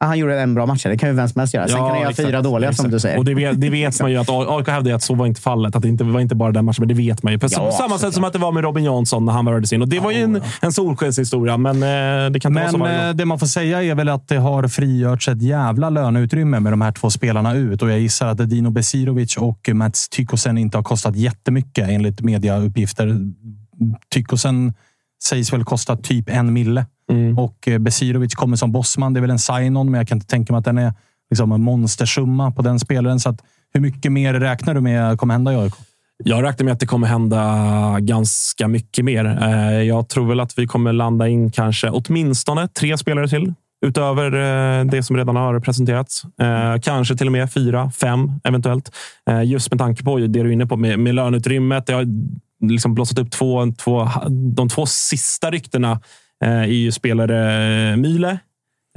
ah, 0.00 0.06
han 0.06 0.18
gjorde 0.18 0.40
en 0.40 0.54
bra 0.54 0.66
match. 0.66 0.82
Det 0.82 0.96
kan 0.98 1.08
ju 1.08 1.14
vem 1.14 1.28
som 1.28 1.38
helst 1.40 1.54
göra. 1.54 1.68
Sen 1.68 1.76
kan 1.76 1.86
han 1.90 2.00
göra 2.00 2.10
exakt, 2.10 2.28
fyra 2.28 2.42
dåliga, 2.42 2.72
som 2.72 2.86
exakt. 2.86 2.92
du 2.92 3.00
säger. 3.00 3.18
Och 3.18 3.24
det 3.24 3.34
vet, 3.34 3.60
det 3.60 3.70
vet 3.70 4.00
man 4.02 4.10
ju 4.10 4.16
att 4.16 4.28
AIK 4.30 4.68
hävdade 4.68 4.94
att 4.96 5.02
så 5.02 5.14
var 5.14 5.26
inte 5.26 5.40
fallet. 5.40 5.76
Att 5.76 5.82
det 5.82 5.88
inte 5.88 6.04
var 6.04 6.20
inte 6.20 6.34
bara 6.34 6.52
den 6.52 6.64
matchen, 6.64 6.76
men 6.82 6.88
det 6.88 6.94
vet 6.94 7.22
man 7.22 7.32
ju. 7.32 7.38
På 7.38 7.46
Ja, 7.50 7.72
samma 7.72 7.72
sätt 7.72 7.98
såklart. 7.98 8.14
som 8.14 8.24
att 8.24 8.32
det 8.32 8.38
var 8.38 8.52
med 8.52 8.62
Robin 8.64 8.84
Jansson 8.84 9.24
när 9.24 9.32
han 9.32 9.44
värvades 9.44 9.72
in. 9.72 9.82
Och 9.82 9.88
det 9.88 10.00
var 10.00 10.10
ju 10.10 10.22
en, 10.22 10.40
en 10.62 10.72
solskenshistoria, 10.72 11.56
men 11.56 11.76
eh, 11.82 12.30
det 12.30 12.40
kan 12.40 12.52
inte 12.52 12.60
vara 12.62 12.70
så 12.70 12.78
Men 12.78 12.86
varje 12.86 13.00
eh, 13.02 13.06
gång. 13.08 13.16
det 13.16 13.24
man 13.24 13.38
får 13.38 13.46
säga 13.46 13.82
är 13.82 13.94
väl 13.94 14.08
att 14.08 14.28
det 14.28 14.36
har 14.36 14.68
frigjorts 14.68 15.28
ett 15.28 15.42
jävla 15.42 15.90
löneutrymme 15.90 16.60
med 16.60 16.72
de 16.72 16.80
här 16.80 16.92
två 16.92 17.10
spelarna 17.10 17.54
ut. 17.54 17.82
Och 17.82 17.90
jag 17.90 18.00
gissar 18.00 18.26
att 18.26 18.50
Dino 18.50 18.70
Besirovic 18.70 19.36
och 19.36 19.68
Mats 19.72 20.08
Tykosen 20.08 20.58
inte 20.58 20.78
har 20.78 20.82
kostat 20.82 21.16
jättemycket 21.16 21.88
enligt 21.88 22.20
mediauppgifter. 22.20 23.18
Tykosen 24.14 24.74
sägs 25.24 25.52
väl 25.52 25.64
kosta 25.64 25.96
typ 25.96 26.28
en 26.30 26.52
mille. 26.52 26.86
Mm. 27.12 27.38
Och 27.38 27.68
eh, 27.68 27.78
Besirovic 27.78 28.34
kommer 28.34 28.56
som 28.56 28.72
bossman. 28.72 29.14
Det 29.14 29.18
är 29.18 29.20
väl 29.20 29.30
en 29.30 29.38
sign-on, 29.38 29.90
men 29.90 29.98
jag 29.98 30.08
kan 30.08 30.18
inte 30.18 30.26
tänka 30.26 30.52
mig 30.52 30.58
att 30.58 30.64
den 30.64 30.78
är 30.78 30.92
liksom 31.30 31.52
en 31.52 31.62
monstersumma 31.62 32.50
på 32.50 32.62
den 32.62 32.80
spelaren. 32.80 33.20
Så 33.20 33.28
att, 33.28 33.40
hur 33.74 33.80
mycket 33.80 34.12
mer 34.12 34.34
räknar 34.34 34.74
du 34.74 34.80
med 34.80 35.18
kommer 35.18 35.34
hända 35.34 35.52
i 35.52 35.56
AIK? 35.56 35.72
Jag 36.24 36.44
räknar 36.44 36.64
med 36.64 36.72
att 36.72 36.80
det 36.80 36.86
kommer 36.86 37.06
hända 37.06 37.96
ganska 38.00 38.68
mycket 38.68 39.04
mer. 39.04 39.24
Eh, 39.42 39.82
Jag 39.82 40.08
tror 40.08 40.28
väl 40.28 40.40
att 40.40 40.58
vi 40.58 40.66
kommer 40.66 40.92
landa 40.92 41.28
in 41.28 41.50
kanske 41.50 41.90
åtminstone 41.90 42.68
tre 42.68 42.98
spelare 42.98 43.28
till 43.28 43.54
utöver 43.86 44.32
eh, 44.80 44.84
det 44.84 45.02
som 45.02 45.16
redan 45.16 45.36
har 45.36 45.60
presenterats. 45.60 46.22
Kanske 46.82 47.16
till 47.16 47.26
och 47.26 47.32
med 47.32 47.52
fyra, 47.52 47.90
fem 47.90 48.32
eventuellt. 48.44 48.90
Just 49.44 49.70
med 49.70 49.78
tanke 49.78 50.04
på 50.04 50.18
det 50.18 50.26
du 50.26 50.40
är 50.40 50.50
inne 50.50 50.66
på 50.66 50.76
med, 50.76 50.98
med 50.98 51.14
löneutrymmet. 51.14 51.86
Det 51.86 51.92
har 51.92 52.06
liksom 52.70 52.94
blossat 52.94 53.18
upp 53.18 53.30
två, 53.30 53.72
två, 53.72 54.08
de 54.56 54.68
två 54.68 54.86
sista 54.86 55.50
ryktena 55.50 56.00
Eh, 56.44 56.62
är 56.62 56.66
ju 56.66 56.92
spelare 56.92 57.38
eh, 57.90 57.96
Myle 57.96 58.38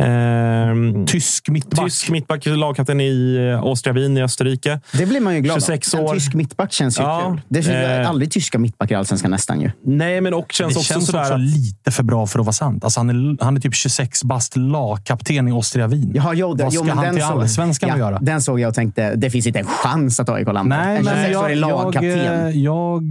Eh, 0.02 1.06
tysk 1.06 1.50
mittback. 1.50 1.86
Tysk 1.86 2.10
mittback, 2.10 2.46
lagkapten 2.46 3.02
i 3.02 3.36
eh, 3.54 3.60
Austria 3.64 3.94
Wien 3.94 4.18
i 4.18 4.22
Österrike. 4.24 4.80
Det 4.94 5.06
blir 5.06 5.20
man 5.22 5.36
ju 5.36 5.42
glad 5.42 5.56
26 5.64 5.94
av. 5.94 6.02
år. 6.02 6.08
En 6.14 6.14
tysk 6.20 6.34
mittback 6.34 6.72
känns 6.74 7.00
ju 7.00 7.04
Ja, 7.04 7.30
kul. 7.30 7.42
Det 7.50 7.68
är 7.72 8.02
eh, 8.02 8.10
aldrig 8.10 8.32
tyska 8.32 8.60
mittbackar 8.60 8.96
i 8.96 8.98
Allsvenskan 8.98 9.32
nästan 9.32 9.62
ju. 9.62 9.72
Nej, 9.86 10.22
men 10.22 10.34
och 10.34 10.52
känns 10.52 10.74
det 10.74 10.80
också 10.80 10.94
känns 10.94 11.06
sådär 11.06 11.22
också 11.22 11.34
att- 11.34 11.40
lite 11.40 11.92
för 11.92 12.04
bra 12.04 12.28
för 12.28 12.40
att 12.40 12.46
vara 12.46 12.54
sant. 12.54 12.84
Alltså 12.84 13.00
han, 13.00 13.10
är, 13.10 13.44
han 13.44 13.56
är 13.58 13.62
typ 13.62 13.76
26 13.76 14.24
bast 14.24 14.58
lagkapten 14.58 15.48
i 15.48 15.52
Austria 15.52 15.88
Wien. 15.88 16.12
Jaha, 16.14 16.34
jo, 16.34 16.54
det- 16.54 16.64
Vad 16.64 16.74
jo, 16.74 16.80
ska 16.80 16.88
men 16.88 16.98
han 16.98 17.06
den 17.06 17.16
till 17.16 17.24
såg- 17.24 17.42
allsvenskan 17.42 17.90
att 17.92 17.98
ja, 18.00 18.06
göra? 18.06 18.20
Den 18.22 18.42
såg 18.42 18.60
jag 18.60 18.70
och 18.70 18.76
tänkte, 18.76 19.16
det 19.16 19.30
finns 19.30 19.48
inte 19.48 19.60
en 19.60 19.66
chans 19.66 20.20
att 20.20 20.30
AIK 20.30 20.48
landar. 20.48 20.78
Nej, 20.86 20.98
en 20.98 21.04
men 21.06 21.14
26-årig 21.16 21.34
jag, 21.34 21.52
jag, 21.52 21.84
lagkapten. 21.84 22.62
jag, 22.62 23.04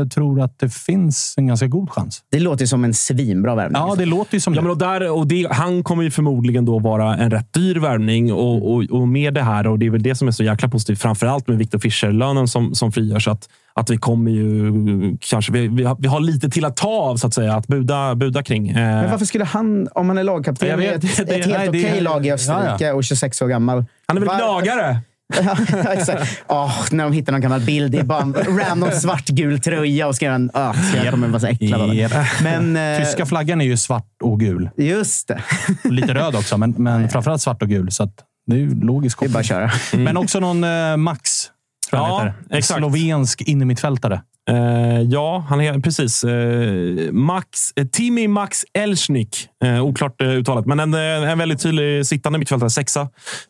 eh, 0.00 0.06
tror 0.08 0.40
att 0.42 0.58
det 0.58 0.68
finns 0.74 1.34
en 1.36 1.46
ganska 1.46 1.66
god 1.66 1.90
chans. 1.90 2.20
Det 2.30 2.40
låter 2.40 2.66
som 2.66 2.84
en 2.84 2.94
svinbra 2.94 3.54
värvning. 3.54 3.82
Ja, 3.82 3.94
det 3.98 4.04
låter 4.06 4.34
ju 4.34 4.40
som 4.40 4.54
Ja, 4.54 4.60
det. 4.60 4.62
men 4.62 4.70
och 4.70 4.78
där, 4.78 5.10
och 5.10 5.26
det, 5.26 5.46
han 5.50 5.82
kommer 5.84 5.99
ju 6.02 6.10
förmodligen 6.10 6.64
då 6.64 6.78
vara 6.78 7.16
en 7.16 7.30
rätt 7.30 7.52
dyr 7.52 7.76
värvning 7.76 8.32
och, 8.32 8.72
och, 8.74 8.82
och 8.90 9.08
med 9.08 9.34
det 9.34 9.42
här, 9.42 9.66
och 9.66 9.78
det 9.78 9.86
är 9.86 9.90
väl 9.90 10.02
det 10.02 10.14
som 10.14 10.28
är 10.28 10.32
så 10.32 10.44
jäkla 10.44 10.68
positivt, 10.68 11.00
framför 11.02 11.26
allt 11.26 11.48
med 11.48 11.58
Victor 11.58 11.78
Fischer-lönen 11.78 12.48
som, 12.48 12.74
som 12.74 12.92
frigörs, 12.92 13.28
att, 13.28 13.48
att 13.74 13.90
vi 13.90 13.96
kommer 13.96 14.30
ju 14.30 14.72
kanske, 15.20 15.52
vi, 15.52 15.68
vi, 15.68 15.84
har, 15.84 15.96
vi 16.00 16.08
har 16.08 16.20
lite 16.20 16.50
till 16.50 16.64
att 16.64 16.76
ta 16.76 16.88
av 16.88 17.16
så 17.16 17.26
att 17.26 17.34
säga, 17.34 17.54
att 17.54 17.66
buda, 17.66 18.14
buda 18.14 18.42
kring. 18.42 18.68
Eh, 18.68 18.74
Men 18.76 19.10
varför 19.10 19.26
skulle 19.26 19.44
han, 19.44 19.88
om 19.94 20.08
han 20.08 20.18
är 20.18 20.24
lagkapten 20.24 20.68
i 20.80 20.86
vet, 20.86 21.04
ett, 21.04 21.16
det- 21.26 21.34
ett 21.34 21.46
helt 21.46 21.68
okej 21.68 22.00
lag 22.00 22.26
i 22.26 22.32
Österrike 22.32 22.76
Ja, 22.84 22.86
ja. 22.86 22.94
och 22.94 23.04
26 23.04 23.42
år 23.42 23.48
gammal. 23.48 23.84
han 24.06 24.16
är 24.16 24.20
väl 24.20 24.28
gnagare? 24.38 24.98
Ja, 25.42 25.92
exakt. 25.92 26.42
Åh, 26.48 26.84
när 26.90 27.04
de 27.04 27.12
hittar 27.12 27.32
någon 27.32 27.40
gammal 27.40 27.60
bild. 27.60 27.92
Det 27.92 27.98
är 27.98 28.02
bara 28.04 28.22
en 28.22 28.34
random 28.34 28.90
svartgul 28.90 29.60
tröja 29.60 30.06
och 30.06 30.14
skriver 30.16 30.34
en... 30.34 30.50
Oh, 30.54 30.76
jag 30.96 31.10
kommer 31.10 31.28
vara 31.28 31.40
så 31.40 31.46
äcklad 31.46 31.80
av 31.80 31.88
det. 31.88 32.26
Men, 32.42 32.76
eh, 32.94 32.98
Tyska 32.98 33.26
flaggan 33.26 33.60
är 33.60 33.64
ju 33.64 33.76
svart 33.76 34.08
och 34.22 34.40
gul. 34.40 34.70
Just 34.76 35.28
det. 35.28 35.42
Lite 35.84 36.14
röd 36.14 36.36
också, 36.36 36.58
men, 36.58 36.70
men 36.70 37.08
framförallt 37.08 37.42
svart 37.42 37.62
och 37.62 37.68
gul. 37.68 37.90
Så 37.90 38.02
att 38.02 38.14
det 38.46 38.56
är 38.56 38.58
ju 38.58 38.80
logiskt. 38.84 39.20
Det 39.20 39.26
är 39.26 39.30
bara 39.30 39.38
att 39.38 39.46
köra. 39.46 39.70
Men 39.92 40.16
också 40.16 40.40
någon 40.40 40.64
eh, 40.64 40.96
Max, 40.96 41.50
tror 41.90 42.02
jag 42.02 42.08
Ja, 42.10 42.18
han 42.18 42.26
heter. 42.26 42.56
exakt. 42.56 42.78
Slovensk 42.78 43.42
innermittfältare. 43.42 44.22
Eh, 44.48 45.00
ja, 45.00 45.44
han 45.48 45.60
är 45.60 45.80
precis. 45.80 46.24
Eh, 46.24 47.12
Max, 47.12 47.72
eh, 47.76 47.86
Timmy 47.86 48.28
Max 48.28 48.64
Elschnik. 48.72 49.48
Eh, 49.64 49.84
oklart 49.84 50.22
eh, 50.22 50.28
uttalat, 50.28 50.66
men 50.66 50.80
en, 50.80 50.94
eh, 50.94 51.30
en 51.30 51.38
väldigt 51.38 51.62
tydlig 51.62 52.06
sittande 52.06 52.38
mittfältare. 52.38 52.70
Sexa 52.70 53.08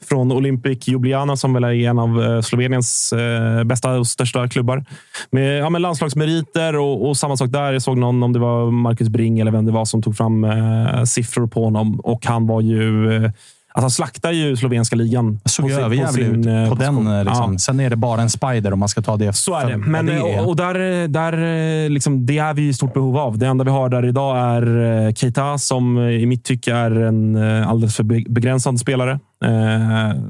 från 0.09 0.33
Olympic 0.33 0.89
Ljubljana 0.89 1.37
som 1.37 1.55
väl 1.55 1.65
är 1.65 1.73
en 1.73 1.99
av 1.99 2.23
eh, 2.23 2.41
Sloveniens 2.41 3.13
eh, 3.13 3.65
bästa 3.65 3.99
och 3.99 4.07
största 4.07 4.49
klubbar. 4.49 4.85
Med, 5.31 5.59
ja, 5.59 5.71
med 5.71 5.81
landslagsmeriter 5.81 6.77
och, 6.77 7.09
och 7.09 7.17
samma 7.17 7.37
sak 7.37 7.51
där. 7.51 7.73
Jag 7.73 7.83
såg 7.83 7.99
någon, 7.99 8.23
om 8.23 8.33
det 8.33 8.39
var 8.39 8.71
Marcus 8.71 9.09
Bring 9.09 9.41
eller 9.41 9.51
vem 9.51 9.67
det 9.67 9.73
var, 9.73 9.85
som 9.85 10.03
tog 10.03 10.17
fram 10.17 10.45
eh, 10.45 11.05
siffror 11.05 11.47
på 11.47 11.65
honom. 11.65 12.01
Och 12.01 12.27
han 12.27 12.47
var 12.47 12.61
ju... 12.61 13.15
Eh, 13.25 13.31
Eh, 13.71 13.75
Alltså 13.75 13.85
han 13.85 13.91
slaktar 13.91 14.33
ju 14.33 14.57
slovenska 14.57 14.97
ligan. 14.97 15.41
Såg 15.45 15.65
på 15.65 15.69
ju 15.71 15.75
sin- 15.75 15.85
överjävlig 15.85 16.27
ut 16.27 16.47
eh, 16.47 16.69
på 16.69 16.77
position. 16.77 17.05
den. 17.05 17.19
eh, 17.19 17.25
Liksom. 17.25 17.53
Ja. 17.53 17.59
Sen 17.59 17.81
är 17.81 17.91
det 17.91 17.97
bara 17.97 18.23
en 18.23 18.31
spider 18.31 18.73
om 18.73 18.79
man 18.79 18.89
ska 18.89 19.03
ta 19.03 19.17
det. 19.17 19.33
Så 19.33 19.55
är 19.55 19.71
det. 19.71 19.77
Men, 19.77 20.07
det 20.07 20.13
är. 20.13 20.41
och, 20.43 20.49
och 20.49 20.57
där, 20.57 21.09
där, 21.09 21.33
eh, 21.85 21.91
liksom, 21.91 22.27
det 22.27 22.39
är 22.39 22.55
vi 22.55 22.69
i 22.69 22.73
stort 22.73 22.95
behov 22.95 23.17
av. 23.19 23.39
Det 23.39 23.47
enda 23.47 23.65
vi 23.65 23.71
har 23.71 23.89
där 23.89 24.05
idag 24.05 24.39
är 24.39 25.07
eh, 25.07 25.13
Keita 25.15 25.59
som 25.59 25.99
eh, 25.99 26.05
i 26.05 26.27
mitt 26.27 26.45
tycke 26.45 26.75
är 26.75 26.91
en 26.91 27.37
eh, 27.37 27.69
alldeles 27.69 27.97
för 27.97 28.05
be- 28.05 28.25
begränsad 28.29 28.81
spelare. 28.81 29.13
Eh, 29.45 30.21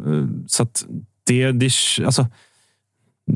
Så 0.47 0.67
det, 1.27 1.53
det, 1.53 1.71
alltså, 2.07 2.27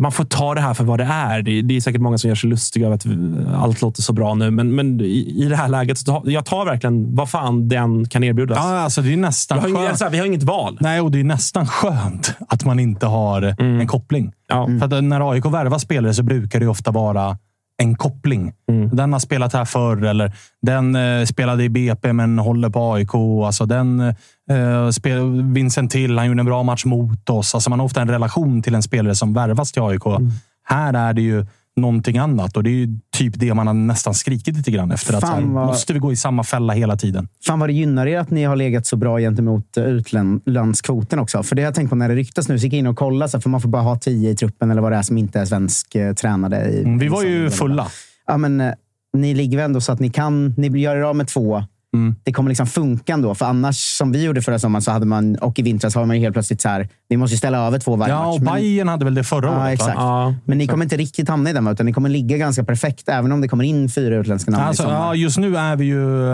man 0.01 0.13
får 0.13 0.25
ta 0.25 0.55
det 0.55 0.61
här 0.61 0.75
för 0.75 0.85
vad 0.85 0.99
det 1.01 1.05
är. 1.05 1.43
Det, 1.43 1.63
det 1.63 1.77
är 1.77 1.81
säkert 1.81 2.01
många 2.01 2.19
som 2.19 2.29
gör 2.29 2.35
sig 2.35 2.51
lustiga 2.51 2.87
över 2.87 2.97
att 2.97 3.07
vi- 3.07 3.47
allt 3.57 3.83
låter 3.83 4.03
så 4.03 4.13
bra 4.13 4.35
nu, 4.35 4.51
men, 4.51 4.75
men 4.75 5.01
i, 5.01 5.35
i 5.45 5.49
det 5.49 5.57
här 5.57 5.69
läget, 5.69 5.99
så 5.99 6.05
tar, 6.05 6.31
jag 6.31 6.45
tar 6.45 6.65
verkligen 6.67 7.15
vad 7.15 7.31
fan 7.31 7.69
den 7.69 8.09
kan 8.09 8.25
erbjudas. 8.25 8.59
Ja, 8.59 8.79
alltså 8.79 9.03
det 9.03 9.13
är 9.13 9.17
nästan 9.17 9.59
har 9.59 9.69
inget, 9.69 9.89
alltså, 9.91 10.09
vi 10.09 10.19
har 10.19 10.27
inget 10.27 10.43
val. 10.43 10.79
Nej, 10.81 11.01
och 11.01 11.11
det 11.11 11.21
är 11.21 11.25
nästan 11.25 11.67
skönt 11.67 12.35
att 12.49 12.65
man 12.65 12.79
inte 12.81 13.07
har 13.07 13.43
Mm. 13.59 13.81
en 13.81 13.87
koppling. 13.87 14.33
För 14.81 14.85
att 14.99 15.05
när 15.05 15.31
AIK 15.33 15.45
värvar 15.47 15.79
spelare 15.79 16.15
så 16.15 16.23
brukar 16.23 16.61
det 16.61 16.67
ofta 16.69 16.91
vara 16.91 17.39
en 17.83 17.95
koppling. 17.97 18.53
Mm. 18.69 18.97
Den 18.97 19.13
har 19.13 19.21
spelat 19.21 19.53
här 19.53 19.65
förr 19.65 20.05
eller 20.05 20.33
den 20.63 20.97
eh, 20.97 21.25
spelade 21.25 21.65
i 21.65 21.69
BP 21.69 22.13
men 22.13 22.39
håller 22.39 22.71
på 22.71 22.93
AIK. 22.93 23.15
Alltså 23.47 23.67
den 23.67 24.01
eh, 24.51 24.91
spel, 24.91 25.43
Vincent 25.43 25.91
Till, 25.91 26.19
han 26.19 26.27
gjorde 26.27 26.41
en 26.41 26.47
bra 26.47 26.63
match 26.63 26.85
mot 26.85 27.31
oss. 27.31 27.55
Alltså 27.55 27.71
man 27.71 27.79
har 27.79 27.87
ofta 27.87 28.01
en 28.03 28.11
relation 28.11 28.63
till 28.63 28.75
en 28.75 28.83
spelare 28.83 29.15
som 29.15 29.35
värvas 29.35 29.73
till 29.73 29.83
AIK. 29.83 30.07
Mm. 30.07 30.31
Här 30.65 30.95
är 30.95 31.13
det 31.13 31.23
ju 31.23 31.47
någonting 31.77 32.19
annat 32.19 32.57
och 32.57 32.63
det 32.63 32.71
är 32.71 32.75
ju 32.87 32.99
typ 33.17 33.33
det 33.37 33.55
man 33.55 33.67
har 33.67 33.75
nästan 33.75 34.15
skrikit 34.15 34.57
lite 34.57 34.71
grann 34.71 34.91
efter. 34.91 35.15
Att 35.15 35.21
Fan 35.21 35.43
här, 35.45 35.51
vad- 35.55 35.67
Måste 35.67 35.93
vi 35.93 35.99
gå 35.99 36.13
i 36.13 36.17
samma 36.17 36.45
fälla 36.45 36.73
hela 36.73 36.97
tiden? 36.97 37.29
Fan 37.47 37.61
vad 37.61 37.69
det 37.69 37.73
gynnar 37.73 38.07
er 38.07 38.19
att 38.19 38.31
ni 38.31 38.45
har 38.45 38.57
legat 38.57 38.87
så 38.87 38.97
bra 38.97 39.19
gentemot 39.19 39.77
eh, 39.77 39.85
utlandskvoten 39.85 41.19
också. 41.19 41.43
För 41.43 41.57
det 41.57 41.63
har 41.63 41.67
jag 41.67 41.75
tänkt 41.75 41.91
på 41.91 41.97
när 41.97 42.09
det 42.09 42.15
ryktas 42.15 42.49
nu. 42.49 42.59
Så 42.59 42.65
gick 42.65 42.73
jag 42.73 42.79
in 42.79 42.87
och 42.87 42.97
kollade, 42.97 43.29
så 43.31 43.41
för 43.41 43.51
man 43.51 43.61
får 43.61 43.69
bara 43.69 43.83
ha 43.83 43.97
tio 43.99 44.31
i 44.31 44.37
truppen 44.37 44.71
eller 44.71 44.83
vad 44.83 44.93
det 44.93 44.97
är 44.99 45.03
som 45.03 45.19
inte 45.19 45.41
är 45.41 45.45
svensk 45.45 45.95
eh, 45.95 46.15
tränade. 46.15 46.65
I, 46.71 46.81
Mm, 46.83 46.99
vi 46.99 47.09
var 47.09 47.23
ju 47.23 47.51
fulla. 47.51 47.87
Ja, 48.27 48.37
men 48.37 48.61
eh, 48.61 48.73
ni 49.17 49.35
ligger 49.35 49.57
väl 49.59 49.65
ändå 49.65 49.81
så 49.81 49.93
att 49.93 50.01
ni 50.01 50.11
kan. 50.11 50.55
Ni 50.57 50.81
gör 50.81 50.97
er 50.97 51.01
av 51.03 51.17
med 51.17 51.29
två. 51.29 51.65
Mm. 51.95 52.15
Det 52.23 52.33
kommer 52.33 52.49
liksom 52.51 52.67
funka 52.67 53.13
ändå. 53.13 53.35
För 53.35 53.47
annars, 53.47 53.77
som 53.79 54.13
vi 54.13 54.25
gjorde 54.25 54.43
förra 54.43 54.59
sommaren, 54.59 54.83
så 54.83 54.91
hade 54.91 55.07
man, 55.07 55.37
och 55.37 55.59
i 55.59 55.63
vintras 55.63 55.95
har 55.95 56.05
man 56.07 56.17
ju 56.17 56.23
helt 56.23 56.33
plötsligt 56.33 56.61
så 56.61 56.69
här. 56.69 56.89
Vi 57.09 57.17
måste 57.17 57.37
ställa 57.37 57.67
över 57.67 57.79
två 57.79 57.97
varje 57.97 58.15
Ja, 58.15 58.25
match. 58.27 58.35
och 58.37 58.43
men- 58.43 58.55
Bayern 58.55 58.89
hade 58.89 59.05
väl 59.05 59.15
det 59.15 59.25
förra 59.25 59.47
Ja, 59.47 59.61
året? 59.63 59.73
exakt. 59.75 59.95
Ja, 59.97 60.35
Men 60.45 60.59
ni 60.59 60.67
kommer 60.67 60.85
inte 60.85 60.97
riktigt 60.97 61.29
hamna 61.29 61.51
i 61.51 61.53
den, 61.53 61.67
utan 61.69 61.87
ni 61.87 61.93
kommer 61.93 62.09
ligga 62.09 62.37
ganska 62.37 62.65
perfekt, 62.65 63.09
även 63.09 63.33
om 63.33 63.41
det 63.41 63.49
kommer 63.49 63.65
in 63.65 63.89
fyra 63.91 64.17
utländska 64.17 64.51
namn 64.51 64.65
Alltså, 64.65 64.83
i 64.83 64.87
sommar. 64.87 64.99
ja, 65.07 65.15
just 65.15 65.39
nu 65.39 65.57
är 65.57 65.77
vi 65.77 65.85
ju 65.85 66.31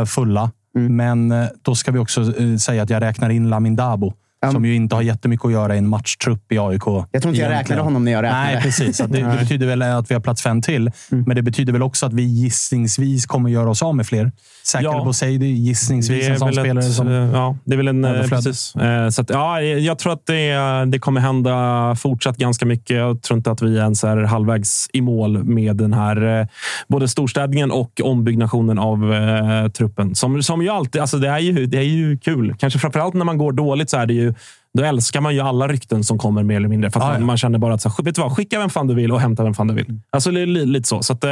eh, 0.00 0.04
fulla, 0.04 0.50
Mm. 0.76 0.96
men 0.96 1.32
eh, 1.42 1.48
då 1.62 1.74
ska 1.74 1.92
vi 1.92 1.98
också 1.98 2.20
eh, 2.40 2.56
säga 2.56 2.82
att 2.82 2.90
jag 2.90 3.02
räknar 3.02 3.30
in 3.30 3.48
Lamin 3.50 3.76
Dabo 3.76 4.12
Som 4.52 4.64
ju 4.64 4.74
inte 4.74 4.94
har 4.94 5.02
jättemycket 5.02 5.46
att 5.46 5.52
göra 5.52 5.74
i 5.74 5.78
en 5.78 5.88
matchtrupp 5.88 6.52
i 6.52 6.58
AIK. 6.58 6.82
Jag 7.12 7.22
tror 7.22 7.34
inte 7.34 7.42
jag 7.42 7.50
räknade 7.50 7.82
honom 7.82 8.04
när 8.04 8.12
jag 8.12 8.22
räknade. 8.22 8.44
Nej, 8.44 8.62
precis. 8.62 8.98
Det, 8.98 9.06
det 9.06 9.36
betyder 9.40 9.66
väl 9.66 9.82
att 9.82 10.10
vi 10.10 10.14
har 10.14 10.20
plats 10.20 10.42
fem 10.42 10.62
till. 10.62 10.90
Mm. 11.12 11.24
Men 11.26 11.36
det 11.36 11.42
betyder 11.42 11.72
väl 11.72 11.82
också 11.82 12.06
att 12.06 12.12
vi 12.12 12.22
gissningsvis 12.22 13.26
kommer 13.26 13.50
göra 13.50 13.70
oss 13.70 13.82
av 13.82 13.96
med 13.96 14.06
fler. 14.06 14.32
Säker 14.72 14.84
Ja. 14.84 15.04
på 15.04 15.12
Seidi, 15.12 15.46
gissningsvis 15.46 16.28
en 16.28 16.38
sån 16.38 16.52
spelare 16.52 16.78
ett, 16.86 16.92
som... 16.94 17.08
eh, 17.08 17.14
ja, 17.32 17.56
det 17.64 17.72
är 17.72 17.76
väl 17.76 17.88
en... 17.88 18.04
eh, 18.04 18.10
överflöd. 18.10 18.44
Precis. 18.44 18.76
Eh, 18.76 19.08
Så 19.08 19.22
att, 19.22 19.30
ja, 19.30 19.60
jag 19.62 19.98
tror 19.98 20.12
att 20.12 20.26
det, 20.26 20.54
det 20.86 20.98
kommer 20.98 21.20
hända 21.20 21.94
fortsatt 21.98 22.36
ganska 22.36 22.66
mycket. 22.66 22.96
Jag 22.96 23.22
tror 23.22 23.36
inte 23.36 23.50
att 23.50 23.62
vi 23.62 23.76
ens 23.76 24.04
är 24.04 24.16
halvvägs 24.16 24.88
i 24.92 25.00
mål 25.00 25.44
med 25.44 25.76
den 25.76 25.92
här 25.92 26.48
både 26.88 27.08
storstädningen 27.08 27.70
och 27.70 28.00
ombyggnationen 28.04 28.78
av 28.78 29.12
eh, 29.14 29.68
truppen. 29.68 30.14
Som, 30.14 30.42
som 30.42 30.62
ju 30.62 30.68
alltid, 30.68 31.00
alltså 31.00 31.16
det, 31.18 31.28
är 31.28 31.38
ju, 31.38 31.66
det 31.66 31.78
är 31.78 31.82
ju 31.82 32.18
kul. 32.18 32.54
Kanske 32.58 32.78
framförallt 32.78 33.14
när 33.14 33.24
man 33.24 33.38
går 33.38 33.52
dåligt 33.52 33.90
så 33.90 33.96
är 33.96 34.06
det 34.06 34.14
ju 34.14 34.34
då 34.78 34.84
älskar 34.84 35.20
man 35.20 35.34
ju 35.34 35.40
alla 35.40 35.68
rykten 35.68 36.04
som 36.04 36.18
kommer 36.18 36.42
mer 36.42 36.56
eller 36.56 36.68
mindre. 36.68 36.90
För 36.90 37.00
att 37.00 37.06
man, 37.06 37.24
man 37.24 37.36
känner 37.36 37.58
bara 37.58 37.74
att 37.74 37.82
så, 37.82 37.88
här, 37.88 38.04
vet 38.04 38.14
du 38.14 38.20
vad, 38.20 38.36
skicka 38.36 38.58
vem 38.58 38.70
fan 38.70 38.86
du 38.86 38.94
vill 38.94 39.12
och 39.12 39.20
hämta 39.20 39.44
vem 39.44 39.54
fan 39.54 39.66
du 39.68 39.74
vill. 39.74 40.00
Alltså 40.12 40.30
li, 40.30 40.46
li, 40.46 40.66
lite 40.66 40.88
så. 40.88 41.02
så 41.02 41.12
att, 41.12 41.24
eh, 41.24 41.30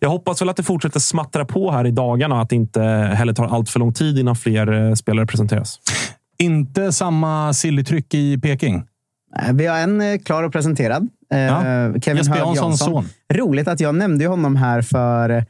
jag 0.00 0.08
hoppas 0.08 0.40
väl 0.42 0.48
att 0.48 0.56
det 0.56 0.62
fortsätter 0.62 1.00
smattra 1.00 1.44
på 1.44 1.70
här 1.70 1.86
i 1.86 1.90
dagarna 1.90 2.34
och 2.34 2.40
att 2.42 2.48
det 2.48 2.56
inte 2.56 2.80
heller 3.14 3.32
tar 3.32 3.46
allt 3.46 3.70
för 3.70 3.80
lång 3.80 3.92
tid 3.92 4.18
innan 4.18 4.36
fler 4.36 4.72
eh, 4.88 4.94
spelare 4.94 5.26
presenteras. 5.26 5.78
Inte 6.38 6.92
samma 6.92 7.52
sillytryck 7.52 8.14
i 8.14 8.38
Peking. 8.38 8.74
Eh, 9.42 9.52
Vi 9.52 9.66
har 9.66 9.78
en 9.78 10.00
eh, 10.00 10.18
klar 10.18 10.42
och 10.42 10.52
presenterad. 10.52 11.08
Eh, 11.34 11.38
Ja. 11.40 11.60
Kevin 12.00 12.16
Jesper 12.16 12.36
Janssons 12.36 12.56
Jansson. 12.80 12.94
son. 12.94 13.08
Roligt 13.34 13.68
att 13.68 13.80
jag 13.80 13.94
nämnde 13.94 14.26
honom 14.26 14.56
här 14.56 14.82
för 14.82 15.30
eh, 15.30 15.42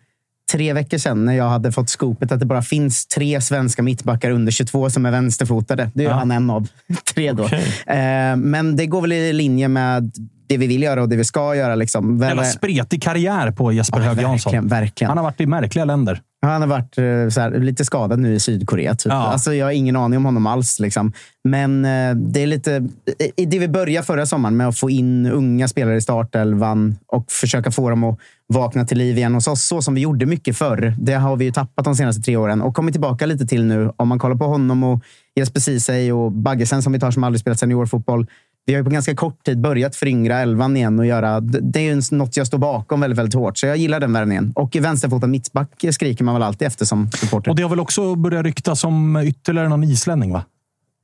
tre 0.52 0.72
veckor 0.72 0.98
sedan 0.98 1.24
när 1.24 1.32
jag 1.32 1.48
hade 1.48 1.72
fått 1.72 1.88
skopet 1.88 2.32
att 2.32 2.40
det 2.40 2.46
bara 2.46 2.62
finns 2.62 3.06
tre 3.06 3.40
svenska 3.40 3.82
mittbackar 3.82 4.30
under 4.30 4.52
22 4.52 4.90
som 4.90 5.06
är 5.06 5.10
vänsterfotade. 5.10 5.90
Det 5.94 6.04
är 6.04 6.08
ju 6.08 6.12
han 6.14 6.30
en 6.30 6.50
av 6.50 6.68
tre 7.14 7.32
då. 7.32 7.44
Eh, 7.44 8.36
Men 8.36 8.76
det 8.76 8.86
går 8.86 9.00
väl 9.00 9.12
i 9.12 9.32
linje 9.32 9.68
med 9.68 10.12
det 10.48 10.56
vi 10.56 10.66
vill 10.66 10.82
göra 10.82 11.02
och 11.02 11.08
det 11.08 11.16
vi 11.16 11.24
ska 11.24 11.54
göra. 11.54 11.74
Liksom. 11.74 12.18
Jävla 12.18 12.44
spretig 12.44 13.02
karriär 13.02 13.50
på 13.50 13.72
Jesper 13.72 14.00
Hög 14.00 14.20
Jansson. 14.20 14.52
Verkligen, 14.52 14.68
verkligen. 14.68 15.08
Han 15.08 15.18
har 15.18 15.24
varit 15.24 15.40
i 15.40 15.46
märkliga 15.46 15.84
länder. 15.84 16.20
Han 16.46 16.60
har 16.60 16.68
varit 16.68 16.98
eh, 16.98 17.04
här, 17.04 17.58
lite 17.60 17.84
skadad 17.84 18.18
nu 18.18 18.34
i 18.34 18.40
Sydkorea. 18.40 18.94
Typ. 18.94 19.12
Ja. 19.12 19.16
Alltså, 19.16 19.54
jag 19.54 19.66
har 19.66 19.72
ingen 19.72 19.96
aning 19.96 20.16
om 20.16 20.24
honom 20.24 20.46
alls. 20.46 20.80
Liksom. 20.80 21.12
Men 21.44 21.84
eh, 21.84 22.14
det 22.14 22.42
är 22.42 22.46
lite 22.46 22.88
det 23.36 23.58
vi 23.58 23.68
började 23.68 24.06
förra 24.06 24.26
sommaren 24.26 24.56
med 24.56 24.68
att 24.68 24.78
få 24.78 24.90
in 24.90 25.26
unga 25.26 25.68
spelare 25.68 25.96
i 25.96 26.00
startelvan 26.00 26.96
och 27.06 27.32
försöka 27.32 27.70
få 27.70 27.90
dem 27.90 28.04
att 28.04 28.18
vakna 28.48 28.84
till 28.84 28.98
liv 28.98 29.18
igen 29.18 29.34
hos 29.34 29.48
oss. 29.48 29.64
Så 29.64 29.82
som 29.82 29.94
vi 29.94 30.00
gjorde 30.00 30.26
mycket 30.26 30.56
förr. 30.56 30.94
Det 30.98 31.14
har 31.14 31.36
vi 31.36 31.44
ju 31.44 31.52
tappat 31.52 31.84
de 31.84 31.94
senaste 31.94 32.22
tre 32.22 32.36
åren 32.36 32.62
och 32.62 32.74
kommit 32.74 32.94
tillbaka 32.94 33.26
lite 33.26 33.46
till 33.46 33.64
nu. 33.64 33.92
Om 33.96 34.08
man 34.08 34.18
kollar 34.18 34.36
på 34.36 34.44
honom 34.44 34.84
och 34.84 35.02
Jesper 35.36 35.60
Ceesay 35.60 36.12
och 36.12 36.32
Baggesen 36.32 36.82
som 36.82 36.92
vi 36.92 37.00
tar 37.00 37.10
som 37.10 37.24
aldrig 37.24 37.40
spelat 37.40 37.58
seniorfotboll. 37.58 38.26
Vi 38.66 38.74
har 38.74 38.80
ju 38.80 38.84
på 38.84 38.90
ganska 38.90 39.14
kort 39.14 39.44
tid 39.44 39.60
börjat 39.60 39.96
föryngra 39.96 40.38
elvan 40.38 40.76
igen 40.76 40.98
och 40.98 41.06
göra... 41.06 41.40
det- 41.40 41.80
är 41.80 41.94
ju 41.94 42.02
något 42.16 42.36
jag 42.36 42.46
står 42.46 42.58
bakom 42.58 43.00
väldigt, 43.00 43.18
väldigt 43.18 43.34
hårt. 43.34 43.58
Så 43.58 43.66
jag 43.66 43.76
gillar 43.76 44.00
den 44.00 44.12
värvningen. 44.12 44.52
Och 44.54 44.76
i 44.76 44.80
vänsterfotad 44.80 45.26
mittback 45.26 45.84
skriker 45.90 46.24
man 46.24 46.34
väl 46.34 46.42
alltid 46.42 46.66
efter 46.66 46.84
som 46.84 47.10
supporter. 47.10 47.50
Och 47.50 47.56
det 47.56 47.62
har 47.62 47.70
väl 47.70 47.80
också 47.80 48.14
börjat 48.14 48.44
ryktas 48.44 48.84
om 48.84 49.16
ytterligare 49.16 49.68
någon 49.68 49.84
islänning, 49.84 50.32
va? 50.32 50.44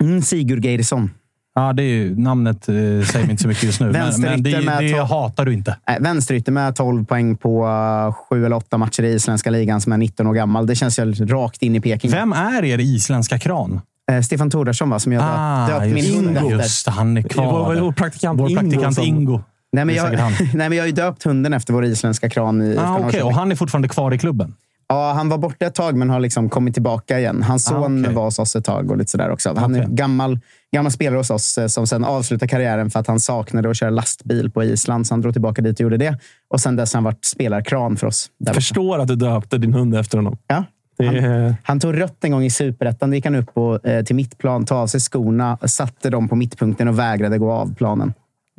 Mm, 0.03 0.23
Sigurd 0.23 0.65
Geirsson. 0.65 1.11
Ja, 1.55 1.73
det 1.73 1.83
är 1.83 1.87
ju, 1.87 2.17
namnet 2.17 2.69
eh, 2.69 2.75
säger 2.75 3.31
inte 3.31 3.43
så 3.43 3.49
mycket 3.49 3.63
just 3.65 3.81
nu. 3.81 3.91
men, 3.91 4.21
men 4.21 4.43
det, 4.43 4.61
med 4.61 4.83
det 4.83 5.03
hatar 5.03 5.45
du 5.45 5.53
inte. 5.53 5.77
Nej, 5.89 5.99
Vänsterytter 6.01 6.53
med 6.53 6.77
12 6.77 7.05
poäng 7.05 7.37
på 7.37 7.67
uh, 7.67 8.13
sju 8.13 8.47
eller 8.47 8.57
åtta 8.57 8.79
matcher 8.79 9.03
i 9.03 9.15
isländska 9.15 9.51
ligan 9.51 9.81
som 9.81 9.93
är 9.93 9.97
19 9.97 10.27
år 10.27 10.35
gammal. 10.35 10.67
Det 10.67 10.75
känns 10.75 10.99
ju 10.99 11.27
rakt 11.27 11.63
in 11.63 11.75
i 11.75 11.81
Peking. 11.81 12.11
Vem 12.11 12.33
är 12.33 12.65
er 12.65 12.79
isländska 12.79 13.39
kran? 13.39 13.81
Eh, 14.17 14.21
Stefan 14.23 14.51
Tordarsson, 14.51 14.91
va, 14.91 14.99
som 14.99 15.13
jag 15.13 15.23
Ah, 15.27 15.67
döpt 15.69 15.87
min 15.95 16.15
hund 16.15 16.37
efter. 16.37 16.51
Just 16.51 16.87
han 16.89 17.17
är 17.17 17.23
kvar. 17.23 17.45
Vår- 17.75 17.81
vår 17.81 17.93
praktikant 17.93 18.41
Vår 18.41 18.51
Ingo 18.51 18.61
praktikant 18.61 18.95
som- 18.95 19.05
Ingo. 19.05 19.41
Nej, 19.73 19.85
men 19.85 19.95
är 19.95 19.99
jag, 19.99 20.11
nej, 20.39 20.69
men 20.69 20.73
jag 20.73 20.83
har 20.83 20.87
ju 20.87 20.93
döpt 20.93 21.23
hunden 21.23 21.53
efter 21.53 21.73
vår 21.73 21.85
isländska 21.85 22.29
kran 22.31 22.63
i 22.63 22.77
Ah, 22.79 22.99
Norrköping. 22.99 23.23
och 23.23 23.35
han 23.35 23.53
är 23.53 23.57
fortfarande 23.57 23.89
kvar 23.89 24.15
i 24.15 24.19
klubben? 24.19 24.55
Ja, 24.89 25.13
han 25.13 25.29
var 25.29 25.39
borta 25.39 25.67
ett 25.67 25.75
tag 25.75 25.97
men 25.97 26.11
har 26.11 26.21
liksom 26.21 26.49
kommit 26.49 26.75
tillbaka 26.75 27.19
igen. 27.19 27.43
Hans 27.43 27.67
Ah, 27.67 27.71
son 27.71 28.03
okej. 28.05 28.15
var 28.15 28.25
hos 28.25 28.39
oss 28.39 28.57
ett 28.57 28.65
tag 28.65 28.91
och 28.91 28.97
lite 28.97 29.11
sådär 29.11 29.31
också. 29.31 29.55
Han 29.59 29.75
är 29.75 29.83
Okej. 29.85 29.95
gammal, 29.95 30.39
gammal 30.75 30.93
spelare 30.93 31.19
hos 31.19 31.31
oss 31.31 31.59
eh, 31.59 31.67
som 31.67 31.87
sen 31.87 32.05
avslutade 32.05 32.49
karriären 32.49 32.91
för 32.91 33.01
att 33.01 33.07
han 33.07 33.21
saknade 33.21 33.71
att 33.71 33.77
köra 33.77 33.91
lastbil 33.91 34.51
på 34.51 34.65
Island. 34.65 35.07
Så 35.07 35.15
han 35.15 35.21
drog 35.21 35.33
tillbaka 35.35 35.63
dit 35.63 35.77
och 35.77 35.81
gjorde 35.81 35.97
det. 35.97 36.19
Och 36.51 36.61
sen 36.61 36.77
dess 36.77 36.93
har 36.93 36.97
han 36.99 37.05
varit 37.05 37.25
spelarkran 37.25 37.97
för 37.97 38.07
oss. 38.07 38.27
Jag 38.39 38.55
förstår 38.55 38.99
att 38.99 39.09
du 39.09 39.17
döpte 39.17 39.59
din 39.59 39.75
hund 39.75 39.95
efter 39.97 40.19
honom. 40.19 40.39
Ja. 40.47 40.65
Han, 40.99 41.55
han 41.63 41.81
tog 41.81 42.01
rött 42.01 42.25
en 42.25 42.31
gång 42.31 42.45
i 42.45 42.51
superettan. 42.51 43.11
Då 43.11 43.17
gick 43.17 43.25
han 43.25 43.35
upp 43.35 43.51
och, 43.57 43.87
eh, 43.87 44.05
till 44.05 44.17
mittplan, 44.17 44.67
tog 44.67 44.79
av 44.79 44.87
sig 44.87 45.01
skorna, 45.01 45.59
satte 45.65 46.11
dem 46.11 46.29
på 46.29 46.37
mittpunkten 46.37 46.89
och 46.89 46.99
vägrade 46.99 47.39
gå 47.39 47.53
av 47.53 47.75
planen. 47.75 48.13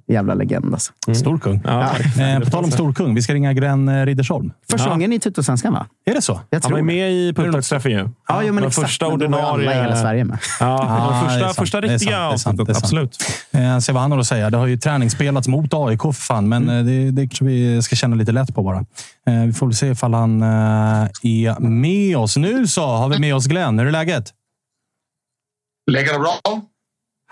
Jävla 0.07 0.33
legend 0.33 0.73
alltså. 0.73 0.91
Storkung. 1.15 1.61
ja, 1.65 1.89
Eh, 2.19 2.39
på 2.39 2.45
tal 2.49 2.63
om 2.63 2.71
storkung, 2.71 3.15
vi 3.15 3.21
ska 3.21 3.33
ringa 3.33 3.53
Glenn 3.53 3.89
eh, 3.89 4.05
Riddersholm. 4.05 4.51
Första 4.71 4.87
Ja. 4.87 4.91
gången 4.93 5.13
i 5.13 5.19
Tuttosvenskan, 5.19 5.73
va? 5.73 5.85
Är 6.05 6.13
det 6.13 6.21
så? 6.21 6.39
Jag 6.49 6.59
Han 6.63 6.71
var 6.71 6.77
det. 6.79 6.83
med 6.83 7.11
i 7.11 7.33
pultaktsträffen 7.33 7.91
ju. 7.91 7.97
Ja, 7.97 8.41
jo, 8.41 8.45
men 8.45 8.55
Den 8.55 8.63
exakt. 8.67 8.87
första 8.87 9.09
Men 9.09 9.19
då 9.19 9.27
var 9.27 9.37
ordinarie... 9.53 9.69
alla 9.69 9.79
i 9.79 9.83
hela 9.83 9.95
Sverige 10.01 10.23
med. 10.25 10.37
Ja, 10.59 10.65
Ah, 10.89 11.25
är 11.25 11.29
första, 11.29 11.61
första 11.61 11.77
är 11.77 11.81
riktiga 11.81 12.17
är 12.17 12.21
avsnittet. 12.33 12.69
är. 12.69 12.77
Absolut. 12.77 13.17
Eh, 13.51 13.77
se 13.79 13.91
vad 13.91 14.01
han 14.01 14.11
har 14.11 14.19
att 14.19 14.27
säga. 14.27 14.49
Det 14.49 14.57
har 14.57 14.67
ju 14.67 14.77
träningsspelats 14.77 15.47
mot 15.47 15.73
AIK 15.73 16.01
för 16.01 16.11
fan, 16.11 16.49
men 16.49 16.63
Mm. 16.63 16.77
eh, 16.77 16.85
det, 16.85 17.11
det 17.11 17.21
kanske 17.27 17.45
vi 17.45 17.81
ska 17.81 17.95
känna 17.95 18.15
lite 18.15 18.31
lätt 18.31 18.55
på 18.55 18.63
bara. 18.63 18.77
Eh, 19.27 19.41
vi 19.45 19.53
får 19.53 19.65
väl 19.67 19.75
se 19.75 19.87
ifall 19.87 20.13
han 20.13 20.41
eh, 20.41 20.47
är 21.23 21.59
med 21.59 22.17
oss. 22.17 22.37
Nu 22.37 22.67
så 22.67 22.85
har 22.85 23.09
vi 23.09 23.19
med 23.19 23.35
oss 23.35 23.45
Glenn. 23.47 23.79
Hur 23.79 23.87
är 23.87 23.91
läget? 23.91 24.33
Lägger 25.91 26.13
det 26.13 26.19
bra? 26.19 26.33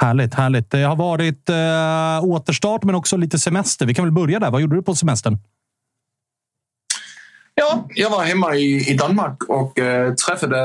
Härligt, 0.02 0.34
härligt. 0.34 0.72
Det 0.72 0.84
har 0.84 0.96
varit 0.96 1.50
eh, 1.50 2.24
återstart, 2.24 2.84
men 2.84 2.96
också 2.96 3.18
lite 3.18 3.40
semester. 3.40 3.86
Vi 3.86 3.94
kan 3.94 4.06
väl 4.06 4.12
börja 4.12 4.40
där. 4.40 4.52
Vad 4.52 4.62
gjorde 4.62 4.76
du 4.76 4.82
på 4.82 4.96
semestern? 4.96 5.38
Ja, 7.56 7.88
jag 7.96 8.10
var 8.10 8.24
hemma 8.24 8.56
i, 8.56 8.92
i 8.92 8.94
Danmark 8.94 9.44
och 9.50 9.80
äh, 9.80 10.14
träffade 10.14 10.58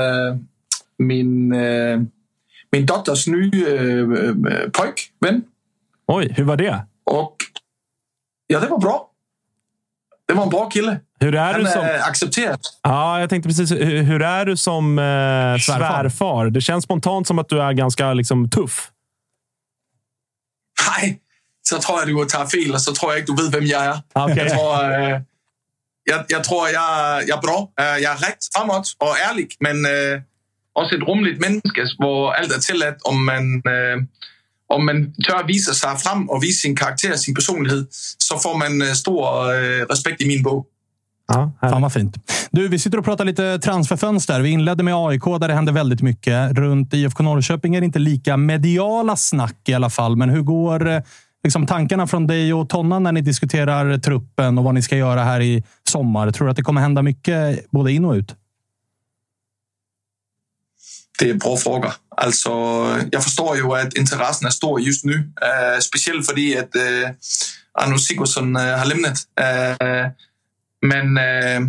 min, 0.99 1.53
äh, 1.53 2.01
min 2.73 2.87
dotters 2.87 3.27
nya 3.27 3.69
äh, 3.69 4.35
pojkvän. 4.73 5.43
Oj, 6.07 6.33
hur 6.37 6.45
var 6.45 6.57
det? 6.57 6.87
Och 7.05 7.37
ja, 8.47 8.61
det 8.61 8.67
var 8.67 8.79
bra. 8.79 9.11
Det 10.29 10.35
var 10.35 10.43
en 10.43 10.51
bra 10.51 10.69
kille. 10.71 11.01
Hur 11.21 11.35
är 11.35 11.53
Han 11.53 11.65
du 11.65 11.71
som... 11.71 11.85
är 11.85 12.09
accepterad. 12.09 12.61
Ja, 12.83 13.21
jag 13.21 13.31
tänkte 13.31 13.49
precis. 13.49 13.73
Hur, 13.73 14.03
hur 14.03 14.23
är 14.23 14.47
du 14.47 14.57
som 14.57 14.99
eh, 14.99 15.05
svärfar? 15.59 16.51
Det 16.51 16.61
känns 16.61 16.85
spontant 16.85 17.27
som 17.27 17.39
att 17.39 17.49
du 17.49 17.63
är 17.63 17.73
ganska 17.73 18.15
liksom, 18.15 18.51
tuff. 18.51 18.91
Nej, 20.89 21.21
så 21.69 21.79
tror 21.79 21.99
jag 21.99 22.09
du 22.09 22.25
tar 22.25 22.47
fel 22.47 22.75
och 22.75 22.81
så 22.81 22.95
tror 22.95 23.13
jag 23.13 23.21
inte 23.21 23.33
du 23.33 23.43
vet 23.43 23.55
vem 23.55 23.67
jag 23.67 23.85
är. 23.85 23.99
Okej. 24.13 24.37
Jag, 24.37 24.51
tror, 24.51 24.93
äh, 24.93 25.21
jag, 26.05 26.25
jag 26.29 26.45
tror 26.45 26.69
jag, 26.69 27.29
jag 27.29 27.39
är 27.39 27.43
bra. 27.43 27.73
Äh, 27.81 27.85
jag 27.85 28.13
är 28.13 28.17
rätt 28.17 28.45
framåt 28.55 28.97
och 28.99 29.19
ärlig, 29.19 29.57
men 29.61 29.85
äh, 29.85 30.23
också 30.73 30.95
ett 30.95 31.09
rumligt 31.09 31.41
människa 31.41 31.83
där 31.99 32.33
allt 32.35 32.53
är 32.53 32.59
tillåtet 32.59 33.03
om 33.03 33.25
man, 33.25 33.57
äh, 33.57 33.99
om 34.69 34.87
man 34.87 35.15
tør 35.27 35.47
visa 35.47 35.75
sig 35.75 35.99
fram 35.99 36.31
och 36.31 36.43
visa 36.43 36.61
sin 36.61 36.77
karaktär, 36.77 37.17
sin 37.17 37.35
personlighet, 37.35 37.89
så 38.19 38.39
får 38.39 38.59
man 38.59 38.83
äh, 38.83 38.93
stor 38.93 39.53
äh, 39.55 39.87
respekt 39.87 40.21
i 40.21 40.27
min 40.27 40.43
bok. 40.43 40.67
Ja, 41.29 41.53
Fan 41.61 41.83
vad 41.83 41.93
fint. 41.93 42.17
Du, 42.51 42.69
vi 42.69 42.79
sitter 42.79 42.99
och 42.99 43.05
pratar 43.05 43.25
lite 43.25 43.59
transferfönster. 43.59 44.41
Vi 44.41 44.51
inledde 44.51 44.83
med 44.83 44.95
AIK 44.95 45.25
där 45.25 45.49
det 45.49 45.55
hände 45.55 45.73
väldigt 45.73 46.03
mycket. 46.03 46.53
Runt 46.53 46.95
IFK 46.95 47.23
Norrköping 47.23 47.75
är 47.75 47.81
det 47.81 47.85
inte 47.85 47.99
lika 47.99 48.37
mediala 48.37 49.17
snack 49.17 49.57
i 49.69 49.75
alla 49.75 49.91
fall. 49.91 50.17
Men 50.17 50.31
hur 50.31 50.43
går 50.43 50.89
eh, 50.89 51.03
liksom, 51.45 51.67
tankarna 51.67 52.07
från 52.07 52.27
dig 52.27 52.55
och 52.55 52.69
Tonna 52.69 52.99
när 52.99 53.13
ni 53.13 53.21
diskuterar 53.21 53.99
truppen 53.99 54.59
och 54.59 54.65
vad 54.65 54.75
ni 54.75 54.83
ska 54.83 54.97
göra 54.97 55.25
här 55.25 55.41
i 55.41 55.65
sommar? 55.89 56.31
Tror 56.31 56.47
du 56.47 56.51
att 56.51 56.57
det 56.57 56.63
kommer 56.63 56.81
hända 56.81 57.03
mycket 57.03 57.71
både 57.71 57.93
in 57.93 58.05
och 58.05 58.13
ut? 58.13 58.35
Det 61.19 61.27
är 61.27 61.31
en 61.31 61.39
bra 61.39 61.57
fråga. 61.57 61.93
Alltså, 62.17 62.51
jag 63.11 63.25
förstår 63.25 63.57
ju 63.57 63.73
att 63.73 63.95
intressen 63.95 64.47
är 64.47 64.51
stor 64.51 64.81
just 64.81 65.05
nu. 65.05 65.15
Uh, 65.15 65.81
speciellt 65.81 66.27
för 66.27 66.33
att 66.33 66.77
uh, 66.77 67.11
Arno 67.73 67.99
Sigurdsson 67.99 68.57
uh, 68.57 68.63
har 68.63 68.85
lämnat. 68.85 69.19
Uh, 69.41 70.11
men 70.89 71.19
eh, 71.19 71.61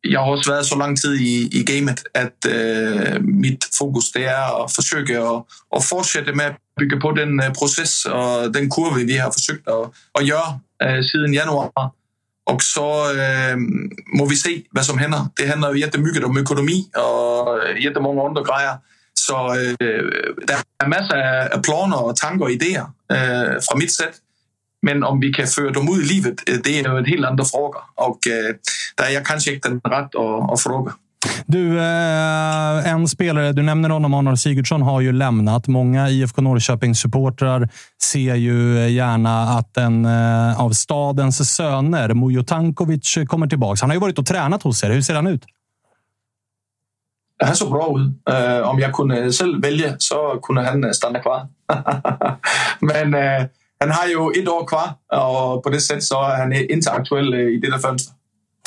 jag 0.00 0.20
har 0.20 0.36
också 0.36 0.50
varit 0.50 0.66
så 0.66 0.76
lång 0.76 0.96
tid 0.96 1.20
i, 1.20 1.48
i 1.52 1.62
gamet 1.62 2.02
att 2.14 2.44
eh, 2.44 3.20
mitt 3.20 3.64
fokus 3.78 4.12
det 4.12 4.24
är 4.24 4.64
att 4.64 4.72
försöka 4.72 5.22
att, 5.22 5.46
att 5.76 5.84
fortsätta 5.84 6.32
med 6.32 6.46
att 6.46 6.56
bygga 6.80 7.00
på 7.00 7.12
den 7.12 7.40
eh, 7.40 7.52
process 7.52 8.04
och 8.04 8.52
den 8.52 8.70
kurva 8.70 8.96
vi 8.96 9.18
har 9.18 9.30
försökt 9.30 9.68
att, 9.68 9.92
att 10.18 10.26
göra 10.26 10.60
eh, 10.84 11.02
sedan 11.02 11.34
januari. 11.34 11.70
Och 12.50 12.62
så 12.62 13.10
eh, 13.10 13.56
må 14.18 14.26
vi 14.26 14.36
se, 14.36 14.62
vad 14.70 14.86
som 14.86 14.98
händer. 14.98 15.20
Det 15.36 15.46
handlar 15.46 15.74
ju 15.74 15.80
jättemycket 15.80 16.24
om 16.24 16.38
ekonomi 16.38 16.88
och 16.94 17.64
eh, 17.64 17.84
jättemånga 17.84 18.22
andra 18.22 18.42
grejer. 18.42 18.76
Så 19.14 19.34
eh, 19.34 19.74
det 20.46 20.52
är 20.84 20.86
massor 20.86 21.56
av 21.56 21.62
planer 21.62 22.12
tankar 22.12 22.44
och 22.44 22.50
idéer 22.50 22.86
eh, 23.12 23.60
från 23.60 23.78
mitt 23.78 23.92
sätt. 23.92 24.14
Men 24.88 25.04
om 25.04 25.20
vi 25.24 25.32
kan 25.32 25.48
føre 25.56 25.72
dem 25.76 25.88
ud 25.92 26.00
i 26.04 26.06
livet, 26.12 26.38
øh, 26.48 26.58
det 26.64 26.74
jo 26.86 26.96
et 26.96 27.08
helt 27.12 27.26
andet 27.26 27.46
fråga. 27.52 27.80
Og 27.96 28.18
øh, 28.32 28.54
der 28.98 29.04
er 29.04 29.12
jeg 29.16 29.24
kanskje 29.30 29.52
ikke 29.52 29.68
den 29.68 29.80
ret 29.84 30.12
at, 30.24 30.34
at 30.52 30.58
fråga. 30.66 30.92
Du, 31.46 31.78
eh, 31.78 32.92
en 32.92 33.08
spelare, 33.08 33.52
du 33.52 33.62
nämner 33.62 33.88
honom, 33.88 34.14
Arnold 34.14 34.38
Sigurdsson, 34.38 34.82
har 34.82 35.00
ju 35.00 35.12
lämnat. 35.12 35.68
Många 35.68 36.08
IFK 36.08 36.42
Norrköpings-supportrar 36.42 37.68
ser 38.02 38.34
ju 38.34 38.88
gärna 38.88 39.42
att 39.42 39.76
en 39.76 40.04
eh, 40.04 40.60
av 40.60 40.70
stadens 40.70 41.56
söner, 41.56 42.14
Mujo 42.14 42.42
Tankovic, 42.42 43.18
kommer 43.26 43.46
tillbaka. 43.46 43.78
Han 43.80 43.90
har 43.90 43.94
ju 43.94 44.00
varit 44.00 44.18
och 44.18 44.26
tränat 44.26 44.62
hos 44.62 44.84
er. 44.84 44.90
Hur 44.90 45.02
ser 45.02 45.14
han 45.14 45.26
ut? 45.26 45.44
Han 47.44 47.56
så 47.56 47.70
bra 47.70 48.00
ut. 48.00 48.34
Uh, 48.34 48.68
om 48.68 48.78
jag 48.78 48.92
kunde 48.92 49.32
själv 49.32 49.62
välja 49.62 49.94
så 49.98 50.40
kunde 50.42 50.62
han 50.62 50.94
stanna 50.94 51.18
kvar. 51.18 51.48
Men 52.80 53.14
han 53.80 53.90
har 53.90 54.06
ju 54.06 54.42
ett 54.42 54.48
år 54.48 54.66
kvar 54.66 54.88
och 55.20 55.62
på 55.62 55.70
det 55.70 55.80
sättet 55.80 56.04
så 56.04 56.22
är 56.22 56.36
han 56.38 56.52
inte 56.52 56.90
aktuell 56.90 57.34
øh, 57.34 57.48
i 57.50 57.60
detta 57.60 57.78
fönster. 57.78 58.16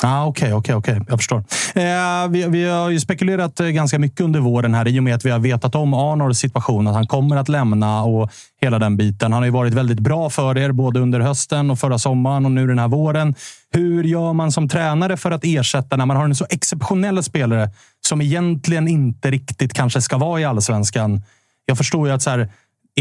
Ah, 0.02 0.24
Okej, 0.24 0.54
okay, 0.54 0.74
okay, 0.74 0.94
okay, 0.94 1.06
jag 1.08 1.18
förstår. 1.18 1.38
Eh, 1.74 2.28
vi, 2.30 2.46
vi, 2.48 2.64
har 2.68 2.90
ju 2.90 3.00
spekulerat 3.00 3.60
eh, 3.60 3.66
ganska 3.66 3.98
mycket 3.98 4.20
under 4.20 4.40
våren 4.40 4.74
här 4.74 4.88
i 4.88 4.98
och 4.98 5.02
med 5.02 5.14
att 5.14 5.24
vi 5.24 5.30
har 5.30 5.38
vetat 5.38 5.74
om 5.74 5.94
Arnors 5.94 6.36
situation, 6.36 6.86
att 6.86 6.94
han 6.94 7.06
kommer 7.06 7.36
att 7.36 7.48
lämna 7.48 8.02
och 8.02 8.30
hela 8.60 8.78
den 8.78 8.96
biten. 8.96 9.32
Han 9.32 9.42
har 9.42 9.46
ju 9.46 9.52
varit 9.52 9.74
väldigt 9.74 10.00
bra 10.00 10.30
för 10.30 10.58
er 10.58 10.72
både 10.72 11.00
under 11.00 11.20
hösten 11.20 11.70
och 11.70 11.78
förra 11.78 11.98
sommaren 11.98 12.44
och 12.44 12.52
nu 12.52 12.66
den 12.66 12.78
här 12.78 12.88
våren. 12.88 13.34
Hur 13.70 14.04
gör 14.04 14.32
man 14.32 14.52
som 14.52 14.68
tränare 14.68 15.16
för 15.16 15.30
att 15.30 15.44
ersätta 15.44 15.96
när 15.96 16.06
man 16.06 16.16
har 16.16 16.24
en 16.24 16.34
så 16.34 16.46
exceptionell 16.50 17.22
spelare 17.22 17.70
som 18.00 18.20
egentligen 18.20 18.88
inte 18.88 19.30
riktigt 19.30 19.72
kanske 19.72 20.00
ska 20.02 20.18
vara 20.18 20.40
i 20.40 20.44
allsvenskan? 20.44 21.22
Jag 21.66 21.78
förstår 21.78 22.08
ju 22.08 22.14
att 22.14 22.22
så 22.22 22.30
här, 22.30 22.48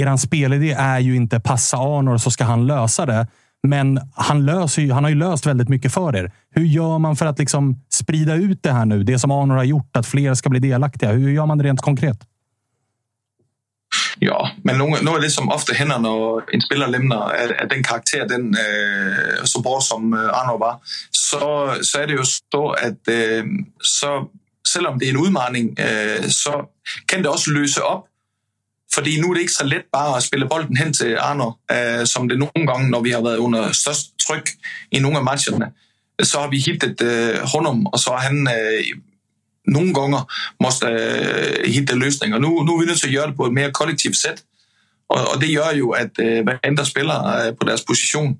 er 0.01 0.17
spelidé 0.17 0.71
är 0.71 0.99
ju 0.99 1.15
inte 1.15 1.39
passa 1.39 1.77
Arnor 1.77 2.17
så 2.17 2.31
ska 2.31 2.43
han 2.43 2.67
lösa 2.67 3.05
det. 3.05 3.27
Men 3.63 3.99
han, 4.15 4.45
löser 4.45 4.81
ju, 4.81 4.91
han 4.91 5.03
har 5.03 5.09
ju 5.09 5.15
löst 5.15 5.45
väldigt 5.45 5.69
mycket 5.69 5.93
för 5.93 6.15
er. 6.15 6.31
Hur 6.55 6.65
gör 6.65 6.97
man 6.99 7.15
för 7.15 7.26
att 7.26 7.39
liksom 7.39 7.84
sprida 7.89 8.35
ut 8.35 8.63
det 8.63 8.71
här 8.71 8.85
nu? 8.85 9.03
Det 9.03 9.19
som 9.19 9.31
Arnor 9.31 9.55
har 9.55 9.63
gjort, 9.63 9.97
att 9.97 10.07
fler 10.07 10.34
ska 10.34 10.49
bli 10.49 10.59
delaktiga. 10.59 11.11
Hur 11.11 11.31
gör 11.31 11.45
man 11.45 11.57
det 11.57 11.63
rent 11.63 11.81
konkret? 11.81 12.17
Ja, 14.19 14.51
men 14.63 14.77
något 14.77 15.07
av 15.07 15.21
det 15.21 15.30
som 15.30 15.49
ofta 15.49 15.73
händer 15.73 15.99
när 15.99 16.53
en 16.53 16.61
spelare 16.61 16.89
lämnar 16.89 17.34
är, 17.34 17.67
den 17.69 17.84
karaktär, 17.84 18.26
den 18.27 18.55
äh, 18.55 19.43
så 19.43 19.61
bra 19.61 19.80
som 19.81 20.13
eh, 20.13 20.19
Arnor 20.19 20.57
var, 20.57 20.76
så, 21.11 21.76
så 21.81 21.99
är 21.99 22.07
det 22.07 22.13
ju 22.13 22.23
så 22.23 22.71
att 22.71 23.07
äh, 23.07 23.43
så, 23.80 24.27
selvom 24.67 24.99
det 24.99 25.05
är 25.05 25.09
en 25.09 25.26
utmaning 25.26 25.76
äh, 25.77 25.85
eh, 25.85 26.21
så 26.27 26.65
kan 27.05 27.21
det 27.21 27.30
också 27.30 27.51
lösa 27.51 27.81
upp 27.81 28.05
Fordi 28.93 29.21
nu 29.21 29.29
er 29.29 29.33
det 29.33 29.41
ikke 29.41 29.53
så 29.53 29.65
let 29.65 29.83
bare 29.93 30.17
at 30.17 30.23
spille 30.23 30.47
bolden 30.49 30.77
hen 30.77 30.93
til 30.93 31.17
Arno, 31.19 31.51
øh, 31.71 32.07
som 32.07 32.29
det 32.29 32.39
nogle 32.39 32.67
gange, 32.73 32.89
når 32.89 33.01
vi 33.01 33.09
har 33.09 33.21
været 33.21 33.37
under 33.37 33.71
størst 33.71 34.19
tryk 34.27 34.49
i 34.91 34.99
nogle 34.99 35.17
af 35.17 35.23
matcherne. 35.23 35.71
Så 36.23 36.39
har 36.39 36.49
vi 36.49 36.59
hittet 36.59 37.01
øh, 37.01 37.35
honom, 37.53 37.87
og 37.87 37.99
så 37.99 38.09
har 38.09 38.17
han 38.17 38.47
øh, 38.47 38.83
nogle 39.67 39.93
gange 39.93 40.17
måste 40.59 40.85
øh, 40.85 41.71
hitte 41.71 41.95
løsninger. 41.95 42.37
Nu, 42.37 42.63
nu 42.63 42.75
er 42.75 42.79
vi 42.79 42.85
nødt 42.85 42.99
til 42.99 43.07
at 43.07 43.13
gøre 43.13 43.27
det 43.27 43.35
på 43.35 43.45
et 43.45 43.53
mere 43.53 43.71
kollektivt 43.71 44.17
sæt, 44.17 44.43
og, 45.09 45.27
og 45.33 45.41
det 45.41 45.55
gør 45.55 45.71
jo, 45.77 45.89
at 45.89 46.11
øh, 46.19 46.43
hver 46.43 46.57
andre 46.63 46.85
spiller 46.85 47.47
øh, 47.47 47.55
på 47.55 47.67
deres 47.67 47.83
position 47.87 48.39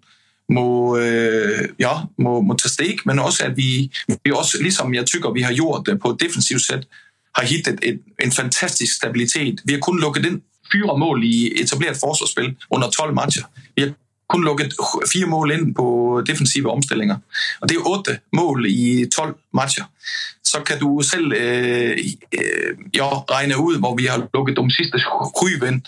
må, 0.49 0.97
øh, 0.97 1.69
ja, 1.80 1.91
må, 2.17 2.41
må 2.41 2.53
tage 2.53 2.69
stik, 2.69 3.05
men 3.05 3.19
også 3.19 3.43
at 3.43 3.57
vi, 3.57 3.91
vi 4.23 4.31
også, 4.31 4.57
ligesom 4.61 4.93
jeg 4.93 5.05
tykker, 5.05 5.31
vi 5.31 5.41
har 5.41 5.53
gjort 5.53 5.85
det 5.85 5.99
på 5.99 6.09
et 6.09 6.21
defensivt 6.21 6.61
sæt, 6.61 6.88
har 7.35 7.45
hittet 7.45 7.80
et, 7.84 7.99
en 8.23 8.31
fantastisk 8.31 8.95
stabilitet. 8.95 9.61
Vi 9.65 9.73
har 9.73 9.80
kun 9.80 9.99
lukket 9.99 10.26
ind 10.26 10.41
fire 10.72 10.97
mål 10.97 11.23
i 11.23 11.61
etableret 11.61 11.97
forsvarsspil 11.97 12.56
under 12.69 12.89
12 12.89 13.14
matcher. 13.14 13.43
Vi 13.76 13.81
har 13.81 13.93
kun 14.30 14.43
lukket 14.43 14.73
fire 15.14 15.26
mål 15.26 15.51
ind 15.51 15.76
på 15.76 16.23
defensive 16.27 16.72
omstillinger. 16.72 17.18
Og 17.61 17.69
det 17.69 17.77
er 17.77 17.81
otte 17.85 18.19
mål 18.34 18.65
i 18.65 19.06
12 19.15 19.35
matcher. 19.53 19.84
Så 20.43 20.61
kan 20.65 20.80
du 20.80 21.01
selv 21.01 21.34
øh, 21.34 21.97
øh, 22.34 22.77
ja, 22.95 23.07
regne 23.35 23.57
ud, 23.57 23.80
hvor 23.80 23.95
vi 23.95 24.06
har 24.06 24.27
lukket 24.34 24.57
de 24.57 24.76
sidste 24.76 24.99
syv 24.99 25.64
ind. 25.68 25.81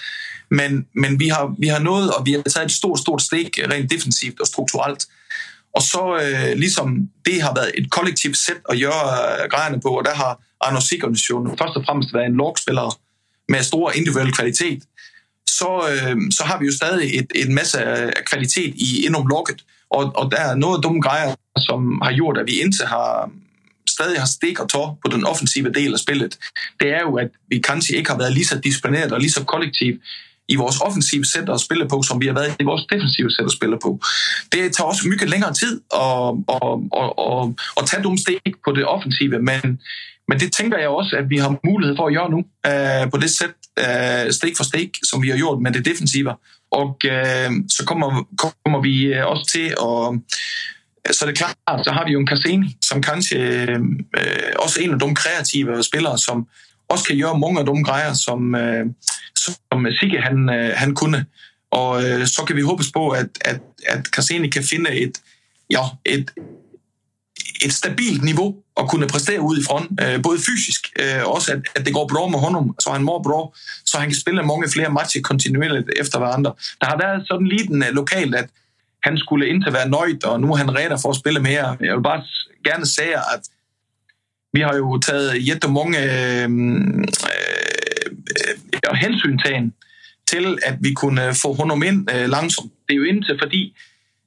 Men, 0.51 0.85
men 0.95 1.19
vi, 1.19 1.27
har, 1.27 1.55
vi 1.59 1.67
har 1.67 1.79
nået, 1.79 2.13
og 2.13 2.25
vi 2.25 2.31
har 2.31 2.41
taget 2.41 2.65
et 2.65 2.71
stort, 2.71 2.99
stort 2.99 3.21
steg 3.21 3.49
rent 3.71 3.91
defensivt 3.91 4.39
og 4.39 4.47
strukturelt. 4.47 5.05
Og 5.75 5.81
så 5.81 6.19
øh, 6.23 6.57
ligesom 6.57 7.09
det 7.25 7.41
har 7.41 7.53
været 7.53 7.71
et 7.77 7.91
kollektivt 7.91 8.37
sæt 8.37 8.61
at 8.69 8.79
gøre 8.79 9.43
øh, 9.43 9.49
grejerne 9.49 9.81
på, 9.81 9.89
og 9.89 10.05
der 10.05 10.15
har 10.15 10.41
Anders 10.61 10.83
Sigurdsson 10.83 11.57
først 11.57 11.75
og 11.75 11.83
fremmest 11.85 12.13
være 12.13 12.25
en 12.25 12.35
logspiller 12.35 12.99
med 13.49 13.63
stor 13.63 13.91
individuel 13.91 14.33
kvalitet, 14.33 14.83
så, 15.47 15.69
øh, 15.91 16.17
så 16.31 16.43
har 16.43 16.59
vi 16.59 16.65
jo 16.65 16.73
stadig 16.75 17.19
et, 17.19 17.31
en 17.35 17.55
masse 17.55 17.83
af 17.83 18.25
kvalitet 18.25 18.73
i 18.75 19.05
inom 19.05 19.27
logget. 19.27 19.63
Og, 19.89 20.11
og 20.15 20.31
der 20.31 20.37
er 20.37 20.55
noget 20.55 20.75
af 20.77 20.91
de 20.91 21.01
grejer, 21.01 21.35
som 21.57 22.01
har 22.01 22.13
gjort, 22.13 22.37
at 22.37 22.47
vi 22.47 22.61
indtil 22.61 22.85
har 22.85 23.31
stadig 23.89 24.19
har 24.19 24.27
stik 24.27 24.59
og 24.59 24.69
tår 24.69 24.99
på 25.05 25.11
den 25.11 25.25
offensive 25.25 25.73
del 25.73 25.93
af 25.93 25.99
spillet. 25.99 26.37
Det 26.79 26.89
er 26.89 27.01
jo, 27.01 27.15
at 27.17 27.29
vi 27.47 27.59
kanskje 27.59 27.97
ikke 27.97 28.09
har 28.09 28.17
været 28.17 28.33
lige 28.33 28.45
så 28.45 28.59
disciplineret 28.59 29.11
og 29.11 29.19
lige 29.19 29.31
så 29.31 29.43
kollektiv 29.43 29.93
i 30.47 30.55
vores 30.55 30.81
offensive 30.81 31.25
center 31.25 31.53
at 31.53 31.61
spille 31.61 31.87
på, 31.87 32.03
som 32.03 32.21
vi 32.21 32.27
har 32.27 32.33
været 32.33 32.55
i 32.59 32.63
vores 32.63 32.85
defensive 32.91 33.31
center 33.31 33.51
at 33.53 33.57
spille 33.59 33.77
på. 33.79 33.99
Det 34.51 34.73
tager 34.75 34.87
også 34.87 35.07
mycket 35.07 35.29
længere 35.29 35.53
tid 35.53 35.81
at, 35.93 36.33
at, 36.55 36.71
at, 37.01 37.09
at, 37.29 37.43
at 37.77 37.83
tage 37.89 38.03
dumme 38.03 38.17
stik 38.17 38.53
på 38.65 38.71
det 38.71 38.85
offensive, 38.85 39.39
men, 39.39 39.79
men 40.31 40.39
det 40.39 40.53
tænker 40.53 40.77
jeg 40.77 40.87
også, 40.89 41.15
at 41.15 41.29
vi 41.29 41.37
har 41.37 41.59
mulighed 41.63 41.95
for 41.95 42.07
at 42.07 42.13
gøre 42.13 42.31
nu 42.35 42.37
uh, 42.37 43.11
på 43.11 43.17
det 43.17 43.29
sæt, 43.29 43.53
øh, 43.79 44.25
uh, 44.25 44.31
stik 44.31 44.57
for 44.57 44.63
stik, 44.63 44.97
som 45.03 45.21
vi 45.23 45.29
har 45.29 45.37
gjort 45.37 45.61
med 45.61 45.71
det 45.71 45.85
defensive. 45.85 46.35
Og 46.71 46.87
uh, 46.87 47.51
så 47.75 47.83
kommer, 47.87 48.09
kommer 48.63 48.81
vi 48.81 49.13
også 49.33 49.45
til 49.53 49.67
at 49.87 50.19
så 51.11 51.25
det 51.25 51.31
er 51.31 51.45
klart, 51.45 51.85
så 51.85 51.91
har 51.91 52.05
vi 52.05 52.11
jo 52.11 52.19
en 52.19 52.27
Cassini, 52.27 52.77
som 52.81 53.01
kanskje 53.01 53.37
øh, 53.37 53.79
også 54.59 54.79
er 54.79 54.83
en 54.83 54.93
af 54.93 54.99
de 54.99 55.15
kreative 55.15 55.83
spillere, 55.83 56.17
som 56.17 56.47
også 56.89 57.05
kan 57.05 57.17
gøre 57.19 57.39
mange 57.39 57.59
af 57.59 57.65
de 57.65 57.83
grejer, 57.83 58.13
som, 58.13 58.55
øh, 58.55 58.85
som 59.35 59.87
Sigge 59.99 60.21
han, 60.21 60.49
øh, 60.49 60.71
han 60.75 60.95
kunne. 60.95 61.25
Og 61.71 62.03
øh, 62.03 62.27
så 62.27 62.43
kan 62.47 62.55
vi 62.55 62.61
håbe 62.61 62.83
på, 62.93 63.09
at, 63.09 63.29
at, 63.45 63.59
at 63.87 64.05
Cassini 64.05 64.49
kan 64.49 64.63
finde 64.63 64.91
et, 64.91 65.17
ja, 65.69 65.83
et, 66.05 66.31
et 67.65 67.73
stabilt 67.73 68.23
niveau 68.23 68.55
at 68.79 68.87
kunne 68.89 69.07
præstere 69.07 69.41
ud 69.41 69.57
i 69.57 69.63
front, 69.63 70.01
øh, 70.01 70.21
både 70.23 70.39
fysisk, 70.39 70.81
øh, 70.99 71.23
også 71.25 71.51
at, 71.51 71.59
at 71.75 71.85
det 71.85 71.93
går 71.93 72.07
bra 72.07 72.27
med 72.27 72.39
honom, 72.39 72.75
så 72.79 72.89
han 72.91 73.03
må 73.03 73.21
bra, 73.27 73.57
så 73.85 73.97
han 73.97 74.09
kan 74.09 74.19
spille 74.19 74.43
mange 74.43 74.69
flere 74.69 74.89
matcher 74.89 75.21
kontinuerligt 75.21 75.89
efter 75.99 76.17
hverandre. 76.19 76.53
Der 76.81 76.87
har 76.87 76.97
været 76.97 77.27
sådan 77.27 77.47
lidt 77.47 77.69
en 77.69 77.83
øh, 77.83 77.89
lokalt, 77.91 78.35
at 78.35 78.49
han 79.03 79.17
skulle 79.17 79.47
ikke 79.47 79.73
være 79.73 79.89
nøjt, 79.89 80.23
og 80.23 80.41
nu 80.41 80.51
er 80.51 80.55
han 80.55 80.75
redder 80.77 80.97
for 81.01 81.09
at 81.09 81.15
spille 81.15 81.39
mere. 81.39 81.77
Jeg 81.79 81.95
vil 81.95 82.03
bare 82.03 82.23
gerne 82.63 82.85
sige, 82.85 83.15
at 83.15 83.43
vi 84.53 84.61
har 84.61 84.75
jo 84.75 84.99
taget 84.99 85.47
jättemånga 85.47 86.01
øh, 86.05 86.49
øh, 86.49 87.01
øh, 88.87 88.93
hensyntagen 88.93 89.73
til, 90.27 90.57
at 90.63 90.75
vi 90.81 90.93
kunne 90.93 91.35
få 91.41 91.53
honom 91.53 91.83
ind 91.83 91.99
øh, 92.15 92.29
langsomt. 92.29 92.71
Det 92.87 92.93
er 92.93 92.97
jo 92.97 93.03
indtil 93.03 93.39
fordi, 93.41 93.75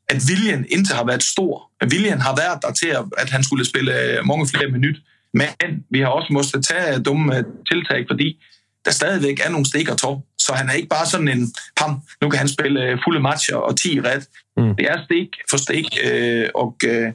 at 0.09 0.19
viljen 0.29 0.67
indtil 0.69 0.95
har 0.97 1.05
været 1.05 1.23
stor. 1.23 1.71
Viljen 1.91 2.21
har 2.21 2.37
været 2.37 2.63
der 2.63 2.73
til, 2.73 2.91
at 3.19 3.31
han 3.31 3.45
skulle 3.45 3.65
spille 3.65 3.93
øh, 4.01 4.27
mange 4.27 4.49
flere 4.49 4.69
minutter. 4.71 5.03
Men 5.35 5.85
vi 5.91 6.01
har 6.01 6.09
også 6.09 6.33
måttet 6.33 6.67
tage 6.67 7.03
dumme 7.03 7.37
øh, 7.39 7.45
tiltag, 7.71 8.05
fordi 8.11 8.43
der 8.85 8.91
stadigvæk 8.91 9.41
er 9.45 9.51
nogle 9.51 9.67
stikker 9.67 9.95
tår. 9.95 10.27
Så 10.39 10.53
han 10.53 10.69
er 10.69 10.73
ikke 10.73 10.89
bare 10.89 11.07
sådan 11.07 11.29
en, 11.29 11.55
pam, 11.77 12.01
nu 12.23 12.29
kan 12.29 12.39
han 12.39 12.49
spille 12.49 12.83
øh, 12.83 12.99
fulde 13.05 13.21
matcher 13.21 13.57
og 13.57 13.77
10 13.77 14.01
ret. 14.01 14.29
Mm. 14.57 14.75
Det 14.77 14.87
er 14.91 15.05
stik 15.05 15.29
for 15.51 15.57
stik, 15.57 15.87
øh, 16.05 16.49
og 16.55 16.77
øh, 16.85 17.13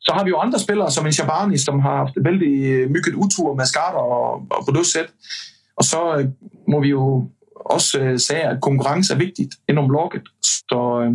så 0.00 0.12
har 0.16 0.24
vi 0.24 0.28
jo 0.28 0.38
andre 0.38 0.58
spillere, 0.58 0.90
som 0.90 1.06
en 1.06 1.12
Shabani, 1.12 1.58
som 1.58 1.80
har 1.80 1.96
haft 1.96 2.14
vældig 2.16 2.90
mygget 2.90 3.14
utur 3.14 3.54
med 3.54 3.66
skader 3.66 4.02
og, 4.16 4.46
og 4.50 4.66
på 4.66 4.72
det 4.78 4.86
sæt. 4.86 5.06
Og 5.76 5.84
så 5.84 6.16
øh, 6.16 6.28
må 6.68 6.80
vi 6.80 6.88
jo 6.88 7.28
også 7.54 7.98
øh, 7.98 8.18
sige, 8.18 8.42
at 8.42 8.60
konkurrence 8.60 9.14
er 9.14 9.18
vigtigt 9.18 9.54
inden 9.68 9.88
logget. 9.88 10.22
Så 10.42 10.80
øh, 11.04 11.12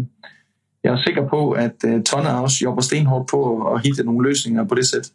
jeg 0.87 0.95
er 0.95 1.03
sikker 1.05 1.27
på, 1.29 1.51
at 1.51 1.83
øh, 1.85 2.03
Tonna 2.03 2.41
også 2.41 2.57
jobber 2.63 2.81
stenhårdt 2.81 3.29
på 3.29 3.39
at 3.73 3.81
hitte 3.85 4.03
nogle 4.03 4.29
løsninger 4.29 4.63
på 4.63 4.75
det 4.75 4.85
sæt. 4.87 5.11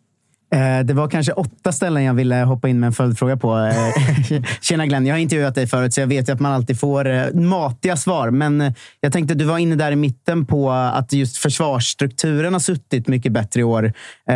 Eh, 0.54 0.84
det 0.84 0.94
var 0.94 1.08
kanske 1.08 1.32
åtta 1.32 1.72
ställen 1.72 2.02
jag 2.02 2.14
ville 2.14 2.34
hoppa 2.34 2.68
in 2.68 2.80
med 2.80 2.86
en 2.86 2.92
följdfråga 2.92 3.36
på. 3.36 3.58
Eh, 3.58 4.42
tjena 4.60 4.86
Glenn, 4.86 5.06
jag 5.06 5.14
har 5.14 5.18
intervjuat 5.18 5.54
dig 5.54 5.66
förut 5.66 5.94
så 5.94 6.00
jag 6.00 6.06
vet 6.06 6.28
ju 6.28 6.32
att 6.32 6.40
man 6.40 6.52
alltid 6.52 6.80
får 6.80 7.08
eh, 7.08 7.34
matiga 7.34 7.96
svar. 7.96 8.30
Men 8.30 8.74
jag 9.00 9.12
tänkte, 9.12 9.34
du 9.34 9.44
var 9.44 9.58
inne 9.58 9.76
där 9.76 9.92
i 9.92 9.96
mitten 9.96 10.46
på 10.46 10.70
att 10.70 11.12
just 11.12 11.36
försvarsstrukturen 11.36 12.52
har 12.52 12.60
suttit 12.60 13.08
mycket 13.08 13.32
bättre 13.32 13.60
i 13.60 13.64
år. 13.64 13.92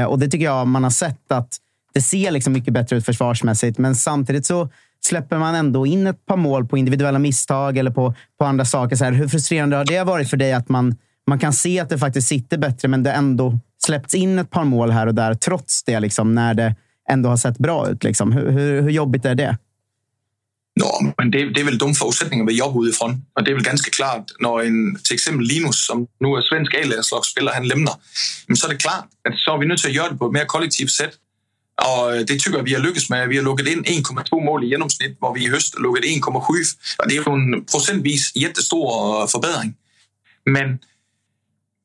Och 0.09 0.19
det 0.19 0.29
tycker 0.29 0.45
jag 0.45 0.67
man 0.67 0.83
har 0.83 0.91
sett 0.91 1.33
att 1.33 1.49
det 1.95 2.01
ser 2.01 2.31
liksom 2.31 2.53
mycket 2.53 2.75
bättre 2.75 2.97
ut 2.97 3.05
försvarsmässigt. 3.05 3.79
Men 3.79 3.95
samtidigt 3.95 4.47
så 4.47 4.69
släpper 5.07 5.39
man 5.39 5.55
ändå 5.55 5.87
in 5.87 6.07
ett 6.07 6.27
par 6.27 6.37
mål 6.37 6.67
på 6.67 6.79
individuella 6.79 7.19
misstag 7.19 7.79
eller 7.79 7.91
på, 7.91 8.15
på 8.39 8.45
andra 8.45 8.65
saker. 8.65 8.97
Så 8.97 9.05
här, 9.05 9.13
hur 9.13 9.29
frustrerande 9.29 9.77
har 9.77 9.85
det 9.85 10.05
varit 10.05 10.31
för 10.31 10.37
dig 10.37 10.53
att 10.53 10.69
man, 10.69 10.95
man 11.27 11.39
kan 11.39 11.53
se 11.53 11.81
att 11.81 11.89
det 11.89 11.99
faktiskt 11.99 12.29
sitter 12.29 12.59
bättre, 12.59 12.89
men 12.89 13.03
det 13.03 13.13
ändå 13.13 13.59
släppts 13.85 14.15
in 14.15 14.39
ett 14.39 14.51
par 14.51 14.65
mål 14.65 14.91
här 14.91 15.07
och 15.07 15.15
där 15.15 15.35
trots 15.35 15.83
det, 15.85 16.01
liksom, 16.01 16.35
när 16.35 16.55
det 16.55 16.75
ändå 17.09 17.29
har 17.29 17.37
sett 17.37 17.59
bra 17.59 17.89
ut. 17.89 18.05
Liksom. 18.05 18.33
Hur, 18.33 18.51
hur, 18.51 18.83
hur 18.83 18.91
jobbigt 18.91 19.25
är 19.25 19.35
det? 19.35 19.59
Nå, 20.81 21.13
men 21.19 21.31
det, 21.31 21.49
det 21.49 21.61
är 21.61 21.65
väl 21.65 21.79
de 21.79 21.95
förutsättningar 21.95 22.47
vi 22.47 22.59
jobbar 22.59 22.87
utifrån. 22.87 23.25
Och 23.33 23.45
det 23.45 23.51
är 23.51 23.55
väl 23.55 23.65
ganska 23.65 23.91
klart, 23.91 24.25
när 24.39 24.61
en, 24.61 24.99
till 25.05 25.15
exempel 25.15 25.47
Linus, 25.47 25.87
som 25.87 26.07
nu 26.21 26.29
är 26.29 26.43
svensk 26.43 26.75
A-landslagsspelare, 26.75 27.55
han 27.55 27.69
lämnar, 27.69 27.95
men 28.47 28.57
så 28.57 28.67
är 28.67 28.71
det 28.71 28.77
klart, 28.77 29.09
att 29.29 29.39
så 29.39 29.55
är 29.55 29.59
vi 29.59 29.67
nu 29.67 29.77
til 29.77 30.01
at 30.01 30.11
det 30.11 30.19
på 30.19 30.27
ett 30.27 30.33
mer 30.33 30.45
kollektivt 30.45 30.91
sätt. 30.91 31.15
Och 31.79 32.13
øh, 32.13 32.19
det 32.29 32.39
tycker 32.41 32.59
jag 32.59 32.65
vi 32.65 32.75
har 32.75 32.81
lyckats 32.81 33.11
med. 33.11 33.29
Vi 33.29 33.37
har 33.37 33.45
lukket 33.45 33.67
in 33.67 33.85
1,2 33.85 34.45
mål 34.45 34.65
i 34.65 34.69
genomsnitt, 34.69 35.17
hvor 35.19 35.35
vi 35.35 35.45
i 35.45 35.51
höst 35.51 35.79
lukket 35.79 36.05
1,7. 36.05 36.77
Det 37.09 37.17
är 37.17 37.23
ju 37.23 37.35
en 37.35 37.65
procentvis 37.65 38.37
jättestor 38.37 39.23
øh, 39.23 39.29
förbättring. 39.29 39.75
Men, 40.47 40.79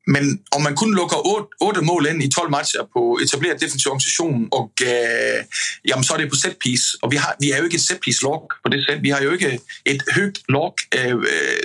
men 0.06 0.42
om 0.52 0.62
man 0.62 0.76
kun 0.76 0.94
lukker 0.94 1.26
8, 1.26 1.48
8 1.60 1.80
mål 1.80 2.06
ind 2.06 2.22
i 2.22 2.28
12 2.30 2.50
matcher 2.50 2.82
på 2.92 3.18
etableret 3.22 3.60
defensiv 3.60 3.90
organisation, 3.90 4.48
og 4.52 4.72
øh, 4.82 5.44
jamen, 5.88 6.04
så 6.04 6.12
er 6.12 6.18
det 6.18 6.30
på 6.30 6.36
set 6.36 6.56
piece. 6.64 6.84
Og 7.02 7.10
vi, 7.10 7.16
har, 7.16 7.36
vi 7.40 7.50
er 7.50 7.58
jo 7.58 7.64
ikke 7.64 7.74
et 7.74 7.82
set 7.82 8.00
piece 8.00 8.22
log 8.22 8.50
på 8.64 8.68
det 8.72 8.84
sæt. 8.88 9.02
Vi 9.02 9.08
har 9.08 9.22
jo 9.22 9.32
ikke 9.32 9.60
et 9.86 10.02
højt 10.14 10.38
log, 10.48 10.74
øh, 10.98 11.14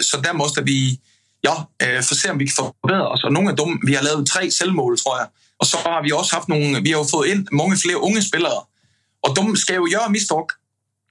så 0.01 0.21
der 0.23 0.33
måste 0.33 0.65
vi 0.65 0.99
ja, 1.43 1.55
øh, 1.83 2.03
for 2.03 2.15
se, 2.15 2.31
om 2.31 2.39
vi 2.39 2.45
kan 2.45 2.55
forbedre 2.55 3.07
os. 3.07 3.23
Og 3.23 3.31
nogle 3.31 3.49
af 3.49 3.57
dem, 3.57 3.79
vi 3.87 3.93
har 3.93 4.03
lavet 4.03 4.27
tre 4.27 4.51
selvmål, 4.51 4.97
tror 4.97 5.17
jeg. 5.17 5.27
Og 5.59 5.65
så 5.65 5.77
har 5.77 6.03
vi 6.03 6.11
også 6.11 6.33
haft 6.35 6.49
nogle, 6.49 6.81
vi 6.83 6.89
har 6.89 6.97
jo 6.97 7.05
fået 7.11 7.27
ind 7.27 7.47
mange 7.51 7.77
flere 7.77 8.01
unge 8.01 8.21
spillere. 8.21 8.61
Og 9.23 9.29
de 9.35 9.57
skal 9.57 9.75
jo 9.75 9.87
gøre 9.93 10.09
mistok. 10.09 10.53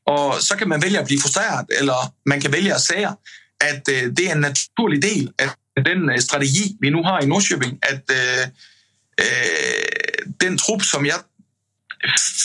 Og 0.07 0.43
så 0.43 0.57
kan 0.57 0.69
man 0.69 0.83
vælge 0.83 0.99
at 0.99 1.07
blive 1.07 1.21
frustreret, 1.21 1.67
eller 1.71 2.15
man 2.27 2.41
kan 2.41 2.53
vælge 2.53 2.75
at 2.75 2.81
sige, 2.81 3.09
at 3.61 3.83
øh, 3.91 4.03
det 4.17 4.31
er 4.31 4.35
en 4.35 4.41
naturlig 4.41 5.03
del 5.03 5.33
at 5.39 5.57
den 5.85 6.11
øh, 6.11 6.21
strategi, 6.21 6.77
vi 6.81 6.91
nu 6.91 7.03
har 7.03 7.21
i 7.21 7.27
Norrköping, 7.27 7.79
att 7.83 8.11
øh, 8.11 8.47
øh, 9.21 10.33
den 10.41 10.59
trupp 10.59 10.83
som 10.83 11.07
jag 11.07 11.21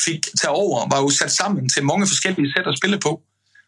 fick 0.06 0.24
ta 0.42 0.48
över 0.48 0.90
var 0.92 1.02
ju 1.02 1.10
satt 1.10 1.32
samman 1.32 1.70
till 1.70 1.84
många 1.84 2.06
olika 2.06 2.52
sätt 2.56 2.68
att 2.68 2.78
spela 2.78 2.98
på. 2.98 3.22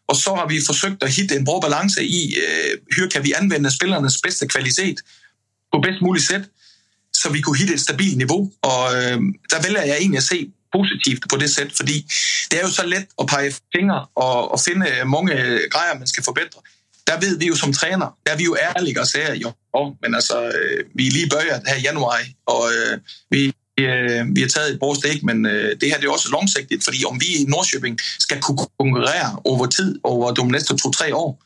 Och 0.08 0.18
så 0.18 0.36
har 0.36 0.48
vi 0.48 0.62
försökt 0.62 1.04
att 1.04 1.10
hitta 1.10 1.36
en 1.36 1.46
bra 1.46 1.60
balans 1.60 1.98
i, 1.98 2.36
øh, 2.44 2.78
hur 2.98 3.10
kan 3.10 3.24
vi 3.24 3.34
använda 3.34 3.70
spelarnas 3.72 4.22
bästa 4.22 4.48
kvalitet 4.48 4.96
på 5.72 5.80
bäst 5.80 6.02
möjligt 6.02 6.28
sätt 6.28 6.46
så 7.12 7.30
vi 7.30 7.42
kunde 7.42 7.60
hitta 7.60 7.74
en 7.74 7.80
stabil 7.80 8.18
nivå. 8.18 8.52
Och 8.62 8.86
øh, 8.96 9.20
där 9.52 9.62
väljer 9.64 9.84
jag 9.84 9.98
egentligen 9.98 10.18
att 10.18 10.24
se 10.24 10.50
positivt 10.78 11.30
på 11.30 11.38
det 11.38 11.50
sättet, 11.50 11.78
för 11.78 11.84
det 12.50 12.58
är 12.60 12.66
ju 12.66 12.72
så 12.72 12.84
lätt 12.84 13.10
att 13.18 13.28
peka 13.28 13.56
fingrar 13.74 14.08
och, 14.14 14.52
och 14.54 14.62
finna 14.62 14.86
øh, 15.00 15.08
många 15.08 15.34
grejer, 15.74 15.98
man 15.98 16.08
ska 16.08 16.22
förbättra. 16.22 16.62
Där 17.08 17.20
vet 17.20 17.38
vi 17.42 17.46
ju 17.46 17.56
som 17.56 17.74
tränare, 17.74 18.12
där 18.24 18.34
är 18.34 18.38
vi 18.38 18.44
ju 18.44 18.56
ärliga 18.56 19.02
och 19.02 19.08
säger 19.08 19.36
ja, 19.36 19.56
men 20.02 20.16
alltså, 20.16 20.52
vi 20.94 21.08
är 21.08 21.12
lige 21.12 21.28
börjat 21.28 21.68
här 21.68 21.78
i 21.78 21.82
januari 21.82 22.36
och 22.46 22.66
øh, 22.74 22.98
vi, 23.30 23.54
øh, 23.78 24.36
vi 24.36 24.42
har 24.42 24.50
tagit 24.50 24.74
ett 24.74 24.80
bra 24.80 24.96
steg, 24.96 25.24
men 25.24 25.44
det 25.82 25.90
här 25.92 26.04
är 26.04 26.08
också 26.08 26.30
långsiktigt, 26.32 26.86
för 26.86 26.94
om 27.12 27.20
vi 27.20 27.42
i 27.42 27.46
Norrköping 27.46 27.98
ska 28.20 28.36
kunna 28.36 28.66
konkurrera 28.78 29.30
över 29.52 29.68
tid, 29.68 29.94
över 30.12 30.32
de 30.36 30.48
nästa 30.48 30.74
två, 30.78 30.90
tre 30.90 31.14
år, 31.14 31.38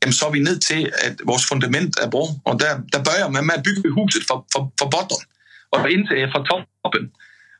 jamen 0.00 0.12
så 0.12 0.26
är 0.26 0.30
vi 0.30 0.40
ned 0.40 0.60
till 0.60 0.86
att 1.06 1.20
vårt 1.24 1.40
fundament 1.40 1.98
är 1.98 2.08
bra, 2.08 2.26
Och 2.44 2.58
där, 2.58 2.74
där 2.92 3.00
börjar 3.00 3.28
man 3.30 3.46
med 3.46 3.56
att 3.56 3.62
bygga 3.62 3.90
huset 3.96 4.22
från 4.28 4.90
botten 4.90 5.20
och 5.70 5.90
inte 5.90 6.14
från 6.32 6.44
toppen. 6.46 7.10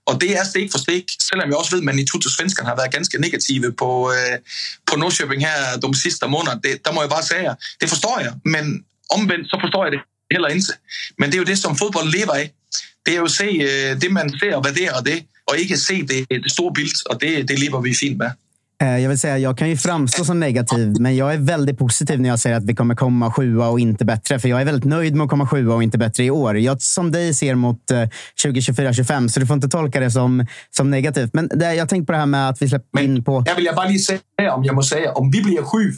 Og 0.07 0.21
det 0.21 0.31
er 0.39 0.45
stik 0.45 0.71
for 0.73 0.79
stik, 0.79 1.05
selvom 1.29 1.49
jeg 1.49 1.57
også 1.57 1.71
ved, 1.71 1.81
at 1.81 1.85
man 1.85 1.99
i 1.99 2.05
Tutte 2.07 2.31
Svenskan 2.31 2.67
har 2.67 2.77
været 2.77 2.93
ganske 2.93 3.21
negative 3.21 3.73
på, 3.73 4.13
øh, 4.13 4.39
på 4.87 4.97
Nordsjøbing 4.97 5.43
her 5.47 5.57
de 5.83 6.01
sidste 6.01 6.27
måneder. 6.29 6.55
Det, 6.65 6.85
der 6.85 6.93
må 6.93 7.01
jeg 7.03 7.11
bare 7.11 7.23
sige, 7.23 7.51
det 7.81 7.89
forstår 7.89 8.21
jeg, 8.21 8.33
men 8.45 8.85
omvendt 9.11 9.51
så 9.51 9.59
forstår 9.63 9.85
jeg 9.85 9.93
det 9.93 10.01
heller 10.31 10.49
ikke. 10.49 10.65
Men 11.19 11.27
det 11.31 11.35
er 11.35 11.39
jo 11.39 11.45
det, 11.45 11.59
som 11.59 11.77
fodbold 11.77 12.09
lever 12.19 12.33
af. 12.33 12.53
Det 13.07 13.15
er 13.15 13.19
jo 13.19 13.25
at 13.25 13.31
se 13.31 13.49
øh, 13.69 14.01
det, 14.01 14.11
man 14.13 14.39
ser 14.39 14.55
og 14.57 14.65
värderar 14.65 15.01
det, 15.01 15.27
og 15.47 15.59
ikke 15.59 15.77
se 15.77 16.07
det, 16.07 16.27
det 16.31 16.53
store 16.53 16.73
billede, 16.75 16.99
og 17.07 17.21
det, 17.21 17.49
det 17.49 17.59
lever 17.59 17.81
vi 17.81 17.95
fint 17.95 18.19
med. 18.19 18.31
Eh, 18.83 18.99
Jag 18.99 19.09
vill 19.09 19.19
säga, 19.19 19.39
jag 19.39 19.59
kan 19.59 19.69
ju 19.69 19.77
framstå 19.77 20.25
som 20.25 20.41
negativ, 20.41 21.01
men 21.01 21.17
jag 21.17 21.35
är 21.35 21.39
väldigt 21.39 21.79
positiv 21.79 22.21
när 22.21 22.29
jag 22.29 22.39
säger 22.39 22.57
att 22.57 22.65
vi 22.65 22.75
kommer 22.75 22.95
komma 22.95 23.33
sjua 23.33 23.69
och 23.69 23.81
inte 23.81 24.05
bättre. 24.05 24.39
För 24.39 24.49
jag 24.49 24.61
är 24.61 24.65
väldigt 24.65 24.85
nöjd 24.85 25.15
med 25.15 25.25
att 25.25 25.31
komma 25.31 25.47
sjua 25.47 25.75
och 25.75 25.83
inte 25.83 25.99
bättre 25.99 26.25
i 26.25 26.31
år. 26.31 26.59
Jag 26.59 26.83
som 26.83 27.13
dig 27.13 27.35
ser 27.35 27.55
mot 27.55 27.91
eh, 27.91 28.03
2024-25, 28.45 29.29
så 29.29 29.41
du 29.41 29.47
får 29.47 29.55
inte 29.55 29.69
tolka 29.69 30.01
det 30.01 30.11
som, 30.11 30.47
som 30.71 30.91
negativt. 30.91 31.31
Men 31.35 31.49
det, 31.49 31.75
jag 31.75 31.89
tänkte 31.89 32.07
på 32.07 32.13
det 32.13 32.19
här 32.19 32.27
med 32.27 32.49
att 32.49 32.63
vi 32.63 32.69
släpper 32.69 33.03
in 33.03 33.25
på... 33.25 33.45
Jag 33.47 33.55
vill 33.55 33.69
bara 33.77 33.89
säga, 33.99 34.55
om 34.55 34.65
jag 34.65 34.75
måste 34.75 34.97
säga, 34.97 35.13
om 35.13 35.31
vi 35.31 35.43
blir 35.43 35.63
sju, 35.63 35.93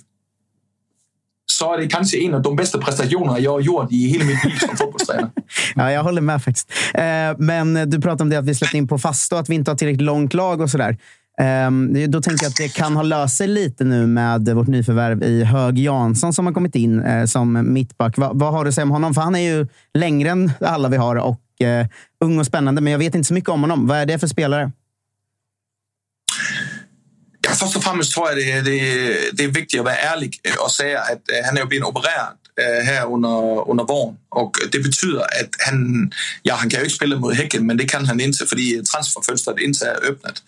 så 1.53 1.75
är 1.75 1.79
det 1.79 1.87
kanske 1.87 2.19
en 2.25 2.35
av 2.35 2.43
de 2.43 2.57
bästa 2.57 2.79
prestationer 2.79 3.39
jag 3.39 3.51
har 3.51 3.61
gjort 3.61 3.93
i 3.93 4.09
hela 4.09 4.25
mitt 4.25 4.45
liv 4.45 4.59
som 4.59 4.77
fotbollstränare. 4.77 5.31
Ja, 5.75 5.93
jag 5.93 6.03
håller 6.03 6.21
med 6.21 6.43
faktiskt. 6.43 6.71
Eh, 6.95 7.03
men 7.39 7.91
du 7.91 8.01
pratade 8.01 8.23
om 8.23 8.31
det 8.31 8.37
att 8.39 8.45
vi 8.45 8.55
släppte 8.55 8.77
in 8.77 8.89
på 8.89 8.99
fasta 8.99 9.35
och 9.35 9.41
att 9.41 9.49
vi 9.49 9.55
inte 9.55 9.71
har 9.71 9.77
tillräckligt 9.77 10.03
långt 10.03 10.35
lag 10.35 10.61
och 10.61 10.71
sådär. 10.71 10.97
Ehm, 11.41 12.11
då 12.11 12.23
tänker 12.23 12.45
jag 12.45 12.51
att 12.51 12.57
det 12.57 12.69
kan 12.69 12.97
ha 12.97 13.03
löst 13.03 13.37
sig 13.37 13.49
lite 13.49 13.85
nu 13.85 14.07
med 14.07 14.49
vårt 14.49 14.67
nyförvärv 14.67 15.23
i 15.23 15.45
Hög 15.45 15.79
Jansson 15.79 16.33
som 16.33 16.47
har 16.47 16.53
kommit 16.53 16.75
in 16.75 17.03
eh, 17.03 17.25
som 17.25 17.73
mittback. 17.73 18.19
Va, 18.19 18.31
vad 18.35 18.53
har 18.53 18.65
du 18.65 18.69
att 18.69 18.75
säga 18.75 18.83
om 18.83 18.91
honom? 18.91 19.15
För 19.15 19.21
han 19.21 19.35
är 19.35 19.41
ju 19.41 19.67
längre 19.95 20.31
än 20.31 20.53
alla 20.61 20.89
vi 20.89 20.97
har 20.97 21.17
och 21.17 21.63
eh, 21.63 21.87
ung 22.21 22.39
och 22.39 22.47
spännande, 22.47 22.81
men 22.81 22.91
jag 22.93 22.99
vet 22.99 23.15
inte 23.15 23.27
så 23.27 23.35
mycket 23.35 23.51
om 23.51 23.61
honom. 23.61 23.87
Vad 23.87 23.99
är 23.99 24.07
det 24.07 24.19
för 24.19 24.27
spelare? 24.27 24.73
Ja, 27.41 27.51
först 27.55 27.77
och 27.77 27.85
främst 27.85 28.13
tror 28.13 28.29
jag 28.29 28.37
det, 28.37 28.61
det, 28.61 29.17
det 29.33 29.45
är 29.45 29.49
viktigt 29.49 29.81
att 29.81 29.87
vara 29.87 29.97
ärlig 29.97 30.41
och 30.65 30.71
säga 30.71 31.01
att 31.01 31.11
eh, 31.11 31.47
han 31.47 31.59
är 31.59 31.67
blivit 31.67 31.87
opererad 31.87 32.35
här 32.85 33.13
under, 33.13 33.71
under 33.71 33.85
våren. 33.85 34.17
Och 34.29 34.57
det 34.73 34.79
betyder 34.79 35.21
att 35.21 35.51
han, 35.67 36.11
ja, 36.43 36.55
han 36.55 36.71
kan 36.71 36.81
ju 36.81 36.85
inte 36.85 36.97
spela 36.97 37.17
mot 37.17 37.35
Häcken, 37.35 37.67
men 37.67 37.77
det 37.77 37.85
kan 37.85 38.07
han 38.07 38.21
inte 38.21 38.47
för 38.47 38.83
transferfönstret 38.93 39.59
inte 39.59 39.87
är 39.87 40.11
öppnat. 40.11 40.43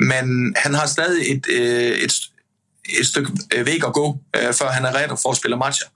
Men 0.00 0.54
han 0.56 0.74
har 0.74 0.86
stadig 0.86 1.36
et, 1.36 1.46
øh, 1.50 1.98
et, 1.98 2.12
et 3.00 3.06
stykke 3.06 3.32
øh, 3.54 3.66
væg 3.66 3.86
at 3.86 3.92
gå, 3.92 4.18
øh, 4.36 4.54
før 4.54 4.68
han 4.68 4.84
er 4.84 4.94
redo 4.94 5.16
for 5.22 5.30
at 5.30 5.36
spille 5.36 5.56
matcher. 5.56 5.88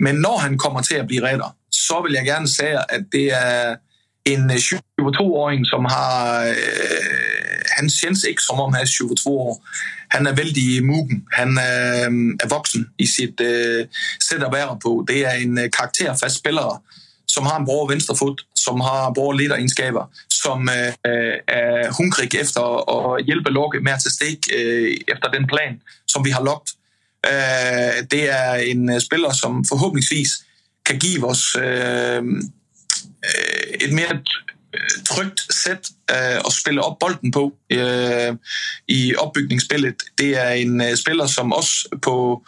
Men 0.00 0.14
når 0.14 0.38
han 0.38 0.58
kommer 0.58 0.82
til 0.82 0.94
at 0.94 1.06
blive 1.06 1.28
redo, 1.28 1.48
så 1.70 2.02
vil 2.04 2.12
jeg 2.12 2.24
gerne 2.24 2.48
sige, 2.48 2.92
at 2.92 3.04
det 3.12 3.32
er 3.32 3.76
en 4.24 4.50
22-åring, 4.50 5.66
som 5.66 5.84
har... 5.84 6.44
Øh, 6.44 7.54
han 7.76 7.90
känns 8.02 8.24
ikke 8.24 8.42
som 8.42 8.60
om 8.60 8.72
han 8.72 8.82
er 8.82 8.86
22 8.86 9.32
år. 9.32 9.66
Han 10.10 10.26
er 10.26 10.32
vældig 10.32 10.86
mugen. 10.86 11.24
Han 11.32 11.58
är 11.58 12.04
er 12.42 12.48
voksen 12.48 12.86
i 12.98 13.06
sit 13.06 13.40
øh, 13.40 13.86
sæt 14.20 14.42
at 14.42 14.52
være 14.52 14.78
på. 14.82 15.04
Det 15.08 15.26
er 15.26 15.32
en 15.32 15.58
øh, 15.58 15.70
karakterfast 15.70 16.36
spiller, 16.36 16.82
som 17.28 17.46
har 17.46 17.58
en 17.58 17.64
bra 17.64 17.92
venstrefod, 17.92 18.36
som 18.54 18.80
har 18.80 19.12
bra 19.14 19.36
lederegenskaber, 19.36 20.04
som 20.44 20.68
øh, 20.68 20.88
eh, 20.88 21.36
är 21.48 21.86
eh, 21.86 21.94
hungrig 21.98 22.34
efter 22.34 22.62
att 22.94 23.26
hjälpa 23.28 23.50
laget 23.50 23.82
med 23.82 23.92
att 23.92 24.02
ta 24.02 24.10
steg 24.10 24.38
øh, 24.54 24.96
efter 25.12 25.28
den 25.30 25.46
plan, 25.46 25.80
som 26.06 26.24
vi 26.24 26.30
har 26.30 26.44
lagt. 26.44 26.68
Øh, 27.26 28.04
det 28.10 28.28
är 28.28 28.54
en 28.54 29.00
spelare 29.00 29.34
som 29.34 29.64
förhoppningsvis 29.64 30.30
kan 30.86 30.98
ge 30.98 31.22
oss 31.22 31.56
ett 31.56 32.22
et 33.80 33.92
mere 33.92 34.20
trygt 35.06 35.40
sæt 35.54 35.88
øh, 36.10 36.38
at 36.46 36.52
spille 36.52 36.80
på 37.32 37.52
i 38.88 39.14
uppbyggningsspelet. 39.14 40.02
Det 40.18 40.34
är 40.34 40.50
en 40.50 40.96
spelare 40.96 41.28
som 41.28 41.52
også 41.52 41.88
på 42.02 42.42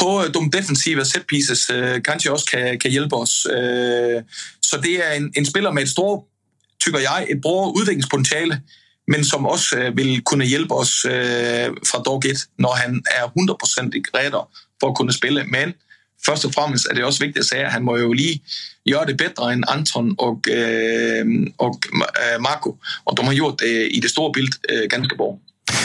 på 0.00 0.24
de 0.34 0.50
defensiva 0.50 1.04
setpieces 1.04 1.70
kanske 2.04 2.30
också 2.30 2.46
kan, 2.50 2.78
kan 2.78 2.90
hjälpa 2.90 3.16
oss. 3.16 3.46
Så 4.60 4.76
det 4.82 5.02
är 5.02 5.16
en, 5.16 5.32
en 5.34 5.46
spelare 5.46 5.74
med 5.74 5.82
ett 5.82 5.88
stort, 5.88 6.24
tycker 6.84 6.98
jag, 6.98 7.30
ett 7.30 7.42
bra 7.42 7.74
utvecklingspotentiale 7.80 8.60
men 9.06 9.24
som 9.24 9.46
också 9.46 9.76
øh, 9.76 9.96
vill 9.96 10.24
kunna 10.24 10.44
hjälpa 10.44 10.74
oss 10.74 11.04
os 11.04 11.10
øh, 11.94 12.02
dag 12.04 12.26
ett, 12.30 12.48
när 12.58 12.72
han 12.82 13.02
är 13.18 13.24
100% 13.24 14.10
redo 14.14 14.40
för 14.80 14.88
att 14.88 14.96
kunna 14.96 15.12
spela. 15.12 15.44
Men 15.44 15.74
först 16.26 16.44
och 16.44 16.54
främst 16.54 16.90
är 16.90 16.94
det 16.94 17.04
också 17.04 17.24
viktigt 17.24 17.40
att 17.40 17.46
säga 17.46 17.66
att 17.66 17.72
han 17.72 17.84
måste 17.84 18.02
ju 18.02 18.14
lige 18.14 18.40
det 19.06 19.14
bättre 19.14 19.52
än 19.52 19.64
Anton 19.64 20.14
och 20.18 20.48
øh, 20.50 21.26
och 21.56 21.78
øh, 21.94 22.40
Marco, 22.40 22.76
Och 23.04 23.16
de 23.16 23.26
har 23.26 23.34
gjort 23.34 23.58
det 23.58 23.94
i 23.96 24.00
det 24.00 24.10
stora 24.10 24.32
bild 24.32 24.52
ganska 24.88 25.16
bra. 25.16 25.38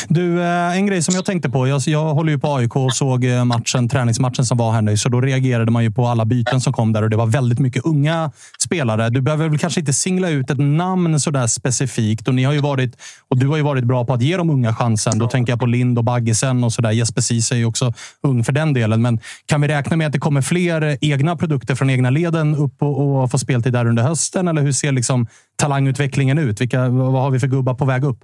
Du, 0.10 0.42
eh, 0.42 0.78
en 0.78 0.86
grej 0.86 1.02
som 1.02 1.16
jag 1.16 1.26
tänkte 1.26 1.50
på. 1.50 1.68
Jag, 1.68 1.82
jag 1.86 2.14
håller 2.14 2.32
ju 2.32 2.40
på 2.40 2.56
AIK 2.56 2.76
och 2.76 2.94
såg 2.94 3.26
eh, 3.26 3.46
matchen, 3.46 3.90
träningsmatchen 3.90 4.46
som 4.46 4.58
var 4.58 4.72
här 4.72 4.82
nu. 4.82 4.98
Så 4.98 5.10
då 5.10 5.22
reagerade 5.22 5.72
man 5.72 5.84
ju 5.84 5.92
på 5.92 6.08
alla 6.08 6.26
byten 6.26 6.62
som 6.62 6.74
kom 6.74 6.94
där 6.94 7.04
och 7.04 7.10
det 7.10 7.18
var 7.18 7.26
väldigt 7.26 7.60
mycket 7.60 7.86
unga 7.86 8.32
spelare. 8.64 9.10
Du 9.10 9.22
behöver 9.22 9.50
väl 9.50 9.60
kanske 9.60 9.80
inte 9.80 9.94
singla 9.94 10.30
ut 10.30 10.50
ett 10.50 10.60
namn 10.60 11.20
så 11.20 11.32
där 11.32 11.48
specifikt. 11.48 12.28
Och 12.28 12.36
ni 12.36 12.44
har 12.44 12.54
ju 12.54 12.60
varit, 12.60 12.98
och 13.28 13.38
du 13.38 13.48
har 13.48 13.58
ju 13.58 13.64
varit 13.64 13.84
bra 13.84 14.06
på 14.06 14.14
att 14.14 14.22
ge 14.22 14.38
de 14.38 14.50
unga 14.50 14.76
chansen. 14.76 15.20
Då 15.20 15.28
tänker 15.28 15.52
jag 15.52 15.60
på 15.60 15.66
Lind 15.66 15.98
och 15.98 16.04
Baggesen 16.04 16.64
och 16.64 16.74
sådär. 16.74 16.92
Jesper 16.92 17.22
Ceesay 17.22 17.58
är 17.58 17.60
ju 17.60 17.66
också 17.66 17.94
ung 18.24 18.44
för 18.44 18.52
den 18.52 18.74
delen. 18.74 19.02
Men 19.02 19.20
kan 19.46 19.62
vi 19.62 19.68
räkna 19.68 19.98
med 19.98 20.08
att 20.08 20.14
det 20.14 20.20
kommer 20.20 20.42
fler 20.42 20.98
egna 21.02 21.36
produkter 21.36 21.76
från 21.76 21.90
egna 21.90 22.10
leden 22.10 22.56
upp 22.56 22.82
och, 22.82 23.24
och 23.24 23.32
få 23.32 23.38
speltid 23.38 23.74
där 23.74 23.86
under 23.86 24.04
hösten? 24.04 24.48
Eller 24.48 24.62
hur 24.62 24.72
ser 24.72 24.92
liksom 24.92 25.28
talangutvecklingen 25.56 26.38
ut? 26.38 26.62
Vilka, 26.62 26.90
vad 26.90 27.22
har 27.22 27.30
vi 27.30 27.40
för 27.40 27.48
gubbar 27.48 27.74
på 27.74 27.86
väg 27.86 28.04
upp? 28.04 28.20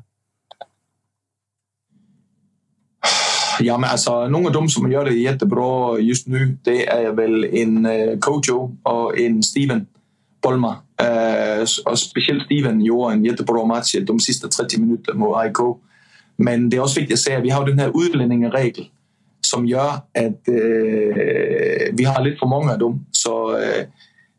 Jamen 3.60 3.90
alltså, 3.90 4.28
nogle 4.28 4.48
av 4.48 4.54
dem, 4.54 4.70
som 4.70 4.92
gör 4.92 5.06
det 5.06 5.14
jättebra 5.14 6.00
just 6.00 6.28
nu, 6.28 6.58
det 6.64 6.88
är 6.88 7.12
väl 7.12 7.46
en 7.46 7.86
uh, 7.86 8.20
Kojo 8.20 8.78
och 8.84 9.20
en 9.20 9.44
Steven 9.44 9.88
Bolma. 10.42 10.76
Uh, 11.02 11.60
øh, 11.60 11.68
och 11.86 12.00
speciellt 12.00 12.44
Steven 12.44 12.82
gjorde 12.82 13.14
en 13.14 13.26
jättebra 13.26 13.66
match 13.66 13.96
de 14.08 14.20
sista 14.20 14.48
30 14.48 14.80
minuterna 14.80 15.20
mot 15.20 15.38
AIK. 15.38 15.58
Men 16.38 16.70
det 16.70 16.78
är 16.78 16.82
också 16.82 17.00
viktigt 17.00 17.14
att 17.14 17.20
säga 17.20 17.38
att 17.38 17.44
vi 17.44 17.50
har 17.50 17.66
den 17.66 17.80
här 17.80 17.92
utlänningsregeln 18.06 18.88
som 19.42 19.66
gör 19.66 19.92
att 20.14 20.50
uh, 20.50 20.56
øh, 20.56 21.98
vi 21.98 22.04
har 22.04 22.24
lite 22.24 22.38
för 22.40 22.48
många 22.48 22.72
av 22.72 22.80
dem. 22.80 23.06
Så, 23.12 23.52
uh, 23.52 23.84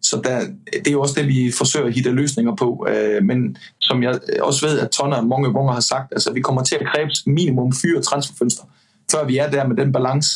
Så 0.01 0.17
där, 0.17 0.41
det 0.85 0.91
är 0.91 0.97
också 0.97 1.15
det, 1.15 1.27
vi 1.27 1.53
försöker 1.53 1.91
hitta 1.91 2.11
lösningar 2.11 2.53
på. 2.53 2.89
Men 3.23 3.57
som 3.79 4.03
jag 4.03 4.19
också 4.43 4.67
vet 4.67 4.83
att 4.83 4.93
Tonna 4.93 5.23
många 5.23 5.49
gånger 5.49 5.73
har 5.73 5.81
sagt, 5.81 6.13
alltså, 6.13 6.33
vi 6.33 6.41
kommer 6.41 6.63
till 6.63 6.79
att 6.79 6.93
kræve 6.93 7.11
minimum 7.27 7.73
fyra 7.83 8.01
transferfönster 8.01 8.65
før 9.11 9.25
vi 9.25 9.39
er 9.39 9.51
der 9.51 9.67
med 9.67 9.77
den 9.77 9.93
balance. 9.93 10.31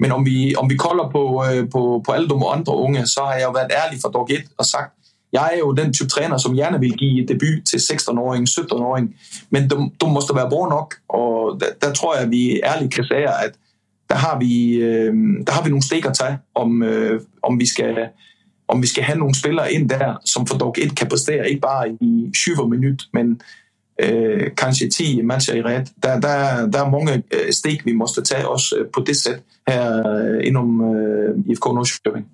Men 0.00 0.12
om 0.12 0.26
vi, 0.26 0.54
om 0.56 0.70
vi 0.70 0.76
kolder 0.76 1.08
på, 1.10 1.44
øh, 1.50 1.70
på, 1.70 2.02
på 2.06 2.12
alle 2.12 2.28
de 2.28 2.34
andre 2.52 2.76
unge, 2.76 3.06
så 3.06 3.20
har 3.24 3.34
jeg 3.34 3.44
jo 3.44 3.50
været 3.50 3.72
ærlig 3.84 4.00
fra 4.02 4.10
dag 4.14 4.36
1 4.36 4.44
og 4.58 4.64
sagt, 4.64 4.92
jeg 5.32 5.50
er 5.54 5.58
jo 5.58 5.72
den 5.72 5.92
type 5.92 6.08
træner, 6.08 6.36
som 6.38 6.54
gerne 6.54 6.80
vil 6.80 6.92
give 6.92 7.26
debut 7.26 7.64
til 7.66 7.76
16-åring, 7.76 8.48
17-åring, 8.48 9.14
men 9.50 9.70
de, 9.70 9.76
de 10.00 10.10
måste 10.10 10.34
være 10.34 10.50
bra 10.50 10.68
nok, 10.68 10.94
og 11.08 11.60
der, 11.60 11.66
der 11.82 11.92
tror 11.92 12.14
jeg, 12.14 12.24
at 12.24 12.30
vi 12.30 12.60
ærligt 12.64 12.94
kan 12.94 13.04
sige, 13.04 13.28
at 13.44 13.52
der 14.10 14.14
har 14.14 14.38
vi, 14.38 14.74
øh, 14.74 15.14
der 15.46 15.52
har 15.52 15.62
vi 15.62 15.70
nogle 15.70 15.82
stik 15.84 16.04
at 16.06 16.14
tage, 16.14 16.38
om, 16.54 16.82
øh, 16.82 17.20
om, 17.42 17.60
vi 17.60 17.66
skal, 17.66 18.08
om 18.68 18.82
vi 18.82 18.86
skal 18.86 19.04
have 19.04 19.18
nogle 19.18 19.34
spillere 19.34 19.72
ind 19.72 19.88
der, 19.88 20.16
som 20.24 20.46
for 20.46 20.58
dog 20.58 20.74
1 20.78 20.96
kan 20.96 21.08
præstere, 21.08 21.48
ikke 21.48 21.60
bare 21.60 21.90
i 22.00 22.30
20 22.34 22.68
minut, 22.68 23.02
men 23.12 23.40
øh, 23.98 24.50
kanskje 24.56 24.88
10 24.90 25.22
matcher 25.22 25.54
i 25.54 25.62
ret. 25.62 25.88
Der, 26.02 26.20
der, 26.20 26.66
der 26.70 26.84
er 26.84 26.90
mange 26.90 27.12
øh, 27.14 27.52
stik, 27.52 27.86
vi 27.86 27.92
måste 27.92 28.22
tage 28.22 28.48
også 28.48 28.76
øh, 28.78 28.86
på 28.94 29.04
det 29.06 29.16
sæt 29.16 29.40
her 29.68 30.08
øh, 30.08 30.46
inom 30.46 30.94
øh, 30.94 31.52
IFK 31.52 31.64
Norrköping. 31.64 32.26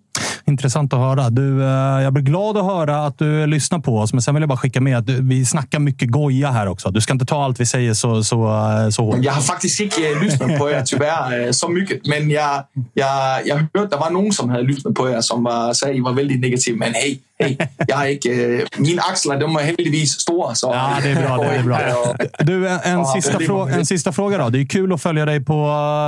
Intressant 0.44 0.93
att 0.93 0.98
höra. 0.98 1.30
Du, 1.30 1.62
eh, 1.62 2.02
jag 2.02 2.12
blir 2.12 2.24
glad 2.24 2.56
att 2.56 2.64
höra 2.64 3.06
att 3.06 3.18
du 3.18 3.47
lyssnar 3.47 3.78
på 3.78 3.98
oss, 3.98 4.12
men 4.12 4.22
sen 4.22 4.35
vill 4.35 4.43
jag 4.43 4.48
bara 4.48 4.59
skicka 4.59 4.80
med 4.80 4.98
att 4.98 5.06
du, 5.06 5.22
vi 5.22 5.44
snackar 5.44 5.78
mycket 5.78 6.10
goja 6.10 6.51
här 6.51 6.66
också. 6.66 6.90
Du 6.90 7.01
ska 7.01 7.12
inte 7.12 7.24
ta 7.24 7.44
allt 7.44 7.60
vi 7.60 7.66
säger 7.66 7.94
så, 7.94 8.24
så, 8.24 8.36
eh, 8.47 8.90
så 8.90 9.02
hårt. 9.02 9.24
Jeg 9.24 9.32
har 9.32 9.43
faktisk 9.43 9.80
ikke 9.80 10.10
øh, 10.10 10.22
lyttet 10.22 10.59
på 10.59 10.68
jer, 10.68 10.85
tyvärr, 10.85 11.52
så 11.52 11.68
mycket. 11.68 12.06
Men 12.06 12.30
jeg, 12.30 12.62
jeg, 12.97 13.43
jeg 13.47 13.66
hørte, 13.76 13.90
der 13.90 13.98
var 13.98 14.10
nogen, 14.10 14.32
som 14.32 14.48
havde 14.48 14.62
lyttet 14.62 14.94
på 14.94 15.09
jer, 15.09 15.20
som 15.20 15.44
var, 15.44 15.72
sagde, 15.72 15.97
I 15.97 16.01
var 16.01 16.12
vældig 16.12 16.39
negative. 16.40 16.76
Men 16.76 16.89
hey, 16.89 17.20
hey, 17.40 17.56
jeg 17.89 18.01
er 18.02 18.05
ikke... 18.05 18.31
Øh, 18.31 18.66
mine 18.78 19.02
aksler, 19.10 19.39
de 19.39 19.44
er 19.44 19.65
heldigvis 19.65 20.10
store. 20.10 20.55
Så 20.55 20.70
Ja, 20.74 20.97
det 21.02 21.10
är 21.10 21.27
bra. 21.27 21.44
Det 21.44 21.56
är 21.56 21.62
bra. 21.62 21.78
Du, 22.44 22.69
en, 22.69 23.06
sista 23.06 23.32
väldigt 23.32 23.51
frå- 23.51 23.52
många. 23.52 23.74
en 23.74 23.86
sista 23.86 24.12
fråga 24.12 24.39
då. 24.39 24.51
Det 24.51 24.60
är 24.60 24.65
kul 24.65 24.93
att 24.93 25.02
följa 25.02 25.24
dig 25.24 25.44
på 25.44 25.55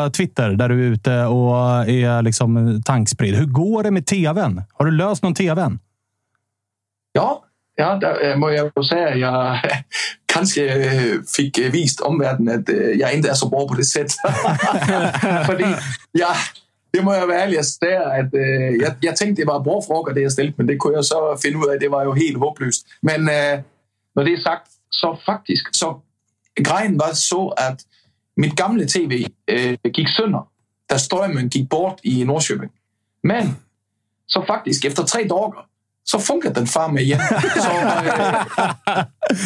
eh, 0.06 0.10
Twitter 0.10 0.50
där 0.50 0.68
du 0.68 0.86
är 0.86 0.90
ute 0.92 1.24
och 1.24 1.56
är 1.88 2.22
liksom 2.22 2.82
tankspridd. 2.84 3.34
Hur 3.34 3.46
går 3.46 3.82
det 3.82 3.90
med 3.90 4.06
tvn? 4.06 4.62
Har 4.72 4.84
du 4.84 4.90
löst 4.90 5.22
någon 5.22 5.34
tvn? 5.34 5.78
Ja, 7.12 7.44
ja 7.76 7.98
øh, 8.22 8.38
må 8.38 8.48
jeg 8.48 8.70
kanskje 10.34 10.62
øh, 10.74 11.24
fik 11.36 11.58
øh, 11.62 11.72
vist 11.72 12.00
omverdenen, 12.00 12.48
at 12.48 12.68
øh, 12.68 12.98
jeg 12.98 13.12
ikke 13.12 13.28
er 13.28 13.34
så 13.34 13.48
bra 13.48 13.66
på 13.66 13.74
det 13.74 13.86
ja, 16.22 16.32
det 16.94 17.04
må 17.04 17.12
jeg 17.12 17.28
være 17.28 17.42
ærlig 17.42 17.58
at 17.58 17.64
sige, 17.64 18.14
at 18.20 18.30
øh, 18.34 18.80
jeg, 18.80 18.96
jeg 19.02 19.14
tænkte, 19.14 19.40
det 19.40 19.46
var 19.46 19.62
frågor, 19.62 20.12
det 20.12 20.22
jeg 20.22 20.32
stillede, 20.32 20.54
men 20.58 20.68
det 20.68 20.80
kunne 20.80 20.96
jeg 20.96 21.04
så 21.04 21.40
finde 21.42 21.58
ud 21.58 21.66
af, 21.72 21.80
det 21.80 21.90
var 21.90 22.02
jo 22.04 22.12
helt 22.12 22.38
håbløst. 22.38 22.86
Men 23.02 23.20
øh, 23.20 23.58
når 24.14 24.22
det 24.22 24.32
er 24.32 24.42
sagt, 24.42 24.70
så 24.90 25.16
faktisk, 25.26 25.64
så 25.72 25.94
grejen 26.64 26.98
var 26.98 27.12
så, 27.12 27.54
at 27.56 27.84
mit 28.36 28.56
gamle 28.56 28.86
tv 28.86 29.26
øh, 29.48 29.76
gik 29.94 30.08
sønder, 30.08 30.48
da 30.90 30.96
strømmen 30.96 31.48
gik 31.48 31.68
bort 31.68 32.00
i 32.04 32.24
Norrköping. 32.24 32.72
Men 33.24 33.56
så 34.28 34.44
faktisk 34.46 34.84
efter 34.84 35.04
tre 35.04 35.20
dagar 35.20 35.70
så 36.04 36.18
funkar 36.18 36.52
den 36.52 36.66
far 36.66 36.88
med 36.88 37.02
igen. 37.02 37.18
Så, 37.66 37.72
øh, 37.80 38.34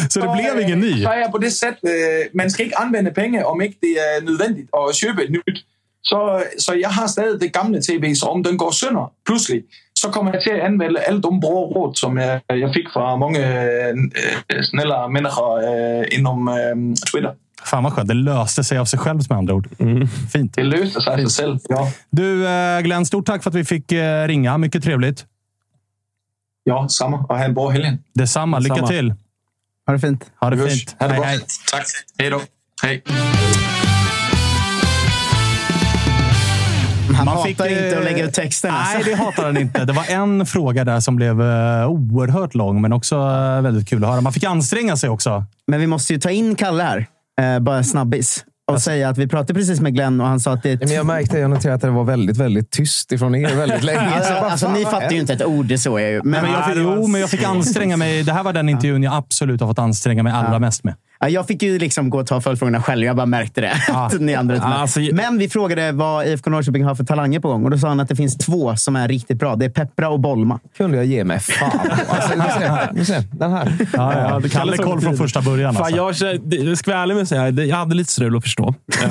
så 0.09 0.19
det 0.21 0.29
blev 0.33 0.61
ingen 0.61 0.79
ny? 0.79 1.01
Så 1.01 1.09
er 1.09 1.17
jeg 1.17 1.29
på 1.31 1.37
det 1.37 1.53
sæt, 1.53 1.77
øh, 1.83 2.25
man 2.33 2.49
skal 2.49 2.65
ikke 2.65 2.79
anvende 2.79 3.11
penge, 3.11 3.45
om 3.45 3.61
ikke 3.61 3.77
det 3.81 3.93
er 4.07 4.23
nødvendigt 4.23 4.69
at 4.77 4.81
købe 5.03 5.23
et 5.23 5.31
nyt. 5.31 5.65
Så, 6.05 6.43
så 6.59 6.73
jeg 6.73 6.89
har 6.89 7.07
stadig 7.07 7.41
det 7.41 7.53
gamle 7.53 7.81
tv, 7.81 8.15
så 8.15 8.25
om 8.25 8.43
den 8.43 8.57
går 8.57 8.71
sønder 8.71 9.11
pludselig, 9.25 9.63
så 9.95 10.09
kommer 10.09 10.31
jeg 10.33 10.41
til 10.43 10.51
at 10.51 10.59
anvende 10.59 10.99
alle 10.99 11.21
de 11.21 11.31
bra 11.41 11.59
råd, 11.75 11.95
som 11.95 12.17
jeg, 12.17 12.41
jeg 12.49 12.69
fik 12.73 12.87
fra 12.93 13.15
mange 13.15 13.39
øh, 13.39 13.93
snälla 14.69 15.07
människor 15.07 15.51
øh, 15.69 16.05
inom 16.11 16.47
øh, 16.49 16.95
Twitter. 17.11 17.31
Fan 17.65 17.83
vad 17.83 17.91
skönt. 17.91 18.09
Det 18.09 18.15
löste 18.15 18.63
sig 18.63 18.77
av 18.77 18.85
sig 18.85 18.99
självt 18.99 19.29
med 19.29 19.37
andra 19.37 19.53
ord. 19.53 19.67
Fint. 20.33 20.55
Det 20.55 20.63
löste 20.63 21.01
sig 21.01 21.13
av 21.13 21.17
sig 21.17 21.43
själv, 21.43 21.59
ja. 21.69 21.87
Du, 22.11 22.47
eh, 22.47 22.81
Glenn, 22.81 23.05
stort 23.05 23.25
tack 23.25 23.43
för 23.43 23.49
att 23.49 23.55
vi 23.55 23.63
fick 23.65 23.91
eh, 23.91 24.27
ringa. 24.27 24.57
Mycket 24.57 24.83
trevligt. 24.83 25.25
Ja, 26.63 26.87
samma. 26.89 27.17
Och 27.17 27.37
ha 27.37 27.43
en 27.45 27.53
bra 27.53 27.69
helg. 27.69 27.97
Detsamma. 28.13 28.59
Lycka 28.59 28.75
Detsamma. 28.75 28.87
till. 28.87 29.13
Ha 29.87 29.93
det 29.93 29.99
fint. 29.99 30.25
Ha 30.41 30.49
det 30.49 30.57
fint. 30.69 30.95
Ha 30.99 31.07
det 31.07 31.13
Hej, 31.13 31.19
bra. 31.21 31.27
hej. 31.29 31.39
Tack. 31.71 31.85
Hej 32.19 32.29
då. 32.29 32.41
Hej. 32.83 33.03
Han 37.15 37.25
Man 37.25 37.35
hatar 37.35 37.47
fick, 37.47 37.61
inte 37.61 37.97
att 37.97 38.03
lägga 38.03 38.25
ut 38.25 38.33
texten. 38.33 38.71
Nej, 38.73 38.95
alltså. 38.95 39.09
det 39.09 39.15
hatar 39.15 39.45
han 39.45 39.57
inte. 39.57 39.85
Det 39.85 39.93
var 39.93 40.05
en 40.09 40.45
fråga 40.55 40.83
där 40.83 40.99
som 40.99 41.15
blev 41.15 41.41
eh, 41.41 41.87
oerhört 41.87 42.55
lång, 42.55 42.81
men 42.81 42.93
också 42.93 43.15
eh, 43.15 43.61
väldigt 43.61 43.89
kul 43.89 44.03
att 44.03 44.09
höra. 44.09 44.21
Man 44.21 44.33
fick 44.33 44.43
anstränga 44.43 44.97
sig 44.97 45.09
också. 45.09 45.43
Men 45.67 45.79
vi 45.79 45.87
måste 45.87 46.13
ju 46.13 46.19
ta 46.19 46.31
in 46.31 46.55
Kalle 46.55 46.83
här. 46.83 47.05
Eh, 47.41 47.59
bara 47.59 47.83
snabbis. 47.83 48.45
Och 48.71 48.81
säga 48.81 49.09
att 49.09 49.17
vi 49.17 49.27
pratade 49.27 49.53
precis 49.53 49.79
med 49.79 49.93
Glenn 49.93 50.21
och 50.21 50.27
han 50.27 50.39
sa 50.39 50.53
att 50.53 50.63
det 50.63 50.71
är... 50.71 50.77
Men 50.77 50.89
jag 50.95 51.05
märkte, 51.05 51.39
jag 51.39 51.49
noterade 51.49 51.75
att 51.75 51.81
det 51.81 51.89
var 51.89 52.03
väldigt, 52.03 52.37
väldigt 52.37 52.71
tyst 52.71 53.11
ifrån 53.11 53.35
er 53.35 53.55
väldigt 53.55 53.83
länge. 53.83 53.99
Alltså, 54.15 54.33
Så 54.33 54.41
bara, 54.41 54.51
alltså, 54.51 54.71
ni 54.71 54.83
fattar 54.83 55.11
ju 55.11 55.19
inte 55.19 55.33
ett 55.33 55.45
ord, 55.45 55.65
det 55.65 55.77
så 55.77 55.97
är 55.97 56.07
ju. 56.07 56.21
Men, 56.23 56.51
jag 56.51 56.65
fick, 56.65 56.75
jo, 56.77 57.07
men 57.07 57.21
jag 57.21 57.29
fick 57.29 57.43
anstränga 57.43 57.97
mig. 57.97 58.23
Det 58.23 58.33
här 58.33 58.43
var 58.43 58.53
den 58.53 58.69
intervjun 58.69 59.03
jag 59.03 59.13
absolut 59.13 59.61
har 59.61 59.67
fått 59.67 59.79
anstränga 59.79 60.23
mig 60.23 60.33
allra 60.33 60.59
mest 60.59 60.83
med. 60.83 60.95
Ja, 61.25 61.29
jag 61.29 61.47
fick 61.47 61.63
ju 61.63 61.79
liksom 61.79 62.09
gå 62.09 62.19
och 62.19 62.27
ta 62.27 62.41
följdfrågorna 62.41 62.81
själv. 62.81 63.05
Jag 63.05 63.15
bara 63.15 63.25
märkte 63.25 63.61
det. 63.61 63.73
att 63.93 64.21
ni 64.21 64.35
andra 64.35 64.59
alltså- 64.61 64.99
Men 64.99 65.37
vi 65.37 65.49
frågade 65.49 65.91
vad 65.91 66.27
IFK 66.27 66.49
Norrköping 66.49 66.83
har 66.83 66.95
för 66.95 67.03
talanger 67.03 67.39
på 67.39 67.47
gång. 67.47 67.63
Och 67.65 67.71
Då 67.71 67.77
sa 67.77 67.87
han 67.87 67.99
att 67.99 68.09
det 68.09 68.15
finns 68.15 68.37
två 68.37 68.75
som 68.75 68.95
är 68.95 69.07
riktigt 69.07 69.37
bra. 69.39 69.55
Det 69.55 69.65
är 69.65 69.69
Peppra 69.69 70.09
och 70.09 70.19
Bolma. 70.19 70.59
kunde 70.77 70.97
jag 70.97 71.05
ge 71.05 71.23
mig 71.23 71.39
fan. 71.39 71.79
Alltså, 72.09 72.35
ni 72.93 73.05
ser, 73.05 73.23
den 73.31 73.51
här. 73.51 73.73
Ja, 73.93 74.19
ja. 74.29 74.39
det 74.39 74.49
Kalle 74.49 74.77
koll 74.77 75.01
från 75.01 75.17
första 75.17 75.41
början. 75.41 75.73
Fan, 75.73 75.93
Alltså. 76.03 76.25
jag, 76.25 76.39
jag 76.67 76.77
ska 76.77 76.91
vara 76.91 77.01
ärlig 77.03 77.15
med 77.15 77.21
att 77.21 77.27
säga, 77.29 77.49
jag 77.49 77.77
hade 77.77 77.95
lite 77.95 78.11
strul 78.11 78.37
att 78.37 78.43
förstå. 78.43 78.73
Eh, 79.03 79.09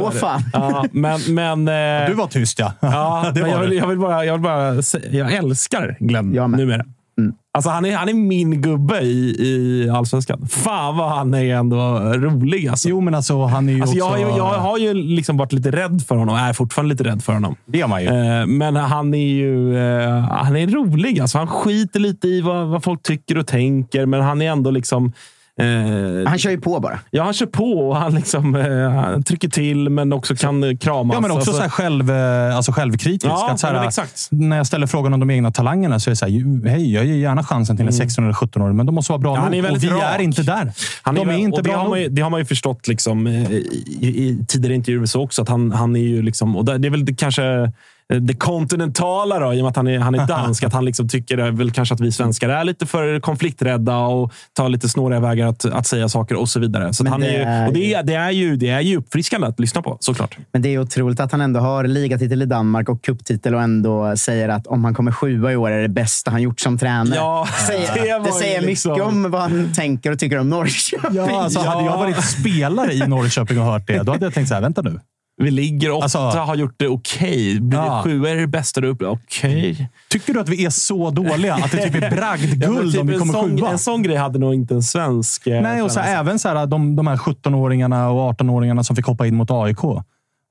Åh, 0.00 0.10
det. 0.12 0.18
fan. 0.18 0.42
Ja, 0.52 0.84
men, 0.92 1.20
men, 1.28 1.68
eh, 1.68 2.08
Du 2.08 2.14
var 2.14 2.26
tyst, 2.26 2.58
ja. 2.58 2.72
Ja, 2.80 3.30
det 3.34 3.40
men 3.40 3.50
jag, 3.50 3.58
var 3.58 3.66
vill, 3.66 3.78
jag, 3.78 3.86
vill 3.86 3.98
bara, 3.98 4.24
jag 4.24 4.32
vill 4.32 4.42
bara 4.42 4.82
säga, 4.82 5.04
jag 5.12 5.32
älskar 5.32 5.96
Glenn 6.00 6.34
Jag 6.34 6.50
med. 6.50 6.84
Numera. 7.18 7.34
Alltså 7.52 7.70
han, 7.70 7.84
är, 7.84 7.96
han 7.96 8.08
är 8.08 8.14
min 8.14 8.62
gubbe 8.62 9.00
i, 9.00 9.36
i 9.38 9.90
Allsvenskan. 9.90 10.46
Fan 10.48 10.96
vad 10.96 11.10
han 11.10 11.34
är 11.34 11.54
ändå 11.54 11.76
rolig. 12.00 12.68
Alltså. 12.68 12.88
Jo, 12.88 13.00
men 13.00 13.14
alltså 13.14 13.44
han 13.44 13.68
är 13.68 13.72
ju 13.72 13.80
Alltså, 13.82 13.96
jag, 13.96 14.10
också... 14.12 14.24
har 14.24 14.30
ju- 14.30 14.36
jag 14.36 14.44
har 14.60 14.78
ju 14.78 14.94
liksom 14.94 15.36
varit 15.36 15.52
lite 15.52 15.70
rädd 15.70 16.02
för 16.08 16.16
honom. 16.16 16.36
Jag 16.36 16.48
är 16.48 16.52
fortfarande 16.52 16.94
lite 16.94 17.04
rädd 17.04 17.22
för 17.22 17.32
honom. 17.32 17.56
Det 17.66 17.80
är 17.80 17.86
man 17.86 18.02
ju. 18.02 18.08
Eh, 18.08 18.46
Men 18.46 18.76
han 18.76 19.14
är 19.14 19.26
ju 19.28 19.76
eh, 19.78 20.18
han 20.18 20.56
är 20.56 20.66
rolig. 20.66 21.20
Alltså, 21.20 21.38
han 21.38 21.46
skiter 21.46 22.00
lite 22.00 22.28
i 22.28 22.40
vad, 22.40 22.66
vad 22.68 22.84
folk 22.84 23.02
tycker 23.02 23.38
och 23.38 23.46
tänker, 23.46 24.06
men 24.06 24.20
han 24.20 24.42
är 24.42 24.50
ändå 24.50 24.70
liksom... 24.70 25.12
Eh, 25.58 26.28
Han 26.28 26.38
kör 26.38 26.50
ju 26.50 26.60
på 26.60 26.80
bara. 26.80 26.98
ja, 27.10 27.24
han 27.24 27.32
kör 27.32 27.46
på 27.46 27.72
och 27.88 27.96
han, 27.96 28.14
liksom, 28.14 28.54
eh, 28.54 28.90
han 28.90 29.22
trycker 29.22 29.48
till, 29.48 29.88
men 29.90 30.12
också 30.12 30.34
kan 30.36 30.78
kramas. 30.78 31.14
Ja, 31.14 31.20
men 31.20 31.30
också 31.30 31.38
Alltså, 31.38 31.52
så 31.52 31.62
här 31.62 31.68
själv, 31.68 32.10
eh, 32.10 32.56
alltså 32.56 32.72
självkritisk. 32.72 33.26
Ja, 33.30 33.50
att 33.50 33.60
så 33.60 33.66
här, 33.66 33.84
exakt. 33.86 34.28
När 34.30 34.56
jag 34.56 34.66
ställer 34.66 34.86
frågan 34.86 35.14
om 35.14 35.20
de 35.20 35.30
egna 35.30 35.50
talangerna 35.50 36.00
så 36.00 36.10
är 36.10 36.12
det 36.12 36.16
så 36.16 36.26
här, 36.26 36.68
hej, 36.68 36.94
jag 36.94 37.04
ger 37.04 37.14
gärna 37.14 37.44
chansen 37.44 37.76
till 37.76 37.86
en 37.86 37.92
16 37.92 38.24
eller 38.24 38.34
17-åring, 38.34 38.76
men 38.76 38.86
de 38.86 38.94
måste 38.94 39.12
vara 39.12 39.18
bra 39.20 39.30
Mm. 39.30 39.40
Ja, 39.40 39.44
han 39.44 39.54
är 39.54 39.62
nog. 39.62 39.72
Och 39.76 39.84
vi 39.84 39.88
rak. 39.88 40.02
är 40.14 40.18
inte 40.18 40.42
där. 40.42 40.72
Han 41.02 41.14
de 41.14 41.28
är, 41.28 41.32
inte 41.32 41.56
och 41.56 41.62
det 41.62 41.70
bra 41.70 41.78
har, 41.78 41.88
man 41.88 42.00
ju, 42.00 42.08
det 42.08 42.22
har 42.22 42.30
man 42.30 42.40
ju 42.40 42.46
förstått 42.46 42.88
liksom, 42.88 43.26
eh, 43.26 43.50
i, 43.52 43.66
i, 44.00 44.06
i 44.08 44.44
tidigare 44.48 44.74
intervjuer 44.74 45.06
så 45.06 45.22
också. 45.22 45.42
Att 45.42 45.48
han, 45.48 45.72
han 45.72 45.96
är 45.96 46.00
ju 46.00 46.22
liksom, 46.22 46.56
och 46.56 46.64
det 46.64 46.88
är 46.88 46.90
väl 46.90 47.04
det, 47.04 47.14
kanske 47.14 47.72
det 48.20 48.34
kontinentala 48.34 49.38
då, 49.38 49.54
i 49.54 49.58
och 49.60 49.62
med 49.62 49.68
att 49.70 49.76
han 49.76 49.86
är, 49.86 49.98
han 49.98 50.14
är 50.14 50.26
dansk. 50.28 50.62
att 50.64 50.72
han 50.72 50.84
liksom 50.84 51.08
tycker 51.08 51.38
eh, 51.38 51.50
väl 51.50 51.70
kanske 51.70 51.94
att 51.94 52.00
vi 52.00 52.12
svenskar 52.12 52.48
är 52.48 52.64
lite 52.64 52.86
för 52.86 53.20
konflikträdda 53.20 53.98
och 53.98 54.32
tar 54.52 54.68
lite 54.68 54.88
snåriga 54.88 55.20
vägar 55.20 55.46
att, 55.46 55.64
att 55.64 55.86
säga 55.86 56.08
saker 56.08 56.34
och 56.36 56.48
så 56.48 56.60
vidare. 56.60 56.92
Så 56.92 57.08
han 57.08 57.20
det 57.20 57.26
är, 57.26 57.62
ju- 57.62 57.66
och 57.68 57.72
det, 57.74 57.94
är, 57.94 58.02
det, 58.02 58.14
är 58.14 58.30
ju, 58.30 58.56
det 58.56 58.68
är 58.68 58.80
ju 58.80 58.96
uppfriskande 58.96 59.46
att 59.46 59.60
lyssna 59.60 59.82
på, 59.82 59.96
såklart. 60.00 60.36
Men 60.52 60.62
det 60.62 60.68
är 60.74 60.78
otroligt 60.78 61.20
att 61.20 61.32
han 61.32 61.40
ändå 61.40 61.60
har 61.60 61.84
ligatitel 61.84 62.42
i 62.42 62.46
Danmark 62.46 62.88
och 62.88 63.02
kupptitel 63.02 63.54
och 63.54 63.62
ändå 63.62 64.16
säger 64.16 64.48
att 64.48 64.66
om 64.66 64.84
han 64.84 64.94
kommer 64.94 65.12
sjua 65.12 65.52
i 65.52 65.56
år 65.56 65.70
är 65.70 65.82
det 65.82 65.88
bästa 65.88 66.30
han 66.30 66.42
gjort 66.42 66.60
som 66.60 66.78
tränare. 66.78 67.14
Ja, 67.16 67.48
säger, 67.66 67.94
det 68.18 68.24
det, 68.28 68.32
säger 68.32 68.60
liksom- 68.60 68.92
mycket 68.92 69.06
om 69.06 69.30
vad 69.30 69.40
han 69.40 69.72
tänker 69.74 70.12
och 70.12 70.18
tycker 70.18 70.38
om 70.38 70.48
Norrköping. 70.50 71.16
Ja, 71.16 71.42
alltså, 71.42 71.60
Hade 71.60 71.84
jag 71.84 71.96
varit 71.98 72.24
spelare 72.24 72.92
i 72.94 73.06
Norrköping 73.06 73.58
och 73.58 73.64
hört 73.64 73.86
det, 73.86 74.02
då 74.02 74.12
hade 74.12 74.26
jag 74.26 74.34
tänkt 74.34 74.48
så 74.48 74.54
här, 74.54 74.60
vänta 74.60 74.82
nu. 74.82 75.00
Vi 75.38 75.50
ligger 75.50 75.90
åtta, 75.90 76.02
Alltså- 76.02 76.18
har 76.18 76.54
gjort 76.56 76.74
det 76.76 76.88
okej. 76.88 77.60
Blir 77.60 77.78
Ja. 77.78 78.00
sjua 78.04 78.30
är 78.30 78.36
det 78.36 78.46
bästa 78.46 78.80
du 78.80 78.88
uppe. 78.88 79.04
Okej. 79.06 79.90
Tycker 80.10 80.34
du 80.34 80.40
att 80.40 80.48
vi 80.48 80.64
är 80.64 80.70
så 80.70 81.10
dåliga 81.10 81.54
att 81.54 81.70
det 81.72 81.82
typ 81.82 81.94
är 81.94 82.00
Ja, 82.10 82.10
bragdguld 82.10 82.92
typ 82.92 83.00
om 83.00 83.06
vi 83.06 83.18
kommer 83.18 83.32
sån, 83.32 83.58
sjua? 83.58 83.70
en 83.70 83.78
sån 83.78 84.02
grej 84.02 84.16
hade 84.16 84.38
nog 84.38 84.54
inte 84.54 84.74
en 84.74 84.82
svensk... 84.82 85.46
eh, 85.46 85.62
Nej, 85.62 85.82
och 85.82 85.90
så 85.92 86.00
här, 86.00 86.20
även 86.20 86.38
så 86.38 86.48
här, 86.48 86.66
de, 86.66 86.96
de 86.96 87.06
här 87.06 87.16
17-åringarna 87.16 88.08
och 88.08 88.34
18-åringarna 88.34 88.82
som 88.82 88.96
fick 88.96 89.06
hoppa 89.06 89.26
in 89.26 89.34
mot 89.36 89.50
AIK. 89.50 89.78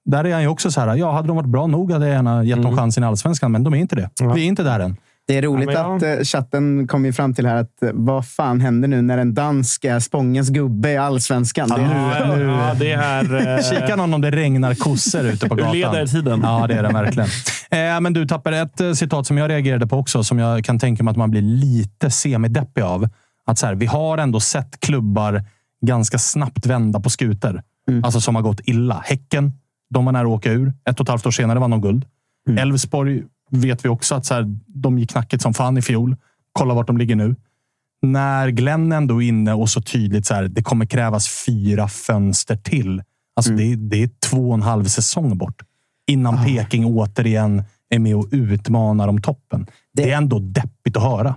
Där 0.05 0.23
är 0.23 0.34
han 0.34 0.41
ju 0.41 0.47
också 0.47 0.72
så 0.72 0.81
här, 0.81 0.95
ja, 0.95 1.11
hade 1.11 1.27
de 1.27 1.35
varit 1.38 1.49
bra 1.49 1.68
nog 1.68 1.91
hade 1.91 2.05
jag 2.07 2.14
gärna 2.15 2.43
gett 2.43 2.61
dem 2.64 2.77
chansen 2.77 3.03
i 3.03 3.07
allsvenskan, 3.07 3.51
men 3.51 3.64
de 3.64 3.73
är 3.73 3.77
inte 3.77 3.95
det. 3.95 4.09
Vi 4.19 4.41
är 4.43 4.47
inte 4.47 4.64
där 4.64 4.80
än. 4.80 4.97
Det 5.28 5.38
är 5.38 5.41
roligt 5.41 5.70
Ja, 5.74 5.88
men 5.88 5.98
att 6.14 6.20
eh, 6.20 6.24
chatten 6.24 6.88
kom 6.88 7.06
ju 7.06 7.14
fram 7.14 7.34
till 7.34 7.45
här 7.45 7.56
att 7.56 7.84
eh, 7.84 7.90
vad 7.94 8.28
fan 8.28 8.62
händer 8.62 8.88
nu 8.88 9.02
när 9.02 9.18
en 9.18 9.34
dansk 9.34 9.86
är 9.86 9.99
Spångens 9.99 10.49
gubbe 10.49 10.91
i 10.91 10.98
allsvenskan? 10.98 11.70
Det 11.70 11.76
är- 11.76 12.28
nu, 12.38 12.44
nu. 12.45 12.52
Ja, 12.52 12.74
det 12.80 12.91
är... 12.91 13.58
eh, 13.58 13.64
Kika 13.64 13.95
någon 13.95 14.14
om 14.14 14.22
det 14.22 14.32
regnar 14.32 14.74
kossor 14.74 15.26
ute 15.26 15.49
på 15.49 15.56
gatan. 15.56 15.72
ledartiden. 15.78 16.40
Ja, 16.44 16.68
det 16.68 16.74
är 16.74 16.84
det 16.84 16.90
verkligen. 16.94 17.30
Eh, 17.72 18.02
men 18.02 18.14
du 18.14 18.26
tappar 18.28 18.52
ett 18.52 18.82
citat 18.98 19.28
som 19.28 19.38
jag 19.38 19.49
reagerade 19.49 19.88
på 19.88 19.98
också, 19.98 20.24
som 20.24 20.40
jag 20.40 20.66
kan 20.66 20.80
tänka 20.80 21.04
mig 21.04 21.12
att 21.12 21.18
man 21.18 21.32
blir 21.32 21.41
lite 21.41 22.10
semideppig 22.12 22.82
av. 22.82 23.10
Att 23.45 23.58
så 23.58 23.66
här, 23.66 23.76
vi 23.76 23.86
har 23.86 24.18
ändå 24.18 24.40
sett 24.40 24.80
klubbar 24.80 25.44
ganska 25.86 26.18
snabbt 26.18 26.66
vända 26.66 26.99
på 26.99 27.10
skutor. 27.10 27.62
Alltså 28.04 28.22
som 28.22 28.36
har 28.36 28.41
gått 28.41 28.60
illa. 28.64 29.02
Häcken, 29.06 29.52
de 29.90 30.06
var 30.06 30.12
nära 30.12 30.22
att 30.24 30.28
åka 30.28 30.52
ur. 30.52 30.74
Ett 30.90 30.99
och 30.99 31.06
ett 31.06 31.10
halvt 31.10 31.26
år 31.26 31.32
senare 31.32 31.60
vann 31.60 31.72
de 31.72 31.82
guld. 31.82 32.06
Elfsborg 32.60 33.24
vet 33.52 33.86
vi 33.86 33.90
också 33.90 34.15
att 34.15 34.26
så 34.26 34.34
här, 34.34 34.56
de 34.68 34.99
gick 34.99 35.10
knackigt 35.10 35.44
som 35.44 35.53
fan 35.53 35.78
i 35.78 35.82
fjol. 35.82 36.15
Kolla 36.52 36.74
vart 36.74 36.88
de 36.88 36.98
ligger 36.98 37.15
nu. 37.15 37.36
När 38.02 38.49
Glenn 38.49 38.91
ändå 38.91 39.24
är 39.24 39.28
inne 39.28 39.53
och 39.53 39.69
så 39.69 39.82
tydligt 39.82 40.26
så 40.26 40.34
här, 40.34 40.44
det 40.44 40.64
kommer 40.64 40.86
krävas 40.86 41.28
fyra 41.45 41.88
fönster 41.88 42.56
till. 42.56 43.03
Alltså 43.36 43.52
det, 43.52 43.76
det 43.76 44.03
är 44.03 44.10
två 44.30 44.48
och 44.49 44.53
en 44.53 44.61
halv 44.61 44.86
säsong 44.86 45.38
bort 45.38 45.61
innan 46.07 46.45
Peking 46.45 46.86
återigen 46.86 47.64
är 47.90 47.99
med 47.99 48.15
och 48.15 48.28
utmanar 48.32 49.07
om 49.07 49.22
toppen. 49.22 49.68
Det, 49.94 50.11
är 50.11 50.18
ändå 50.18 50.40
deppigt 50.40 50.98
att 50.98 51.03
höra. 51.03 51.36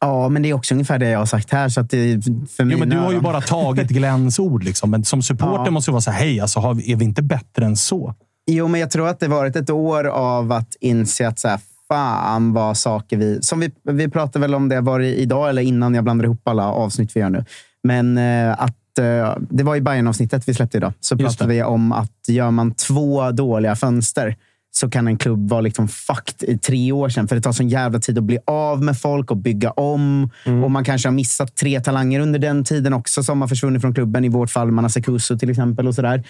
Ja, 0.00 0.28
men 0.28 0.42
det 0.42 0.50
är 0.50 0.54
också 0.54 0.74
ungefär 0.74 0.98
det 0.98 1.08
jag 1.08 1.18
har 1.18 1.26
sagt 1.26 1.50
här. 1.50 1.68
Så 1.68 1.80
att 1.80 1.90
det, 1.90 2.24
för 2.24 2.64
Jo, 2.64 2.78
men 2.78 2.88
du 2.88 2.96
har 2.98 3.10
ju 3.12 3.18
öron- 3.18 3.22
bara 3.22 3.40
tagit 3.40 3.88
Glenns 3.88 4.38
ord. 4.38 4.64
Liksom. 4.64 4.90
Men 4.90 5.04
som 5.04 5.22
supporter 5.22 5.64
Ja. 5.64 5.70
måste 5.70 5.90
du 5.90 5.92
vara 5.92 6.00
så 6.02 6.10
här, 6.10 6.18
hej, 6.18 6.40
alltså, 6.40 6.60
är 6.60 6.96
vi 6.96 7.04
inte 7.04 7.22
bättre 7.22 7.64
än 7.64 7.76
så? 7.76 8.14
Jo, 8.46 8.68
men 8.68 8.80
jag 8.80 8.90
tror 8.90 9.08
att 9.08 9.20
det 9.20 9.28
varit 9.28 9.56
ett 9.56 9.70
år 9.70 10.04
av 10.06 10.52
att 10.52 10.76
inse 10.80 11.28
att 11.28 11.38
så 11.38 11.48
här, 11.48 11.60
fan 11.88 12.52
vad 12.52 12.76
saker 12.76 13.16
vi... 13.16 13.42
Som 13.42 13.60
vi, 13.60 13.70
vi 13.82 14.08
pratade 14.08 14.38
väl 14.38 14.54
om 14.54 14.68
det, 14.68 14.80
var 14.80 14.98
det 15.00 15.14
idag 15.14 15.48
eller 15.48 15.62
innan 15.62 15.94
jag 15.94 16.04
blandade 16.04 16.26
ihop 16.26 16.48
alla 16.48 16.72
avsnitt 16.72 17.16
vi 17.16 17.20
gör 17.20 17.30
nu. 17.30 17.44
Men 17.82 18.18
eh, 18.18 18.62
att 18.62 18.98
eh, 18.98 19.36
det 19.50 19.62
var 19.62 19.76
i 19.76 19.80
bayern 19.80 20.08
avsnittet 20.08 20.48
vi 20.48 20.54
släppte 20.54 20.76
idag. 20.76 20.92
Så 21.00 21.16
pratade 21.16 21.54
vi 21.54 21.62
om 21.62 21.92
att 21.92 22.28
gör 22.28 22.50
man 22.50 22.74
två 22.74 23.30
dåliga 23.30 23.76
fönster 23.76 24.36
så 24.74 24.90
kan 24.90 25.06
en 25.06 25.18
klubb 25.18 25.48
vara 25.48 25.60
liksom 25.60 25.88
fucked 25.88 26.48
i 26.48 26.58
tre 26.58 26.92
år 26.92 27.08
sedan. 27.08 27.28
För 27.28 27.36
det 27.36 27.42
tar 27.42 27.52
sån 27.52 27.68
jävla 27.68 27.98
tid 27.98 28.18
att 28.18 28.24
bli 28.24 28.38
av 28.46 28.82
med 28.82 28.98
folk 28.98 29.30
och 29.30 29.36
bygga 29.36 29.70
om. 29.70 30.30
Och 30.64 30.70
man 30.70 30.84
kanske 30.84 31.08
har 31.08 31.12
missat 31.14 31.56
tre 31.56 31.80
talanger 31.80 32.20
under 32.20 32.38
den 32.38 32.64
tiden 32.64 32.92
också 32.92 33.22
som 33.22 33.40
har 33.40 33.48
försvunnit 33.48 33.80
från 33.82 33.94
klubben. 33.94 34.24
I 34.24 34.28
vårt 34.28 34.50
fall 34.50 34.70
Manasekuso 34.70 35.38
till 35.38 35.50
exempel. 35.50 35.88
och 35.88 35.94
sådär. 35.94 36.24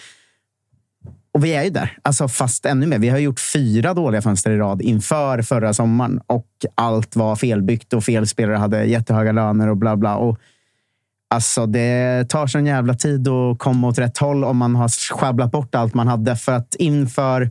Och 1.34 1.44
vi 1.44 1.54
är 1.54 1.64
ju 1.64 1.70
där, 1.70 1.98
alltså 2.02 2.28
fast 2.28 2.66
ännu 2.66 2.86
mer. 2.86 2.98
Vi 2.98 3.08
har 3.08 3.18
gjort 3.18 3.40
fyra 3.40 3.94
dåliga 3.94 4.22
fönster 4.22 4.50
i 4.50 4.56
rad 4.58 4.82
inför 4.82 5.42
förra 5.42 5.74
sommaren 5.74 6.20
och 6.26 6.46
allt 6.74 7.16
var 7.16 7.36
felbyggt 7.36 7.92
och 7.92 8.04
fel 8.04 8.26
spelare 8.26 8.56
hade 8.56 8.84
jättehöga 8.84 9.32
löner 9.32 9.68
och 9.68 9.76
bla 9.76 9.96
bla. 9.96 10.16
Och 10.16 10.38
alltså 11.30 11.66
det 11.66 12.24
tar 12.28 12.46
sån 12.46 12.66
jävla 12.66 12.94
tid 12.94 13.28
att 13.28 13.58
komma 13.58 13.88
åt 13.88 13.98
rätt 13.98 14.18
håll 14.18 14.44
om 14.44 14.56
man 14.56 14.76
har 14.76 15.14
sjabblat 15.14 15.50
bort 15.52 15.74
allt 15.74 15.94
man 15.94 16.08
hade. 16.08 16.36
För 16.36 16.52
att 16.52 16.74
inför 16.74 17.50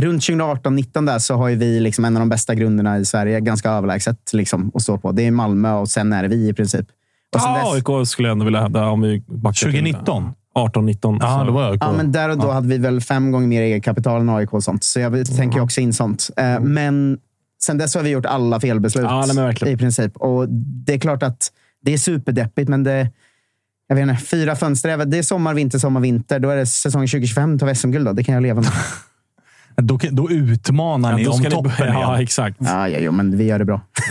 runt 0.00 0.22
2018-19 0.22 1.06
där 1.06 1.18
så 1.18 1.34
har 1.34 1.48
ju 1.48 1.56
vi 1.56 1.80
liksom 1.80 2.04
en 2.04 2.16
av 2.16 2.20
de 2.20 2.28
bästa 2.28 2.54
grunderna 2.54 2.98
i 2.98 3.04
Sverige, 3.04 3.40
ganska 3.40 3.70
överlägset 3.70 4.32
liksom, 4.32 4.70
att 4.74 4.82
stå 4.82 4.98
på. 4.98 5.12
Det 5.12 5.26
är 5.26 5.30
Malmö 5.30 5.72
och 5.72 5.88
sen 5.88 6.12
är 6.12 6.22
det 6.22 6.28
vi 6.28 6.48
i 6.48 6.52
princip. 6.52 6.86
Ja, 7.30 7.72
dess- 7.74 7.74
AIK 7.74 8.08
skulle 8.08 8.28
jag 8.28 8.32
ändå 8.32 8.44
vilja 8.44 8.60
hävda 8.60 8.86
om 8.86 9.00
vi 9.00 9.22
backar 9.26 9.52
till- 9.52 9.72
2019? 9.72 10.30
18, 10.58 10.86
19. 10.86 11.18
Ja, 11.20 11.38
så- 11.38 11.44
då 11.44 11.52
var 11.52 11.62
jag 11.64 11.76
Ja, 11.80 11.92
men 11.92 12.12
där 12.12 12.28
och 12.28 12.38
då 12.38 12.50
hade 12.50 12.68
vi 12.68 12.78
väl 12.78 13.00
fem 13.00 13.32
gånger 13.32 13.46
mer 13.48 13.62
eget 13.62 13.84
kapital 13.84 14.20
än 14.20 14.28
AIK 14.28 14.52
och 14.54 14.64
sånt. 14.64 14.84
Så 14.84 15.00
jag 15.00 15.36
tänker 15.36 15.60
också 15.60 15.80
in 15.80 15.92
sånt. 15.92 16.30
Eh, 16.36 16.60
Men 16.60 17.18
sen 17.62 17.78
dess 17.78 17.94
har 17.94 18.02
vi 18.02 18.10
gjort 18.10 18.26
alla 18.26 18.60
felbeslut 18.60 19.04
Ja, 19.04 19.26
nej, 19.34 19.72
i 19.72 19.76
princip. 19.76 20.16
Och 20.16 20.48
det 20.48 20.94
är 20.94 20.98
klart 20.98 21.22
att 21.22 21.48
det 21.82 21.92
är 21.92 21.98
superdeppigt, 21.98 22.68
men 22.68 22.84
det 22.84 23.10
jag 23.88 23.96
vet 23.96 24.02
inte, 24.08 24.16
fyra 24.24 24.56
fönster. 24.56 25.04
Det 25.06 25.18
är 25.18 25.22
sommar, 25.22 25.54
vinter, 25.54 25.78
sommar, 25.78 26.00
vinter. 26.00 26.38
Då 26.40 26.50
är 26.50 26.56
det 26.56 26.66
säsong 26.66 27.06
2025 27.06 27.58
tar 27.58 27.66
vi 27.66 27.74
SM-guld. 27.74 28.06
då. 28.06 28.12
Det 28.12 28.24
kan 28.24 28.34
jag 28.34 28.42
leva 28.42 28.60
med. 28.60 28.70
Då, 29.82 29.98
då 30.10 30.30
utmanar 30.30 31.10
Ja, 31.10 31.16
ni 31.16 31.24
då 31.24 31.32
om 31.32 31.42
toppen 31.44 31.62
börja- 31.78 31.90
igen. 31.92 32.00
Ja, 32.00 32.22
exakt. 32.22 32.56
Ja, 32.60 32.88
ja, 32.88 32.98
jo, 33.00 33.12
men 33.12 33.38
vi 33.38 33.44
gör 33.44 33.58
det 33.58 33.64
bra. 33.64 33.74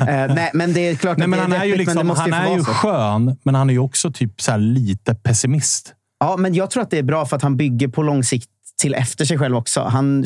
eh, 0.00 0.34
nej, 0.34 0.50
men 0.54 0.72
det 0.72 0.80
är 0.80 0.94
klart 0.94 1.18
Nej, 1.18 1.24
att 1.24 1.30
men 1.30 1.38
det 1.50 1.56
han 1.56 1.62
är 1.62 1.64
ju, 1.64 1.70
men 1.70 1.78
det 1.86 1.92
liksom, 1.92 2.10
han 2.10 2.32
är 2.32 2.56
ju 2.56 2.64
så. 2.64 2.70
skön, 2.70 3.36
men 3.42 3.54
han 3.54 3.68
är 3.70 3.74
ju 3.74 3.78
också 3.80 4.12
typ 4.12 4.40
så 4.40 4.50
här 4.50 4.58
lite 4.58 5.14
pessimist. 5.14 5.94
Ja, 6.20 6.36
men 6.38 6.54
jag 6.54 6.70
tror 6.70 6.82
att 6.82 6.90
det 6.90 6.98
är 6.98 7.02
bra 7.02 7.26
för 7.26 7.36
att 7.36 7.42
han 7.42 7.56
bygger 7.56 7.88
på 7.88 8.02
lång 8.02 8.24
sikt 8.24 8.48
till 8.80 8.94
efter 8.94 9.24
sig 9.24 9.38
själv 9.38 9.56
också. 9.56 9.80
Han 9.82 10.24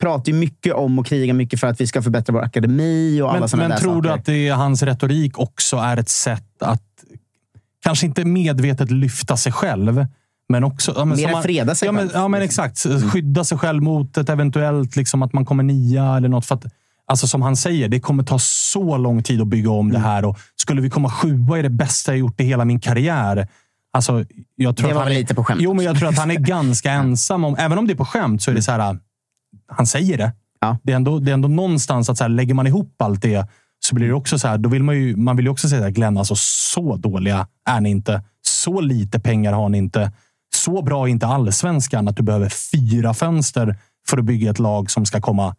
pratar 0.00 0.32
ju 0.32 0.38
mycket 0.38 0.74
om 0.74 0.98
och 0.98 1.06
krigar 1.06 1.34
mycket 1.34 1.60
för 1.60 1.66
att 1.66 1.80
vi 1.80 1.86
ska 1.86 2.02
förbättra 2.02 2.32
vår 2.32 2.42
akademi 2.42 3.20
och 3.22 3.30
alla 3.30 3.40
Men, 3.40 3.48
sådana 3.48 3.68
men 3.68 3.76
där 3.76 3.82
tror 3.82 3.94
saker. 3.94 4.08
du 4.08 4.14
att 4.14 4.24
det 4.24 4.48
är, 4.48 4.54
hans 4.54 4.82
retorik 4.82 5.38
också 5.38 5.76
är 5.76 5.96
ett 5.96 6.08
sätt 6.08 6.62
att 6.62 6.82
kanske 7.84 8.06
inte 8.06 8.24
medvetet 8.24 8.90
lyfta 8.90 9.36
sig 9.36 9.52
själv, 9.52 10.06
men 10.50 10.64
också... 10.64 10.92
Ja, 10.96 11.04
men 11.04 11.16
Mer 11.16 11.32
man- 11.32 11.42
freda 11.42 11.74
sig 11.74 11.86
ja, 11.86 11.92
men. 11.92 12.02
Mm. 12.02 12.20
ja, 12.20 12.28
men 12.28 12.42
exakt. 12.42 12.86
Skydda 13.12 13.44
sig 13.44 13.58
själv 13.58 13.82
mot 13.82 14.16
ett 14.18 14.28
eventuellt 14.28 14.96
liksom, 14.96 15.22
att 15.22 15.32
man 15.32 15.44
kommer 15.44 15.62
nia 15.62 16.16
eller 16.16 16.28
något. 16.28 16.46
För 16.46 16.54
att, 16.54 16.64
alltså, 17.06 17.26
som 17.26 17.42
han 17.42 17.56
säger, 17.56 17.88
det 17.88 18.00
kommer 18.00 18.22
ta 18.24 18.38
så 18.38 18.96
lång 18.96 19.22
tid 19.22 19.40
att 19.40 19.46
bygga 19.48 19.70
om 19.70 19.90
Mm. 19.90 19.92
det 20.02 20.08
här. 20.08 20.24
Och 20.24 20.38
skulle 20.56 20.80
vi 20.80 20.90
komma 20.90 21.10
sjua 21.10 21.58
är 21.58 21.62
det 21.62 21.70
bästa 21.70 22.12
jag 22.12 22.18
gjort 22.18 22.40
i 22.40 22.44
hela 22.44 22.64
min 22.64 22.80
karriär. 22.80 23.48
Alltså, 23.92 24.24
jag 24.56 24.76
tror 24.76 24.88
Det 24.88 24.90
att 24.92 24.94
var 24.96 25.02
han 25.02 25.08
väl 25.08 25.16
är- 25.16 25.20
lite 25.20 25.34
på 25.34 25.44
skämt. 25.44 25.60
Jo, 25.62 25.74
men 25.74 25.84
jag 25.84 25.98
tror 25.98 26.08
att 26.08 26.18
han 26.18 26.30
är 26.30 26.34
ganska 26.40 26.90
ensam. 26.92 27.44
Om, 27.44 27.56
även 27.58 27.78
om 27.78 27.86
det 27.86 27.92
är 27.92 27.96
på 27.96 28.04
skämt 28.04 28.42
så 28.42 28.50
är 28.50 28.54
det 28.54 28.62
så 28.62 28.72
här. 28.72 28.98
Han 29.72 29.86
säger 29.86 30.18
det. 30.18 30.32
Ja. 30.60 30.78
Det, 30.82 30.92
är 30.92 30.96
ändå, 30.96 31.18
det 31.18 31.30
är 31.30 31.34
ändå 31.34 31.48
någonstans 31.48 32.10
att 32.10 32.18
så 32.18 32.24
här, 32.24 32.28
lägger 32.28 32.54
man 32.54 32.66
ihop 32.66 33.02
allt 33.02 33.22
det 33.22 33.46
så 33.80 33.94
blir 33.94 34.06
det 34.08 34.14
också 34.14 34.38
så 34.38 34.48
här. 34.48 34.58
Då 34.58 34.68
vill 34.68 34.82
man, 34.82 34.96
ju, 34.96 35.16
man 35.16 35.36
vill 35.36 35.46
ju 35.46 35.50
också 35.50 35.68
säga 35.68 35.86
att 35.86 35.92
Glenn, 35.92 36.18
alltså 36.18 36.34
så 36.36 36.96
dåliga 36.96 37.46
är 37.68 37.80
ni 37.80 37.90
inte. 37.90 38.22
Så 38.42 38.80
lite 38.80 39.20
pengar 39.20 39.52
har 39.52 39.68
ni 39.68 39.78
inte. 39.78 40.12
Så 40.54 40.82
bra 40.82 41.06
är 41.06 41.10
inte 41.10 41.26
allsvenskan 41.26 42.08
att 42.08 42.16
du 42.16 42.22
behöver 42.22 42.48
fyra 42.48 43.14
fönster 43.14 43.76
för 44.08 44.18
att 44.18 44.24
bygga 44.24 44.50
ett 44.50 44.58
lag 44.58 44.90
som 44.90 45.06
ska 45.06 45.20
komma 45.20 45.54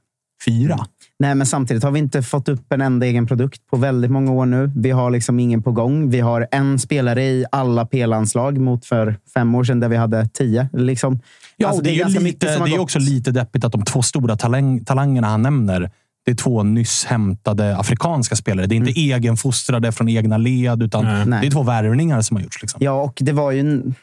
fyra. 0.46 0.86
Nej, 1.20 1.36
men 1.36 1.48
samtidigt 1.48 1.84
har 1.84 1.92
vi 1.92 2.00
inte 2.00 2.24
fått 2.24 2.50
upp 2.50 2.72
en 2.72 2.82
enda 2.82 3.06
egen 3.06 3.28
produkt 3.28 3.68
på 3.68 3.78
väldigt 3.78 4.12
många 4.12 4.32
år 4.32 4.46
nu. 4.46 4.72
Vi 4.76 4.92
har 4.92 5.12
liksom 5.12 5.40
ingen 5.40 5.64
på 5.64 5.72
gång. 5.72 6.10
Vi 6.10 6.20
har 6.20 6.48
en 6.52 6.80
spelare 6.80 7.24
i 7.24 7.46
alla 7.52 7.86
P-landslag 7.86 8.58
mot 8.58 8.86
för 8.86 9.16
fem 9.34 9.56
år 9.56 9.64
sedan 9.64 9.80
där 9.80 9.90
vi 9.90 9.96
hade 9.96 10.28
tio. 10.28 10.70
Liksom. 10.74 11.20
Ja, 11.58 11.68
Alltså, 11.68 11.80
och 11.80 11.84
det, 11.84 11.90
är 11.90 11.94
ju 11.94 12.00
ganska 12.00 12.20
lite, 12.20 12.66
det 12.66 12.76
är 12.76 12.80
också 12.80 13.00
lite 13.00 13.32
deppigt 13.32 13.66
att 13.66 13.72
de 13.72 13.86
två 13.86 14.02
stora 14.02 14.36
talang, 14.36 14.86
talangerna 14.86 15.28
han 15.28 15.42
nämner, 15.42 15.92
det 16.26 16.32
är 16.32 16.36
två 16.36 16.64
nyss 16.64 17.06
hämtade 17.06 17.78
afrikanska 17.78 18.36
spelare. 18.36 18.66
Det 18.66 18.76
är 18.76 18.78
inte 18.78 19.00
egenfostrade 19.00 19.92
från 19.92 20.10
egna 20.10 20.38
led, 20.38 20.84
utan 20.84 21.06
det 21.06 21.26
Nej. 21.26 21.48
är 21.48 21.52
två 21.52 21.64
värvningar 21.64 22.22
som 22.22 22.38
har 22.38 22.44
gjorts. 22.44 22.62
Liksom. 22.62 22.80
Ja, 22.84 23.02
och 23.02 23.18
det 23.22 23.32
var 23.32 23.52
ju... 23.52 23.60
En, 23.60 23.96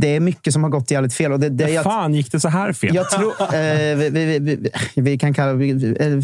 det 0.00 0.16
är 0.16 0.20
mycket 0.20 0.52
som 0.52 0.62
har 0.62 0.70
gått 0.70 0.90
jävligt 0.90 1.14
fel. 1.14 1.32
Och 1.32 1.40
det, 1.40 1.48
det, 1.48 1.70
jag, 1.70 1.84
fan 1.84 2.14
gick 2.14 2.32
det 2.32 2.40
så 2.40 2.48
här 2.48 2.72
fel? 2.72 2.94
Jag 2.94 3.10
tror, 3.10 3.32
eh, 3.54 3.96
vi, 3.96 4.10
vi, 4.10 4.38
vi, 4.38 4.70
vi, 5.02 5.18
kan 5.18 5.34
kalla, 5.34 5.52
vi, 5.52 5.72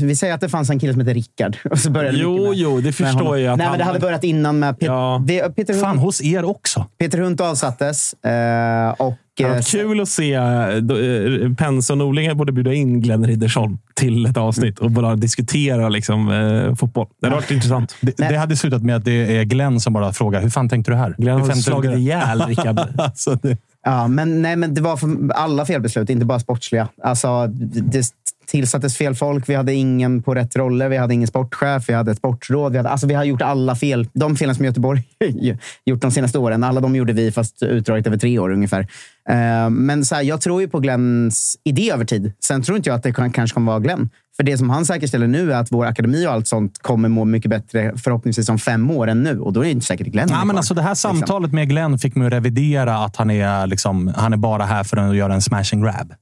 vi 0.02 0.16
säger 0.16 0.34
att 0.34 0.40
det 0.40 0.48
fanns 0.48 0.70
en 0.70 0.78
kille 0.78 0.92
som 0.92 1.00
heter 1.00 1.14
Rickard. 1.14 1.56
Och 1.70 1.78
så 1.78 1.90
började 1.90 2.16
det 2.16 2.22
Jo, 2.22 2.44
med- 2.48 2.54
jo, 2.54 2.80
det 2.80 2.92
förstår 2.92 3.38
jag 3.38 3.52
att 3.52 3.58
Nej, 3.58 3.66
han- 3.66 3.72
men 3.72 3.78
det 3.78 3.84
hade 3.84 3.98
börjat 3.98 4.24
innan 4.24 4.58
med 4.58 4.78
Pet, 4.78 4.86
Ja. 4.86 5.22
Peter 5.56 5.72
Hunt. 5.74 5.84
Fan, 5.84 5.98
hos 5.98 6.22
er 6.22 6.44
också. 6.44 6.86
Peter 6.98 7.18
Hunt 7.18 7.40
avsattes. 7.40 8.12
Eh, 8.14 8.90
och, 8.90 9.14
Det 9.44 9.48
hade 9.48 9.58
eh, 9.58 9.64
kul 9.64 10.00
att 10.00 10.08
se 10.08 10.38
uh, 10.38 11.54
Pence 11.54 11.92
och 11.92 11.98
Norling 11.98 12.36
borde 12.36 12.52
bjuda 12.52 12.72
in 12.72 13.00
Glenn 13.00 13.26
Riddersholm 13.26 13.78
till 13.94 14.26
ett 14.26 14.36
avsnitt 14.36 14.78
och 14.78 14.90
bara 14.90 15.16
diskutera 15.16 15.88
liksom, 15.88 16.30
eh, 16.30 16.74
fotboll. 16.74 17.06
Det 17.20 17.26
hade 17.26 17.36
varit 17.36 17.50
intressant. 17.50 17.96
Det, 18.00 18.16
det 18.16 18.36
hade 18.36 18.56
slutat 18.56 18.82
med 18.82 18.96
att 18.96 19.04
det 19.04 19.36
är 19.36 19.44
Glenn 19.44 19.80
som 19.80 19.92
bara 19.92 20.12
frågar, 20.12 20.42
hur 20.42 20.50
fan 20.50 20.68
tänkte 20.68 20.92
du 20.92 20.96
här? 20.96 21.14
Glenn 21.18 21.40
har 21.40 21.52
slagit 21.52 21.90
du?" 21.90 21.98
ihjäl 21.98 22.40
Rickard. 22.40 22.78
alltså, 22.98 23.34
det, 23.34 23.58
Ja, 23.82 24.08
men, 24.08 24.42
nej, 24.42 24.56
men 24.56 24.74
det 24.74 24.80
var 24.80 24.96
för 24.96 25.32
alla 25.34 25.66
felbeslut, 25.66 26.10
inte 26.10 26.26
bara 26.26 26.40
sportsliga. 26.40 26.88
Alltså, 27.02 27.46
det 27.46 28.02
tillsattes 28.50 28.96
fel 28.96 29.14
folk. 29.14 29.48
Vi 29.48 29.54
hade 29.54 29.74
ingen 29.74 30.22
på 30.22 30.34
rätt 30.34 30.56
roller. 30.56 30.88
Vi 30.88 30.96
hade 30.96 31.14
ingen 31.14 31.28
sportchef. 31.28 31.88
Vi 31.88 31.92
hade 31.92 32.10
ett 32.10 32.18
sportråd. 32.18 32.72
Vi, 32.72 32.78
hade, 32.78 32.88
alltså, 32.90 33.06
vi 33.06 33.14
har 33.14 33.24
gjort 33.24 33.42
alla 33.42 33.76
fel. 33.76 34.08
De 34.12 34.36
felen 34.36 34.54
som 34.54 34.64
Göteborg 34.64 35.02
gjort 35.84 36.00
de 36.00 36.10
senaste 36.10 36.38
åren, 36.38 36.64
alla 36.64 36.80
de 36.80 36.96
gjorde 36.96 37.12
vi, 37.12 37.32
fast 37.32 37.62
utdraget 37.62 38.06
över 38.06 38.16
tre 38.16 38.38
år 38.38 38.50
ungefär. 38.50 38.80
Eh, 39.28 39.70
men 39.70 40.04
så 40.04 40.14
här, 40.14 40.22
jag 40.22 40.40
tror 40.40 40.60
ju 40.60 40.68
på 40.68 40.80
Glenns 40.80 41.56
idé 41.64 41.90
över 41.90 42.04
tid. 42.04 42.32
Sen 42.44 42.62
tror 42.62 42.76
inte 42.76 42.90
jag 42.90 42.96
att 42.96 43.02
det 43.02 43.12
kan, 43.12 43.32
kanske 43.32 43.54
kommer 43.54 43.72
vara 43.72 43.80
Glenn. 43.80 44.10
För 44.36 44.42
det 44.42 44.58
som 44.58 44.70
han 44.70 44.86
säkerställer 44.86 45.26
nu 45.26 45.52
är 45.52 45.56
att 45.56 45.72
vår 45.72 45.86
akademi 45.86 46.26
och 46.26 46.32
allt 46.32 46.48
sånt 46.48 46.78
kommer 46.78 47.08
må 47.08 47.24
mycket 47.24 47.50
bättre 47.50 47.92
förhoppningsvis 47.96 48.48
om 48.48 48.58
fem 48.58 48.90
år 48.90 49.06
än 49.06 49.22
nu. 49.22 49.40
Och 49.40 49.52
då 49.52 49.60
är 49.60 49.64
det 49.64 49.70
inte 49.70 49.86
säkert 49.86 50.06
Glenn. 50.06 50.30
Är 50.30 50.44
men 50.44 50.56
alltså 50.56 50.74
det 50.74 50.82
här 50.82 50.90
Liksom. 50.90 51.16
samtalet 51.18 51.52
med 51.52 51.68
Glenn 51.68 51.98
fick 51.98 52.14
mig 52.14 52.26
att 52.26 52.32
revidera 52.32 52.96
att 52.96 53.16
han 53.16 53.30
är, 53.30 53.66
liksom, 53.66 54.12
han 54.16 54.32
är 54.32 54.36
bara 54.36 54.64
här 54.64 54.84
för 54.84 54.96
att 54.96 55.16
göra 55.16 55.34
en 55.34 55.42
smash 55.42 55.64
and 55.72 55.82
grab. 55.82 56.14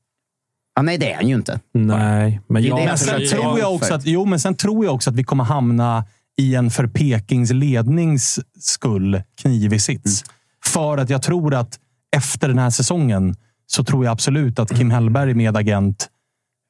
Ja, 0.77 0.83
nej, 0.83 0.99
det 0.99 1.13
är 1.13 1.17
han 1.17 1.29
ju 1.29 1.35
inte. 1.35 1.61
Nej, 1.75 2.41
men 2.49 2.63
jag... 2.63 2.77
Men 2.77 2.87
jag 2.87 2.99
sen, 2.99 3.27
tror 3.29 3.59
jag 3.59 3.75
också 3.75 3.95
att, 3.95 4.07
jo, 4.07 4.25
men 4.25 4.41
sen 4.41 4.55
tror 4.55 4.85
jag 4.85 4.95
också 4.95 5.11
att 5.11 5.17
vi 5.17 5.25
kommer 5.25 5.45
hamna 5.45 6.05
i 6.39 6.55
en 6.55 6.71
för 6.71 6.87
Pekings 6.87 7.53
lednings 7.53 8.41
skull 8.61 9.23
knivig 9.41 9.83
sits. 9.83 10.25
För 10.65 10.99
att 10.99 11.11
jag 11.11 11.23
tror 11.23 11.55
att 11.55 11.79
efter 12.17 12.49
den 12.49 12.59
här 12.59 12.71
säsongen 12.71 13.37
så 13.67 13.85
tror 13.85 14.05
jag 14.05 14.13
absolut 14.13 14.59
att 14.59 14.77
Kim 14.77 14.91
Hellberg 14.91 15.35
med 15.35 15.57
agent 15.57 16.09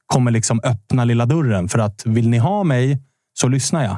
kommer 0.06 0.30
liksom 0.30 0.60
öppna 0.64 1.04
lilla 1.04 1.26
dörren. 1.26 1.68
För 1.68 1.78
att 1.78 2.02
vill 2.06 2.28
ni 2.28 2.38
ha 2.38 2.64
mig 2.64 2.98
så 3.34 3.48
lyssnar 3.48 3.84
jag. 3.84 3.96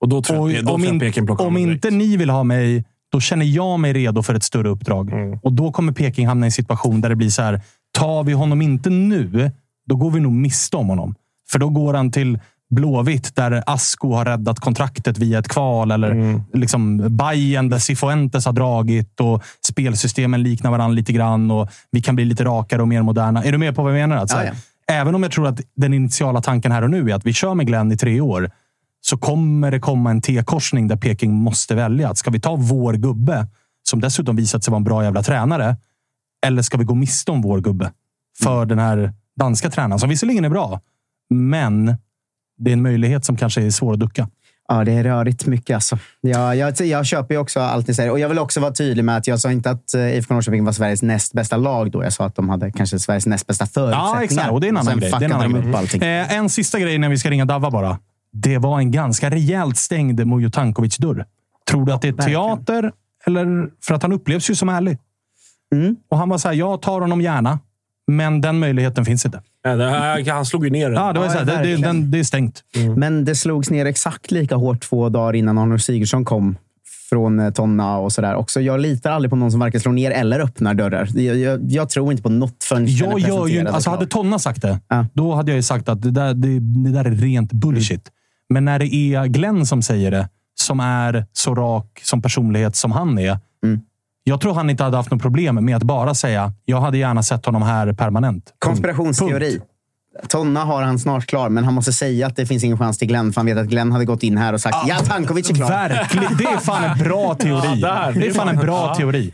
Och 0.00 0.08
då 0.08 0.22
tror 0.22 0.52
jag, 0.52 0.64
då 0.64 0.72
om 0.72 0.82
tror 0.82 1.04
jag 1.04 1.16
in- 1.16 1.26
plockar 1.26 1.46
om 1.46 1.56
inte 1.56 1.90
ni 1.90 2.16
vill 2.16 2.30
ha 2.30 2.44
mig, 2.44 2.84
då 3.12 3.20
känner 3.20 3.46
jag 3.46 3.80
mig 3.80 3.92
redo 3.92 4.22
för 4.22 4.34
ett 4.34 4.42
större 4.42 4.68
uppdrag. 4.68 5.12
Mm. 5.12 5.38
Och 5.42 5.52
då 5.52 5.72
kommer 5.72 5.92
Peking 5.92 6.26
hamna 6.26 6.46
i 6.46 6.48
en 6.48 6.52
situation 6.52 7.00
där 7.00 7.08
det 7.08 7.16
blir 7.16 7.30
så 7.30 7.42
här. 7.42 7.60
Tar 7.96 8.24
vi 8.24 8.32
honom 8.32 8.62
inte 8.62 8.90
nu, 8.90 9.50
då 9.86 9.96
går 9.96 10.10
vi 10.10 10.20
nog 10.20 10.32
miste 10.32 10.76
om 10.76 10.88
honom. 10.88 11.14
För 11.50 11.58
då 11.58 11.68
går 11.68 11.94
han 11.94 12.10
till 12.10 12.38
Blåvitt 12.70 13.36
där 13.36 13.62
Asko 13.66 14.12
har 14.12 14.24
räddat 14.24 14.60
kontraktet 14.60 15.18
via 15.18 15.38
ett 15.38 15.48
kval. 15.48 15.90
Eller 15.90 16.10
Mm. 16.10 16.42
liksom 16.52 17.16
Bayern 17.16 17.68
där 17.68 17.78
Cifuentes 17.78 18.46
har 18.46 18.52
dragit 18.52 19.20
och 19.20 19.42
spelsystemen 19.68 20.42
liknar 20.42 20.70
varandra 20.70 20.94
lite 20.94 21.12
grann. 21.12 21.50
Och 21.50 21.68
vi 21.90 22.02
kan 22.02 22.14
bli 22.16 22.24
lite 22.24 22.44
rakare 22.44 22.82
och 22.82 22.88
mer 22.88 23.02
moderna. 23.02 23.44
Är 23.44 23.52
du 23.52 23.58
med 23.58 23.76
på 23.76 23.82
vad 23.82 23.92
jag 23.92 24.08
menar? 24.08 24.16
Alltså, 24.16 24.36
Ja, 24.36 24.44
ja. 24.44 24.52
Även 24.94 25.14
om 25.14 25.22
jag 25.22 25.32
tror 25.32 25.46
att 25.46 25.60
den 25.76 25.94
initiala 25.94 26.42
tanken 26.42 26.72
här 26.72 26.82
och 26.82 26.90
nu 26.90 27.10
är 27.10 27.14
att 27.14 27.26
vi 27.26 27.32
kör 27.32 27.54
med 27.54 27.66
Glenn 27.66 27.92
i 27.92 27.96
tre 27.96 28.20
år, 28.20 28.50
så 29.00 29.18
kommer 29.18 29.70
det 29.70 29.80
komma 29.80 30.10
en 30.10 30.20
T-korsning 30.20 30.88
där 30.88 30.96
Peking 30.96 31.32
måste 31.34 31.74
välja. 31.74 32.08
Att 32.08 32.18
ska 32.18 32.30
vi 32.30 32.40
ta 32.40 32.56
vår 32.56 32.92
gubbe, 32.94 33.46
som 33.88 34.00
dessutom 34.00 34.36
visat 34.36 34.64
sig 34.64 34.70
vara 34.72 34.78
en 34.78 34.84
bra 34.84 35.04
jävla 35.04 35.22
tränare, 35.22 35.76
eller 36.46 36.62
ska 36.62 36.76
vi 36.76 36.84
gå 36.84 36.94
miste 36.94 37.30
om 37.30 37.42
vår 37.42 37.60
gubbe 37.60 37.92
för 38.42 38.66
den 38.66 38.78
här 38.78 39.12
danska 39.36 39.70
tränaren, 39.70 39.98
som 39.98 40.08
visserligen 40.08 40.44
är 40.44 40.48
bra, 40.48 40.80
men 41.30 41.96
det 42.58 42.70
är 42.70 42.72
en 42.72 42.82
möjlighet 42.82 43.24
som 43.24 43.36
kanske 43.36 43.62
är 43.62 43.70
svår 43.70 43.92
att 43.92 44.00
ducka. 44.00 44.28
Ja, 44.68 44.84
det 44.84 44.92
är 44.92 45.04
rörigt 45.04 45.46
mycket 45.46 45.74
alltså. 45.74 45.98
Jag, 46.20 46.56
jag, 46.56 46.80
jag 46.80 47.06
köper 47.06 47.34
ju 47.34 47.40
också 47.40 47.60
allt 47.60 47.88
ni 47.88 47.94
säger. 47.94 48.10
Och 48.10 48.18
jag 48.18 48.28
vill 48.28 48.38
också 48.38 48.60
vara 48.60 48.72
tydlig 48.72 49.04
med 49.04 49.16
att 49.16 49.26
jag 49.26 49.40
sa 49.40 49.52
inte 49.52 49.70
att 49.70 49.94
eh, 49.94 50.16
IFK 50.16 50.34
Norrköping 50.34 50.64
var 50.64 50.72
Sveriges 50.72 51.02
näst 51.02 51.32
bästa 51.32 51.56
lag 51.56 51.90
då. 51.90 52.04
Jag 52.04 52.12
sa 52.12 52.24
att 52.24 52.34
de 52.34 52.48
hade 52.48 52.72
kanske 52.72 52.98
Sveriges 52.98 53.26
näst 53.26 53.46
bästa 53.46 53.66
förutsättningar. 53.66 54.16
Ja, 54.16 54.22
exakt. 54.22 54.50
Och 54.50 54.60
det 54.60 54.66
är 54.66 54.68
en 54.68 54.76
annan 54.76 54.98
grej. 55.00 55.10
Det 55.18 55.24
är 55.24 55.30
en 55.30 55.32
annan 55.32 55.86
grej. 55.86 56.20
Eh, 56.20 56.32
en 56.32 56.48
sista 56.48 56.78
grej 56.78 56.98
när 56.98 57.08
vi 57.08 57.18
ska 57.18 57.30
ringa 57.30 57.44
Davva 57.44 57.70
bara. 57.70 57.98
Det 58.32 58.58
var 58.58 58.78
en 58.78 58.90
ganska 58.90 59.30
rejält 59.30 59.76
stängd 59.76 60.26
Mujo 60.26 60.50
Tankovic-dörr. 60.50 61.24
Tror 61.70 61.86
du 61.86 61.92
att 61.92 62.02
det 62.02 62.08
är 62.08 62.12
teater? 62.12 62.92
Eller, 63.26 63.68
för 63.84 63.94
att 63.94 64.02
han 64.02 64.12
upplevs 64.12 64.50
ju 64.50 64.54
som 64.54 64.68
ärlig. 64.68 64.98
Mm. 65.74 65.96
Och 66.10 66.18
han 66.18 66.28
var 66.28 66.38
så 66.38 66.48
här, 66.48 66.54
jag 66.54 66.82
tar 66.82 67.00
honom 67.00 67.20
gärna. 67.20 67.58
Men 68.12 68.40
den 68.40 68.58
möjligheten 68.58 69.04
finns 69.04 69.24
inte. 69.26 69.42
Ja, 69.62 69.70
här, 69.70 70.30
han 70.30 70.46
slog 70.46 70.64
ju 70.64 70.70
ner 70.70 70.90
den. 70.90 71.02
Ja, 71.02 71.12
det, 71.12 71.18
var 71.18 71.26
Ja, 71.26 71.32
så 71.32 71.38
här, 71.38 71.44
det, 71.44 71.62
det, 71.62 71.76
den, 71.76 72.10
det 72.10 72.18
är 72.18 72.24
stängt. 72.24 72.64
Men 72.96 73.24
det 73.24 73.34
slogs 73.34 73.70
ner 73.70 73.86
exakt 73.86 74.30
lika 74.30 74.56
hårt 74.56 74.80
två 74.80 75.08
dagar 75.08 75.32
innan 75.32 75.58
Arnor 75.58 75.78
Sigurdsson 75.78 76.24
kom 76.24 76.56
från 77.08 77.40
eh, 77.40 77.50
Tonna 77.50 77.98
och 77.98 78.12
sådär 78.12 78.34
också. 78.34 78.60
Jag 78.60 78.80
litar 78.80 79.10
aldrig 79.10 79.30
på 79.30 79.36
någon 79.36 79.50
som 79.50 79.60
varken 79.60 79.80
slår 79.80 79.92
ner 79.92 80.10
eller 80.10 80.40
öppnar 80.40 80.74
dörrar. 80.74 81.08
Jag, 81.14 81.36
jag, 81.36 81.60
jag 81.70 81.88
tror 81.88 82.10
inte 82.10 82.22
på 82.22 82.28
något 82.28 82.70
är 82.70 83.02
Jag 83.02 83.20
gör 83.20 83.46
ju, 83.46 83.68
alltså 83.68 83.90
hade 83.90 84.06
Tonna 84.06 84.38
sagt 84.38 84.62
det, 84.62 84.80
då 85.12 85.34
hade 85.34 85.50
jag 85.50 85.56
ju 85.56 85.62
sagt 85.62 85.88
att 85.88 86.02
det 86.02 86.10
där, 86.10 86.34
det, 86.34 86.60
det 86.60 86.90
där 86.90 87.04
är 87.04 87.10
rent 87.10 87.52
bullshit. 87.52 88.10
Men 88.48 88.64
när 88.64 88.78
det 88.78 88.94
är 88.94 89.26
Glenn 89.26 89.66
som 89.66 89.82
säger 89.82 90.10
det, 90.10 90.28
som 90.54 90.80
är 90.80 91.26
så 91.32 91.54
rak 91.54 92.00
som 92.02 92.22
personlighet 92.22 92.76
som 92.76 92.92
han 92.92 93.18
är. 93.18 93.38
Jag 94.28 94.40
tror 94.40 94.54
han 94.54 94.70
inte 94.70 94.84
hade 94.84 94.96
haft 94.96 95.10
något 95.10 95.22
problem 95.22 95.64
med 95.64 95.76
att 95.76 95.82
bara 95.82 96.14
säga 96.14 96.52
jag 96.64 96.80
hade 96.80 96.98
gärna 96.98 97.22
sett 97.22 97.46
honom 97.46 97.62
här 97.62 97.92
permanent. 97.92 98.54
Konspirationsteori. 98.58 99.60
Tonna 100.28 100.64
har 100.64 100.82
han 100.82 100.98
snart 100.98 101.26
klar, 101.26 101.48
men 101.48 101.64
han 101.64 101.74
måste 101.74 101.92
säga 101.92 102.26
att 102.26 102.36
det 102.36 102.46
finns 102.46 102.64
ingen 102.64 102.78
chans 102.78 102.98
till 102.98 103.08
Glenn, 103.08 103.32
för 103.32 103.40
han 103.40 103.46
vet 103.46 103.58
att 103.58 103.66
Glenn 103.66 103.92
hade 103.92 104.04
gått 104.04 104.22
in 104.22 104.36
här 104.38 104.52
och 104.52 104.60
sagt 104.60 104.76
ja, 104.88 104.96
Tankovic 104.98 105.50
är 105.50 105.54
klar. 105.54 105.68
Verkligen. 105.68 106.36
Det 106.36 106.44
är 106.44 106.58
fan 106.58 106.84
en 106.84 106.98
bra 106.98 107.34
teori. 107.38 107.80
Ja, 107.80 107.88
där. 107.88 108.12
det 108.20 108.26
är 108.26 108.32
fan 108.32 108.48
en 108.48 108.56
bra 108.56 108.86
Ja. 108.88 108.94
teori. 108.94 109.32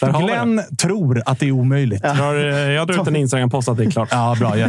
Glenn 0.26 0.62
tror 0.78 1.22
att 1.26 1.38
det 1.38 1.46
är 1.48 1.52
omöjligt. 1.52 2.00
Jag 2.04 2.16
drar, 2.16 2.34
eh, 2.34 2.56
jag 2.56 2.86
drar 2.86 3.02
ut 3.02 3.08
en 3.08 3.16
Instagram-post 3.16 3.68
att 3.68 3.76
det 3.76 3.84
är 3.84 3.90
klart. 3.90 4.08
Ja, 4.12 4.36
bra. 4.38 4.58
Gör 4.58 4.68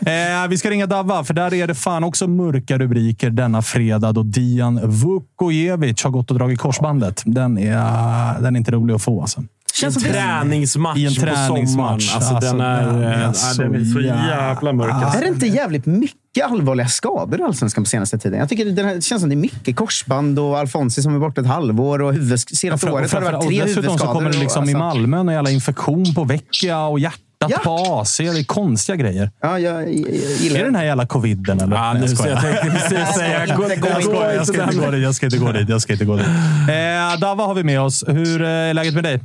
det. 0.00 0.42
Eh, 0.42 0.48
vi 0.48 0.58
ska 0.58 0.70
ringa 0.70 0.86
Davva, 0.86 1.24
för 1.24 1.34
där 1.34 1.54
är 1.54 1.66
det 1.66 1.74
fan 1.74 2.04
också 2.04 2.26
mörka 2.26 2.78
rubriker 2.78 3.30
denna 3.30 3.62
fredag 3.62 4.12
då 4.12 4.22
Dian 4.22 4.80
Vukojevic 4.90 6.04
har 6.04 6.10
gått 6.10 6.30
och 6.30 6.38
dragit 6.38 6.58
korsbandet. 6.58 7.22
Den 7.26 7.58
är, 7.58 8.40
den 8.40 8.54
är 8.56 8.58
inte 8.58 8.70
rolig 8.72 8.94
att 8.94 9.02
få. 9.02 9.20
Alltså. 9.20 9.42
En 9.86 9.92
träningsmatch, 9.92 10.98
I 10.98 11.06
en 11.06 11.14
på 11.14 11.20
sommaren. 11.20 11.48
träningsmatch. 11.48 12.14
Alltså, 12.14 12.34
den 12.40 12.60
är, 12.60 12.86
den 12.86 13.02
är, 13.02 13.32
så, 13.32 13.62
den 13.62 13.74
är 13.74 13.84
så 13.84 14.00
jävla 14.00 14.72
mörk. 14.72 14.92
Alltså. 14.92 15.18
Är 15.18 15.22
det 15.22 15.28
inte 15.28 15.46
jävligt 15.46 15.86
mycket 15.86 16.20
allvarliga 16.50 16.88
skador 16.88 17.40
i 17.40 17.42
Allsvenskan 17.42 17.84
på 17.84 17.90
senaste 17.90 18.18
tiden? 18.18 18.38
Jag 18.38 18.48
tycker 18.48 18.64
det, 18.64 19.04
känns 19.04 19.20
som 19.22 19.28
det 19.30 19.34
är 19.34 19.36
mycket 19.36 19.76
korsband 19.76 20.38
och 20.38 20.58
Alfonsi 20.58 21.02
som 21.02 21.14
är 21.14 21.18
borta 21.18 21.40
ett 21.40 21.46
halvår 21.46 22.02
och 22.02 22.12
huvudsk- 22.14 22.54
senaste 22.56 22.90
året 22.90 23.12
har 23.12 23.20
det 23.20 23.30
varit 23.32 23.48
tre 23.48 23.60
och 23.60 23.66
dessutom 23.66 23.82
så 23.84 23.88
huvudskador. 23.90 24.14
kommer 24.14 24.30
det 24.32 24.38
liksom 24.38 24.62
och, 24.62 24.68
i 24.70 24.74
alltså- 24.74 24.98
Malmö 24.98 25.18
en 25.20 25.28
jävla 25.28 25.50
infektion 25.50 26.14
på 26.14 26.24
vecka 26.24 26.78
och 26.78 26.98
hjärtat 27.00 27.20
Ja. 27.48 27.58
på 27.64 28.00
AC. 28.00 28.16
Det 28.18 28.24
är 28.40 28.44
konstiga 28.44 28.96
grejer. 28.96 29.30
Ja, 29.42 29.58
jag, 29.58 29.82
jag 29.82 29.90
gillar 29.92 30.56
Är 30.56 30.58
det 30.58 30.64
den 30.64 30.74
här 30.74 30.84
jävla 30.84 31.06
coviden 31.06 31.60
eller? 31.60 31.76
Ja, 31.76 31.92
nu, 31.92 32.08
skojar. 32.08 32.32
jag 32.32 32.42
tänkte 32.42 32.70
precis 32.70 33.14
säga... 33.16 33.46
Jag 33.46 33.48
jag 33.48 34.46
ska 34.46 34.62
inte 34.64 34.76
gå 34.76 34.90
dit. 34.90 35.02
Jag 35.02 35.14
ska 35.14 35.26
inte 35.26 35.38
gå 35.38 35.52
dit. 35.52 35.68
Jag 35.68 35.80
ska 35.82 35.92
inte 35.92 36.04
gå 36.04 36.16
dit. 36.16 36.26
Eh, 36.26 37.20
Dava 37.20 37.44
har 37.44 37.54
vi 37.54 37.62
med 37.64 37.80
oss. 37.80 38.04
Hur 38.08 38.42
eh, 38.42 38.48
är 38.48 38.74
läget 38.74 38.94
med 38.94 39.04
dig? 39.04 39.20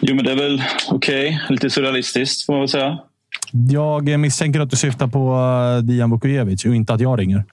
Jo, 0.00 0.14
men 0.14 0.24
det 0.24 0.32
är 0.32 0.36
väl 0.36 0.62
okej. 0.90 1.40
Lite 1.48 1.70
surrealistiskt, 1.70 2.46
får 2.46 2.52
man 2.52 2.60
väl 2.60 2.68
säga. 2.68 2.98
Jag 3.70 4.20
misstänker 4.20 4.60
att 4.60 4.70
du 4.70 4.76
syftar 4.76 5.06
på 5.06 5.34
eh, 5.78 5.84
Dian 5.84 6.10
Vukojevic 6.10 6.64
och 6.64 6.74
inte 6.74 6.94
att 6.94 7.00
jag 7.00 7.18
ringer. 7.18 7.36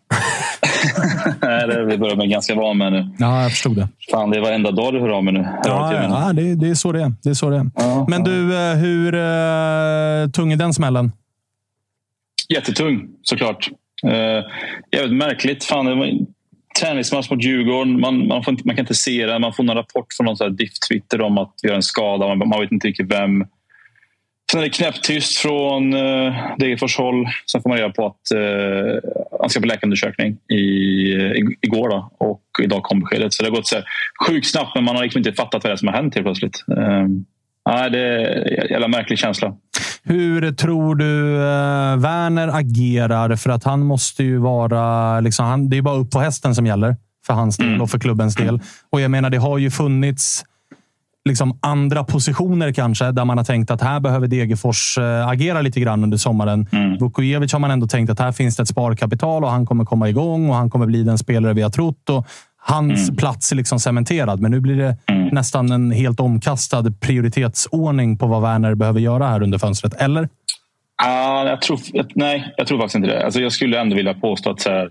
Nej, 1.41 1.68
det 1.68 1.73
är 1.73 1.84
vi 1.84 1.98
börjar 1.98 2.15
med 2.15 2.30
ganska 2.30 2.56
van 2.56 2.77
med 2.77 2.91
nu. 2.91 3.10
Ja, 3.19 3.41
jag 3.41 3.52
förstod 3.52 3.76
det. 3.76 3.88
Fan, 4.11 4.30
det 4.30 4.38
är 4.38 4.41
varenda 4.41 4.72
dag 4.72 4.94
du 4.94 4.99
hör 4.99 5.10
av 5.10 5.23
mig 5.23 5.34
nu. 5.34 5.48
Ja, 5.64 5.91
menar. 5.91 6.27
ja 6.27 6.34
det, 6.34 6.56
det 6.56 6.69
är 6.69 6.76
så 6.76 6.91
det 6.91 7.02
är. 7.02 7.14
Det 7.23 7.30
är, 7.30 7.34
så 7.34 7.49
det 7.49 7.57
är. 7.57 7.72
Ja, 7.76 8.06
Men 8.10 8.23
du, 8.23 8.56
eh, 8.56 8.76
hur 8.76 9.15
eh, 9.15 10.30
tung 10.30 10.52
är 10.52 10.56
den 10.56 10.73
smällen? 10.73 11.11
Jättetung, 12.49 13.07
såklart. 13.22 13.69
Uh, 14.06 14.11
jävligt 14.91 15.18
märkligt. 15.18 15.64
Fan, 15.64 15.86
det 15.86 15.95
var 15.95 16.06
träningsmatch 16.80 17.30
mot 17.30 17.44
Djurgården. 17.44 18.00
Man, 18.00 18.28
man, 18.28 18.44
får 18.44 18.52
inte, 18.52 18.64
man 18.66 18.76
kan 18.76 18.84
inte 18.84 18.96
se 18.96 19.26
det. 19.26 19.40
Man 19.40 19.54
får 19.54 19.64
någon 19.64 19.76
rapport 19.76 20.14
från 20.18 20.26
någon 20.26 20.56
DIF-twitter 20.56 21.22
om 21.22 21.38
att 21.38 21.54
vi 21.64 21.70
har 21.70 21.76
en 21.76 21.84
skada. 21.84 22.28
Man, 22.28 22.50
man 22.50 22.62
vet 22.62 22.72
inte 22.72 22.88
riktigt 22.88 23.12
vem. 23.12 23.46
Sen 24.52 24.60
är 24.60 24.64
det 24.64 24.70
knäpptyst 24.70 25.38
från 25.38 25.94
uh, 25.94 26.58
Degerfors 26.58 26.98
håll. 26.98 27.26
Sen 27.52 27.62
får 27.62 27.70
man 27.70 27.78
reda 27.78 27.90
på 27.90 28.06
att 28.06 28.38
uh, 28.38 29.00
han 29.40 29.50
ska 29.50 29.60
på 29.60 29.68
läkarundersökning 29.68 30.38
i, 30.50 30.64
eh, 31.16 31.32
i, 31.32 31.58
igår. 31.62 31.90
Då. 31.90 32.12
Och 32.18 32.44
idag 32.64 32.84
kom 32.84 33.00
beskedet. 33.00 33.34
Så 33.34 33.44
det 33.44 33.50
har 33.50 33.56
gått 33.56 33.68
så 33.68 33.76
här 33.76 33.86
sjukt 34.28 34.48
snabbt, 34.48 34.76
men 34.76 34.84
man 34.84 34.96
har 34.96 35.04
liksom 35.04 35.20
inte 35.20 35.34
fattat 35.34 35.64
vad 35.64 35.72
det 35.72 35.74
är 35.74 35.78
som 35.78 35.88
har 35.88 35.96
hänt 35.96 36.16
helt 36.16 36.26
plötsligt. 36.26 36.64
Uh, 36.78 37.08
nej, 37.70 37.92
det 37.92 38.00
är 38.00 38.62
en 38.64 38.70
jävla 38.70 38.88
märklig 38.88 39.20
känsla. 39.20 39.56
Hur 40.07 40.52
tror 40.52 40.95
du 40.95 41.36
eh, 41.36 41.98
Werner 41.98 42.48
agerar? 42.48 43.36
För 43.36 43.49
att 43.49 43.64
han 43.64 43.86
måste 43.86 44.23
ju 44.23 44.38
vara... 44.38 45.19
Liksom, 45.19 45.45
han, 45.45 45.69
det 45.69 45.77
är 45.77 45.82
bara 45.82 45.95
upp 45.95 46.11
på 46.11 46.19
hästen 46.19 46.56
som 46.56 46.65
gäller 46.65 46.95
för 47.26 47.34
hans 47.34 47.57
del 47.57 47.82
och 47.82 47.90
för 47.90 47.99
klubbens 47.99 48.36
del. 48.36 48.61
Och 48.90 49.02
jag 49.02 49.11
menar, 49.11 49.30
det 49.30 49.38
har 49.38 49.57
ju 49.57 49.72
funnits 49.72 50.45
liksom 51.26 51.60
andra 51.61 52.03
positioner 52.03 52.72
kanske, 52.72 53.11
där 53.11 53.26
man 53.26 53.38
har 53.38 53.45
tänkt 53.45 53.72
att 53.72 53.82
här 53.82 53.99
behöver 53.99 54.27
Degerfors 54.27 54.98
eh, 54.98 55.27
agera 55.27 55.61
lite 55.61 55.80
grann 55.80 56.03
under 56.03 56.18
sommaren. 56.18 56.68
Mm. 56.72 56.98
Vukojevic 56.98 57.53
har 57.53 57.60
man 57.60 57.72
ändå 57.72 57.88
tänkt 57.88 58.10
att 58.10 58.19
här 58.19 58.32
finns 58.32 58.56
det 58.56 58.64
ett 58.64 58.69
sparkapital 58.69 59.44
och 59.44 59.52
han 59.52 59.65
kommer 59.65 59.86
komma 59.86 60.10
igång 60.10 60.49
och 60.49 60.56
han 60.56 60.69
kommer 60.69 60.86
bli 60.86 61.03
den 61.03 61.18
spelare 61.18 61.53
vi 61.53 61.61
har 61.61 61.69
trott. 61.69 62.10
Och 62.10 62.27
hans 62.68 63.10
Mm. 63.10 63.16
plats 63.16 63.52
är 63.52 63.56
liksom 63.56 63.80
cementerad, 63.80 64.42
men 64.42 64.52
nu 64.52 64.60
blir 64.60 64.76
det 64.76 64.98
nästan 65.32 65.72
en 65.72 65.92
helt 65.92 66.20
omkastad 66.20 66.84
prioritetsordning 67.02 68.18
på 68.18 68.28
vad 68.28 68.42
Werner 68.42 68.76
behöver 68.76 69.00
göra 69.00 69.28
här 69.28 69.44
under 69.44 69.58
fönstret. 69.58 70.02
Eller? 70.02 70.30
Ja, 71.04 71.50
jag 71.50 71.62
tror, 71.62 71.80
nej, 72.16 72.54
jag 72.58 72.68
tror 72.68 72.78
faktiskt 72.78 72.96
inte 72.96 73.08
det. 73.08 73.26
Alltså, 73.26 73.40
jag 73.42 73.52
skulle 73.52 73.80
ändå 73.80 73.96
vilja 73.96 74.14
påstå 74.14 74.50
att 74.50 74.66
här, 74.66 74.90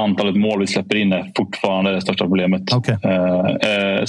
antalet 0.00 0.36
mål 0.36 0.60
vi 0.60 0.66
släpper 0.66 0.96
in 0.96 1.12
är 1.12 1.32
fortfarande 1.36 1.94
det 1.94 2.00
största 2.00 2.24
problemet. 2.24 2.74
Okay. 2.74 2.96
Eh, 3.02 3.46
eh, 3.46 4.04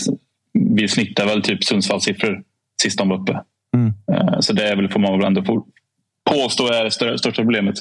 vi 0.54 0.88
snittar 0.88 1.26
väl 1.26 1.42
typ 1.42 1.64
Sundsvalls 1.64 2.04
siffror 2.04 2.44
sist 2.82 2.98
de 2.98 3.10
var 3.10 3.22
uppe. 3.22 3.40
Mm. 3.76 3.94
Eh, 4.12 4.40
så 4.40 4.54
det 4.54 4.70
är 4.70 4.76
väl, 4.76 4.90
får 4.90 5.00
man 5.00 5.18
väl 5.20 5.28
ändå 5.28 5.44
få 5.44 5.66
påstå 6.32 6.68
är 6.68 6.84
det 6.84 6.92
största, 6.92 7.18
största 7.18 7.42
problemet. 7.42 7.76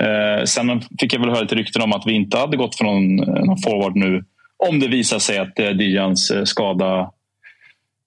Eh, 0.00 0.44
sen 0.44 0.82
fick 1.00 1.14
jag 1.14 1.20
väl 1.20 1.30
höra 1.30 1.40
lite 1.40 1.54
rykten 1.54 1.82
om 1.82 1.92
att 1.92 2.06
vi 2.06 2.12
inte 2.12 2.38
hade 2.38 2.56
gått 2.56 2.76
för 2.76 2.84
någon, 2.84 3.16
någon 3.16 3.58
forward 3.58 3.96
nu. 3.96 4.24
Om 4.68 4.80
det 4.80 4.88
visar 4.88 5.18
sig 5.18 5.38
att 5.38 5.58
eh, 5.58 5.68
Dijans 5.68 6.30
eh, 6.30 6.44
skada 6.44 7.10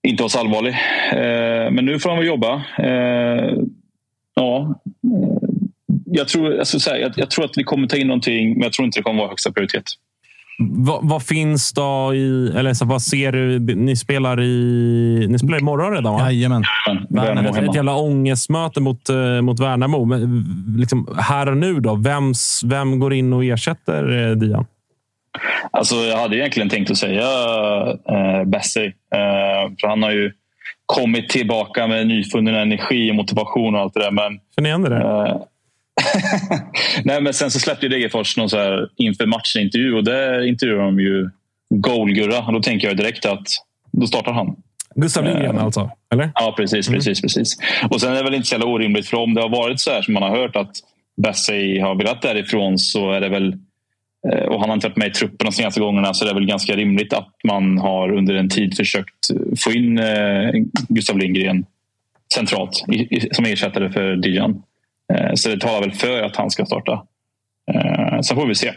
inte 0.08 0.24
var 0.24 0.30
så 0.30 0.40
allvarlig. 0.40 0.74
Eh, 1.12 1.72
men 1.72 1.86
nu 1.86 2.00
får 2.00 2.10
han 2.10 2.20
väl 2.20 2.28
jobba. 2.28 2.54
Eh, 2.78 3.54
ja, 4.36 4.80
jag, 6.06 6.28
tror, 6.28 6.60
alltså, 6.60 6.80
så 6.80 6.90
här, 6.90 6.98
jag, 6.98 7.12
jag 7.16 7.32
tror 7.32 7.46
att 7.46 7.58
vi 7.58 7.64
kommer 7.64 7.88
ta 7.88 7.98
in 7.98 8.08
någonting, 8.08 8.54
men 8.54 8.62
jag 8.62 8.74
tror 8.74 8.86
inte 8.86 9.00
det 9.00 9.04
kommer 9.04 9.20
vara 9.20 9.30
högsta 9.30 9.52
prioritet. 9.52 9.84
Vad, 10.60 11.10
vad 11.10 11.24
finns 11.24 11.74
då 11.74 12.12
i... 12.16 12.52
Eller 12.56 12.74
så, 12.74 12.86
vad 12.86 13.02
ser 13.02 13.32
du? 13.32 13.60
Ni 13.60 13.96
spelar 13.96 14.42
i... 14.42 15.26
Ni 15.30 15.40
spelar 15.40 15.60
imorgon 15.60 15.94
redan, 15.94 16.14
va? 16.14 16.32
Jajamän. 16.32 16.64
Värnamo 17.10 17.50
Ett, 17.50 17.56
hemma. 17.56 17.70
ett 17.70 17.76
jävla 17.76 17.96
ångestmöte 17.96 18.82
mot, 18.82 19.10
mot 19.42 19.60
Värnamo. 19.60 20.06
Men, 20.06 20.46
liksom, 20.78 21.18
här 21.18 21.50
och 21.50 21.58
nu, 21.58 21.80
då, 21.80 21.96
vems, 21.96 22.62
vem 22.66 23.00
går 23.00 23.14
in 23.14 23.34
och 23.34 23.46
ersätter 23.46 24.30
eh, 24.30 24.36
Dian? 24.36 24.66
Alltså, 25.72 25.96
jag 25.96 26.18
hade 26.18 26.38
egentligen 26.38 26.70
tänkt 26.70 26.92
att 26.92 26.98
säga 26.98 27.28
eh, 28.10 28.44
Bessie. 28.46 28.86
Eh, 28.86 29.72
för 29.82 29.88
han 29.88 30.04
har 30.04 30.12
ju 30.12 30.32
kommit 30.86 31.30
tillbaka 31.30 31.88
med 31.88 32.08
nyfunnen 32.08 32.56
energi 32.56 33.12
och 33.12 33.16
motivation 33.16 33.76
och 33.76 33.82
allt 33.82 33.94
det 33.94 34.00
där. 34.00 34.12
Men, 34.12 34.40
Känner 34.56 34.70
igen 34.70 34.82
det 34.82 34.90
där? 34.90 35.26
Eh, 35.26 35.42
Nej, 37.04 37.22
men 37.22 37.34
sen 37.34 37.52
så 37.52 37.60
släppte 37.60 37.88
Degerfors 37.88 38.38
någon 38.38 38.50
så 38.50 38.58
här 38.58 38.90
inför 38.96 39.26
matchen-intervju 39.26 39.94
och 39.94 40.04
där 40.04 40.48
intervjuade 40.48 40.84
de 40.86 41.00
ju 41.00 41.30
Goalgurra. 41.70 42.52
Då 42.52 42.62
tänker 42.62 42.88
jag 42.88 42.98
direkt 42.98 43.26
att 43.26 43.48
då 43.92 44.08
startar 44.08 44.34
han. 44.34 44.56
Gustav 44.96 45.24
Lindgren 45.24 45.58
Eh, 45.58 45.64
alltså? 45.64 45.90
Eller? 46.14 46.32
Ja, 46.36 46.54
precis. 46.58 46.90
precis, 46.90 47.22
precis. 47.22 47.58
Och 47.90 48.02
sen 48.02 48.12
är 48.12 48.16
det 48.16 48.24
väl 48.24 48.34
inte 48.34 48.48
så 48.48 48.54
jävla 48.56 48.68
orimligt, 48.68 49.08
för 49.08 49.18
om 49.18 49.34
det 49.34 49.42
har 49.42 49.50
varit 49.50 49.80
så 49.80 49.92
här 49.92 50.02
som 50.02 50.14
man 50.14 50.24
har 50.24 50.38
hört 50.38 50.56
att 50.56 50.72
Bassey 51.24 51.80
har 51.80 51.96
velat 51.96 52.22
därifrån 52.22 52.78
så 52.78 53.12
är 53.12 53.22
det 53.22 53.30
väl 53.30 53.58
Eh, 54.32 54.46
och 54.46 54.60
han 54.60 54.70
har 54.70 54.76
inte 54.76 54.88
varit 54.88 54.98
med 54.98 55.08
i 55.08 55.12
truppen 55.12 55.46
de 55.46 55.52
senaste 55.52 55.80
gångerna 55.80 56.14
så 56.14 56.26
det 56.26 56.32
är 56.32 56.36
väl 56.36 56.46
ganska 56.46 56.76
rimligt 56.76 57.14
att 57.14 57.30
man 57.44 57.78
har 57.78 58.12
under 58.12 58.36
en 58.36 58.50
tid 58.50 58.78
försökt 58.78 59.28
få 59.58 59.72
in 59.72 60.00
eh, 60.00 60.52
Gustav 60.90 61.18
Lindgren 61.18 61.66
centralt 62.34 62.84
som 63.32 63.46
ersättare 63.46 63.90
för 63.90 64.16
Dijan. 64.16 64.64
Eh, 65.14 65.34
så 65.36 65.50
det 65.50 65.60
talar 65.60 65.82
väl 65.82 65.92
för 65.92 66.22
att 66.22 66.36
han 66.36 66.50
ska 66.50 66.66
starta. 66.66 67.04
Sen 68.24 68.38
får 68.38 68.48
vi 68.48 68.56
se. 68.56 68.72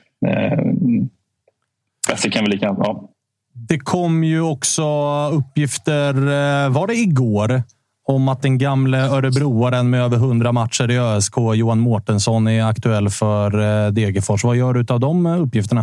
Bäst 2.09 2.31
kan 2.32 2.44
väl 2.44 2.52
lika. 2.52 2.66
Ja. 2.66 3.10
Det 3.68 3.78
kom 3.78 4.24
ju 4.24 4.40
också 4.40 4.85
uppgifter, 5.32 6.12
var 6.68 6.86
det 6.86 6.94
igår, 6.94 7.62
om 8.06 8.28
att 8.28 8.42
den 8.42 8.58
gamle 8.58 8.98
örebroaren 8.98 9.90
med 9.90 10.00
över 10.00 10.16
100 10.16 10.52
matcher 10.52 10.90
i 10.90 10.98
ÖSK, 10.98 11.34
Johan 11.54 11.78
Mårtensson, 11.78 12.48
är 12.48 12.64
aktuell 12.64 13.08
för 13.08 13.60
eh, 13.60 13.92
Degerfors. 13.92 14.44
Vad 14.44 14.56
gör 14.56 14.72
du 14.74 14.94
av 14.94 15.00
de 15.00 15.26
eh, 15.26 15.42
uppgifterna? 15.42 15.80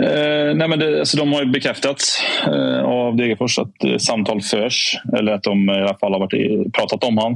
Eh, 0.00 0.54
nej 0.54 0.68
men 0.68 0.78
det, 0.78 0.98
alltså 0.98 1.16
de 1.16 1.32
har 1.32 1.42
ju 1.42 1.50
bekräftats 1.50 2.22
eh, 2.46 2.82
av 2.82 3.16
Degerfors 3.16 3.58
att 3.58 3.84
eh, 3.84 3.96
samtal 3.96 4.40
förs. 4.40 5.00
Eller 5.18 5.32
att 5.32 5.42
de 5.42 5.68
eh, 5.68 5.74
i 5.74 5.82
alla 5.82 5.98
fall 5.98 6.12
har 6.12 6.20
varit 6.20 6.72
pratat 6.72 7.04
om 7.04 7.18
han. 7.18 7.32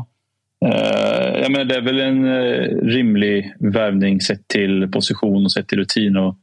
Eh, 0.65 1.43
jag 1.43 1.53
menar, 1.53 1.65
det 1.65 1.75
är 1.75 1.81
väl 1.81 2.01
en 2.01 2.25
eh, 2.25 2.87
rimlig 2.87 3.55
värvning 3.59 4.21
sett 4.21 4.49
till 4.49 4.89
position 4.93 5.45
och 5.45 5.53
sett 5.53 5.69
till 5.69 5.79
rutin. 5.79 6.17
Och 6.17 6.37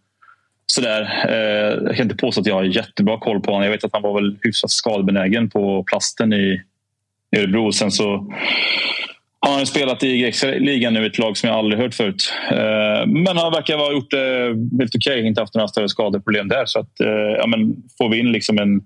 sådär. 0.72 1.02
Eh, 1.30 1.84
jag 1.88 1.96
kan 1.96 2.04
inte 2.04 2.16
påstå 2.16 2.42
att 2.42 2.48
jag 2.48 2.56
har 2.56 2.64
jättebra 2.64 3.20
koll 3.20 3.42
på 3.42 3.52
honom. 3.52 3.64
Jag 3.64 3.72
vet 3.72 3.84
att 3.84 3.94
han 3.94 4.02
var 4.02 4.22
väl 4.22 4.38
hyfsat 4.42 4.72
skadebenägen 4.72 5.50
på 5.50 5.84
plasten 5.84 6.34
i, 6.34 6.62
Örebro. 7.38 7.72
Sen 7.72 7.92
så 7.92 8.34
han 9.40 9.52
har 9.52 9.58
han 9.58 9.66
spelat 9.66 10.04
i 10.04 10.18
grekiska 10.18 10.48
ligan 10.48 10.94
nu 10.94 11.06
ett 11.06 11.18
lag 11.18 11.38
som 11.38 11.50
jag 11.50 11.58
aldrig 11.58 11.82
hört 11.82 11.94
förut. 11.94 12.34
Eh, 12.52 13.08
men 13.08 13.38
han 13.38 13.52
verkar 13.52 13.78
ha 13.78 13.92
gjort 13.92 14.12
det 14.12 14.56
helt 14.80 14.96
okej. 14.96 15.28
Inte 15.28 15.42
haft 15.42 15.56
några 15.56 15.68
större 15.68 15.90
skadeproblem 15.90 16.48
där. 16.48 16.66
Så 16.66 16.80
att, 16.80 17.00
eh, 17.00 17.10
ja, 17.38 17.48
men 17.48 17.76
får 17.98 18.10
vi 18.10 18.20
in 18.20 18.32
liksom 18.32 18.58
en 18.58 18.82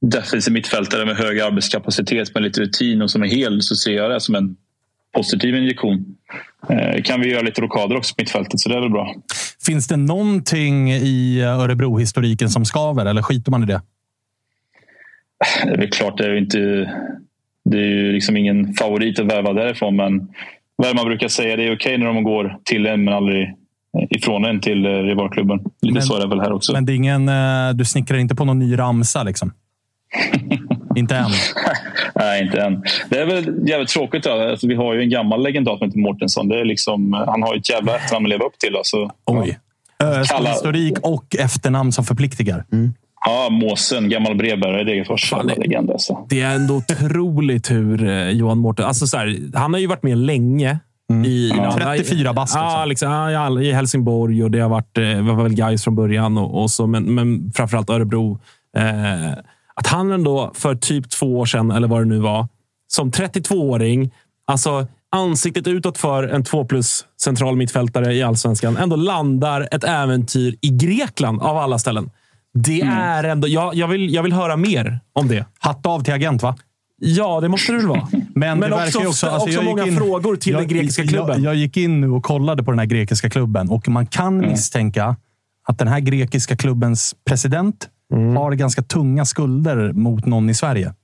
defensiv 0.00 0.52
mittfältare 0.52 1.06
med 1.06 1.16
hög 1.16 1.40
arbetskapacitet 1.40 2.34
med 2.34 2.42
lite 2.42 2.60
rutin 2.60 3.02
och 3.02 3.10
som 3.10 3.22
är 3.22 3.26
hel 3.26 3.62
så 3.62 3.76
ser 3.76 3.92
jag 3.92 4.10
det 4.10 4.20
som 4.20 4.34
en 4.34 4.56
positiv 5.12 5.54
injektion. 5.54 6.04
Eh, 6.68 7.02
Kan 7.02 7.20
vi 7.20 7.30
göra 7.30 7.42
lite 7.42 7.60
rockader 7.60 7.96
också 7.96 8.14
på 8.14 8.22
mittfältet 8.22 8.60
så 8.60 8.68
det 8.68 8.76
är 8.76 8.80
väl 8.80 8.90
bra. 8.90 9.14
Finns 9.66 9.88
det 9.88 9.96
någonting 9.96 10.90
i 10.92 11.40
eh, 11.40 11.60
Örebro-historiken 11.60 12.48
som 12.50 12.64
skaver 12.64 13.06
eller 13.06 13.22
skiter 13.22 13.50
man 13.50 13.62
i 13.62 13.66
det? 13.66 13.82
Det 15.64 15.70
är 15.70 15.76
väl 15.78 15.90
klart, 15.90 16.18
det 16.18 16.24
är 16.26 16.30
ju 16.30 16.38
inte... 16.38 16.58
Det 17.64 17.76
är 17.78 17.86
ju 17.86 18.12
liksom 18.12 18.36
ingen 18.36 18.74
favorit 18.74 19.18
att 19.18 19.26
värva 19.26 19.52
därifrån 19.52 19.96
men 19.96 20.28
vad 20.76 20.96
man 20.96 21.04
brukar 21.06 21.28
säga, 21.28 21.56
det 21.56 21.62
är 21.64 21.76
okej 21.76 21.98
när 21.98 22.06
de 22.06 22.22
går 22.22 22.58
till 22.64 22.86
en 22.86 23.04
men 23.04 23.14
aldrig 23.14 23.54
ifrån 24.10 24.44
en 24.44 24.60
till 24.60 24.86
eh, 24.86 24.90
rivalklubben. 24.90 25.58
Lite 25.82 25.94
Men- 25.94 26.02
så 26.02 26.16
är 26.16 26.20
det 26.20 26.28
väl 26.28 26.40
här 26.40 26.52
också. 26.52 26.72
Men 26.72 26.86
det 26.86 26.92
är 26.92 26.94
ingen, 26.94 27.30
du 27.74 27.84
snickrar 27.84 28.18
inte 28.18 28.34
på 28.34 28.44
någon 28.44 28.58
ny 28.58 28.78
ramsa 28.78 29.22
liksom? 29.22 29.52
inte 30.96 31.16
än? 31.16 31.30
Nej, 32.14 32.42
inte 32.42 32.60
än. 32.60 32.82
Det 33.08 33.18
är 33.18 33.26
väl 33.26 33.68
jävligt 33.68 33.88
tråkigt. 33.88 34.24
Då. 34.24 34.30
Alltså, 34.50 34.66
vi 34.66 34.74
har 34.74 34.94
ju 34.94 35.02
en 35.02 35.10
gammal 35.10 35.42
legendar 35.42 35.76
som 35.76 35.86
heter 35.86 35.98
Mårtensson. 36.00 36.48
Det 36.48 36.60
är 36.60 36.64
liksom, 36.64 37.12
han 37.12 37.42
har 37.42 37.54
ju 37.54 37.60
ett 37.60 37.70
jävla 37.70 37.96
efternamn 37.96 38.26
att 38.26 38.30
leva 38.30 38.44
upp 38.44 38.58
till. 38.58 38.76
Alltså. 38.76 39.10
Oj. 39.26 39.58
ÖSK-historik 40.02 40.94
och 41.02 41.36
efternamn 41.38 41.92
som 41.92 42.04
förpliktigar. 42.04 42.64
Ja, 43.26 43.48
Måsen, 43.50 44.08
gammal 44.08 44.34
brevbärare 44.34 44.80
i 44.80 44.84
Degerfors. 44.84 45.32
Legend 45.56 45.90
alltså. 45.90 46.26
Det 46.28 46.40
är 46.40 46.54
ändå 46.54 46.74
otroligt 46.76 47.70
hur 47.70 48.08
eh, 48.08 48.28
Johan 48.30 48.58
Mårten... 48.58 48.84
Alltså 48.86 49.06
så 49.06 49.16
här, 49.16 49.38
han 49.54 49.72
har 49.72 49.80
ju 49.80 49.86
varit 49.86 50.02
med 50.02 50.18
länge. 50.18 50.78
I, 51.26 51.48
Ja. 51.56 51.56
ja, 51.80 51.94
34 51.94 52.32
bast, 52.32 52.54
Ja, 52.54 52.84
liksom, 52.84 53.10
ja, 53.10 53.30
i 53.30 53.34
all- 53.36 53.62
i 53.62 53.72
Helsingborg 53.72 54.44
och 54.44 54.50
det 54.50 54.60
har 54.60 54.68
varit 54.68 54.98
eh, 54.98 55.22
var 55.22 55.42
väl 55.42 55.54
Gais 55.54 55.84
från 55.84 55.94
början. 55.96 56.38
Och, 56.38 56.62
och 56.62 56.70
så, 56.70 56.86
men, 56.86 57.14
men 57.14 57.52
framförallt 57.54 57.90
Örebro. 57.90 58.38
Eh, 58.76 59.32
att 59.74 59.86
han 59.86 60.12
ändå 60.12 60.50
för 60.54 60.74
typ 60.74 61.10
två 61.10 61.38
år 61.38 61.46
sedan, 61.46 61.70
eller 61.70 61.88
vad 61.88 62.00
det 62.00 62.04
nu 62.04 62.18
var, 62.18 62.48
som 62.88 63.10
32-åring, 63.10 64.10
alltså 64.46 64.86
ansiktet 65.12 65.66
utåt 65.66 65.98
för 65.98 66.24
en 66.24 66.44
2 66.44 66.64
plus 66.64 67.04
central 67.22 67.56
mittfältare 67.56 68.14
i 68.14 68.22
allsvenskan, 68.22 68.76
ändå 68.76 68.96
landar 68.96 69.68
ett 69.70 69.84
äventyr 69.84 70.56
i 70.60 70.68
Grekland 70.68 71.42
av 71.42 71.56
alla 71.56 71.78
ställen. 71.78 72.10
Det 72.54 72.80
är 72.80 73.24
ändå... 73.24 73.48
Jag, 73.48 73.74
jag, 73.74 73.88
vill, 73.88 74.14
jag 74.14 74.22
vill 74.22 74.32
höra 74.32 74.56
mer 74.56 75.00
om 75.12 75.28
det. 75.28 75.46
Hatt 75.58 75.86
av 75.86 76.00
till 76.04 76.14
agent, 76.14 76.42
va? 76.42 76.56
Ja, 76.98 77.40
det 77.40 77.48
måste 77.48 77.72
det 77.72 77.78
väl 77.78 77.86
vara. 77.86 78.08
Men, 78.12 78.28
Men 78.58 78.70
det 78.70 78.76
också- 78.76 78.98
också, 78.98 79.26
alltså 79.26 79.46
också 79.46 79.50
jag 79.50 79.64
många 79.64 79.86
in- 79.86 79.96
frågor 79.96 80.36
till 80.36 80.54
den 80.54 80.68
grekiska 80.68 81.06
klubben. 81.06 81.42
Jag, 81.42 81.54
jag 81.54 81.60
gick 81.60 81.76
in 81.76 82.00
nu 82.00 82.10
och 82.10 82.22
kollade 82.24 82.62
på 82.62 82.70
den 82.70 82.78
här 82.78 82.86
grekiska 82.86 83.30
klubben 83.30 83.68
och 83.70 83.88
man 83.88 84.06
kan 84.06 84.38
Mm. 84.38 84.50
misstänka 84.50 85.16
att 85.68 85.78
den 85.78 85.88
här 85.88 86.00
grekiska 86.00 86.56
klubbens 86.56 87.14
president 87.26 87.88
Mm. 88.12 88.36
har 88.36 88.52
ganska 88.52 88.82
tunga 88.82 89.24
skulder 89.24 89.92
mot 89.92 90.26
någon 90.26 90.50
i 90.50 90.54
Sverige. 90.54 90.94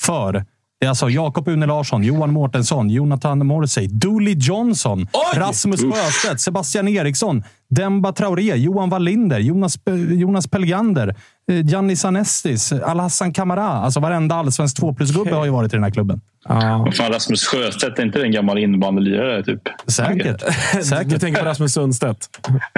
För 0.00 0.44
det 0.80 0.86
är 0.86 0.88
alltså 0.88 1.10
Jakob 1.10 1.48
Une 1.48 1.66
Larsson, 1.66 2.02
Johan 2.02 2.32
Mårtensson, 2.32 2.90
Jonathan 2.90 3.46
Morrissey, 3.46 3.86
Dooley 3.86 4.34
Johnson, 4.38 5.08
Rasmus 5.34 5.82
Uff. 5.82 5.94
Sjöstedt, 5.94 6.40
Sebastian 6.40 6.88
Eriksson, 6.88 7.44
Demba 7.74 8.12
Traoré, 8.12 8.54
Johan 8.56 8.88
Wallinder, 8.90 9.38
Jonas, 9.38 9.78
Jonas 10.10 10.46
Pelgander, 10.48 11.14
eh, 11.50 11.66
Giannis 11.66 12.04
Anestis, 12.04 12.72
Alhassan 12.72 13.32
Kamara. 13.32 13.66
Alltså 13.66 14.00
varenda 14.00 14.34
allsvensk 14.34 14.76
2 14.76 14.94
plus-gubbe 14.94 15.34
har 15.34 15.44
ju 15.44 15.50
varit 15.50 15.72
i 15.72 15.76
den 15.76 15.84
här 15.84 15.90
klubben. 15.90 16.20
Vad 16.48 16.96
fan, 16.96 17.12
Rasmus 17.12 17.44
Sjöstedt, 17.44 17.98
är 17.98 18.02
inte 18.02 18.18
det 18.18 18.24
en 18.24 18.32
gammal 18.32 18.58
innebandylirare? 18.58 19.42
Typ? 19.44 19.60
Säkert. 19.86 20.40
Säkert. 20.84 21.08
Du 21.12 21.18
tänker 21.18 21.40
på 21.40 21.48
Rasmus 21.48 21.72
Sundstedt? 21.72 22.18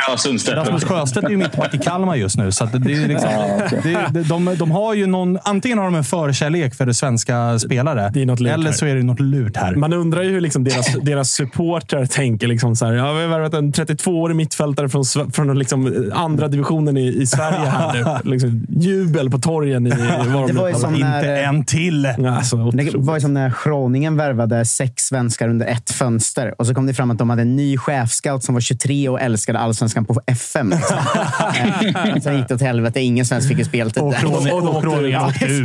Ja, 0.08 0.16
Sundstedt. 0.16 0.56
Rasmus 0.56 0.84
Sjöstedt 0.84 1.26
är 1.26 1.30
ju 1.30 1.36
mittback 1.36 1.74
i 1.74 1.78
Kalmar 1.78 2.14
just 2.16 2.36
nu. 2.38 2.52
Så 2.52 2.64
att 2.64 2.72
det 2.72 2.92
är 2.92 3.08
liksom, 3.08 3.30
Ja, 3.30 3.60
okej. 3.66 3.80
det, 3.82 4.20
det, 4.20 4.28
de, 4.28 4.56
de 4.58 4.70
har 4.70 4.94
ju 4.94 5.06
någon, 5.06 5.38
antingen 5.42 5.78
har 5.78 5.84
de 5.84 5.94
en 5.94 6.04
förkärlek 6.04 6.74
för 6.74 6.92
svenska 6.92 7.58
spelare, 7.58 8.06
eller 8.14 8.64
här. 8.64 8.72
så 8.72 8.86
är 8.86 8.94
det 8.94 9.02
något 9.02 9.20
lurt 9.20 9.56
här. 9.56 9.74
Man 9.74 9.92
undrar 9.92 10.22
ju 10.22 10.30
hur 10.30 10.40
liksom 10.40 10.64
deras, 10.64 10.86
deras 11.02 11.30
supportrar 11.30 12.06
tänker. 12.06 12.46
Liksom 12.46 12.76
så 12.76 12.86
här, 12.86 12.92
ja, 12.92 13.12
vi 13.12 13.22
har 13.22 13.28
värvat 13.28 13.54
en 13.54 13.72
32-årig 13.72 14.36
mittfältare 14.36 14.83
från, 14.88 15.02
Sve- 15.02 15.32
från 15.32 15.58
liksom 15.58 16.10
andra 16.14 16.48
divisionen 16.48 16.96
i, 16.96 17.06
i 17.22 17.26
Sverige. 17.26 17.58
här 17.70 17.92
nu. 18.24 18.30
Liksom, 18.30 18.66
jubel 18.68 19.30
på 19.30 19.38
torgen. 19.38 19.86
I, 19.86 19.90
var 19.90 19.96
de 19.98 20.46
Det 20.46 20.52
nu 20.52 20.58
var 20.58 20.68
ju 20.68 20.74
kommer. 20.74 20.78
som 20.78 20.92
när, 20.94 21.18
Inte 21.18 21.36
en 21.36 21.64
till! 21.64 22.06
Alltså, 22.06 22.70
Det 22.70 22.90
var 22.94 23.14
ju 23.14 23.20
som 23.20 23.34
när 23.34 23.50
Schroningen 23.50 24.16
värvade 24.16 24.64
sex 24.64 25.02
svenskar 25.02 25.48
under 25.48 25.66
ett 25.66 25.90
fönster. 25.90 26.54
Och 26.58 26.66
så 26.66 26.74
kom 26.74 26.86
det 26.86 26.94
fram 26.94 27.10
att 27.10 27.18
de 27.18 27.30
hade 27.30 27.42
en 27.42 27.56
ny 27.56 27.76
chefscout 27.78 28.44
som 28.44 28.54
var 28.54 28.60
23 28.60 29.08
och 29.08 29.20
älskade 29.20 29.58
allsvenskan 29.58 30.04
på 30.04 30.20
FM. 30.26 30.70
liksom. 30.70 30.96
Eh, 32.04 32.20
Sen 32.22 32.36
gick 32.36 32.48
det 32.48 32.54
åt 32.54 32.60
helvete. 32.60 33.00
Ingen 33.00 33.24
svensk 33.26 33.48
fick 33.48 33.58
ju 33.58 33.64
speltid. 33.64 34.02
Och 34.02 34.14
Ja, 34.22 35.26
åkte 35.28 35.44
ur. 35.46 35.62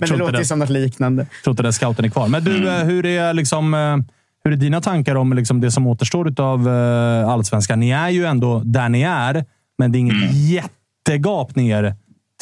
Men 0.00 0.08
det 0.10 0.16
låter 0.16 0.38
ju 0.38 0.44
som 0.44 0.58
något 0.58 0.68
liknande. 0.70 1.22
Jag 1.22 1.44
tror 1.44 1.52
inte 1.52 1.62
den 1.62 1.72
scouten 1.72 2.04
är 2.04 2.08
kvar. 2.08 2.28
Men 2.28 2.44
du, 2.44 2.68
eh, 2.68 2.84
hur 2.84 3.06
är, 3.06 3.32
liksom, 3.34 3.74
eh, 3.74 3.96
hur 4.44 4.52
är 4.52 4.56
dina 4.56 4.80
tankar 4.80 5.14
om 5.14 5.32
liksom 5.32 5.60
det 5.60 5.70
som 5.70 5.86
återstår 5.86 6.40
av 6.40 6.68
allsvenskan? 7.28 7.80
Ni 7.80 7.90
är 7.90 8.08
ju 8.08 8.24
ändå 8.24 8.62
där 8.64 8.88
ni 8.88 9.02
är, 9.02 9.44
men 9.78 9.92
det 9.92 9.98
är 9.98 10.00
inget 10.00 10.34
jättegap 10.34 11.56
ner 11.56 11.94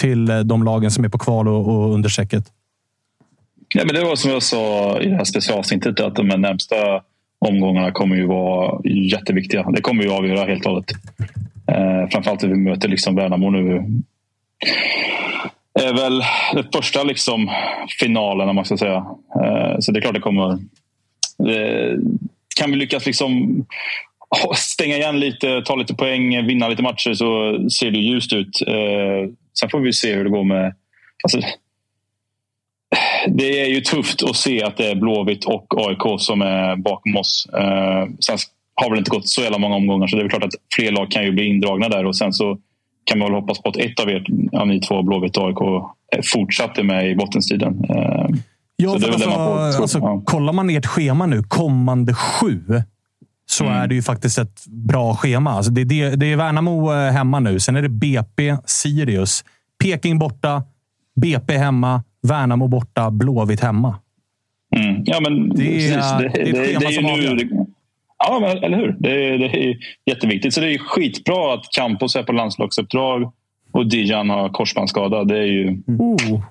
till 0.03 0.31
eh, 0.31 0.39
de 0.39 0.65
lagen 0.65 0.91
som 0.91 1.05
är 1.05 1.09
på 1.09 1.19
kval 1.19 1.49
och, 1.49 1.69
och 1.69 1.95
understrecket. 1.95 2.45
Ja, 3.75 3.83
men 3.87 3.95
det 3.95 4.05
var 4.05 4.17
som 4.17 4.31
jag 4.31 4.43
sa 4.43 4.99
i 5.01 5.09
det 5.09 5.17
här 5.17 5.25
specialavsnittet 5.25 6.01
att 6.01 6.17
de 6.17 6.29
närmsta 6.29 6.77
omgångarna 7.39 7.91
kommer 7.91 8.17
ju 8.17 8.27
vara 8.27 8.81
jätteviktiga. 8.85 9.71
Det 9.71 9.81
kommer 9.81 10.03
ju 10.03 10.11
avgöra 10.11 10.45
helt 10.45 10.67
och 10.67 10.73
hållet. 10.73 10.91
Eh, 11.67 12.09
framförallt 12.11 12.43
när 12.43 12.49
vi 12.49 12.57
möter 12.57 12.89
liksom 12.89 13.15
Värnamo 13.15 13.51
nu. 13.51 14.03
är 15.81 15.95
väl 15.95 16.23
den 16.55 16.65
första 16.75 17.03
liksom 17.03 17.51
finalen, 18.01 18.49
om 18.49 18.57
man 18.57 18.65
ska 18.65 18.77
säga. 18.77 19.07
Eh, 19.45 19.79
så 19.81 19.93
det 19.93 19.99
är 19.99 20.01
klart 20.01 20.15
det 20.15 20.21
kommer... 20.21 20.59
Eh, 21.39 21.99
kan 22.57 22.71
vi 22.71 22.77
lyckas 22.77 23.07
liksom 23.07 23.65
stänga 24.57 24.97
igen 24.97 25.21
lite, 25.21 25.63
ta 25.63 25.75
lite 25.75 25.95
poäng, 25.95 26.47
vinna 26.47 26.69
lite 26.69 26.83
matcher 26.83 27.15
så 27.15 27.59
ser 27.71 27.91
det 27.91 27.99
ljust 27.99 28.33
ut. 28.33 28.63
Eh, 28.67 29.31
sen 29.61 29.71
får 29.71 29.81
vi 29.81 29.93
se 29.93 30.15
hur 30.15 30.25
det 30.25 30.31
går 30.31 30.45
med... 30.45 30.75
Alltså, 31.25 31.41
det 33.27 33.61
är 33.61 33.67
ju 33.67 33.81
tufft 33.81 34.23
att 34.23 34.37
se 34.37 34.63
att 34.63 34.77
det 34.77 34.91
är 34.91 34.95
Blåvitt 34.95 35.45
och 35.45 35.67
AIK 35.77 36.21
som 36.21 36.43
är 36.43 36.77
bakom 36.77 37.17
oss. 37.17 37.49
Eh, 37.55 38.07
sen 38.21 38.39
har 38.75 38.91
väl 38.91 38.99
inte 38.99 39.11
gått 39.11 39.29
så 39.29 39.43
jävla 39.43 39.59
många 39.59 39.77
omgångar 39.77 40.07
så 40.07 40.17
det 40.17 40.21
är 40.21 40.25
väl 40.25 40.31
klart 40.31 40.45
att 40.45 40.55
fler 40.75 40.93
lag 40.93 41.11
kan 41.11 41.25
ju 41.25 41.33
bli 41.33 41.49
indragna 41.49 41.89
där 41.89 42.07
och 42.07 42.17
sen 42.17 42.33
så 42.33 42.59
kan 43.05 43.19
man 43.19 43.33
väl 43.33 43.41
hoppas 43.41 43.63
på 43.63 43.69
att 43.69 43.77
ett 43.77 44.01
av 44.01 44.11
er, 44.11 44.25
ja, 44.53 44.65
ni 44.65 44.81
två, 44.81 45.03
Blåvitt 45.03 45.37
och 45.37 45.47
AIK, 45.47 45.85
fortsatte 46.33 46.83
med 46.83 47.11
i 47.11 47.15
bottenstriden. 47.15 47.85
Eh, 47.91 48.27
Ja, 48.83 48.91
så 48.93 48.99
det 48.99 49.07
är 49.09 49.13
för 49.13 49.19
det 49.19 49.25
alltså, 49.37 49.39
man 49.39 49.83
alltså, 49.83 49.99
Ja. 49.99 50.23
Kollar 50.27 50.53
man 50.53 50.71
ert 50.71 50.87
schema 50.87 51.27
nu, 51.27 51.43
kommande 51.43 52.15
sju, 52.15 52.63
så 53.47 53.65
är 53.65 53.87
det 53.87 53.95
ju 53.95 54.03
faktiskt 54.03 54.39
ett 54.39 54.67
bra 54.67 55.17
schema. 55.17 55.51
Alltså 55.51 55.73
det, 55.73 55.85
det, 55.85 56.11
det 56.17 56.33
är 56.33 56.37
Värnamo 56.37 56.93
eh, 56.93 57.13
hemma 57.13 57.41
nu. 57.41 57.61
Sen 57.61 57.77
är 57.77 57.83
det 57.83 57.89
BP, 57.89 58.57
Sirius, 58.65 59.45
Peking 59.83 60.19
borta, 60.19 60.63
BP 61.21 61.57
hemma, 61.57 62.03
Värnamo 62.23 62.69
borta, 62.69 63.11
Blåvitt 63.11 63.61
hemma. 63.61 63.99
Mm. 64.77 65.03
Ja, 65.05 65.21
men 65.21 65.49
Det 65.49 65.63
är- 65.63 65.95
precis. 65.95 66.35
det 66.35 66.41
är 66.41 66.65
ett 66.75 66.79
schema 66.79 66.91
som 66.93 67.07
avgör. 67.07 67.35
det- 67.35 67.67
Ja, 68.29 68.39
men, 68.41 68.65
eller 68.65 68.77
hur? 68.77 68.97
Det 68.99 69.11
är, 69.29 69.39
det 69.39 69.65
är 69.69 69.77
jätteviktigt. 70.07 70.55
Så 70.55 70.61
det 70.61 70.75
är 70.75 70.79
skitbra 70.79 71.55
att 71.55 71.65
Campos 71.77 72.17
är 72.17 72.23
på 72.23 72.33
landslagsuppdrag 72.33 73.33
och 73.73 73.87
Dijan 73.91 74.31
har 74.31 74.49
korsbandsskada. 74.49 75.25
Det 75.25 75.39
är 75.39 75.43
ju 75.47 75.83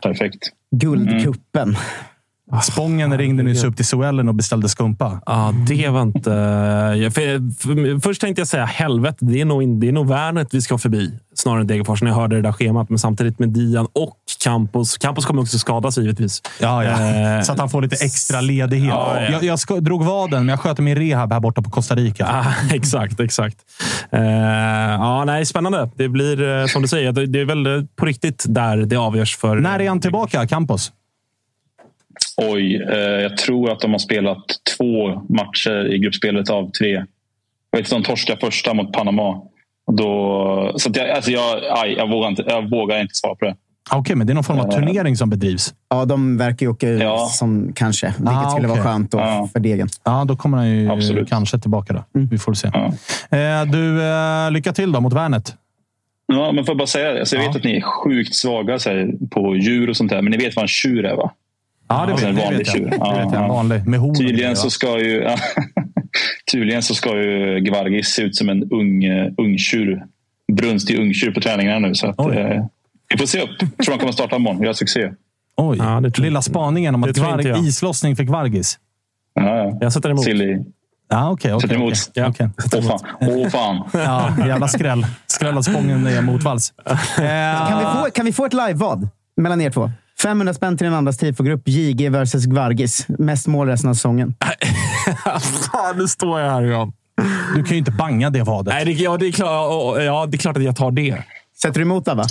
perfekt. 0.01 0.39
Guldkuppen. 0.75 1.75
Spången 2.63 3.17
ringde 3.17 3.43
nyss 3.43 3.63
upp 3.63 3.75
till 3.75 3.85
Suellen 3.85 4.29
och 4.29 4.35
beställde 4.35 4.69
skumpa. 4.69 5.21
Ja, 5.25 5.53
det 5.67 5.89
var 5.89 6.01
inte... 6.01 6.31
för, 7.13 7.53
för, 7.61 7.99
först 7.99 8.21
tänkte 8.21 8.41
jag 8.41 8.47
säga 8.47 8.65
helvete, 8.65 9.17
det 9.19 9.41
är 9.41 9.45
nog, 9.45 9.79
det 9.79 9.87
är 9.87 9.91
nog 9.91 10.07
Värnet 10.07 10.47
vi 10.51 10.61
ska 10.61 10.77
förbi 10.77 11.11
snarare 11.35 11.61
än 11.61 11.67
Degerfors 11.67 12.01
när 12.01 12.09
jag 12.09 12.15
hörde 12.15 12.35
det 12.35 12.41
där 12.41 12.51
schemat. 12.51 12.89
Men 12.89 12.99
samtidigt 12.99 13.39
med 13.39 13.49
Dian 13.49 13.87
och 13.93 14.17
Campos. 14.43 14.97
Campos 14.97 15.25
kommer 15.25 15.41
också 15.41 15.59
skadas 15.59 15.97
givetvis. 15.97 16.41
Ja, 16.59 16.83
ja. 16.83 16.91
Eh, 16.91 17.41
Så 17.41 17.51
att 17.51 17.59
han 17.59 17.69
får 17.69 17.81
lite 17.81 18.05
extra 18.05 18.41
ledighet. 18.41 18.89
Ja, 18.89 19.21
ja. 19.21 19.31
Jag, 19.31 19.43
jag 19.43 19.59
ska, 19.59 19.79
drog 19.79 20.03
vaden, 20.03 20.45
men 20.45 20.49
jag 20.49 20.59
sköter 20.59 20.83
min 20.83 20.95
rehab 20.95 21.33
här 21.33 21.39
borta 21.39 21.61
på 21.61 21.69
Costa 21.69 21.95
Rica. 21.95 22.27
Ah, 22.27 22.53
exakt, 22.73 23.19
exakt. 23.19 23.57
Eh, 24.11 24.21
ja, 24.21 25.25
nej, 25.25 25.45
spännande. 25.45 25.89
Det 25.95 26.09
blir 26.09 26.59
eh, 26.59 26.65
som 26.65 26.81
du 26.81 26.87
säger, 26.87 27.11
det, 27.11 27.39
är 27.39 27.45
väl 27.45 27.87
på 27.95 28.05
riktigt 28.05 28.45
där 28.47 28.77
det 28.77 28.95
avgörs 28.95 29.37
för... 29.37 29.55
När 29.55 29.79
är 29.79 29.89
han 29.89 29.99
tillbaka, 30.01 30.47
Campos? 30.47 30.91
Oj, 32.49 32.75
eh, 32.91 32.97
jag 32.99 33.37
tror 33.37 33.71
att 33.71 33.79
de 33.79 33.91
har 33.91 33.99
spelat 33.99 34.43
två 34.77 35.07
matcher 35.29 35.93
i 35.93 35.97
gruppspelet 35.99 36.49
av 36.49 36.71
tre. 36.71 36.91
Jag 37.71 37.77
vet 37.79 37.85
att 37.85 37.89
de 37.89 38.03
torskade 38.03 38.39
första 38.39 38.73
mot 38.73 38.93
Panama. 38.93 39.41
Då, 39.91 40.73
så 40.75 40.89
att 40.89 40.95
jag, 40.95 41.09
alltså 41.09 41.31
jag, 41.31 41.61
aj, 41.69 41.93
jag, 41.97 42.09
vågar 42.09 42.29
inte, 42.29 42.43
jag 42.47 42.69
vågar 42.69 43.01
inte 43.01 43.15
svara 43.15 43.35
på 43.35 43.45
det. 43.45 43.55
Ah, 43.89 43.97
Okej, 43.97 44.15
men 44.15 44.27
det 44.27 44.33
är 44.33 44.35
någon 44.35 44.43
form 44.43 44.59
av 44.59 44.65
Eh. 44.65 44.71
turnering 44.71 45.15
som 45.17 45.29
bedrivs? 45.29 45.73
Ja, 45.89 46.05
de 46.05 46.37
verkar 46.37 46.65
ju 46.65 46.71
åka 46.71 46.89
ut 46.89 47.01
Ja. 47.01 47.17
som 47.31 47.71
kanske. 47.75 48.07
Vilket 48.07 48.27
Ah, 48.35 48.49
skulle 48.49 48.67
vara 48.67 48.83
skönt 48.83 49.11
då 49.11 49.49
för 49.53 49.59
degen. 49.59 49.87
Ja, 50.03 50.25
då 50.27 50.35
kommer 50.35 50.57
han 50.57 50.69
ju 50.69 50.91
Absolut. 50.91 51.29
kanske 51.29 51.59
tillbaka. 51.59 51.93
Då. 51.93 52.03
Mm. 52.19 52.29
Vi 52.31 52.37
får 52.37 52.53
se. 52.53 52.67
Eh, 52.67 53.65
du, 53.71 54.03
eh, 54.03 54.51
lycka 54.51 54.73
till 54.73 54.91
då 54.91 55.01
mot 55.01 55.13
Värnet. 55.13 55.55
Ja, 56.25 56.51
men 56.51 56.65
får 56.65 56.71
jag 56.71 56.77
bara 56.77 56.87
säga 56.87 57.11
det. 57.13 57.19
Alltså, 57.19 57.35
jag 57.35 57.47
vet 57.47 57.55
att 57.55 57.63
ni 57.63 57.75
är 57.77 57.81
sjukt 57.81 58.35
svaga 58.35 58.79
så 58.79 58.89
här, 58.89 59.11
på 59.31 59.55
djur 59.55 59.89
och 59.89 59.97
sånt 59.97 60.09
där. 60.11 60.21
Men 60.21 60.31
ni 60.31 60.37
vet 60.37 60.55
vad 60.55 60.63
en 60.63 60.67
tjur 60.67 61.05
är 61.05 61.15
va? 61.15 61.31
Ja, 61.93 62.05
det 62.05 62.13
vet, 62.13 62.23
en 62.23 62.35
det 62.35 62.41
vanlig 62.41 62.57
vet 62.57 62.67
jag. 62.67 62.75
tjur. 62.75 62.85
Det 62.85 62.89
vet 62.91 62.99
jag. 62.99 63.23
En 63.33 63.33
ja. 63.33 63.47
vanlig. 63.47 63.87
Med 63.87 63.99
horn. 63.99 64.15
Tydligen 64.15 64.55
så 64.55 64.69
ska 64.69 64.99
ju... 64.99 65.27
tydligen 66.51 66.83
så 66.83 66.95
ska 66.95 67.15
ju 67.17 67.59
Gvargis 67.59 68.07
se 68.07 68.21
ut 68.21 68.35
som 68.35 68.49
en 68.49 68.63
ung, 68.71 69.03
eh, 69.03 69.31
ungtjur. 69.37 70.03
Brunstig 70.53 70.99
ungtjur 70.99 71.31
på 71.31 71.41
träningarna 71.41 71.87
nu. 71.87 71.95
Så 71.95 72.07
att, 72.07 72.19
eh, 72.19 72.65
vi 73.09 73.17
får 73.17 73.25
se 73.25 73.41
upp. 73.41 73.49
Jag 73.59 73.85
tror 73.85 73.91
han 73.93 73.99
kommer 73.99 74.13
starta 74.13 74.35
imorgon. 74.35 74.63
Göra 74.63 74.73
succé. 74.73 75.11
Oj, 75.57 75.77
Ja, 75.77 75.99
det 76.01 76.17
lilla 76.17 76.41
spaningen 76.41 76.95
om 76.95 77.03
att 77.03 77.15
Gvarg, 77.15 77.67
islossning 77.67 78.15
för 78.15 78.23
Gvargis. 78.23 78.79
Ja, 79.33 79.55
ja. 79.57 79.77
Jag 79.81 79.93
sätter 79.93 80.09
emot. 80.09 80.23
Silly. 80.23 80.57
Ja, 81.09 81.29
okej. 81.31 81.53
okej, 81.53 81.61
Sätter 81.61 81.75
emot. 81.75 81.93
okej. 81.93 82.23
Ja. 82.23 82.29
Okej. 82.29 82.49
Åh 82.75 82.81
fan. 82.87 82.99
Åh 83.21 83.49
fan. 83.49 83.89
Ja, 84.37 84.47
jävla 84.47 84.67
skräll. 84.67 85.05
Skrällad 85.27 85.65
spången 85.65 86.07
är 86.07 86.21
motvalls. 86.21 86.73
Eh, 86.85 87.67
Kan 87.69 87.77
vi 87.79 87.83
få, 87.85 88.11
kan 88.13 88.25
vi 88.25 88.33
få 88.33 88.45
ett 88.45 88.53
live-vad 88.53 89.07
mellan 89.37 89.61
er 89.61 89.69
två? 89.69 89.91
500 90.23 90.53
spänn 90.53 90.77
till 90.77 90.85
den 90.85 90.93
andras 90.93 91.17
tifogrupp. 91.17 91.61
JG 91.65 92.09
versus 92.09 92.45
Gvargis. 92.45 93.05
Mest 93.07 93.47
mål 93.47 93.67
resten 93.67 93.89
av 93.89 93.93
säsongen. 93.93 94.35
Fan, 95.71 95.97
nu 95.97 96.07
står 96.07 96.39
jag 96.39 96.51
här 96.51 96.63
igen. 96.63 96.93
Du 97.55 97.63
kan 97.63 97.71
ju 97.71 97.77
inte 97.77 97.91
banga 97.91 98.29
det 98.29 98.43
vadet. 98.43 98.73
Nej, 98.73 98.85
det, 98.85 98.91
ja, 98.91 99.17
det 99.17 99.27
är 99.27 99.31
klart, 99.31 100.01
ja, 100.01 100.25
det 100.25 100.35
är 100.35 100.39
klart 100.39 100.57
att 100.57 100.63
jag 100.63 100.75
tar 100.75 100.91
det. 100.91 101.17
Sätter 101.61 101.79
du 101.79 101.81
emot 101.81 102.07
Abba? 102.07 102.25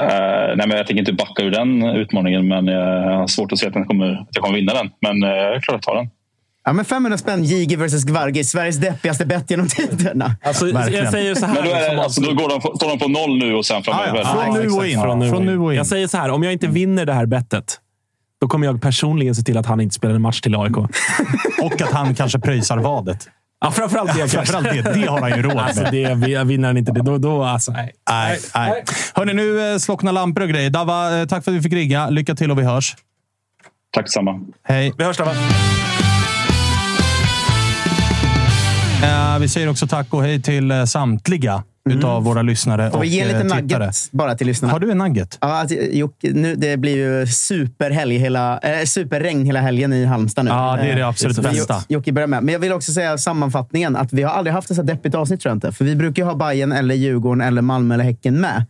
Eh, 0.00 0.56
nej, 0.56 0.68
men 0.68 0.70
jag 0.70 0.86
tänker 0.86 0.98
inte 1.00 1.12
backa 1.12 1.42
ur 1.42 1.50
den 1.50 1.82
utmaningen, 1.82 2.48
men 2.48 2.66
jag 2.66 3.16
har 3.16 3.26
svårt 3.26 3.52
att 3.52 3.58
se 3.58 3.66
att, 3.66 3.72
den 3.72 3.84
kommer, 3.84 4.12
att 4.12 4.28
jag 4.30 4.44
kommer 4.44 4.58
vinna 4.58 4.72
den. 4.74 4.90
Men 5.00 5.24
uh, 5.24 5.30
jag 5.30 5.56
är 5.56 5.60
klart 5.60 5.76
att 5.76 5.82
ta 5.82 5.94
den. 5.94 6.10
Ja, 6.64 6.72
men 6.72 6.84
500 6.84 7.18
spänn 7.18 7.44
JG 7.44 7.76
versus 7.76 8.04
Gvargis. 8.04 8.50
Sveriges 8.50 8.76
deppigaste 8.76 9.26
bett 9.26 9.50
genom 9.50 9.68
tiderna. 9.68 10.36
Alltså, 10.42 10.68
jag 10.68 11.10
säger 11.10 11.34
så 11.34 11.46
här. 11.46 11.54
Men 11.54 11.64
då, 11.64 11.70
är 11.70 11.94
det, 11.94 12.02
alltså, 12.02 12.20
då 12.20 12.34
går 12.34 12.48
de, 12.48 12.60
på- 12.60 12.76
står 12.76 12.88
de 12.88 12.98
på 12.98 13.08
noll 13.08 13.38
nu 13.38 13.54
och 13.54 13.66
sen 13.66 13.82
framöver. 13.82 14.18
Ja. 14.18 14.42
Från 14.44 14.62
nu 14.62 14.68
och 14.68 14.86
in. 14.86 15.00
Från 15.00 15.18
nu, 15.18 15.28
Från 15.30 15.46
nu 15.46 15.58
och 15.58 15.72
in. 15.72 15.76
Jag 15.76 15.86
säger 15.86 16.06
så 16.08 16.16
här, 16.18 16.28
om 16.30 16.42
jag 16.42 16.52
inte 16.52 16.66
vinner 16.66 17.06
det 17.06 17.12
här 17.12 17.26
bettet, 17.26 17.78
då 18.40 18.48
kommer 18.48 18.66
jag 18.66 18.82
personligen 18.82 19.34
se 19.34 19.42
till 19.42 19.56
att 19.58 19.66
han 19.66 19.80
inte 19.80 19.94
spelar 19.94 20.14
en 20.14 20.22
match 20.22 20.40
till 20.40 20.54
AIK. 20.56 20.76
Och 21.62 21.82
att 21.82 21.92
han 21.92 22.14
kanske 22.14 22.38
pröjsar 22.38 22.78
vadet. 22.78 23.28
Ja, 23.60 23.70
framförallt 23.70 24.14
det. 24.14 24.20
Ja, 24.20 24.26
framförallt 24.28 24.70
det. 24.70 24.82
Det 24.94 25.06
har 25.06 25.20
han 25.20 25.30
ju 25.36 25.42
råd 25.42 25.56
alltså, 25.58 25.82
med. 25.82 25.92
det, 25.92 26.44
Vinner 26.44 26.68
han 26.68 26.76
inte 26.76 26.92
det, 26.92 27.02
då... 27.02 27.18
då 27.18 27.42
alltså, 27.42 27.72
nej. 27.72 27.92
Nej, 28.10 28.38
nej. 28.54 28.84
Hörni, 29.14 29.32
nu 29.34 29.72
eh, 29.72 29.78
slocknar 29.78 30.12
lampor 30.12 30.42
och 30.42 30.48
grejer. 30.48 30.70
Dava, 30.70 31.20
eh, 31.20 31.26
tack 31.26 31.44
för 31.44 31.50
att 31.50 31.56
vi 31.56 31.62
fick 31.62 31.72
ringa. 31.72 32.10
Lycka 32.10 32.34
till 32.34 32.50
och 32.50 32.58
vi 32.58 32.62
hörs. 32.62 32.96
Tack 33.92 34.10
samma. 34.12 34.40
Hej. 34.64 34.92
Vi 34.98 35.04
hörs, 35.04 35.16
Dabba. 35.16 35.30
Vi 39.40 39.48
säger 39.48 39.68
också 39.70 39.86
tack 39.86 40.14
och 40.14 40.22
hej 40.22 40.42
till 40.42 40.70
eh, 40.70 40.84
samtliga 40.84 41.62
utav 41.90 42.24
våra 42.24 42.42
lyssnare 42.42 42.82
Mm. 42.82 42.90
Får 42.92 42.98
och 42.98 43.04
vi 43.04 43.08
ge 43.08 43.20
eh, 43.20 43.26
liten 43.26 43.42
tittare. 43.42 43.84
nugget 43.84 44.08
bara 44.10 44.34
till 44.34 44.46
lyssnarna? 44.46 44.72
Har 44.72 44.80
du 44.80 44.90
en 44.90 44.98
nugget? 44.98 45.38
Ja, 45.40 45.66
Jocke, 45.92 46.30
nu, 46.34 46.54
det 46.54 46.76
blir 46.76 46.96
ju 46.96 47.26
superhelg 47.26 48.16
hela, 48.18 48.58
äh, 48.58 48.84
superregn 48.84 49.44
hela 49.46 49.60
helgen 49.60 49.92
i 49.92 50.04
Halmstad 50.04 50.44
nu. 50.44 50.50
Ja, 50.50 50.76
det 50.82 50.88
är 50.88 50.94
det 50.94 51.00
Eh, 51.00 51.08
absolut 51.08 51.36
så 51.36 51.42
bästa. 51.42 51.76
Jo- 51.88 51.94
Jocke 51.98 52.12
börjar 52.12 52.26
med. 52.26 52.42
Men 52.42 52.52
jag 52.52 52.58
vill 52.60 52.72
också 52.72 52.92
säga 52.92 53.18
sammanfattningen. 53.18 53.96
att 53.96 54.12
Vi 54.12 54.22
har 54.22 54.30
aldrig 54.30 54.54
haft 54.54 54.70
ett 54.70 54.76
så 54.76 54.82
deppigt 54.82 55.14
avsnitt, 55.14 55.40
tror 55.40 55.50
jag 55.50 55.56
inte. 55.56 55.72
För 55.72 55.84
vi 55.84 55.96
brukar 55.96 56.22
ju 56.22 56.26
ha 56.28 56.34
Bayern 56.34 56.72
eller 56.72 56.94
Djurgården, 56.94 57.40
eller 57.40 57.62
Malmö 57.62 57.94
eller 57.94 58.04
Häcken 58.04 58.40
med. 58.40 58.64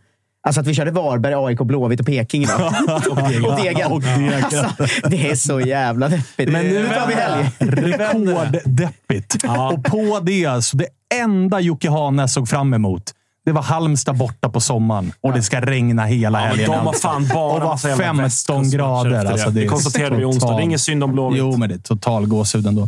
Alltså 0.45 0.61
att 0.61 0.67
vi 0.67 0.73
körde 0.73 0.91
Varberg, 0.91 1.33
AIK, 1.33 1.59
Blåvitt 1.59 1.99
och 1.99 2.05
Peking 2.05 2.43
idag. 2.43 2.73
Och 3.09 3.17
Degen. 3.29 3.45
och 3.45 3.55
Degen. 3.61 3.91
Och 3.91 4.01
Degen. 4.01 4.43
Alltså, 4.43 4.65
det 5.09 5.29
är 5.29 5.35
så 5.35 5.61
jävla 5.61 6.07
deppigt. 6.09 6.51
Men 6.51 6.65
nu 6.65 6.87
tar 6.87 7.07
vi 7.07 7.13
helg. 7.13 7.51
Rekorddeppigt. 7.59 9.35
Och 9.43 9.83
på 9.83 10.19
det, 10.19 10.63
så 10.65 10.77
det 10.77 10.87
enda 11.13 11.59
Jocke 11.59 11.89
Hane 11.89 12.27
såg 12.27 12.49
fram 12.49 12.73
emot 12.73 13.03
det 13.45 13.51
var 13.51 13.61
Halmstad 13.61 14.17
borta 14.17 14.49
på 14.49 14.59
sommaren 14.59 15.11
och 15.21 15.33
det 15.33 15.41
ska 15.41 15.61
regna 15.61 16.05
hela 16.05 16.41
Ja, 16.41 16.45
helgen. 16.47 16.71
de 16.71 16.85
har 16.85 16.93
fan 16.93 17.27
bara 17.33 17.53
och 17.55 17.61
var 17.61 17.67
massa 17.69 17.89
jävla 17.89 18.03
15 18.03 18.23
västkustmatcher 18.23 18.77
grader. 18.77 19.23
det. 19.23 19.29
Alltså, 19.31 19.49
Det 19.49 19.63
är 19.63 19.67
konstaterade 19.67 20.15
vi 20.15 20.21
i 20.21 20.25
onsdag. 20.25 20.47
Det 20.55 20.61
är 20.61 20.63
ingen 20.63 20.79
synd 20.79 21.03
om 21.03 21.11
Blåvitt. 21.11 21.39
Jo, 21.39 21.57
men 21.57 21.69
det 21.69 21.75
är 21.75 21.79
total 21.79 22.25
gåshud 22.27 22.67
ändå. 22.67 22.81
Eh, 22.81 22.87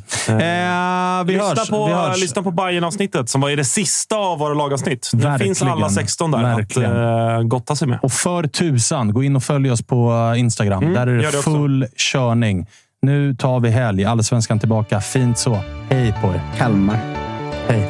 vi, 1.26 1.34
lyssna, 1.34 1.48
hörs, 1.48 1.70
på, 1.70 1.88
vi 1.88 1.94
hörs. 1.94 2.22
lyssna 2.22 2.44
på 2.44 2.52
Bayern-avsnittet 2.52 3.30
som 3.30 3.42
var 3.42 3.50
det 3.50 3.66
sista 3.66 4.16
av 4.16 4.40
våra 4.40 4.54
lagavsnitt. 4.54 5.10
Det 5.14 5.40
finns 5.40 5.62
alla 5.62 5.90
16 5.90 6.32
där 6.32 6.42
Verkligen. 6.56 6.92
att 6.92 7.42
uh, 7.42 7.48
gotta 7.48 7.76
sig 7.76 7.88
med. 7.88 8.00
Och 8.02 8.12
för 8.12 8.44
tusan, 8.48 9.14
gå 9.14 9.24
in 9.24 9.36
och 9.36 9.44
följ 9.44 9.72
oss 9.72 9.82
på 9.82 10.32
eh, 10.36 10.40
Instagram. 10.40 10.84
Mm, 10.84 10.94
Där 10.94 11.08
är 11.08 11.16
det 11.18 11.22
det 11.22 11.28
också. 11.28 11.42
full 11.42 11.88
körning. 12.12 12.66
Nu 13.02 13.36
tar 13.36 13.60
vi 13.60 13.70
helg. 13.70 14.06
Allsvenskan 14.06 14.60
tillbaka. 14.60 15.02
Fint 15.02 15.38
så. 15.38 15.60
Hej 15.90 16.14
på 16.22 16.28
er. 16.28 16.42
Kalmar. 16.58 17.00
Hej. 17.68 17.90